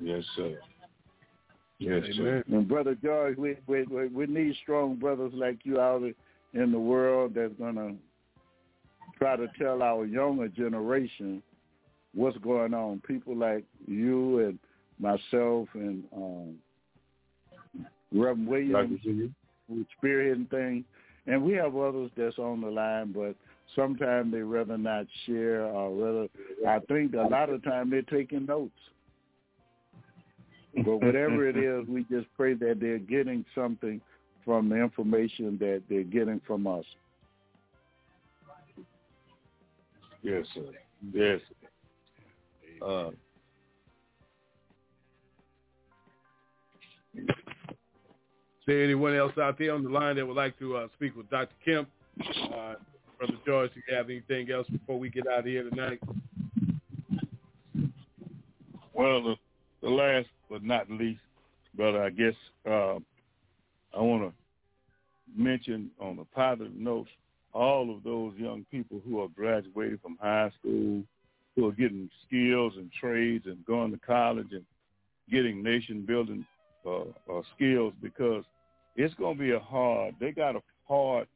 yes, 0.00 0.22
sir. 0.36 0.56
Yes, 1.82 2.04
sir. 2.16 2.44
And 2.48 2.68
brother 2.68 2.96
George, 3.02 3.36
we, 3.36 3.56
we 3.66 3.84
we 4.08 4.26
need 4.26 4.54
strong 4.62 4.96
brothers 4.96 5.32
like 5.34 5.58
you 5.64 5.80
out 5.80 6.02
in 6.54 6.72
the 6.72 6.78
world 6.78 7.32
that's 7.34 7.54
gonna 7.58 7.94
try 9.18 9.36
to 9.36 9.48
tell 9.58 9.82
our 9.82 10.04
younger 10.04 10.48
generation 10.48 11.42
what's 12.14 12.38
going 12.38 12.74
on. 12.74 13.02
People 13.06 13.36
like 13.36 13.64
you 13.86 14.40
and 14.40 14.58
myself 14.98 15.68
and 15.74 16.04
um, 16.14 16.54
Reverend 18.12 18.46
Williams, 18.46 19.00
who's 19.68 19.86
spearheading 20.02 20.48
things, 20.50 20.84
and 21.26 21.42
we 21.42 21.54
have 21.54 21.76
others 21.76 22.10
that's 22.16 22.38
on 22.38 22.60
the 22.60 22.68
line, 22.68 23.12
but 23.12 23.34
sometimes 23.74 24.32
they 24.32 24.42
rather 24.42 24.76
not 24.76 25.06
share, 25.26 25.64
or 25.64 25.90
rather, 25.94 26.28
I 26.68 26.78
think 26.86 27.14
a 27.14 27.28
lot 27.28 27.48
of 27.50 27.62
time 27.64 27.90
they're 27.90 28.02
taking 28.02 28.46
notes. 28.46 28.72
But 30.74 31.02
whatever 31.02 31.46
it 31.48 31.56
is, 31.56 31.86
we 31.86 32.04
just 32.04 32.26
pray 32.36 32.54
that 32.54 32.78
they're 32.80 32.98
getting 32.98 33.44
something 33.54 34.00
from 34.44 34.68
the 34.68 34.76
information 34.76 35.58
that 35.58 35.82
they're 35.88 36.02
getting 36.02 36.40
from 36.46 36.66
us. 36.66 36.84
Yes, 40.22 40.46
sir. 40.54 40.62
Yes. 41.12 41.40
Uh, 42.80 43.10
Is 48.62 48.66
there 48.66 48.84
anyone 48.84 49.16
else 49.16 49.32
out 49.38 49.58
there 49.58 49.74
on 49.74 49.82
the 49.82 49.90
line 49.90 50.14
that 50.14 50.24
would 50.24 50.36
like 50.36 50.56
to 50.60 50.76
uh, 50.76 50.88
speak 50.94 51.16
with 51.16 51.28
Dr. 51.30 51.52
Kemp? 51.64 51.88
Uh, 52.20 52.74
Brother 53.18 53.34
George, 53.44 53.74
do 53.74 53.80
you 53.88 53.96
have 53.96 54.08
anything 54.08 54.52
else 54.52 54.68
before 54.68 55.00
we 55.00 55.10
get 55.10 55.26
out 55.26 55.40
of 55.40 55.46
here 55.46 55.68
tonight? 55.68 55.98
Well, 58.94 59.22
the, 59.24 59.34
the 59.82 59.90
last 59.90 60.28
but 60.50 60.62
not 60.62 60.90
least, 60.90 61.20
brother, 61.74 62.02
I 62.02 62.10
guess 62.10 62.34
uh, 62.66 62.96
I 63.94 64.00
want 64.00 64.22
to 64.22 64.32
mention 65.36 65.90
on 66.00 66.18
a 66.18 66.24
positive 66.36 66.74
note 66.74 67.08
all 67.54 67.94
of 67.94 68.02
those 68.02 68.34
young 68.36 68.64
people 68.70 69.00
who 69.06 69.20
are 69.20 69.28
graduating 69.28 69.98
from 70.02 70.16
high 70.20 70.50
school, 70.58 71.02
who 71.54 71.68
are 71.68 71.72
getting 71.72 72.08
skills 72.26 72.74
and 72.76 72.90
trades 72.98 73.44
and 73.46 73.64
going 73.66 73.90
to 73.92 73.98
college 73.98 74.48
and 74.52 74.64
getting 75.30 75.62
nation 75.62 76.04
building 76.06 76.46
uh, 76.86 77.02
uh, 77.02 77.42
skills 77.54 77.92
because 78.02 78.44
it's 78.96 79.14
going 79.14 79.36
to 79.36 79.42
be 79.42 79.52
a 79.52 79.58
hard. 79.58 80.14
They 80.20 80.32
got 80.32 80.56
a 80.56 80.62
hard 80.88 81.26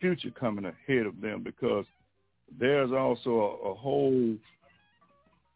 future 0.00 0.30
coming 0.30 0.64
ahead 0.64 1.06
of 1.06 1.20
them 1.20 1.42
because 1.42 1.84
there's 2.58 2.92
also 2.92 3.30
a, 3.30 3.70
a 3.70 3.74
whole. 3.74 4.34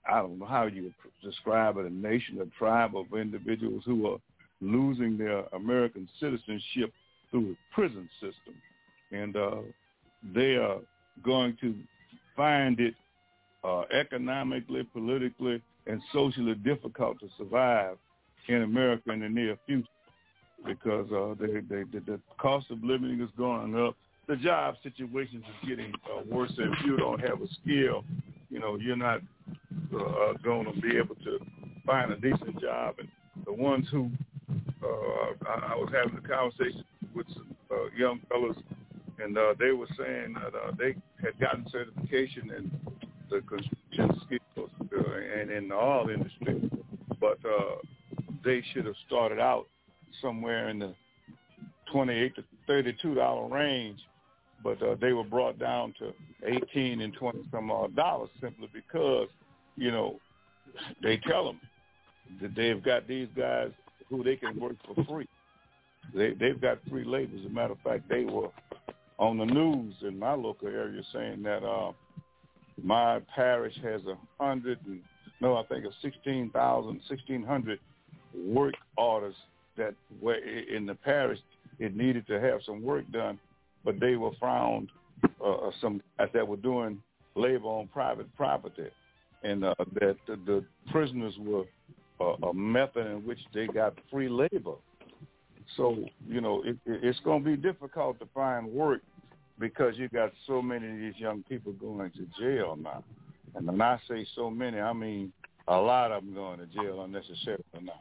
I 0.09 0.21
don't 0.21 0.39
know 0.39 0.47
how 0.47 0.67
you 0.67 0.85
would 0.85 0.95
describe 1.23 1.77
it, 1.77 1.87
a 1.87 1.91
nation, 1.91 2.41
a 2.41 2.59
tribe 2.59 2.97
of 2.97 3.07
individuals 3.19 3.83
who 3.85 4.09
are 4.09 4.19
losing 4.61 5.19
their 5.19 5.45
American 5.55 6.09
citizenship 6.19 6.93
through 7.31 7.49
the 7.49 7.57
prison 7.75 8.09
system. 8.21 8.55
And 9.13 9.37
uh, 9.37 9.57
they 10.35 10.57
are 10.57 10.79
going 11.23 11.57
to 11.61 11.75
find 12.37 12.81
it 12.81 12.95
uh, 13.65 13.83
economically, 13.93 14.85
politically, 14.93 15.63
and 15.87 16.01
socially 16.13 16.55
difficult 16.55 17.19
to 17.21 17.29
survive 17.37 17.97
in 18.49 18.63
America 18.63 19.11
in 19.11 19.21
the 19.21 19.29
near 19.29 19.57
future 19.67 19.89
because 20.67 21.11
uh, 21.13 21.35
they, 21.41 21.61
they, 21.61 21.85
the, 21.85 22.01
the 22.07 22.21
cost 22.39 22.71
of 22.71 22.83
living 22.83 23.21
is 23.21 23.31
going 23.37 23.77
up. 23.77 23.95
The 24.27 24.37
job 24.37 24.75
situations 24.83 25.45
is 25.45 25.69
getting 25.69 25.93
uh, 26.05 26.23
worse. 26.31 26.53
If 26.59 26.85
you 26.85 26.97
don't 26.97 27.21
have 27.21 27.41
a 27.41 27.49
skill, 27.63 28.05
you 28.51 28.61
know, 28.61 28.77
you're 28.77 28.97
not 28.97 29.21
uh, 29.95 30.33
going 30.43 30.73
to 30.73 30.81
be 30.81 30.97
able 30.97 31.15
to 31.17 31.39
find 31.87 32.13
a 32.13 32.17
decent 32.17 32.61
job. 32.61 32.97
And 32.99 33.09
the 33.45 33.53
ones 33.53 33.87
who 33.91 34.11
uh, 34.83 35.49
I, 35.49 35.73
I 35.73 35.75
was 35.77 35.91
having 35.93 36.19
a 36.19 36.29
conversation 36.29 36.85
with 37.15 37.27
some 37.35 37.55
uh, 37.71 37.91
young 37.97 38.21
fellows, 38.29 38.57
and 39.19 39.37
uh, 39.37 39.55
they 39.59 39.73
were 39.73 39.89
saying 39.99 40.35
that 40.35 40.55
uh, 40.55 40.73
they 40.79 40.95
had 41.23 41.39
gotten 41.41 41.67
certification 41.71 42.51
in 42.57 42.71
the 43.31 43.41
construction 43.41 44.21
skills 44.27 44.71
uh, 44.81 45.41
and 45.41 45.51
in 45.51 45.69
the 45.69 45.75
oil 45.75 46.09
industry, 46.09 46.71
but 47.21 47.39
uh, 47.45 47.77
they 48.45 48.63
should 48.73 48.87
have 48.87 48.95
started 49.07 49.39
out 49.39 49.67
somewhere 50.23 50.69
in 50.69 50.79
the 50.79 50.95
28 51.93 52.35
to 52.37 52.45
32 52.67 53.15
dollar 53.15 53.49
range, 53.49 53.99
but 54.63 54.81
uh, 54.83 54.95
they 55.01 55.13
were 55.13 55.25
brought 55.25 55.59
down 55.59 55.95
to 55.99 56.13
18 56.47 57.01
and 57.01 57.13
20 57.15 57.41
some 57.51 57.71
odd 57.71 57.95
dollars 57.97 58.31
simply 58.41 58.69
because, 58.73 59.29
you 59.77 59.91
know, 59.91 60.19
they 61.03 61.17
tell 61.17 61.45
them 61.45 61.61
that 62.41 62.55
they've 62.55 62.83
got 62.83 63.09
these 63.09 63.29
guys 63.37 63.71
who 64.09 64.23
they 64.23 64.37
can 64.37 64.59
work 64.59 64.77
for 64.87 65.05
free. 65.05 65.29
They 66.15 66.33
they've 66.35 66.61
got 66.61 66.79
free 66.89 67.05
labor. 67.05 67.37
As 67.39 67.45
a 67.45 67.49
matter 67.49 67.73
of 67.73 67.81
fact, 67.81 68.09
they 68.09 68.25
were 68.25 68.51
on 69.19 69.39
the 69.39 69.45
news 69.45 69.95
in 70.03 70.19
my 70.19 70.35
local 70.35 70.69
area 70.69 71.03
saying 71.13 71.43
that 71.43 71.65
uh, 71.65 71.93
my 72.83 73.21
parish 73.35 73.75
has 73.83 74.01
a 74.07 74.17
hundred 74.43 74.79
and 74.87 75.01
no, 75.41 75.57
I 75.57 75.65
think 75.65 75.85
thousand, 76.53 77.01
sixteen 77.09 77.43
hundred 77.43 77.81
work 78.35 78.75
orders 78.97 79.35
that 79.77 79.95
were 80.21 80.35
in 80.35 80.87
the 80.87 80.95
parish 80.95 81.39
it 81.79 81.97
needed 81.97 82.27
to 82.27 82.41
have 82.41 82.61
some 82.67 82.83
work 82.83 83.11
done, 83.13 83.39
but 83.85 84.01
they 84.01 84.17
were 84.17 84.33
found 84.41 84.91
uh, 85.45 85.71
some 85.81 86.01
that 86.19 86.47
were 86.47 86.57
doing 86.57 87.01
labor 87.35 87.67
on 87.67 87.89
private 87.89 88.35
property, 88.37 88.89
and 89.43 89.65
uh, 89.65 89.75
that 89.95 90.17
the, 90.27 90.37
the 90.47 90.65
prisoners 90.91 91.35
were 91.39 91.65
uh, 92.21 92.49
a 92.49 92.55
method 92.55 93.07
in 93.07 93.25
which 93.25 93.39
they 93.55 93.67
got 93.67 93.95
free 94.11 94.29
labor. 94.29 94.75
So 95.77 96.05
you 96.27 96.41
know 96.41 96.63
it, 96.65 96.77
it's 96.87 97.21
going 97.21 97.45
to 97.45 97.51
be 97.51 97.57
difficult 97.57 98.19
to 98.21 98.29
find 98.35 98.67
work 98.67 99.03
because 99.59 99.97
you 99.97 100.09
got 100.09 100.33
so 100.47 100.63
many 100.63 100.89
of 100.89 100.97
these 100.97 101.21
young 101.21 101.43
people 101.49 101.73
going 101.73 102.11
to 102.13 102.27
jail 102.41 102.77
now. 102.77 103.05
And 103.55 103.67
when 103.67 103.81
I 103.81 103.99
say 104.09 104.27
so 104.35 104.51
many, 104.51 104.81
I 104.81 104.93
mean 104.93 105.33
a 105.67 105.77
lot 105.77 106.13
of 106.13 106.25
them 106.25 106.35
going 106.35 106.59
to 106.61 106.67
jail 106.67 107.03
unnecessarily 107.03 107.65
now 107.83 108.01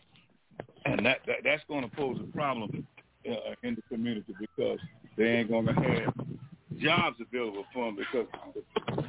and 0.88 1.06
that, 1.06 1.20
that 1.28 1.38
that's 1.44 1.64
going 1.68 1.88
to 1.88 1.96
pose 1.96 2.18
a 2.22 2.32
problem 2.32 2.86
uh, 3.30 3.34
in 3.64 3.76
the 3.76 3.82
community 3.90 4.34
because 4.40 4.80
they 5.18 5.26
ain't 5.26 5.50
going 5.50 5.66
to 5.66 5.74
have 5.74 6.14
jobs 6.80 7.18
available 7.22 7.66
for 7.74 7.86
them 7.86 7.98
because 7.98 8.28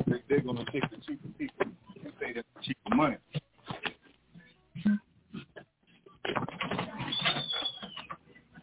they, 0.06 0.16
they're 0.28 0.40
going 0.40 0.56
to 0.56 0.64
take 0.72 0.88
the 0.90 0.96
cheaper 1.06 1.28
people 1.38 1.66
and 2.04 2.18
pay 2.20 2.32
them 2.32 2.44
cheaper 2.62 2.94
money. 2.94 3.16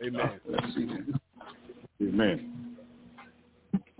Amen. 0.03 0.31
Amen. 2.01 2.51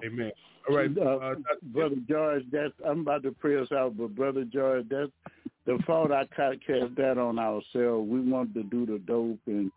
Amen. 0.06 0.32
All 0.70 0.76
right, 0.76 0.90
uh, 0.98 1.02
uh, 1.02 1.36
brother 1.64 1.96
George. 2.08 2.44
That's 2.52 2.74
I'm 2.86 3.02
about 3.02 3.24
to 3.24 3.32
pray 3.32 3.60
us 3.60 3.72
out, 3.72 3.98
but 3.98 4.16
brother 4.16 4.46
George, 4.46 4.86
that's 4.90 5.12
the 5.66 5.80
fault 5.86 6.12
I 6.12 6.26
cast 6.26 6.96
that 6.98 7.18
on 7.18 7.40
ourselves. 7.40 8.10
We 8.10 8.20
wanted 8.22 8.54
to 8.56 8.64
do 8.64 8.86
the 8.86 9.00
dope 9.00 9.40
and 9.48 9.72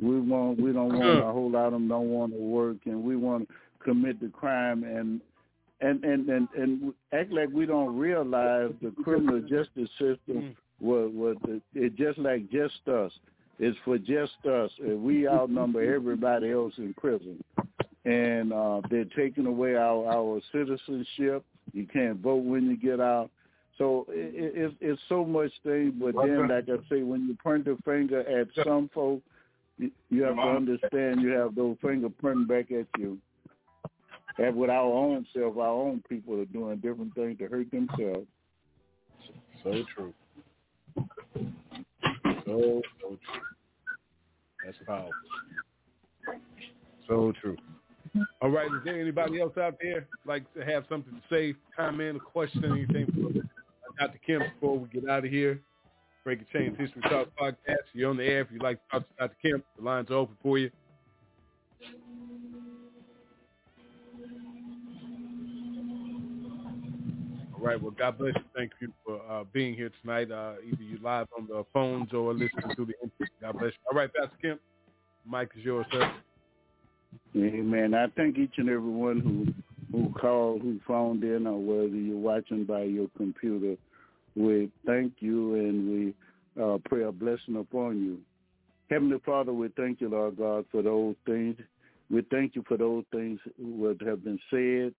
We 0.00 0.20
want 0.20 0.60
we 0.60 0.72
don't 0.72 0.96
want 0.96 1.24
a 1.24 1.32
whole 1.32 1.50
lot 1.50 1.66
of 1.66 1.72
them 1.72 1.88
don't 1.88 2.10
want 2.10 2.32
to 2.32 2.38
work, 2.38 2.78
and 2.86 3.02
we 3.02 3.16
want 3.16 3.48
to 3.48 3.54
commit 3.82 4.20
the 4.20 4.28
crime 4.28 4.84
and 4.84 5.20
and 5.80 6.04
and 6.04 6.28
and 6.28 6.48
and 6.56 6.94
act 7.12 7.32
like 7.32 7.48
we 7.52 7.66
don't 7.66 7.96
realize 7.96 8.72
the 8.82 8.92
criminal 9.02 9.40
justice 9.40 9.90
system 9.98 10.56
was 10.80 11.10
was 11.14 11.36
it 11.74 11.96
just 11.96 12.18
like 12.18 12.50
just 12.50 12.86
us. 12.88 13.12
It's 13.60 13.76
for 13.84 13.98
just 13.98 14.44
us. 14.48 14.70
We 14.80 15.28
outnumber 15.28 15.82
everybody 15.94 16.52
else 16.52 16.74
in 16.78 16.94
prison, 16.94 17.42
and 18.04 18.52
uh, 18.52 18.80
they're 18.90 19.04
taking 19.16 19.46
away 19.46 19.74
our 19.74 20.06
our 20.06 20.40
citizenship. 20.52 21.44
You 21.72 21.86
can't 21.92 22.18
vote 22.20 22.44
when 22.44 22.66
you 22.66 22.76
get 22.76 23.00
out. 23.00 23.30
So 23.76 24.06
it, 24.08 24.56
it, 24.56 24.74
it's 24.80 25.00
so 25.08 25.24
much 25.24 25.52
things, 25.62 25.94
but 26.00 26.12
then, 26.16 26.48
like 26.48 26.68
I 26.68 26.88
say, 26.88 27.02
when 27.02 27.28
you 27.28 27.36
point 27.40 27.64
the 27.64 27.78
finger 27.84 28.20
at 28.20 28.48
some 28.64 28.90
folks, 28.92 29.22
you, 29.78 29.92
you 30.10 30.22
have 30.24 30.34
to 30.34 30.42
understand 30.42 31.20
you 31.20 31.28
have 31.30 31.54
those 31.54 31.76
fingers 31.80 32.10
pointing 32.20 32.46
back 32.46 32.72
at 32.72 32.86
you. 32.98 33.18
And 34.38 34.56
with 34.56 34.70
our 34.70 34.92
own 34.92 35.26
self, 35.34 35.56
our 35.56 35.68
own 35.68 36.02
people 36.08 36.40
are 36.40 36.44
doing 36.46 36.78
different 36.78 37.14
things 37.14 37.38
to 37.38 37.46
hurt 37.48 37.70
themselves. 37.70 38.26
So 39.64 39.82
true. 39.94 40.14
So, 42.46 42.82
so 43.00 43.08
true. 43.08 43.18
That's 44.64 44.78
powerful. 44.86 45.10
So 47.08 47.32
true. 47.40 47.56
All 48.40 48.50
right, 48.50 48.66
is 48.66 48.84
there 48.84 49.00
anybody 49.00 49.40
else 49.40 49.56
out 49.58 49.74
there 49.82 50.06
like 50.24 50.52
to 50.54 50.64
have 50.64 50.84
something 50.88 51.12
to 51.12 51.22
say, 51.34 51.54
comment, 51.76 52.16
a 52.16 52.20
question, 52.20 52.64
anything 52.64 53.06
for 53.06 53.32
Dr. 53.98 54.20
Kemp 54.26 54.44
before 54.54 54.78
we 54.78 54.88
get 54.88 55.08
out 55.08 55.24
of 55.24 55.30
here? 55.30 55.60
Breaking 56.24 56.46
Chains 56.52 56.76
History 56.78 57.02
Talk 57.02 57.28
podcast. 57.40 57.86
You're 57.92 58.10
on 58.10 58.16
the 58.16 58.24
air 58.24 58.42
if 58.42 58.48
you'd 58.52 58.62
like 58.62 58.78
to 58.84 58.90
talk 58.90 59.08
to 59.08 59.14
Dr. 59.18 59.36
Kemp. 59.42 59.64
The 59.78 59.84
lines 59.84 60.10
are 60.10 60.14
open 60.14 60.36
for 60.42 60.58
you. 60.58 60.70
Right. 67.60 67.80
Well, 67.80 67.90
God 67.90 68.18
bless 68.18 68.34
you. 68.36 68.42
Thank 68.54 68.72
you 68.80 68.92
for 69.04 69.20
uh, 69.28 69.44
being 69.52 69.74
here 69.74 69.90
tonight. 70.00 70.30
Uh, 70.30 70.54
either 70.64 70.82
you 70.82 70.98
live 71.02 71.26
on 71.36 71.46
the 71.48 71.64
phones 71.72 72.12
or 72.12 72.32
listening 72.32 72.74
through 72.74 72.86
the 72.86 72.94
internet. 73.02 73.30
God 73.40 73.58
bless 73.58 73.72
you. 73.72 73.78
All 73.90 73.98
right, 73.98 74.10
Pastor 74.14 74.36
Kemp. 74.40 74.60
Mike 75.26 75.50
is 75.56 75.64
yours, 75.64 75.86
sir. 75.92 76.10
Amen. 77.36 77.94
I 77.94 78.06
thank 78.16 78.38
each 78.38 78.54
and 78.56 78.68
every 78.68 78.90
one 78.90 79.20
who 79.20 79.46
who 79.90 80.12
called, 80.12 80.60
who 80.62 80.78
phoned 80.86 81.24
in, 81.24 81.46
or 81.46 81.58
whether 81.58 81.96
you're 81.96 82.16
watching 82.16 82.64
by 82.64 82.82
your 82.82 83.08
computer. 83.16 83.76
We 84.36 84.70
thank 84.86 85.14
you 85.20 85.54
and 85.54 86.14
we 86.56 86.62
uh, 86.62 86.78
pray 86.84 87.04
a 87.04 87.12
blessing 87.12 87.56
upon 87.56 88.04
you. 88.04 88.18
Heavenly 88.90 89.18
Father, 89.24 89.52
we 89.52 89.68
thank 89.76 90.00
you, 90.00 90.10
Lord 90.10 90.36
God, 90.36 90.66
for 90.70 90.82
those 90.82 91.16
things. 91.26 91.56
We 92.10 92.22
thank 92.30 92.54
you 92.54 92.64
for 92.68 92.76
those 92.76 93.04
things 93.12 93.38
that 93.58 93.98
have 94.06 94.24
been 94.24 94.38
said, 94.50 94.94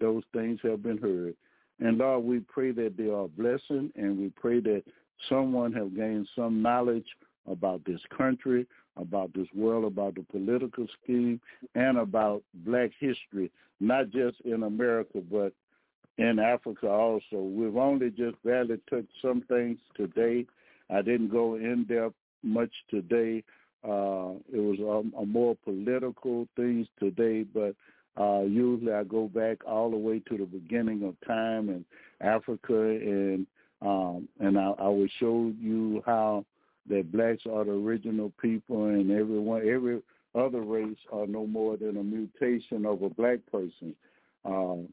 those 0.00 0.22
things 0.32 0.60
have 0.62 0.82
been 0.82 0.98
heard. 0.98 1.34
And 1.80 1.98
Lord, 1.98 2.24
we 2.24 2.40
pray 2.40 2.70
that 2.72 2.96
they 2.96 3.08
are 3.08 3.24
a 3.24 3.28
blessing, 3.28 3.92
and 3.96 4.18
we 4.18 4.30
pray 4.36 4.60
that 4.60 4.84
someone 5.28 5.72
have 5.72 5.96
gained 5.96 6.28
some 6.36 6.62
knowledge 6.62 7.06
about 7.46 7.84
this 7.84 8.00
country, 8.16 8.66
about 8.96 9.32
this 9.34 9.48
world, 9.54 9.84
about 9.84 10.14
the 10.14 10.22
political 10.30 10.86
scheme, 11.02 11.40
and 11.74 11.98
about 11.98 12.42
black 12.64 12.90
history, 12.98 13.50
not 13.80 14.10
just 14.10 14.40
in 14.44 14.62
America, 14.62 15.20
but 15.30 15.52
in 16.18 16.38
Africa 16.38 16.88
also. 16.88 17.42
We've 17.42 17.76
only 17.76 18.10
just 18.10 18.40
barely 18.44 18.78
touched 18.88 19.08
some 19.20 19.42
things 19.48 19.78
today. 19.96 20.46
I 20.90 21.02
didn't 21.02 21.30
go 21.30 21.56
in 21.56 21.84
depth 21.88 22.14
much 22.42 22.70
today. 22.88 23.42
Uh, 23.82 24.38
it 24.52 24.60
was 24.60 24.78
a, 24.80 25.18
a 25.18 25.26
more 25.26 25.56
political 25.64 26.48
things 26.56 26.86
today, 26.98 27.42
but 27.42 27.74
uh, 28.18 28.42
usually 28.42 28.92
I 28.92 29.04
go 29.04 29.28
back 29.28 29.58
all 29.66 29.90
the 29.90 29.96
way 29.96 30.20
to 30.20 30.36
the 30.36 30.44
beginning 30.44 31.02
of 31.04 31.16
time 31.26 31.68
in 31.68 31.84
Africa, 32.20 32.74
and 32.74 33.46
um, 33.82 34.28
and 34.40 34.58
I, 34.58 34.72
I 34.78 34.88
will 34.88 35.08
show 35.18 35.52
you 35.60 36.02
how 36.06 36.44
that 36.88 37.12
blacks 37.12 37.42
are 37.50 37.64
the 37.64 37.72
original 37.72 38.32
people, 38.40 38.86
and 38.86 39.10
everyone, 39.10 39.68
every 39.68 40.00
other 40.34 40.60
race 40.60 40.96
are 41.12 41.26
no 41.26 41.46
more 41.46 41.76
than 41.76 41.96
a 41.96 42.02
mutation 42.02 42.86
of 42.86 43.02
a 43.02 43.10
black 43.10 43.38
person. 43.50 43.94
Um, 44.44 44.88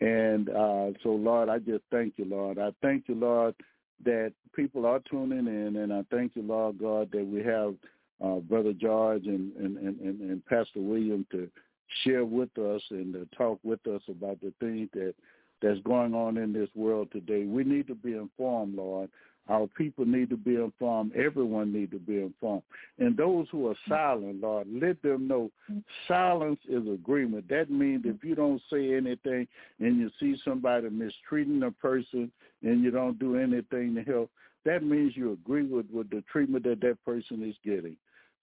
and 0.00 0.48
uh, 0.48 0.90
so, 1.02 1.10
Lord, 1.10 1.48
I 1.48 1.58
just 1.58 1.84
thank 1.90 2.14
you, 2.16 2.24
Lord. 2.24 2.58
I 2.58 2.70
thank 2.82 3.08
you, 3.08 3.14
Lord, 3.14 3.54
that 4.04 4.32
people 4.54 4.86
are 4.86 5.00
tuning 5.10 5.46
in, 5.46 5.76
and 5.76 5.92
I 5.92 6.04
thank 6.10 6.36
you, 6.36 6.42
Lord 6.42 6.78
God, 6.78 7.10
that 7.12 7.26
we 7.26 7.42
have 7.42 7.74
uh, 8.22 8.40
Brother 8.40 8.72
George 8.72 9.26
and, 9.26 9.54
and, 9.56 9.76
and, 9.76 10.20
and 10.20 10.46
Pastor 10.46 10.80
William 10.80 11.26
to 11.30 11.48
share 12.04 12.24
with 12.24 12.56
us 12.58 12.82
and 12.90 13.12
to 13.14 13.28
talk 13.36 13.58
with 13.62 13.84
us 13.86 14.02
about 14.08 14.40
the 14.40 14.52
things 14.60 14.88
that 14.94 15.14
that's 15.62 15.80
going 15.80 16.14
on 16.14 16.38
in 16.38 16.52
this 16.52 16.68
world 16.74 17.08
today. 17.12 17.44
We 17.44 17.64
need 17.64 17.86
to 17.88 17.94
be 17.94 18.14
informed, 18.14 18.76
Lord. 18.76 19.10
Our 19.48 19.66
people 19.66 20.04
need 20.04 20.30
to 20.30 20.36
be 20.36 20.54
informed. 20.54 21.12
Everyone 21.16 21.72
need 21.72 21.90
to 21.90 21.98
be 21.98 22.20
informed. 22.20 22.62
And 22.98 23.16
those 23.16 23.46
who 23.50 23.68
are 23.68 23.74
silent, 23.88 24.40
Lord, 24.40 24.68
let 24.70 25.02
them 25.02 25.26
know 25.26 25.50
silence 26.06 26.60
is 26.68 26.86
agreement. 26.86 27.48
That 27.48 27.70
means 27.70 28.02
if 28.04 28.22
you 28.22 28.34
don't 28.34 28.62
say 28.72 28.94
anything 28.94 29.48
and 29.80 29.98
you 29.98 30.10
see 30.20 30.40
somebody 30.44 30.88
mistreating 30.88 31.62
a 31.64 31.70
person 31.72 32.30
and 32.62 32.82
you 32.82 32.90
don't 32.90 33.18
do 33.18 33.36
anything 33.36 33.94
to 33.96 34.02
help, 34.02 34.30
that 34.64 34.84
means 34.84 35.16
you 35.16 35.32
agree 35.32 35.64
with, 35.64 35.86
with 35.90 36.10
the 36.10 36.22
treatment 36.30 36.64
that 36.64 36.80
that 36.82 37.04
person 37.04 37.42
is 37.42 37.56
getting. 37.64 37.96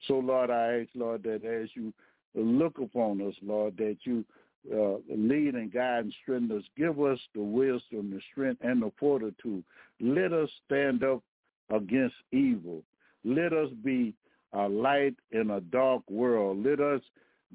So, 0.07 0.15
Lord, 0.15 0.49
I 0.49 0.81
ask, 0.81 0.89
Lord, 0.93 1.23
that 1.23 1.45
as 1.45 1.69
you 1.73 1.93
look 2.41 2.79
upon 2.79 3.21
us, 3.21 3.35
Lord, 3.41 3.77
that 3.77 3.97
you 4.03 4.25
uh, 4.73 4.97
lead 5.09 5.55
and 5.55 5.71
guide 5.71 6.05
and 6.05 6.15
strengthen 6.23 6.57
us. 6.57 6.63
Give 6.77 6.99
us 7.01 7.19
the 7.33 7.41
wisdom, 7.41 8.11
the 8.11 8.19
strength, 8.31 8.61
and 8.63 8.81
the 8.81 8.91
fortitude. 8.99 9.63
Let 10.01 10.33
us 10.33 10.49
stand 10.65 11.03
up 11.03 11.21
against 11.69 12.15
evil. 12.31 12.83
Let 13.23 13.53
us 13.53 13.69
be 13.83 14.13
a 14.53 14.67
light 14.67 15.15
in 15.31 15.51
a 15.51 15.61
dark 15.61 16.03
world. 16.09 16.65
Let 16.65 16.79
us 16.79 17.01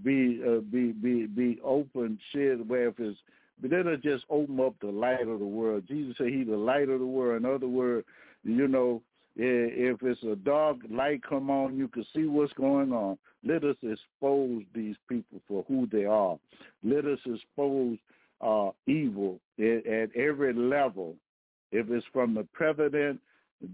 be 0.02 0.40
uh, 0.46 0.60
be 0.60 0.92
be 0.92 1.26
be 1.26 1.58
open, 1.62 2.18
shed 2.32 2.66
where 2.66 2.88
if 2.88 2.98
it's 2.98 3.18
let 3.62 3.86
us 3.86 4.00
just 4.02 4.24
open 4.28 4.58
up 4.60 4.74
the 4.80 4.88
light 4.88 5.28
of 5.28 5.38
the 5.38 5.44
world. 5.44 5.84
Jesus 5.86 6.14
said 6.18 6.28
He's 6.28 6.46
the 6.46 6.56
light 6.56 6.88
of 6.88 6.98
the 6.98 7.06
world. 7.06 7.44
In 7.44 7.50
other 7.50 7.68
words, 7.68 8.06
you 8.42 8.66
know, 8.68 9.02
if 9.36 10.02
it's 10.02 10.22
a 10.24 10.36
dark 10.36 10.78
light 10.90 11.22
come 11.26 11.50
on, 11.50 11.76
you 11.76 11.88
can 11.88 12.04
see 12.14 12.26
what's 12.26 12.52
going 12.54 12.92
on. 12.92 13.18
Let 13.44 13.64
us 13.64 13.76
expose 13.82 14.62
these 14.74 14.96
people 15.08 15.40
for 15.48 15.64
who 15.68 15.88
they 15.90 16.04
are. 16.04 16.38
Let 16.84 17.06
us 17.06 17.18
expose 17.24 17.98
uh, 18.40 18.70
evil 18.86 19.40
at, 19.58 19.86
at 19.86 20.14
every 20.16 20.52
level. 20.52 21.14
If 21.70 21.90
it's 21.90 22.06
from 22.12 22.34
the 22.34 22.46
president 22.52 23.20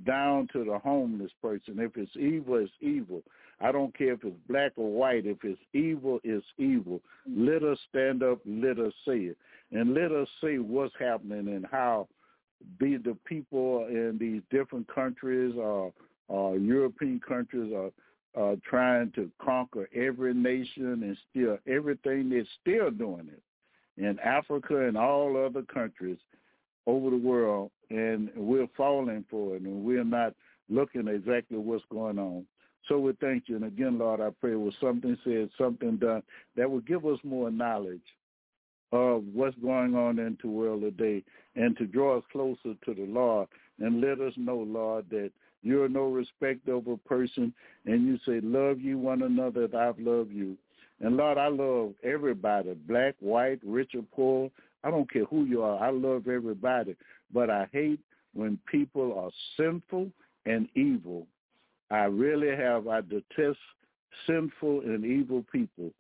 down 0.07 0.49
to 0.53 0.65
the 0.65 0.79
homeless 0.79 1.33
person, 1.43 1.79
if 1.79 1.97
it's 1.97 2.17
evil, 2.17 2.57
it's 2.57 2.73
evil. 2.81 3.23
I 3.61 3.73
don't 3.73 3.97
care 3.97 4.13
if 4.13 4.23
it's 4.23 4.37
black 4.49 4.73
or 4.77 4.91
white. 4.91 5.27
If 5.27 5.39
it's 5.43 5.61
evil, 5.73 6.21
it's 6.23 6.47
evil. 6.59 7.01
Let 7.29 7.65
us 7.65 7.79
stand 7.89 8.23
up. 8.23 8.39
Let 8.47 8.79
us 8.79 8.93
say 9.05 9.19
it. 9.19 9.39
And 9.73 9.95
let 9.95 10.13
us 10.13 10.29
say 10.41 10.59
what's 10.59 10.95
happening 10.99 11.49
and 11.49 11.67
how 11.71 12.07
be 12.79 12.97
the 12.97 13.17
people 13.25 13.87
in 13.89 14.17
these 14.19 14.43
different 14.51 14.93
countries 14.93 15.55
or, 15.57 15.93
or 16.29 16.57
European 16.57 17.21
countries 17.21 17.73
are, 17.73 17.91
are 18.41 18.57
trying 18.69 19.11
to 19.13 19.31
conquer 19.41 19.89
every 19.95 20.35
nation 20.35 21.03
and 21.03 21.17
still 21.31 21.59
everything 21.67 22.29
they're 22.29 22.45
still 22.61 22.91
doing 22.91 23.29
it 23.29 23.43
in 24.03 24.19
Africa 24.21 24.87
and 24.87 24.97
all 24.97 25.37
other 25.37 25.63
countries 25.63 26.19
over 26.87 27.11
the 27.11 27.17
world 27.17 27.71
and 27.91 28.31
we're 28.37 28.69
falling 28.77 29.25
for 29.31 29.57
it 29.57 29.63
and 29.63 29.85
we're 29.85 30.05
not 30.05 30.35
looking 30.69 31.09
exactly 31.09 31.59
what's 31.59 31.85
going 31.91 32.19
on. 32.19 32.45
So 32.89 32.99
we 32.99 33.13
thank 33.21 33.45
you. 33.49 33.57
And 33.57 33.65
again, 33.65 33.99
Lord, 33.99 34.21
I 34.21 34.31
pray 34.41 34.55
with 34.55 34.75
something 34.81 35.17
said, 35.25 35.51
something 35.59 35.97
done 35.97 36.23
that 36.57 36.71
will 36.71 36.81
give 36.81 37.05
us 37.05 37.19
more 37.23 37.51
knowledge 37.51 38.01
of 38.93 39.25
what's 39.33 39.57
going 39.59 39.95
on 39.95 40.19
in 40.19 40.39
the 40.43 40.49
world 40.49 40.83
today 40.83 41.23
and 41.57 41.77
to 41.77 41.87
draw 41.87 42.19
us 42.19 42.25
closer 42.33 42.75
to 42.85 42.95
the 42.95 43.07
Lord 43.07 43.49
and 43.81 44.01
let 44.01 44.21
us 44.21 44.33
know, 44.37 44.57
Lord, 44.57 45.07
that 45.11 45.31
you're 45.63 45.89
no 45.89 46.09
respect 46.09 46.69
of 46.69 46.87
a 46.87 46.97
person 46.97 47.53
and 47.85 48.07
you 48.07 48.19
say, 48.25 48.41
love 48.43 48.81
you 48.81 48.99
one 48.99 49.23
another 49.23 49.65
as 49.65 49.75
I've 49.75 49.99
loved 49.99 50.33
you. 50.33 50.57
And 51.01 51.17
Lord, 51.17 51.39
I 51.39 51.49
love 51.49 51.95
everybody, 52.03 52.75
black, 52.75 53.15
white, 53.21 53.61
rich 53.65 53.93
or 53.95 54.03
poor. 54.15 54.51
I 54.83 54.91
don't 54.91 55.11
care 55.11 55.25
who 55.27 55.45
you 55.45 55.63
are. 55.63 55.83
I 55.83 55.91
love 55.91 56.29
everybody. 56.29 56.97
But 57.33 57.51
I 57.51 57.69
hate 57.73 58.01
when 58.35 58.59
people 58.71 59.19
are 59.19 59.31
sinful 59.57 60.11
and 60.47 60.69
evil. 60.75 61.27
I 61.91 62.05
really 62.05 62.55
have, 62.57 62.89
I 62.89 63.01
detest 63.01 63.59
sinful 64.27 64.81
and 64.81 65.05
evil 65.05 65.45
people. 65.53 65.91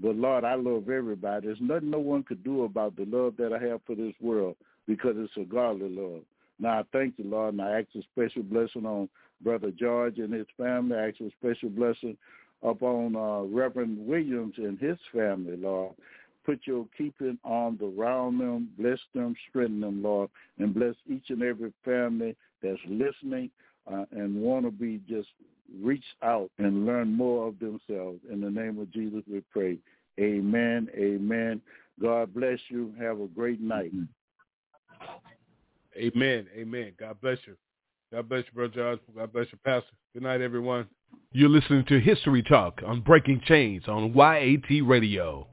But 0.00 0.16
Lord, 0.16 0.44
I 0.44 0.54
love 0.54 0.88
everybody. 0.88 1.46
There's 1.46 1.58
nothing 1.60 1.90
no 1.90 1.98
one 1.98 2.22
could 2.22 2.44
do 2.44 2.64
about 2.64 2.96
the 2.96 3.04
love 3.04 3.34
that 3.38 3.52
I 3.52 3.64
have 3.66 3.80
for 3.86 3.96
this 3.96 4.14
world 4.20 4.56
because 4.86 5.14
it's 5.16 5.36
a 5.36 5.44
godly 5.44 5.88
love. 5.88 6.22
Now 6.60 6.80
I 6.80 6.82
thank 6.92 7.14
you, 7.18 7.24
Lord, 7.24 7.54
and 7.54 7.62
I 7.62 7.80
ask 7.80 7.88
a 7.96 8.02
special 8.12 8.42
blessing 8.42 8.86
on 8.86 9.08
Brother 9.42 9.70
George 9.70 10.18
and 10.18 10.32
his 10.32 10.46
family. 10.56 10.96
I 10.96 11.08
ask 11.08 11.20
a 11.20 11.30
special 11.38 11.68
blessing 11.70 12.16
upon 12.62 13.16
uh, 13.16 13.42
Reverend 13.42 14.06
Williams 14.06 14.54
and 14.56 14.78
his 14.78 14.98
family, 15.12 15.56
Lord. 15.56 15.94
Put 16.44 16.60
your 16.64 16.86
keeping 16.96 17.38
arms 17.44 17.80
around 17.82 18.38
them, 18.38 18.70
bless 18.78 18.98
them, 19.14 19.34
strengthen 19.48 19.80
them, 19.80 20.02
Lord, 20.02 20.30
and 20.58 20.74
bless 20.74 20.94
each 21.06 21.28
and 21.28 21.42
every 21.42 21.72
family 21.84 22.34
that's 22.62 22.80
listening 22.88 23.50
uh, 23.92 24.04
and 24.12 24.40
want 24.40 24.64
to 24.64 24.70
be 24.70 25.00
just 25.08 25.28
reach 25.82 26.04
out 26.22 26.50
and 26.58 26.86
learn 26.86 27.12
more 27.12 27.48
of 27.48 27.58
themselves. 27.58 28.20
In 28.30 28.40
the 28.40 28.50
name 28.50 28.78
of 28.78 28.90
Jesus, 28.92 29.22
we 29.30 29.42
pray. 29.52 29.78
Amen. 30.18 30.88
Amen. 30.96 31.60
God 32.00 32.34
bless 32.34 32.58
you. 32.68 32.92
Have 33.00 33.20
a 33.20 33.26
great 33.26 33.60
night. 33.60 33.92
Amen. 35.96 36.46
Amen. 36.56 36.92
God 36.98 37.20
bless 37.20 37.38
you. 37.46 37.56
God 38.12 38.28
bless 38.28 38.44
you, 38.46 38.52
Brother 38.54 38.74
George. 38.74 39.00
God 39.14 39.32
bless 39.32 39.46
you, 39.52 39.58
Pastor. 39.64 39.90
Good 40.14 40.22
night, 40.22 40.40
everyone. 40.40 40.86
You're 41.32 41.50
listening 41.50 41.84
to 41.88 42.00
History 42.00 42.42
Talk 42.42 42.80
on 42.86 43.00
Breaking 43.02 43.42
Chains 43.44 43.82
on 43.86 44.14
YAT 44.14 44.86
Radio. 44.86 45.46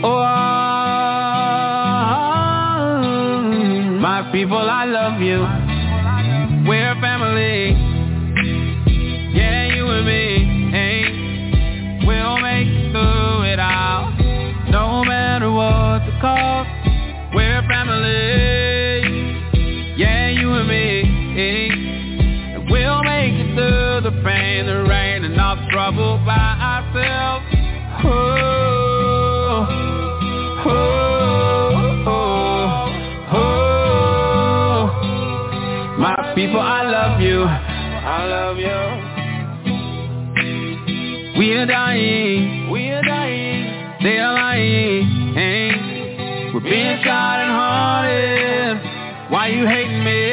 Oh, 0.00 0.27
people, 4.32 4.58
I 4.58 4.84
love 4.84 5.20
you. 5.20 5.77
Dying. 41.68 42.70
We 42.70 42.90
are 42.90 43.02
dying. 43.02 44.02
They 44.02 44.18
are 44.18 44.32
lying. 44.32 45.34
Hey. 45.34 46.50
We're 46.54 46.60
being 46.60 46.98
shot 47.04 47.40
and 47.44 47.52
haunted. 47.52 49.30
Why 49.30 49.48
you 49.48 49.66
hating 49.66 50.02
me? 50.02 50.32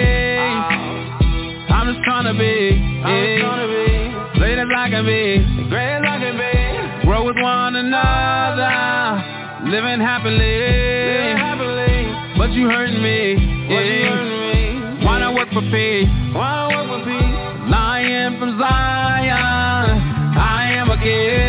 I'm 1.69 1.93
just 1.93 2.03
trying 2.05 2.25
to 2.31 2.33
be. 2.39 2.71
I'm 3.03 3.39
trying 3.39 3.67
to 3.67 3.67
be. 3.67 4.39
Great 4.39 4.57
as 4.57 4.67
I 4.75 4.89
can 4.89 5.05
be. 5.05 5.43
Great 5.69 5.95
as 5.99 6.03
I 6.07 6.17
can 6.19 6.37
be. 6.39 7.05
Grow 7.05 7.25
with 7.25 7.35
one 7.35 7.75
another. 7.75 9.69
Living 9.69 9.99
happily. 9.99 10.39
Living 10.39 11.37
happily. 11.37 12.37
But 12.37 12.51
you 12.53 12.69
hurting 12.69 13.03
me. 13.03 13.35
Yeah. 13.69 13.83
You 13.83 14.05
hurting 14.07 14.99
me. 14.99 15.05
Why 15.05 15.19
not 15.19 15.35
work 15.35 15.49
for 15.51 15.61
peace? 15.69 16.24
I 21.05 21.44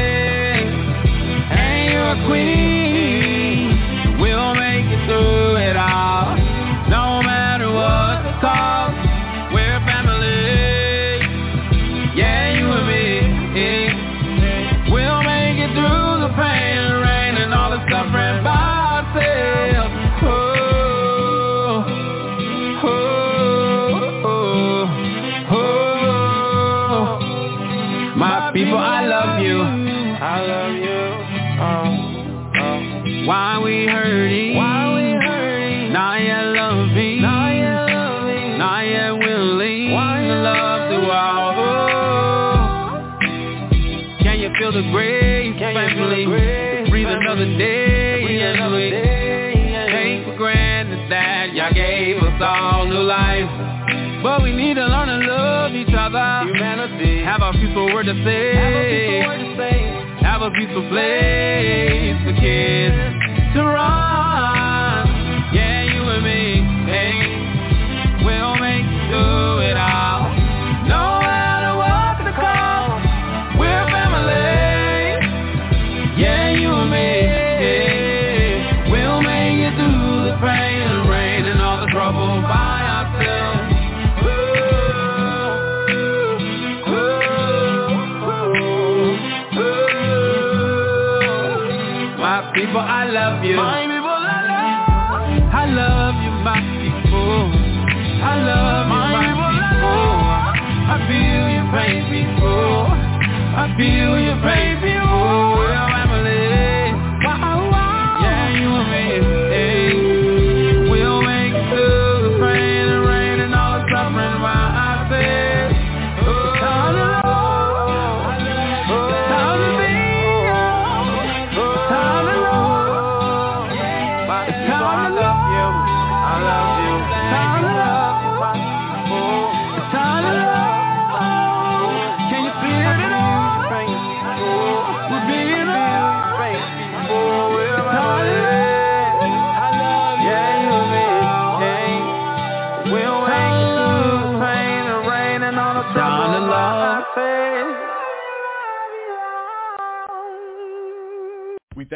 to 58.06 58.24
say. 58.24 59.20
Have 60.22 60.42
a 60.42 60.50
peaceful 60.50 60.88
place 60.88 62.16
for 62.22 62.40
kids 62.40 62.94
to 63.54 63.64
run. 63.64 64.05
People, 92.76 92.88
I 92.90 93.04
love 93.06 93.42
you. 93.42 93.56
My 93.56 93.85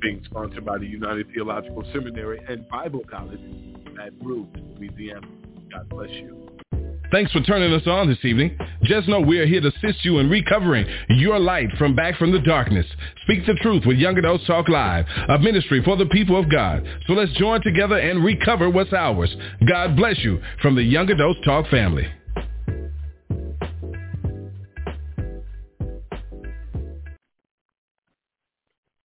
being 0.00 0.22
sponsored 0.24 0.64
by 0.64 0.78
the 0.78 0.86
United 0.86 1.26
Theological 1.32 1.84
Seminary 1.92 2.40
and 2.48 2.68
Bible 2.68 3.02
College 3.10 3.40
at 4.02 4.12
Rouge, 4.22 4.48
Louisiana. 4.78 5.26
God 5.72 5.88
bless 5.88 6.10
you. 6.10 6.48
Thanks 7.10 7.32
for 7.32 7.40
turning 7.40 7.72
us 7.72 7.86
on 7.88 8.08
this 8.08 8.24
evening. 8.24 8.56
Just 8.84 9.08
know 9.08 9.20
we 9.20 9.40
are 9.40 9.46
here 9.46 9.60
to 9.60 9.68
assist 9.68 10.04
you 10.04 10.20
in 10.20 10.30
recovering 10.30 10.86
your 11.08 11.40
light 11.40 11.68
from 11.76 11.96
back 11.96 12.16
from 12.16 12.30
the 12.30 12.38
darkness. 12.38 12.86
Speak 13.24 13.44
the 13.46 13.54
truth 13.54 13.82
with 13.84 13.96
Young 13.96 14.16
Adults 14.16 14.46
Talk 14.46 14.68
Live, 14.68 15.06
a 15.28 15.38
ministry 15.40 15.82
for 15.84 15.96
the 15.96 16.06
people 16.06 16.38
of 16.38 16.48
God. 16.48 16.86
So 17.08 17.14
let's 17.14 17.32
join 17.32 17.62
together 17.62 17.98
and 17.98 18.24
recover 18.24 18.70
what's 18.70 18.92
ours. 18.92 19.34
God 19.68 19.96
bless 19.96 20.18
you 20.18 20.40
from 20.62 20.76
the 20.76 20.84
Young 20.84 21.10
Adults 21.10 21.40
Talk 21.44 21.66
family. 21.68 22.06